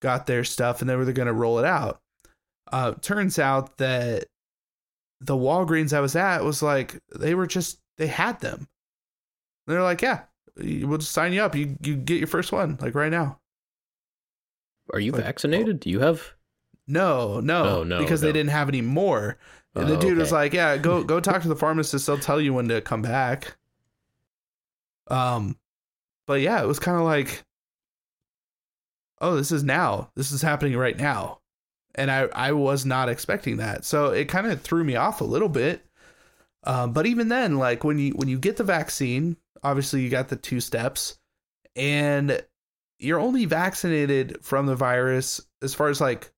got 0.00 0.26
their 0.26 0.44
stuff, 0.44 0.80
and 0.80 0.90
they 0.90 0.96
were 0.96 1.10
going 1.12 1.26
to 1.26 1.32
roll 1.32 1.58
it 1.58 1.64
out. 1.64 2.00
Uh, 2.72 2.92
turns 3.00 3.38
out 3.38 3.76
that 3.78 4.26
the 5.20 5.34
Walgreens 5.36 5.92
I 5.92 6.00
was 6.00 6.16
at 6.16 6.44
was 6.44 6.62
like 6.62 6.98
they 7.14 7.34
were 7.34 7.46
just 7.46 7.80
they 7.98 8.06
had 8.06 8.40
them. 8.40 8.68
They're 9.66 9.82
like, 9.82 10.02
"Yeah, 10.02 10.22
we'll 10.56 10.98
just 10.98 11.12
sign 11.12 11.32
you 11.32 11.42
up. 11.42 11.54
You 11.54 11.76
you 11.82 11.96
get 11.96 12.18
your 12.18 12.26
first 12.26 12.52
one 12.52 12.78
like 12.80 12.94
right 12.94 13.10
now." 13.10 13.38
Are 14.92 15.00
you 15.00 15.12
Like, 15.12 15.22
vaccinated? 15.24 15.80
Do 15.80 15.90
you 15.90 16.00
have 16.00 16.34
No, 16.86 17.38
no, 17.40 17.80
Oh, 17.80 17.82
no, 17.84 17.98
because 18.00 18.22
no. 18.22 18.26
they 18.28 18.32
didn't 18.32 18.50
have 18.50 18.68
any 18.68 18.80
more. 18.82 19.38
And 19.76 19.88
the 19.88 19.96
Oh, 19.96 20.00
dude 20.00 20.18
was 20.18 20.32
like, 20.32 20.52
"Yeah, 20.52 20.76
go 20.78 21.04
go 21.04 21.20
talk 21.20 21.42
to 21.42 21.48
the 21.48 21.54
pharmacist. 21.64 22.06
They'll 22.06 22.18
tell 22.18 22.40
you 22.40 22.54
when 22.54 22.68
to 22.68 22.80
come 22.80 23.02
back." 23.02 23.56
Um, 25.08 25.56
but 26.26 26.40
yeah, 26.40 26.62
it 26.62 26.66
was 26.66 26.78
kind 26.78 26.96
of 26.96 27.04
like, 27.04 27.44
"Oh, 29.20 29.36
this 29.36 29.52
is 29.52 29.62
now. 29.62 30.10
This 30.16 30.32
is 30.32 30.42
happening 30.42 30.76
right 30.76 30.96
now," 30.96 31.39
and 31.94 32.10
I 32.10 32.22
I 32.32 32.52
was 32.52 32.84
not 32.86 33.08
expecting 33.08 33.58
that, 33.58 33.84
so 33.84 34.06
it 34.10 34.26
kind 34.28 34.46
of 34.46 34.60
threw 34.62 34.84
me 34.84 34.96
off 34.96 35.20
a 35.20 35.24
little 35.24 35.48
bit. 35.48 35.84
Um, 36.64 36.92
but 36.92 37.06
even 37.06 37.28
then, 37.28 37.58
like 37.58 37.84
when 37.84 37.98
you 37.98 38.12
when 38.12 38.28
you 38.28 38.38
get 38.38 38.56
the 38.56 38.64
vaccine, 38.64 39.36
obviously 39.62 40.02
you 40.02 40.10
got 40.10 40.28
the 40.28 40.36
two 40.36 40.60
steps, 40.60 41.18
and 41.76 42.42
you're 42.98 43.20
only 43.20 43.46
vaccinated 43.46 44.44
from 44.44 44.66
the 44.66 44.76
virus 44.76 45.40
as 45.62 45.74
far 45.74 45.88
as 45.88 46.00
like 46.00 46.32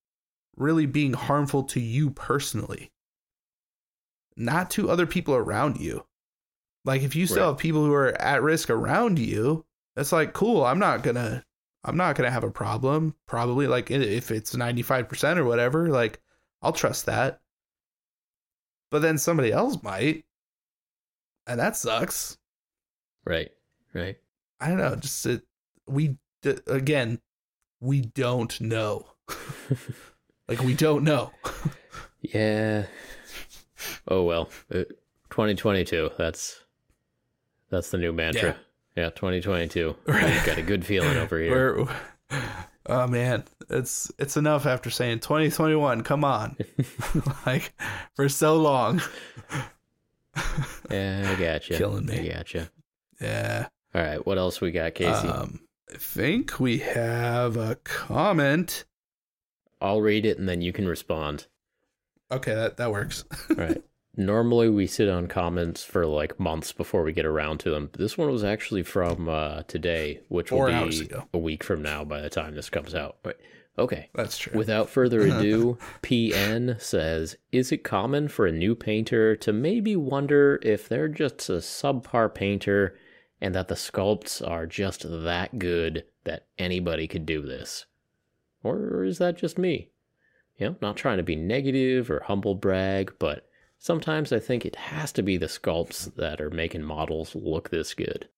really 0.56 0.86
being 0.86 1.12
harmful 1.12 1.64
to 1.64 1.80
you 1.80 2.10
personally. 2.10 2.90
not 4.36 4.70
to 4.70 4.90
other 4.90 5.06
people 5.06 5.34
around 5.34 5.78
you. 5.80 6.04
Like 6.84 7.02
if 7.02 7.14
you 7.14 7.26
still 7.26 7.44
Right. 7.44 7.48
have 7.48 7.58
people 7.58 7.84
who 7.84 7.92
are 7.92 8.20
at 8.20 8.42
risk 8.42 8.70
around 8.70 9.18
you, 9.18 9.64
that's 9.94 10.12
like 10.12 10.32
cool. 10.32 10.64
I'm 10.64 10.78
not 10.78 11.02
gonna, 11.02 11.44
I'm 11.84 11.96
not 11.96 12.16
gonna 12.16 12.30
have 12.30 12.44
a 12.44 12.50
problem. 12.50 13.14
Probably 13.26 13.66
like 13.66 13.90
if 13.90 14.30
it's 14.30 14.56
95 14.56 15.08
percent 15.08 15.38
or 15.38 15.44
whatever, 15.44 15.88
like 15.88 16.20
I'll 16.62 16.72
trust 16.72 17.06
that. 17.06 17.40
But 18.90 19.02
then 19.02 19.18
somebody 19.18 19.52
else 19.52 19.82
might, 19.82 20.24
and 21.46 21.58
that 21.58 21.76
sucks. 21.76 22.38
Right. 23.24 23.50
Right. 23.94 24.16
I 24.60 24.68
don't 24.68 24.78
know. 24.78 24.96
Just 24.96 25.26
it, 25.26 25.42
we 25.86 26.16
d- 26.42 26.58
again, 26.66 27.20
we 27.80 28.02
don't 28.02 28.60
know. 28.60 29.06
like 30.48 30.60
we 30.62 30.74
don't 30.74 31.04
know. 31.04 31.32
Yeah. 32.20 32.86
Oh 34.06 34.22
well. 34.22 34.48
Uh, 34.72 34.84
2022. 35.30 36.10
That's 36.16 36.60
that's 37.70 37.90
the 37.90 37.98
new 37.98 38.12
mantra. 38.12 38.50
Yeah, 38.50 38.54
2022. 38.96 39.96
Right. 40.06 40.44
Got 40.44 40.58
a 40.58 40.62
good 40.62 40.84
feeling 40.84 41.16
over 41.16 41.38
here. 41.38 41.84
We're, 41.84 41.88
oh 42.86 43.06
man, 43.06 43.44
it's 43.70 44.10
it's 44.18 44.36
enough 44.36 44.66
after 44.66 44.90
saying 44.90 45.20
2021. 45.20 46.02
Come 46.02 46.24
on, 46.24 46.56
like 47.46 47.72
for 48.14 48.28
so 48.28 48.56
long. 48.56 49.00
Yeah, 50.90 51.34
I 51.36 51.40
gotcha. 51.40 51.74
Killing 51.76 52.06
me. 52.06 52.30
I 52.30 52.34
gotcha. 52.36 52.70
Yeah. 53.20 53.66
All 53.94 54.02
right, 54.02 54.26
what 54.26 54.38
else 54.38 54.60
we 54.60 54.70
got, 54.70 54.94
Casey? 54.94 55.28
Um, 55.28 55.60
I 55.92 55.98
think 55.98 56.58
we 56.58 56.78
have 56.78 57.56
a 57.56 57.76
comment. 57.76 58.84
I'll 59.80 60.00
read 60.00 60.24
it 60.24 60.38
and 60.38 60.48
then 60.48 60.62
you 60.62 60.72
can 60.72 60.88
respond. 60.88 61.46
Okay, 62.30 62.54
that 62.54 62.78
that 62.78 62.90
works. 62.90 63.24
All 63.50 63.56
right. 63.56 63.82
Normally 64.16 64.68
we 64.68 64.86
sit 64.86 65.08
on 65.08 65.26
comments 65.26 65.82
for 65.84 66.06
like 66.06 66.38
months 66.38 66.72
before 66.72 67.02
we 67.02 67.12
get 67.12 67.24
around 67.24 67.58
to 67.60 67.70
them. 67.70 67.90
This 67.94 68.18
one 68.18 68.30
was 68.30 68.44
actually 68.44 68.82
from 68.82 69.28
uh, 69.28 69.62
today, 69.62 70.20
which 70.28 70.50
Four 70.50 70.66
will 70.66 70.88
be 70.88 71.10
a 71.32 71.38
week 71.38 71.64
from 71.64 71.82
now 71.82 72.04
by 72.04 72.20
the 72.20 72.28
time 72.28 72.54
this 72.54 72.68
comes 72.68 72.94
out. 72.94 73.16
Right. 73.24 73.36
Okay. 73.78 74.10
That's 74.14 74.36
true. 74.36 74.56
Without 74.56 74.90
further 74.90 75.20
ado, 75.22 75.78
PN 76.02 76.78
says, 76.80 77.36
Is 77.52 77.72
it 77.72 77.84
common 77.84 78.28
for 78.28 78.46
a 78.46 78.52
new 78.52 78.74
painter 78.74 79.34
to 79.36 79.52
maybe 79.52 79.96
wonder 79.96 80.60
if 80.62 80.88
they're 80.88 81.08
just 81.08 81.48
a 81.48 81.54
subpar 81.54 82.34
painter 82.34 82.98
and 83.40 83.54
that 83.54 83.68
the 83.68 83.74
sculpts 83.74 84.46
are 84.46 84.66
just 84.66 85.04
that 85.08 85.58
good 85.58 86.04
that 86.24 86.46
anybody 86.58 87.08
could 87.08 87.24
do 87.24 87.40
this? 87.40 87.86
Or 88.62 89.04
is 89.04 89.16
that 89.18 89.38
just 89.38 89.56
me? 89.56 89.88
You 90.58 90.66
know, 90.66 90.76
not 90.82 90.96
trying 90.96 91.16
to 91.16 91.22
be 91.22 91.34
negative 91.34 92.10
or 92.10 92.20
humble 92.20 92.54
brag, 92.54 93.14
but 93.18 93.48
sometimes 93.82 94.32
I 94.32 94.38
think 94.38 94.64
it 94.64 94.76
has 94.76 95.10
to 95.12 95.22
be 95.22 95.36
the 95.36 95.46
sculpts 95.46 96.14
that 96.14 96.40
are 96.40 96.50
making 96.50 96.84
models 96.84 97.34
look 97.34 97.68
this 97.68 97.94
good. 97.94 98.28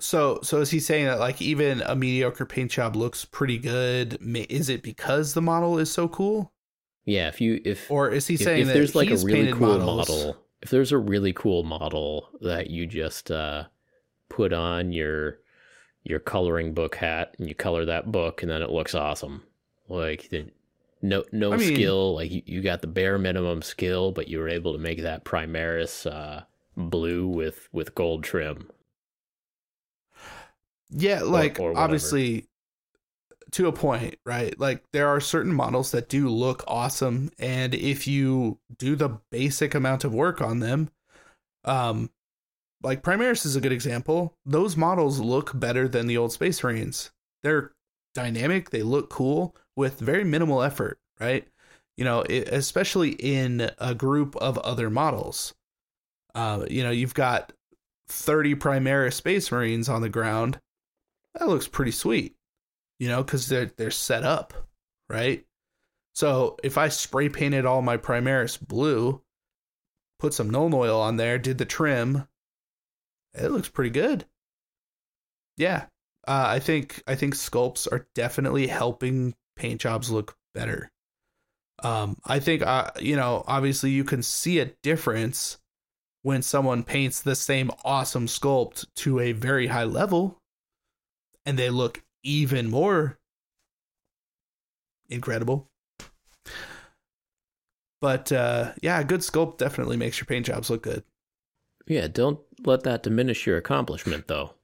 So, 0.00 0.40
so 0.42 0.60
is 0.60 0.70
he 0.70 0.80
saying 0.80 1.06
that 1.06 1.20
like 1.20 1.40
even 1.40 1.80
a 1.82 1.94
mediocre 1.94 2.44
paint 2.44 2.72
job 2.72 2.96
looks 2.96 3.24
pretty 3.24 3.56
good? 3.56 4.18
Is 4.50 4.68
it 4.68 4.82
because 4.82 5.32
the 5.32 5.40
model 5.40 5.78
is 5.78 5.92
so 5.92 6.08
cool, 6.08 6.52
Yeah, 7.04 7.28
if 7.28 7.40
you 7.40 7.60
if 7.64 7.88
or 7.88 8.10
is 8.10 8.26
he 8.26 8.34
if, 8.34 8.40
saying 8.40 8.62
if 8.62 8.66
that 8.66 8.74
there's 8.74 8.96
like 8.96 9.10
a 9.10 9.16
really 9.18 9.52
cool 9.52 9.78
models- 9.78 10.08
model 10.08 10.36
if 10.60 10.70
there's 10.70 10.92
a 10.92 10.98
really 10.98 11.32
cool 11.32 11.62
model 11.62 12.28
that 12.40 12.68
you 12.70 12.86
just 12.86 13.30
uh 13.30 13.64
put 14.28 14.52
on 14.52 14.92
your 14.92 15.38
your 16.04 16.18
coloring 16.18 16.74
book 16.74 16.96
hat 16.96 17.34
and 17.38 17.48
you 17.48 17.54
color 17.54 17.84
that 17.84 18.10
book 18.10 18.42
and 18.42 18.50
then 18.50 18.62
it 18.62 18.70
looks 18.70 18.94
awesome 18.94 19.42
like 19.88 20.28
no 21.02 21.24
no 21.32 21.52
I 21.52 21.56
mean- 21.56 21.74
skill 21.74 22.14
like 22.14 22.30
you, 22.30 22.42
you 22.46 22.60
got 22.62 22.80
the 22.80 22.86
bare 22.86 23.18
minimum 23.18 23.60
skill 23.62 24.12
but 24.12 24.28
you 24.28 24.38
were 24.38 24.48
able 24.48 24.72
to 24.72 24.78
make 24.78 25.02
that 25.02 25.24
primaris 25.24 26.10
uh 26.10 26.42
blue 26.76 27.26
with 27.28 27.68
with 27.72 27.94
gold 27.94 28.24
trim 28.24 28.70
Yeah, 30.90 31.22
like 31.22 31.58
or 31.58 31.70
whatever. 31.70 31.80
obviously 31.84 32.48
to 33.52 33.66
a 33.66 33.72
point, 33.72 34.16
right? 34.24 34.58
Like 34.58 34.82
there 34.92 35.08
are 35.08 35.20
certain 35.20 35.52
models 35.52 35.90
that 35.90 36.08
do 36.08 36.28
look 36.28 36.64
awesome 36.66 37.30
and 37.38 37.74
if 37.74 38.06
you 38.06 38.58
do 38.78 38.96
the 38.96 39.18
basic 39.30 39.74
amount 39.74 40.04
of 40.04 40.14
work 40.14 40.40
on 40.40 40.60
them, 40.60 40.90
um 41.64 42.10
like 42.82 43.02
Primaris 43.02 43.46
is 43.46 43.54
a 43.54 43.60
good 43.60 43.70
example. 43.72 44.34
Those 44.44 44.76
models 44.76 45.20
look 45.20 45.52
better 45.58 45.86
than 45.86 46.06
the 46.08 46.16
old 46.16 46.32
Space 46.32 46.62
Marines. 46.64 47.10
They're 47.42 47.72
dynamic, 48.14 48.70
they 48.70 48.82
look 48.82 49.08
cool 49.10 49.54
with 49.76 49.98
very 50.00 50.24
minimal 50.24 50.62
effort, 50.62 50.98
right? 51.20 51.46
You 51.96 52.04
know, 52.04 52.20
it, 52.22 52.48
especially 52.48 53.10
in 53.12 53.70
a 53.78 53.94
group 53.94 54.36
of 54.36 54.58
other 54.58 54.90
models. 54.90 55.54
Uh, 56.34 56.64
you 56.70 56.82
know, 56.82 56.90
you've 56.90 57.14
got 57.14 57.52
30 58.08 58.54
Primaris 58.54 59.14
Space 59.14 59.52
Marines 59.52 59.88
on 59.88 60.02
the 60.02 60.08
ground 60.08 60.58
that 61.34 61.48
looks 61.48 61.68
pretty 61.68 61.90
sweet, 61.90 62.34
you 62.98 63.08
know, 63.08 63.22
because 63.22 63.48
they're 63.48 63.66
they're 63.76 63.90
set 63.90 64.24
up, 64.24 64.54
right? 65.08 65.44
So 66.14 66.56
if 66.62 66.76
I 66.76 66.88
spray 66.88 67.28
painted 67.28 67.64
all 67.64 67.82
my 67.82 67.96
Primaris 67.96 68.60
blue, 68.60 69.22
put 70.18 70.34
some 70.34 70.50
Nuln 70.50 70.74
oil 70.74 71.00
on 71.00 71.16
there, 71.16 71.38
did 71.38 71.58
the 71.58 71.64
trim, 71.64 72.28
it 73.34 73.50
looks 73.50 73.68
pretty 73.68 73.90
good. 73.90 74.26
Yeah, 75.56 75.86
uh, 76.28 76.46
I 76.48 76.58
think 76.58 77.02
I 77.06 77.14
think 77.14 77.34
sculpts 77.34 77.90
are 77.90 78.06
definitely 78.14 78.66
helping 78.66 79.34
paint 79.62 79.80
jobs 79.80 80.10
look 80.10 80.36
better. 80.54 80.90
Um, 81.84 82.16
I 82.24 82.40
think 82.40 82.62
uh, 82.62 82.90
you 83.00 83.14
know, 83.14 83.44
obviously 83.46 83.90
you 83.90 84.02
can 84.02 84.22
see 84.22 84.58
a 84.58 84.72
difference 84.82 85.58
when 86.22 86.42
someone 86.42 86.82
paints 86.82 87.20
the 87.20 87.36
same 87.36 87.70
awesome 87.84 88.26
sculpt 88.26 88.86
to 88.96 89.20
a 89.20 89.32
very 89.32 89.68
high 89.68 89.84
level 89.84 90.38
and 91.46 91.56
they 91.58 91.70
look 91.70 92.02
even 92.24 92.68
more 92.70 93.18
incredible. 95.08 95.68
But 98.00 98.32
uh, 98.32 98.72
yeah, 98.82 98.98
a 98.98 99.04
good 99.04 99.20
sculpt 99.20 99.58
definitely 99.58 99.96
makes 99.96 100.18
your 100.18 100.26
paint 100.26 100.46
jobs 100.46 100.70
look 100.70 100.82
good. 100.82 101.04
yeah 101.86 102.08
don't 102.08 102.40
let 102.64 102.82
that 102.82 103.04
diminish 103.04 103.46
your 103.46 103.56
accomplishment 103.56 104.26
though 104.26 104.54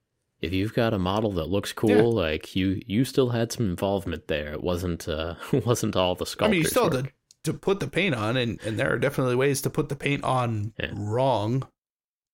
if 0.40 0.52
you've 0.52 0.74
got 0.74 0.94
a 0.94 0.98
model 0.98 1.32
that 1.32 1.48
looks 1.48 1.72
cool 1.72 1.90
Yeah. 1.90 2.02
like 2.02 2.54
you 2.56 2.80
you 2.86 3.04
still 3.04 3.30
had 3.30 3.50
some 3.52 3.68
involvement 3.68 4.28
there 4.28 4.52
it 4.52 4.62
wasn't 4.62 5.08
uh 5.08 5.34
wasn't 5.52 5.96
all 5.96 6.14
the 6.14 6.32
I 6.40 6.48
mean, 6.48 6.60
you 6.60 6.66
still 6.66 6.90
had 6.90 7.04
to, 7.06 7.12
to 7.44 7.52
put 7.54 7.80
the 7.80 7.86
paint 7.88 8.14
on, 8.14 8.36
and, 8.36 8.60
and 8.64 8.78
there 8.78 8.92
are 8.92 8.98
definitely 8.98 9.36
ways 9.36 9.62
to 9.62 9.70
put 9.70 9.88
the 9.88 9.96
paint 9.96 10.24
on 10.24 10.72
Yeah. 10.78 10.90
wrong 10.94 11.66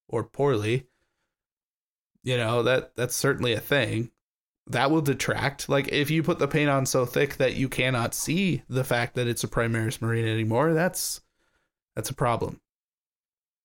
or 0.09 0.25
poorly. 0.25 0.87
You 2.23 2.37
know 2.39 2.63
that 2.63 2.97
that's 2.97 3.15
certainly 3.17 3.53
a 3.53 3.61
thing. 3.61 4.11
That 4.67 4.91
will 4.91 5.03
detract. 5.03 5.69
Like 5.69 5.89
if 5.89 6.11
you 6.11 6.23
put 6.23 6.39
the 6.39 6.49
paint 6.49 6.71
on 6.71 6.87
so 6.87 7.05
thick 7.05 7.37
that 7.37 7.55
you 7.55 7.69
cannot 7.69 8.15
see 8.15 8.63
the 8.69 8.83
fact 8.85 9.15
that 9.15 9.27
it's 9.27 9.45
a 9.45 9.49
Primaris 9.49 10.01
Marine 10.01 10.27
anymore, 10.27 10.73
that's 10.73 11.21
that's 11.95 12.09
a 12.11 12.15
problem. 12.15 12.61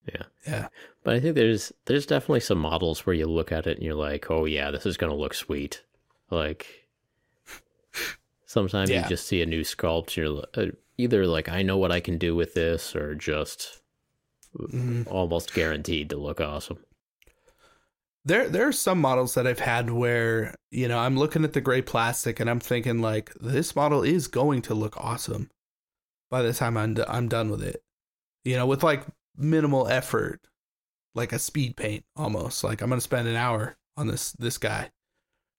Yeah. 0.06 0.24
Yeah. 0.48 0.68
But 1.04 1.16
I 1.16 1.20
think 1.20 1.36
there's 1.36 1.72
there's 1.86 2.06
definitely 2.06 2.42
some 2.42 2.60
models 2.60 3.06
where 3.06 3.16
you 3.16 3.26
look 3.28 3.52
at 3.52 3.68
it 3.68 3.78
and 3.78 3.86
you're 3.86 3.96
like, 3.96 4.30
oh 4.30 4.46
yeah, 4.46 4.70
this 4.72 4.86
is 4.86 4.98
gonna 4.98 5.16
look 5.16 5.34
sweet. 5.34 5.84
Like 6.30 6.68
sometimes 8.46 8.90
Yeah. 8.90 9.04
you 9.04 9.10
just 9.10 9.28
see 9.28 9.42
a 9.42 9.46
new 9.46 9.62
sculpt, 9.62 10.16
you're 10.16 10.44
uh, 10.56 10.72
either 10.98 11.26
like, 11.26 11.50
I 11.50 11.62
know 11.62 11.78
what 11.78 11.92
I 11.92 12.00
can 12.00 12.18
do 12.18 12.36
with 12.36 12.54
this, 12.54 12.96
or 12.96 13.16
just 13.16 13.82
Mhm. 14.58 15.08
almost 15.08 15.54
guaranteed 15.54 16.10
to 16.10 16.18
look 16.18 16.42
awesome. 16.42 16.84
There 18.26 18.50
there 18.50 18.68
are 18.68 18.72
some 18.74 19.00
models 19.00 19.34
that 19.36 19.48
I've 19.48 19.60
had 19.60 19.90
where, 19.92 20.54
you 20.72 20.88
know, 20.88 21.00
I'm 21.00 21.18
looking 21.18 21.44
at 21.44 21.54
the 21.54 21.62
gray 21.62 21.82
plastic 21.82 22.40
and 22.40 22.50
I'm 22.50 22.60
thinking 22.60 23.00
like 23.00 23.34
this 23.36 23.76
model 23.76 24.04
is 24.04 24.28
going 24.28 24.62
to 24.64 24.74
look 24.74 24.98
awesome 24.98 25.50
by 26.30 26.42
the 26.42 26.54
time 26.54 26.76
I'm 26.78 26.96
d- 26.96 27.04
I'm 27.08 27.28
done 27.30 27.50
with 27.50 27.64
it. 27.64 27.82
You 28.44 28.56
know, 28.58 28.66
with 28.68 28.84
like 28.84 29.06
minimal 29.38 29.88
effort, 29.88 30.42
like 31.16 31.34
a 31.34 31.40
speed 31.40 31.76
paint 31.76 32.04
almost. 32.16 32.64
Like 32.64 32.82
I'm 32.82 32.90
to 32.92 33.02
spend 33.02 33.28
an 33.28 33.36
hour 33.36 33.78
on 33.98 34.08
this 34.08 34.32
this 34.34 34.58
guy. 34.58 34.92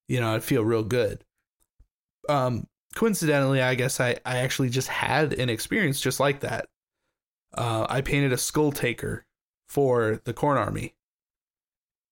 You 0.09 0.20
know, 0.20 0.35
I'd 0.35 0.44
feel 0.44 0.64
real 0.64 0.85
good. 0.85 1.24
Um 2.28 2.66
coincidentally, 2.94 3.62
I 3.62 3.74
guess 3.74 4.01
I 4.01 4.18
I 4.24 4.39
actually 4.39 4.70
just 4.70 4.89
had 4.89 5.32
an 5.35 5.48
experience 5.48 6.01
just 6.01 6.20
like 6.20 6.40
that. 6.40 6.66
Uh 7.56 7.86
I 7.89 8.01
painted 8.01 8.32
a 8.32 8.36
Skulltaker 8.36 9.22
for 9.68 10.20
the 10.24 10.35
Khorne 10.35 10.56
army 10.56 10.94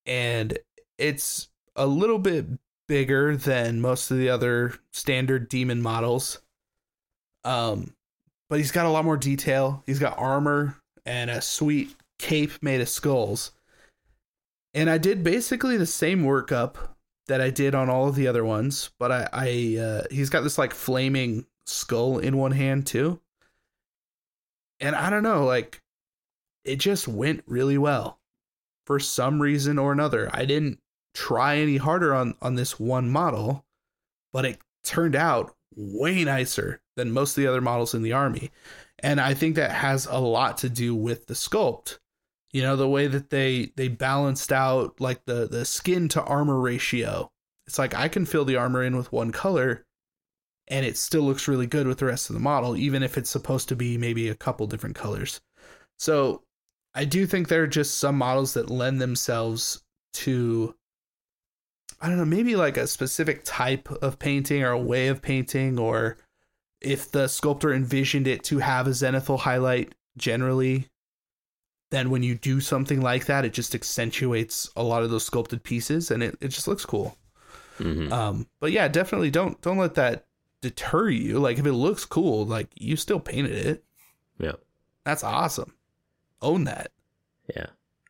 and 0.06 0.58
it's 0.96 1.48
a 1.76 1.86
little 1.86 2.18
bit 2.18 2.46
bigger 2.88 3.36
than 3.36 3.80
most 3.80 4.10
of 4.10 4.16
the 4.16 4.30
other 4.30 4.74
standard 4.92 5.48
demon 5.48 5.82
models. 5.82 6.40
Um, 7.44 7.94
but 8.48 8.58
he's 8.58 8.72
got 8.72 8.86
a 8.86 8.90
lot 8.90 9.04
more 9.04 9.18
detail. 9.18 9.82
He's 9.86 9.98
got 9.98 10.18
armor 10.18 10.76
and 11.04 11.30
a 11.30 11.40
sweet 11.40 11.94
cape 12.18 12.52
made 12.62 12.80
of 12.80 12.88
skulls. 12.88 13.52
And 14.74 14.90
I 14.90 14.98
did 14.98 15.24
basically 15.24 15.76
the 15.76 15.86
same 15.86 16.24
workup 16.24 16.76
that 17.26 17.40
I 17.40 17.50
did 17.50 17.74
on 17.74 17.90
all 17.90 18.08
of 18.08 18.14
the 18.16 18.26
other 18.28 18.44
ones, 18.44 18.90
but 18.98 19.12
I, 19.12 19.28
I 19.32 19.80
uh, 19.80 20.02
he's 20.10 20.30
got 20.30 20.42
this 20.42 20.58
like 20.58 20.72
flaming 20.74 21.46
skull 21.66 22.18
in 22.18 22.36
one 22.36 22.52
hand 22.52 22.86
too. 22.86 23.20
and 24.80 24.94
I 24.94 25.10
don't 25.10 25.22
know, 25.22 25.44
like 25.44 25.82
it 26.64 26.76
just 26.76 27.08
went 27.08 27.42
really 27.46 27.78
well 27.78 28.20
for 28.86 28.98
some 29.00 29.40
reason 29.40 29.78
or 29.78 29.92
another. 29.92 30.30
I 30.32 30.44
didn't 30.44 30.80
try 31.14 31.56
any 31.58 31.76
harder 31.76 32.14
on 32.14 32.34
on 32.40 32.54
this 32.54 32.78
one 32.78 33.10
model, 33.10 33.64
but 34.32 34.44
it 34.44 34.58
turned 34.84 35.16
out 35.16 35.54
way 35.76 36.24
nicer 36.24 36.80
than 36.96 37.12
most 37.12 37.36
of 37.36 37.42
the 37.42 37.48
other 37.48 37.60
models 37.60 37.94
in 37.94 38.02
the 38.02 38.12
army. 38.12 38.50
And 39.00 39.20
I 39.20 39.34
think 39.34 39.56
that 39.56 39.70
has 39.72 40.06
a 40.06 40.18
lot 40.18 40.58
to 40.58 40.68
do 40.68 40.94
with 40.94 41.26
the 41.26 41.34
sculpt. 41.34 41.98
You 42.52 42.62
know, 42.62 42.76
the 42.76 42.88
way 42.88 43.06
that 43.06 43.30
they 43.30 43.72
they 43.76 43.88
balanced 43.88 44.52
out 44.52 45.00
like 45.00 45.24
the 45.26 45.46
the 45.46 45.64
skin 45.64 46.08
to 46.08 46.22
armor 46.22 46.58
ratio. 46.58 47.30
It's 47.66 47.78
like 47.78 47.94
I 47.94 48.08
can 48.08 48.24
fill 48.24 48.44
the 48.44 48.56
armor 48.56 48.82
in 48.82 48.96
with 48.96 49.12
one 49.12 49.32
color 49.32 49.84
and 50.68 50.86
it 50.86 50.96
still 50.96 51.22
looks 51.22 51.48
really 51.48 51.66
good 51.66 51.86
with 51.86 51.98
the 51.98 52.06
rest 52.06 52.30
of 52.30 52.34
the 52.34 52.40
model 52.40 52.76
even 52.76 53.02
if 53.02 53.18
it's 53.18 53.30
supposed 53.30 53.68
to 53.68 53.76
be 53.76 53.98
maybe 53.98 54.28
a 54.28 54.34
couple 54.34 54.66
different 54.66 54.96
colors. 54.96 55.40
So, 55.98 56.42
I 56.94 57.04
do 57.04 57.26
think 57.26 57.48
there 57.48 57.62
are 57.62 57.66
just 57.66 57.96
some 57.96 58.16
models 58.16 58.54
that 58.54 58.70
lend 58.70 59.00
themselves 59.00 59.82
to 60.14 60.74
I 62.00 62.08
don't 62.08 62.18
know, 62.18 62.24
maybe 62.24 62.54
like 62.54 62.76
a 62.76 62.86
specific 62.86 63.42
type 63.44 63.90
of 63.90 64.18
painting 64.18 64.62
or 64.62 64.70
a 64.70 64.78
way 64.78 65.08
of 65.08 65.20
painting, 65.20 65.78
or 65.78 66.16
if 66.80 67.10
the 67.10 67.26
sculptor 67.26 67.72
envisioned 67.72 68.28
it 68.28 68.44
to 68.44 68.58
have 68.58 68.86
a 68.86 68.90
zenithal 68.90 69.40
highlight 69.40 69.94
generally, 70.16 70.86
then 71.90 72.10
when 72.10 72.22
you 72.22 72.34
do 72.34 72.60
something 72.60 73.00
like 73.00 73.26
that, 73.26 73.44
it 73.44 73.52
just 73.52 73.74
accentuates 73.74 74.70
a 74.76 74.82
lot 74.82 75.02
of 75.02 75.10
those 75.10 75.24
sculpted 75.24 75.62
pieces 75.62 76.10
and 76.10 76.22
it, 76.22 76.36
it 76.40 76.48
just 76.48 76.68
looks 76.68 76.84
cool. 76.84 77.16
Mm-hmm. 77.78 78.12
Um, 78.12 78.46
but 78.60 78.72
yeah, 78.72 78.88
definitely 78.88 79.30
don't 79.30 79.60
don't 79.62 79.78
let 79.78 79.94
that 79.94 80.26
deter 80.60 81.08
you. 81.08 81.38
Like 81.38 81.58
if 81.58 81.66
it 81.66 81.72
looks 81.72 82.04
cool, 82.04 82.44
like 82.44 82.68
you 82.74 82.96
still 82.96 83.20
painted 83.20 83.66
it. 83.66 83.84
Yeah. 84.38 84.52
That's 85.04 85.24
awesome. 85.24 85.74
Own 86.42 86.64
that. 86.64 86.90
Yeah. 87.54 87.66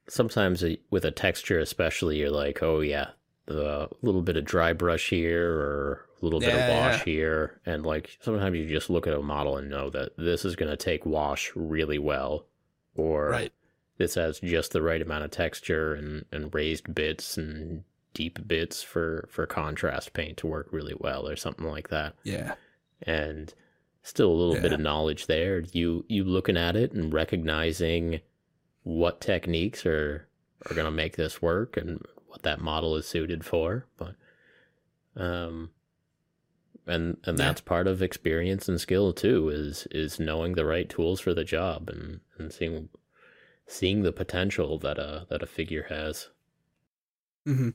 Sometimes 0.08 0.64
with 0.90 1.04
a 1.04 1.10
texture 1.10 1.60
especially 1.60 2.18
you're 2.18 2.30
like, 2.30 2.62
"Oh 2.62 2.80
yeah, 2.80 3.10
a 3.46 3.88
little 4.02 4.22
bit 4.22 4.36
of 4.36 4.44
dry 4.44 4.72
brush 4.72 5.10
here 5.10 5.52
or 5.52 6.06
a 6.20 6.24
little 6.24 6.40
bit 6.40 6.50
yeah, 6.54 6.66
of 6.66 6.70
wash 6.70 6.98
yeah. 6.98 7.12
here. 7.12 7.60
And 7.66 7.84
like 7.84 8.18
sometimes 8.20 8.56
you 8.56 8.66
just 8.66 8.90
look 8.90 9.06
at 9.06 9.14
a 9.14 9.22
model 9.22 9.56
and 9.56 9.70
know 9.70 9.90
that 9.90 10.16
this 10.16 10.44
is 10.44 10.56
going 10.56 10.70
to 10.70 10.76
take 10.76 11.06
wash 11.06 11.52
really 11.54 11.98
well, 11.98 12.46
or 12.94 13.28
right. 13.28 13.52
This 13.98 14.14
has 14.14 14.40
just 14.40 14.72
the 14.72 14.82
right 14.82 15.02
amount 15.02 15.24
of 15.24 15.30
texture 15.30 15.94
and, 15.94 16.24
and 16.32 16.54
raised 16.54 16.94
bits 16.94 17.36
and 17.36 17.84
deep 18.14 18.46
bits 18.46 18.82
for, 18.82 19.28
for 19.30 19.46
contrast 19.46 20.12
paint 20.12 20.38
to 20.38 20.46
work 20.46 20.68
really 20.70 20.94
well 20.98 21.28
or 21.28 21.36
something 21.36 21.66
like 21.66 21.88
that. 21.88 22.14
Yeah. 22.24 22.54
And 23.02 23.52
still 24.02 24.30
a 24.30 24.34
little 24.34 24.54
yeah. 24.56 24.62
bit 24.62 24.72
of 24.72 24.80
knowledge 24.80 25.26
there. 25.26 25.60
You 25.72 26.04
you 26.08 26.24
looking 26.24 26.56
at 26.56 26.76
it 26.76 26.92
and 26.92 27.12
recognizing 27.12 28.20
what 28.82 29.20
techniques 29.20 29.84
are 29.84 30.26
are 30.68 30.74
going 30.74 30.86
to 30.86 30.90
make 30.90 31.16
this 31.16 31.40
work 31.42 31.76
and 31.76 32.00
what 32.26 32.42
that 32.42 32.60
model 32.60 32.96
is 32.96 33.06
suited 33.06 33.44
for, 33.44 33.86
but 33.96 34.14
um 35.16 35.70
and 36.86 37.18
and 37.24 37.36
that's 37.36 37.60
yeah. 37.60 37.68
part 37.68 37.86
of 37.86 38.02
experience 38.02 38.68
and 38.68 38.80
skill 38.80 39.12
too 39.12 39.50
is 39.50 39.86
is 39.90 40.18
knowing 40.18 40.54
the 40.54 40.64
right 40.64 40.88
tools 40.88 41.20
for 41.20 41.34
the 41.34 41.44
job 41.44 41.88
and 41.88 42.20
and 42.38 42.52
seeing 42.52 42.88
seeing 43.68 44.02
the 44.02 44.12
potential 44.12 44.78
that 44.78 44.98
a 44.98 45.26
that 45.30 45.42
a 45.42 45.46
figure 45.46 45.86
has. 45.88 46.30
Mhm. 47.46 47.74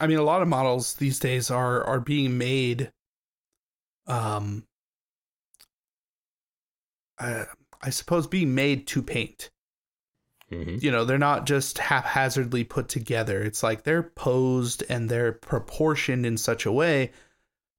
I 0.00 0.06
mean 0.06 0.18
a 0.18 0.22
lot 0.22 0.42
of 0.42 0.48
models 0.48 0.94
these 0.94 1.18
days 1.18 1.50
are 1.50 1.82
are 1.84 2.00
being 2.00 2.38
made 2.38 2.92
um 4.06 4.66
I, 7.18 7.46
I 7.80 7.90
suppose 7.90 8.26
being 8.26 8.54
made 8.54 8.86
to 8.88 9.02
paint. 9.02 9.50
Mm-hmm. 10.50 10.76
You 10.80 10.90
know, 10.90 11.04
they're 11.04 11.18
not 11.18 11.46
just 11.46 11.78
haphazardly 11.78 12.64
put 12.64 12.88
together. 12.88 13.42
It's 13.42 13.62
like 13.62 13.84
they're 13.84 14.02
posed 14.02 14.84
and 14.88 15.08
they're 15.08 15.32
proportioned 15.32 16.26
in 16.26 16.36
such 16.36 16.66
a 16.66 16.72
way 16.72 17.12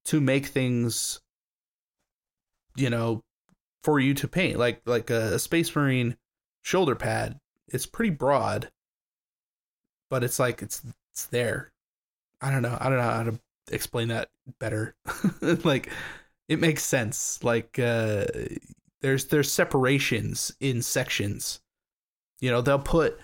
to 0.06 0.20
make 0.20 0.46
things, 0.46 1.20
you 2.76 2.90
know, 2.90 3.22
for 3.84 4.00
you 4.00 4.14
to 4.14 4.28
paint. 4.28 4.58
Like 4.58 4.82
like 4.86 5.10
a, 5.10 5.34
a 5.34 5.38
Space 5.38 5.74
Marine 5.76 6.16
shoulder 6.64 6.96
pad. 6.96 7.38
It's 7.68 7.86
pretty 7.86 8.10
broad, 8.10 8.70
but 10.10 10.24
it's 10.24 10.38
like 10.38 10.62
it's 10.62 10.82
it's 11.12 11.26
there. 11.26 11.72
I 12.40 12.50
don't 12.50 12.62
know. 12.62 12.76
I 12.80 12.88
don't 12.88 12.98
know 12.98 13.02
how 13.02 13.22
to 13.22 13.40
explain 13.70 14.08
that 14.08 14.30
better. 14.58 14.96
like 15.64 15.90
it 16.48 16.60
makes 16.60 16.82
sense. 16.82 17.42
Like 17.44 17.78
uh 17.78 18.26
there's 19.00 19.26
there's 19.26 19.52
separations 19.52 20.52
in 20.60 20.82
sections 20.82 21.60
you 22.44 22.50
know, 22.50 22.60
they'll 22.60 22.78
put 22.78 23.18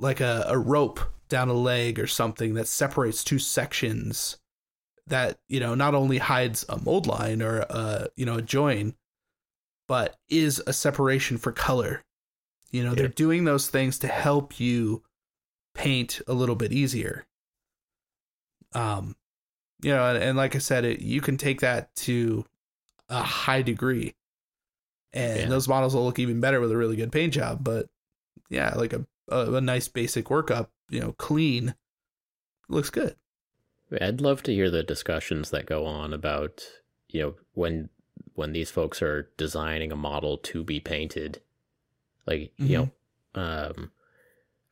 like 0.00 0.20
a, 0.20 0.44
a 0.48 0.58
rope 0.58 0.98
down 1.28 1.48
a 1.48 1.54
leg 1.54 2.00
or 2.00 2.08
something 2.08 2.54
that 2.54 2.66
separates 2.66 3.22
two 3.22 3.38
sections 3.38 4.38
that, 5.06 5.38
you 5.48 5.60
know, 5.60 5.76
not 5.76 5.94
only 5.94 6.18
hides 6.18 6.64
a 6.68 6.76
mold 6.78 7.06
line 7.06 7.40
or 7.40 7.60
a, 7.60 8.08
you 8.16 8.26
know, 8.26 8.38
a 8.38 8.42
join, 8.42 8.94
but 9.86 10.16
is 10.28 10.60
a 10.66 10.72
separation 10.72 11.38
for 11.38 11.52
color. 11.52 12.02
You 12.72 12.82
know, 12.82 12.90
yeah. 12.90 12.96
they're 12.96 13.08
doing 13.08 13.44
those 13.44 13.68
things 13.68 13.98
to 14.00 14.08
help 14.08 14.58
you 14.58 15.02
paint 15.74 16.20
a 16.26 16.32
little 16.32 16.54
bit 16.54 16.72
easier. 16.72 17.26
Um, 18.74 19.14
you 19.82 19.90
know, 19.90 20.06
and, 20.06 20.22
and 20.22 20.36
like 20.36 20.56
I 20.56 20.58
said, 20.58 20.84
it, 20.84 21.00
you 21.00 21.20
can 21.20 21.36
take 21.36 21.60
that 21.60 21.94
to 21.96 22.46
a 23.08 23.22
high 23.22 23.62
degree, 23.62 24.14
and 25.12 25.40
yeah. 25.40 25.46
those 25.46 25.68
models 25.68 25.94
will 25.94 26.04
look 26.04 26.18
even 26.18 26.40
better 26.40 26.60
with 26.60 26.72
a 26.72 26.76
really 26.76 26.96
good 26.96 27.12
paint 27.12 27.34
job. 27.34 27.62
But 27.62 27.88
yeah, 28.48 28.72
like 28.74 28.94
a, 28.94 29.04
a, 29.28 29.54
a 29.54 29.60
nice 29.60 29.88
basic 29.88 30.26
workup, 30.26 30.68
you 30.88 31.00
know, 31.00 31.12
clean, 31.12 31.74
looks 32.68 32.90
good. 32.90 33.16
I'd 34.00 34.22
love 34.22 34.42
to 34.44 34.54
hear 34.54 34.70
the 34.70 34.82
discussions 34.82 35.50
that 35.50 35.66
go 35.66 35.84
on 35.84 36.14
about, 36.14 36.64
you 37.10 37.20
know, 37.20 37.34
when 37.52 37.90
when 38.34 38.52
these 38.52 38.70
folks 38.70 39.02
are 39.02 39.30
designing 39.36 39.92
a 39.92 39.96
model 39.96 40.38
to 40.38 40.64
be 40.64 40.80
painted, 40.80 41.42
like 42.26 42.52
mm-hmm. 42.58 42.66
you 42.66 42.78
know, 42.78 42.90
um, 43.40 43.90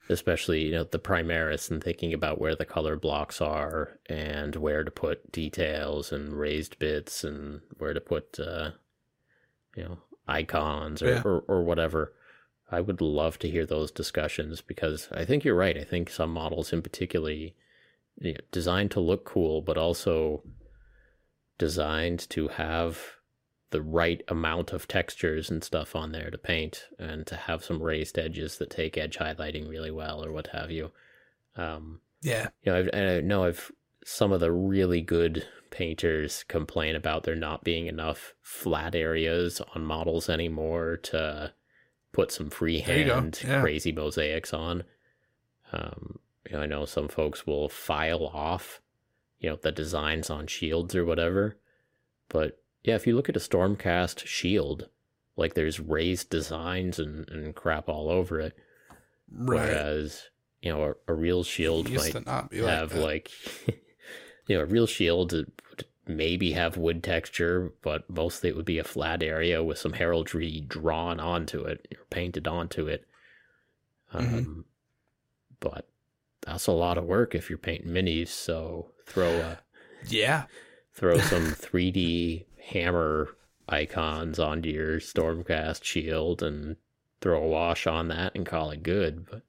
especially 0.09 0.65
you 0.67 0.73
know 0.73 0.85
the 0.85 0.99
Primaris 0.99 1.71
and 1.71 1.83
thinking 1.83 2.13
about 2.13 2.41
where 2.41 2.55
the 2.55 2.65
color 2.65 2.97
blocks 2.97 3.41
are 3.41 3.99
and 4.07 4.57
where 4.57 4.85
to 4.85 4.91
put 4.91 5.33
details 5.33 6.13
and 6.13 6.33
raised 6.33 6.79
bits 6.79 7.25
and 7.25 7.61
where 7.79 7.95
to 7.95 8.01
put, 8.01 8.39
uh, 8.39 8.71
you 9.77 9.85
know, 9.85 9.99
icons 10.27 11.03
or, 11.03 11.09
yeah. 11.09 11.23
or, 11.25 11.45
or 11.49 11.63
whatever. 11.63 12.13
I 12.73 12.81
would 12.81 13.01
love 13.01 13.39
to 13.41 13.51
hear 13.51 13.67
those 13.67 13.91
discussions 13.91 14.61
because 14.61 15.09
I 15.11 15.25
think 15.25 15.45
you're 15.45 15.57
right. 15.57 15.77
I 15.77 15.83
think 15.83 16.09
some 16.09 16.33
models, 16.33 16.73
in 16.73 16.83
particular, 16.83 17.31
you 17.31 17.53
know, 18.21 18.35
designed 18.53 18.93
to 18.93 19.01
look 19.01 19.25
cool, 19.25 19.61
but 19.61 19.77
also 19.77 20.45
designed 21.59 22.29
to 22.31 22.49
have 22.49 22.99
the 23.71 23.83
right 23.83 24.23
amount 24.29 24.73
of 24.73 24.89
textures 24.89 25.51
and 25.51 25.63
stuff 25.63 25.95
on 25.95 26.13
there 26.13 26.31
to 26.31 26.39
paint 26.39 26.89
and 26.99 27.27
to 27.27 27.37
have 27.37 27.65
some 27.65 27.83
raised 27.83 28.19
edges 28.19 28.59
that 28.59 28.71
take 28.71 28.99
edge 28.99 29.19
highlighting 29.19 29.69
really 29.69 29.91
well 29.91 30.25
or 30.25 30.33
what 30.33 30.49
have 30.49 30.71
you. 30.71 30.91
Um, 31.57 32.01
yeah. 32.21 32.49
You 32.63 32.73
know, 32.73 32.79
I've, 32.79 32.91
I 32.93 33.21
know 33.21 33.45
I've 33.45 33.71
some 34.05 34.33
of 34.33 34.41
the 34.41 34.53
really 34.53 35.01
good 35.01 35.47
painters 35.71 36.45
complain 36.49 36.97
about 36.97 37.23
there 37.23 37.37
not 37.37 37.63
being 37.63 37.87
enough 37.87 38.35
flat 38.43 38.95
areas 38.95 39.61
on 39.75 39.85
models 39.85 40.29
anymore 40.29 40.97
to 40.97 41.53
put 42.13 42.33
some 42.33 42.51
freehand 42.51 43.41
yeah. 43.47 43.61
crazy 43.61 43.93
mosaics 43.93 44.53
on. 44.53 44.83
Um, 45.73 46.19
you 46.49 46.57
know, 46.57 46.63
I 46.63 46.67
know 46.67 46.85
some 46.87 47.09
folks 47.09 47.47
will 47.47 47.69
file 47.69 48.27
off, 48.27 48.81
you 49.39 49.49
know, 49.49 49.57
the 49.57 49.71
designs 49.71 50.29
on 50.29 50.47
shields 50.47 50.97
or 50.97 51.05
whatever. 51.05 51.57
But 52.29 52.60
yeah, 52.83 52.95
if 52.95 53.07
you 53.07 53.15
look 53.15 53.29
at 53.29 53.37
a 53.37 53.41
Stormcast 53.41 54.27
shield, 54.27 54.89
like 55.37 55.55
there's 55.55 55.81
raised 55.81 56.31
designs 56.31 56.99
and, 56.99 57.29
and 57.29 57.55
crap 57.55 57.89
all 57.89 58.09
over 58.09 58.41
it. 58.41 58.57
Right. 59.33 59.61
Whereas, 59.61 60.29
you 60.61 60.73
know, 60.73 60.95
a, 61.09 61.13
a 61.13 61.15
real 61.15 61.45
shield 61.45 61.91
might 61.91 62.15
have 62.27 62.95
like, 62.95 62.95
like 62.97 63.31
you 64.47 64.57
know, 64.57 64.63
a 64.63 64.67
real 64.67 64.87
shield 64.87 65.35
maybe 66.07 66.53
have 66.53 66.77
wood 66.77 67.03
texture, 67.03 67.73
but 67.83 68.09
mostly 68.11 68.49
it 68.49 68.57
would 68.57 68.65
be 68.65 68.79
a 68.79 68.85
flat 68.85 69.23
area 69.23 69.63
with 69.63 69.79
some 69.79 69.93
heraldry 69.93 70.61
drawn 70.61 71.21
onto 71.21 71.63
it 71.63 71.87
or 71.93 72.05
painted 72.11 72.49
onto 72.49 72.87
it. 72.87 73.07
Mm-hmm. 74.15 74.37
Um, 74.37 74.65
but 75.61 75.89
that's 76.43 76.67
a 76.67 76.73
lot 76.73 76.99
of 76.99 77.05
work 77.05 77.35
if 77.35 77.49
you're 77.49 77.59
painting 77.59 77.93
minis. 77.93 78.29
So 78.29 78.93
throw 79.07 79.29
a 79.29 79.59
yeah, 80.09 80.45
throw 80.95 81.19
some 81.19 81.47
3D 81.47 82.47
hammer 82.71 83.37
icons 83.69 84.39
onto 84.39 84.69
your 84.69 85.01
Stormcast 85.01 85.85
shield 85.85 86.43
and 86.43 86.77
throw 87.21 87.43
a 87.43 87.47
wash 87.47 87.87
on 87.87 88.09
that 88.09 88.35
and 88.35 88.47
call 88.47 88.71
it 88.71 88.83
good. 88.83 89.27
But 89.31 89.43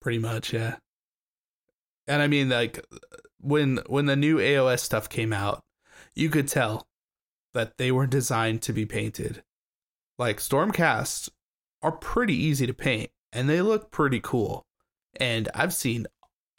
pretty 0.00 0.18
much, 0.18 0.52
yeah. 0.52 0.76
And 2.06 2.22
I 2.22 2.26
mean, 2.26 2.48
like 2.48 2.84
when 3.40 3.78
when 3.86 4.06
the 4.06 4.16
new 4.16 4.38
AOS 4.38 4.80
stuff 4.80 5.08
came 5.08 5.32
out, 5.32 5.64
you 6.14 6.30
could 6.30 6.48
tell 6.48 6.86
that 7.54 7.78
they 7.78 7.90
were 7.90 8.06
designed 8.06 8.62
to 8.62 8.72
be 8.72 8.86
painted. 8.86 9.42
like 10.18 10.38
Stormcast 10.38 11.28
are 11.82 11.92
pretty 11.92 12.34
easy 12.34 12.66
to 12.66 12.74
paint 12.74 13.10
and 13.32 13.48
they 13.48 13.60
look 13.62 13.90
pretty 13.90 14.20
cool. 14.20 14.66
And 15.18 15.48
I've 15.54 15.74
seen 15.74 16.06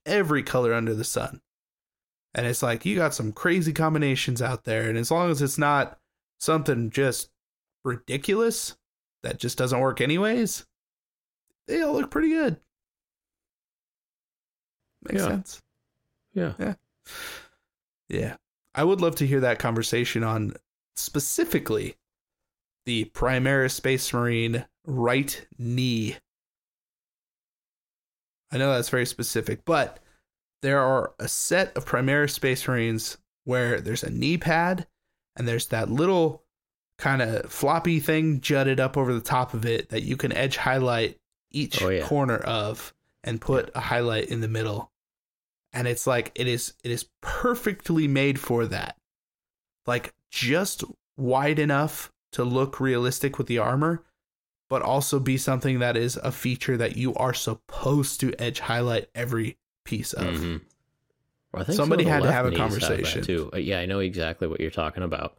every 0.05 0.43
color 0.43 0.73
under 0.73 0.93
the 0.93 1.03
sun. 1.03 1.41
And 2.37 2.45
it's 2.45 2.61
like 2.61 2.85
you 2.85 2.95
got 2.95 3.15
some 3.15 3.31
crazy 3.33 3.73
combinations 3.73 4.41
out 4.41 4.63
there. 4.63 4.87
And 4.87 4.97
as 4.97 5.09
long 5.09 5.31
as 5.31 5.41
it's 5.41 5.57
not 5.57 5.97
something 6.39 6.91
just 6.91 7.29
ridiculous 7.83 8.77
that 9.23 9.39
just 9.39 9.57
doesn't 9.57 9.79
work 9.79 9.99
anyways, 10.01 10.65
they 11.67 11.81
all 11.81 11.93
look 11.93 12.11
pretty 12.11 12.29
good. 12.29 12.57
Makes 15.01 15.21
Yeah. 15.21 15.27
sense. 15.27 15.61
Yeah. 16.33 16.53
Yeah. 16.59 16.73
Yeah. 18.07 18.35
I 18.75 18.83
would 18.83 19.01
love 19.01 19.15
to 19.15 19.25
hear 19.27 19.39
that 19.39 19.57
conversation 19.57 20.23
on 20.23 20.53
specifically 20.95 21.95
the 22.85 23.05
Primaris 23.05 23.71
Space 23.71 24.13
Marine 24.13 24.65
right 24.85 25.45
knee. 25.57 26.17
I 28.51 28.57
know 28.57 28.73
that's 28.73 28.89
very 28.89 29.05
specific, 29.07 29.65
but 29.65 29.99
there 30.61 30.79
are 30.79 31.13
a 31.19 31.27
set 31.27 31.75
of 31.77 31.85
Primaris 31.85 32.31
Space 32.31 32.67
Marines 32.67 33.17
where 33.43 33.79
there's 33.79 34.03
a 34.03 34.09
knee 34.09 34.37
pad 34.37 34.87
and 35.35 35.47
there's 35.47 35.67
that 35.67 35.89
little 35.89 36.43
kind 36.97 37.21
of 37.21 37.51
floppy 37.51 37.99
thing 37.99 38.41
jutted 38.41 38.79
up 38.79 38.97
over 38.97 39.13
the 39.13 39.21
top 39.21 39.53
of 39.53 39.65
it 39.65 39.89
that 39.89 40.03
you 40.03 40.17
can 40.17 40.31
edge 40.33 40.57
highlight 40.57 41.19
each 41.51 41.81
Oh, 41.81 41.89
yeah. 41.89 42.05
corner 42.05 42.37
of 42.37 42.93
and 43.23 43.39
put 43.39 43.69
a 43.75 43.79
highlight 43.79 44.29
in 44.29 44.41
the 44.41 44.47
middle. 44.47 44.91
And 45.73 45.87
it's 45.87 46.07
like 46.07 46.31
it 46.35 46.47
is 46.47 46.73
it 46.83 46.91
is 46.91 47.05
perfectly 47.21 48.07
made 48.07 48.39
for 48.39 48.65
that. 48.65 48.97
Like 49.85 50.13
just 50.31 50.83
wide 51.17 51.59
enough 51.59 52.11
to 52.33 52.43
look 52.43 52.79
realistic 52.79 53.37
with 53.37 53.47
the 53.47 53.57
armor 53.59 54.03
but 54.69 54.81
also 54.81 55.17
be 55.17 55.37
something 55.37 55.79
that 55.79 55.95
is 55.95 56.17
a 56.17 56.31
feature 56.31 56.75
that 56.75 56.97
you 56.97 57.13
are 57.15 57.33
supposed 57.33 58.19
to 58.19 58.33
edge 58.41 58.59
highlight 58.59 59.07
every 59.15 59.57
piece 59.87 60.13
of 60.13 60.35
Mhm. 60.35 60.61
Well, 61.51 61.61
I 61.61 61.65
think 61.65 61.77
Somebody 61.77 62.03
some 62.03 62.11
had 62.13 62.23
to 62.23 62.31
have 62.31 62.45
a 62.45 62.49
left 62.49 62.59
knees 62.73 62.79
that 62.81 62.87
conversation. 62.89 63.23
too. 63.23 63.49
Uh, 63.53 63.57
Yeah, 63.57 63.79
I 63.79 63.85
know 63.85 63.99
exactly 63.99 64.47
what 64.47 64.59
you're 64.59 64.69
talking 64.69 65.01
about. 65.03 65.37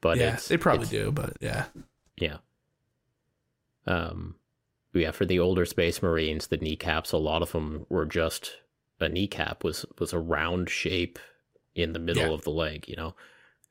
But 0.00 0.18
yeah 0.18 0.36
they 0.48 0.56
probably 0.56 0.86
do 0.86 1.10
but 1.10 1.36
yeah 1.40 1.66
Yeah. 2.20 2.38
Um, 3.86 4.34
yeah, 4.92 5.10
for 5.12 5.24
the 5.24 5.38
older 5.38 5.64
Space 5.64 6.02
Marines, 6.02 6.48
the 6.48 6.56
kneecaps, 6.56 7.12
a 7.12 7.16
lot 7.18 7.42
of 7.42 7.52
them 7.52 7.86
were 7.88 8.04
just 8.06 8.56
a 9.00 9.08
kneecap 9.08 9.62
was 9.64 9.86
was 9.98 10.12
a 10.12 10.18
round 10.18 10.68
shape 10.70 11.18
in 11.74 11.92
the 11.92 11.98
middle 12.00 12.26
Yeah. 12.28 12.32
of 12.34 12.42
the 12.42 12.50
leg, 12.50 12.88
you 12.88 12.96
know. 12.96 13.14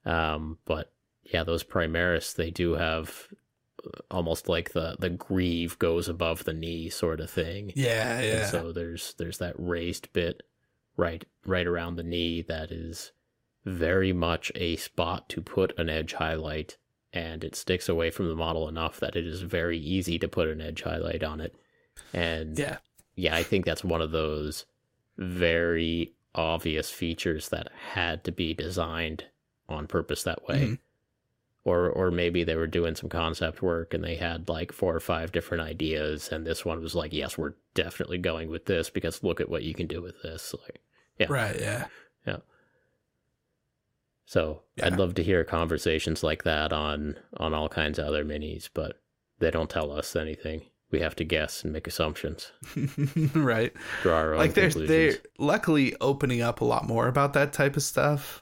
Um, 0.06 0.58
but 0.66 0.92
yeah, 1.24 1.44
those 1.44 1.64
Primaris, 1.64 2.34
they 2.36 2.50
do 2.52 2.74
have 2.74 3.28
almost 4.12 4.48
like 4.50 4.72
the 4.74 4.96
the 5.00 5.10
greave 5.10 5.78
goes 5.80 6.08
above 6.10 6.44
the 6.44 6.54
knee 6.54 6.90
sort 6.90 7.20
of 7.20 7.30
thing. 7.30 7.72
yeah 7.76 8.18
And 8.20 8.26
yeah 8.26 8.46
so 8.48 8.72
there's 8.72 9.14
there's 9.18 9.38
that 9.40 9.56
raised 9.58 10.12
bit 10.14 10.44
right 10.96 11.24
right 11.46 11.68
around 11.68 11.96
the 11.96 12.04
knee 12.04 12.42
that 12.44 12.72
is 12.72 13.12
very 13.66 14.14
much 14.14 14.52
a 14.56 14.76
spot 14.78 15.28
to 15.30 15.42
put 15.42 15.78
an 15.78 15.90
edge 15.90 16.14
highlight 16.14 16.78
and 17.14 17.44
it 17.44 17.56
sticks 17.56 17.90
away 17.90 18.10
from 18.10 18.28
the 18.28 18.36
model 18.36 18.68
enough 18.68 19.00
that 19.00 19.16
it 19.16 19.26
is 19.28 19.42
very 19.42 19.78
easy 19.78 20.18
to 20.20 20.28
put 20.28 20.48
an 20.48 20.62
edge 20.62 20.84
highlight 20.84 21.24
on 21.24 21.40
it. 21.42 21.56
And 22.14 22.58
yeah 22.58 22.78
yeah, 23.16 23.36
I 23.36 23.42
think 23.44 23.66
that's 23.66 23.84
one 23.84 24.02
of 24.04 24.12
those 24.12 24.66
very 25.18 26.14
obvious 26.36 26.92
features 26.92 27.50
that 27.50 27.70
had 27.94 28.24
to 28.26 28.32
be 28.32 28.54
designed 28.54 29.26
on 29.68 29.88
purpose 29.88 30.22
that 30.24 30.48
way. 30.48 30.60
Mhm. 30.62 30.80
Or 31.68 31.90
or 31.90 32.12
maybe 32.12 32.46
they 32.46 32.56
were 32.56 32.66
doing 32.68 32.96
some 32.96 33.10
concept 33.10 33.62
work 33.62 33.94
and 33.94 34.02
they 34.02 34.16
had 34.16 34.48
like 34.48 34.72
four 34.72 34.96
or 34.96 35.02
five 35.02 35.34
different 35.34 35.64
ideas 35.64 36.30
and 36.32 36.46
this 36.48 36.64
one 36.64 36.82
was 36.82 36.96
like, 36.96 37.12
yes, 37.12 37.38
we're 37.38 37.56
definitely 37.74 38.20
going 38.20 38.50
with 38.50 38.66
this 38.66 38.90
because 38.90 39.22
look 39.22 39.42
at 39.42 39.50
what 39.50 39.64
you 39.64 39.74
can 39.74 39.86
do 39.88 40.02
with 40.02 40.16
this. 40.24 40.56
Like 40.64 40.80
Yeah. 41.20 41.28
right 41.30 41.60
yeah 41.60 41.88
yeah 42.26 42.38
so 44.26 44.62
Yeah. 44.78 44.88
I'd 44.88 44.98
love 44.98 45.14
to 45.16 45.24
hear 45.24 45.44
conversations 45.44 46.24
like 46.24 46.44
that 46.44 46.72
on 46.72 47.18
on 47.38 47.54
all 47.54 47.70
kinds 47.70 48.00
of 48.00 48.06
other 48.06 48.24
minis, 48.24 48.70
but 48.74 49.02
they 49.40 49.52
don't 49.52 49.70
tell 49.70 49.92
us 49.92 50.16
anything. 50.16 50.62
We 50.90 51.02
have 51.02 51.16
to 51.18 51.26
guess 51.26 51.64
and 51.66 51.74
make 51.74 51.86
assumptions, 51.88 52.52
right 53.34 53.74
draw 54.04 54.16
our 54.20 54.34
own 54.34 54.40
like 54.40 54.54
they're 54.54 54.70
they're 54.70 55.18
luckily 55.38 55.96
opening 56.00 56.42
up 56.42 56.62
a 56.62 56.66
lot 56.66 56.88
more 56.88 57.10
about 57.10 57.34
that 57.34 57.52
type 57.52 57.76
of 57.76 57.84
stuff 57.84 58.42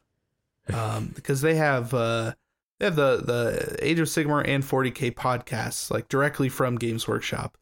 um 0.72 1.12
because 1.16 1.42
they 1.42 1.56
have 1.56 1.92
uh 1.94 2.34
they 2.80 2.86
have 2.86 2.96
the 2.96 3.18
the 3.18 3.78
age 3.82 4.00
of 4.00 4.08
sigmar 4.08 4.48
and 4.48 4.64
40k 4.64 5.14
podcasts 5.14 5.90
like 5.92 6.08
directly 6.10 6.50
from 6.50 6.78
games 6.78 7.08
workshop 7.08 7.58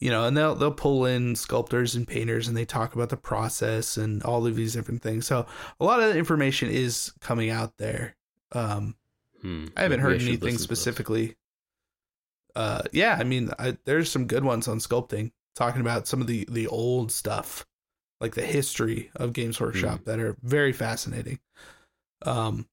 you 0.00 0.10
know 0.10 0.24
and 0.24 0.36
they'll 0.36 0.54
they'll 0.54 0.70
pull 0.72 1.04
in 1.06 1.34
sculptors 1.36 1.94
and 1.94 2.06
painters 2.06 2.48
and 2.48 2.56
they 2.56 2.64
talk 2.64 2.94
about 2.94 3.08
the 3.08 3.16
process 3.16 3.96
and 3.96 4.22
all 4.22 4.46
of 4.46 4.56
these 4.56 4.72
different 4.74 5.02
things 5.02 5.26
so 5.26 5.46
a 5.80 5.84
lot 5.84 6.00
of 6.00 6.12
the 6.12 6.18
information 6.18 6.70
is 6.70 7.12
coming 7.20 7.50
out 7.50 7.76
there 7.78 8.16
um 8.52 8.94
Hmm, 9.42 9.66
I 9.76 9.82
haven't 9.82 10.00
maybe 10.00 10.02
heard 10.02 10.22
should 10.22 10.28
anything 10.28 10.40
listen 10.40 10.66
to 10.68 10.74
those. 10.74 10.96
specifically. 10.98 11.36
Uh, 12.54 12.82
yeah, 12.92 13.16
I 13.20 13.24
mean, 13.24 13.50
I, 13.58 13.76
there's 13.84 14.10
some 14.10 14.26
good 14.26 14.44
ones 14.44 14.66
on 14.66 14.78
sculpting, 14.78 15.32
talking 15.54 15.80
about 15.82 16.06
some 16.06 16.20
of 16.20 16.26
the 16.26 16.46
the 16.50 16.66
old 16.68 17.12
stuff, 17.12 17.66
like 18.20 18.34
the 18.34 18.42
history 18.46 19.10
of 19.14 19.34
Games 19.34 19.60
Workshop, 19.60 20.04
that 20.06 20.18
are 20.18 20.36
very 20.42 20.72
fascinating. 20.72 21.38
Um, 22.22 22.66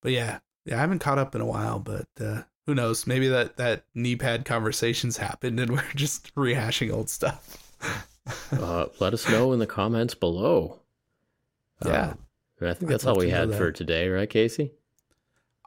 but 0.00 0.12
yeah, 0.12 0.38
yeah, 0.64 0.76
I 0.76 0.80
haven't 0.80 1.00
caught 1.00 1.18
up 1.18 1.34
in 1.34 1.40
a 1.40 1.46
while, 1.46 1.78
but 1.78 2.06
uh, 2.20 2.42
who 2.66 2.74
knows? 2.74 3.06
Maybe 3.06 3.28
that 3.28 3.56
that 3.56 3.84
knee 3.94 4.16
pad 4.16 4.44
conversations 4.44 5.16
happened, 5.18 5.58
and 5.60 5.72
we're 5.72 5.92
just 5.94 6.34
rehashing 6.34 6.92
old 6.92 7.10
stuff. 7.10 7.72
uh, 8.52 8.86
let 9.00 9.14
us 9.14 9.28
know 9.28 9.52
in 9.52 9.58
the 9.58 9.66
comments 9.66 10.14
below. 10.14 10.80
Yeah. 11.84 12.10
Um, 12.10 12.18
I 12.60 12.74
think 12.74 12.90
I'd 12.90 12.94
that's 12.94 13.06
all 13.06 13.16
we 13.16 13.30
had 13.30 13.54
for 13.54 13.70
today, 13.70 14.08
right, 14.08 14.28
Casey? 14.28 14.72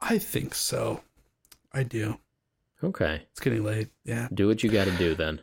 I 0.01 0.17
think 0.17 0.53
so. 0.53 1.01
I 1.71 1.83
do. 1.83 2.17
Okay. 2.83 3.21
It's 3.31 3.39
getting 3.39 3.63
late. 3.63 3.89
Yeah. 4.03 4.27
Do 4.33 4.47
what 4.47 4.61
you 4.63 4.69
got 4.69 4.85
to 4.85 4.97
do 4.97 5.15
then. 5.15 5.39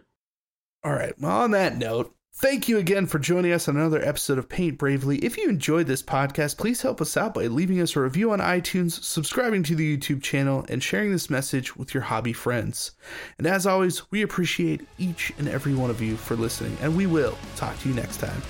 All 0.84 0.92
right. 0.92 1.18
Well, 1.18 1.32
on 1.32 1.52
that 1.52 1.76
note, 1.76 2.14
thank 2.34 2.68
you 2.68 2.78
again 2.78 3.06
for 3.06 3.18
joining 3.18 3.52
us 3.52 3.68
on 3.68 3.76
another 3.76 4.02
episode 4.02 4.38
of 4.38 4.48
Paint 4.48 4.78
Bravely. 4.78 5.18
If 5.18 5.36
you 5.36 5.48
enjoyed 5.48 5.86
this 5.86 6.02
podcast, 6.02 6.58
please 6.58 6.82
help 6.82 7.00
us 7.00 7.16
out 7.16 7.34
by 7.34 7.46
leaving 7.46 7.80
us 7.80 7.96
a 7.96 8.00
review 8.00 8.30
on 8.32 8.38
iTunes, 8.38 9.02
subscribing 9.02 9.62
to 9.64 9.74
the 9.74 9.96
YouTube 9.96 10.22
channel, 10.22 10.64
and 10.68 10.82
sharing 10.82 11.10
this 11.10 11.30
message 11.30 11.76
with 11.76 11.94
your 11.94 12.04
hobby 12.04 12.32
friends. 12.32 12.92
And 13.38 13.46
as 13.46 13.66
always, 13.66 14.10
we 14.10 14.22
appreciate 14.22 14.86
each 14.98 15.32
and 15.38 15.48
every 15.48 15.74
one 15.74 15.90
of 15.90 16.00
you 16.00 16.16
for 16.16 16.36
listening, 16.36 16.76
and 16.80 16.96
we 16.96 17.06
will 17.06 17.36
talk 17.56 17.78
to 17.80 17.88
you 17.88 17.94
next 17.94 18.18
time. 18.18 18.42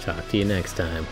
Talk 0.00 0.28
to 0.28 0.36
you 0.36 0.44
next 0.44 0.76
time. 0.76 1.06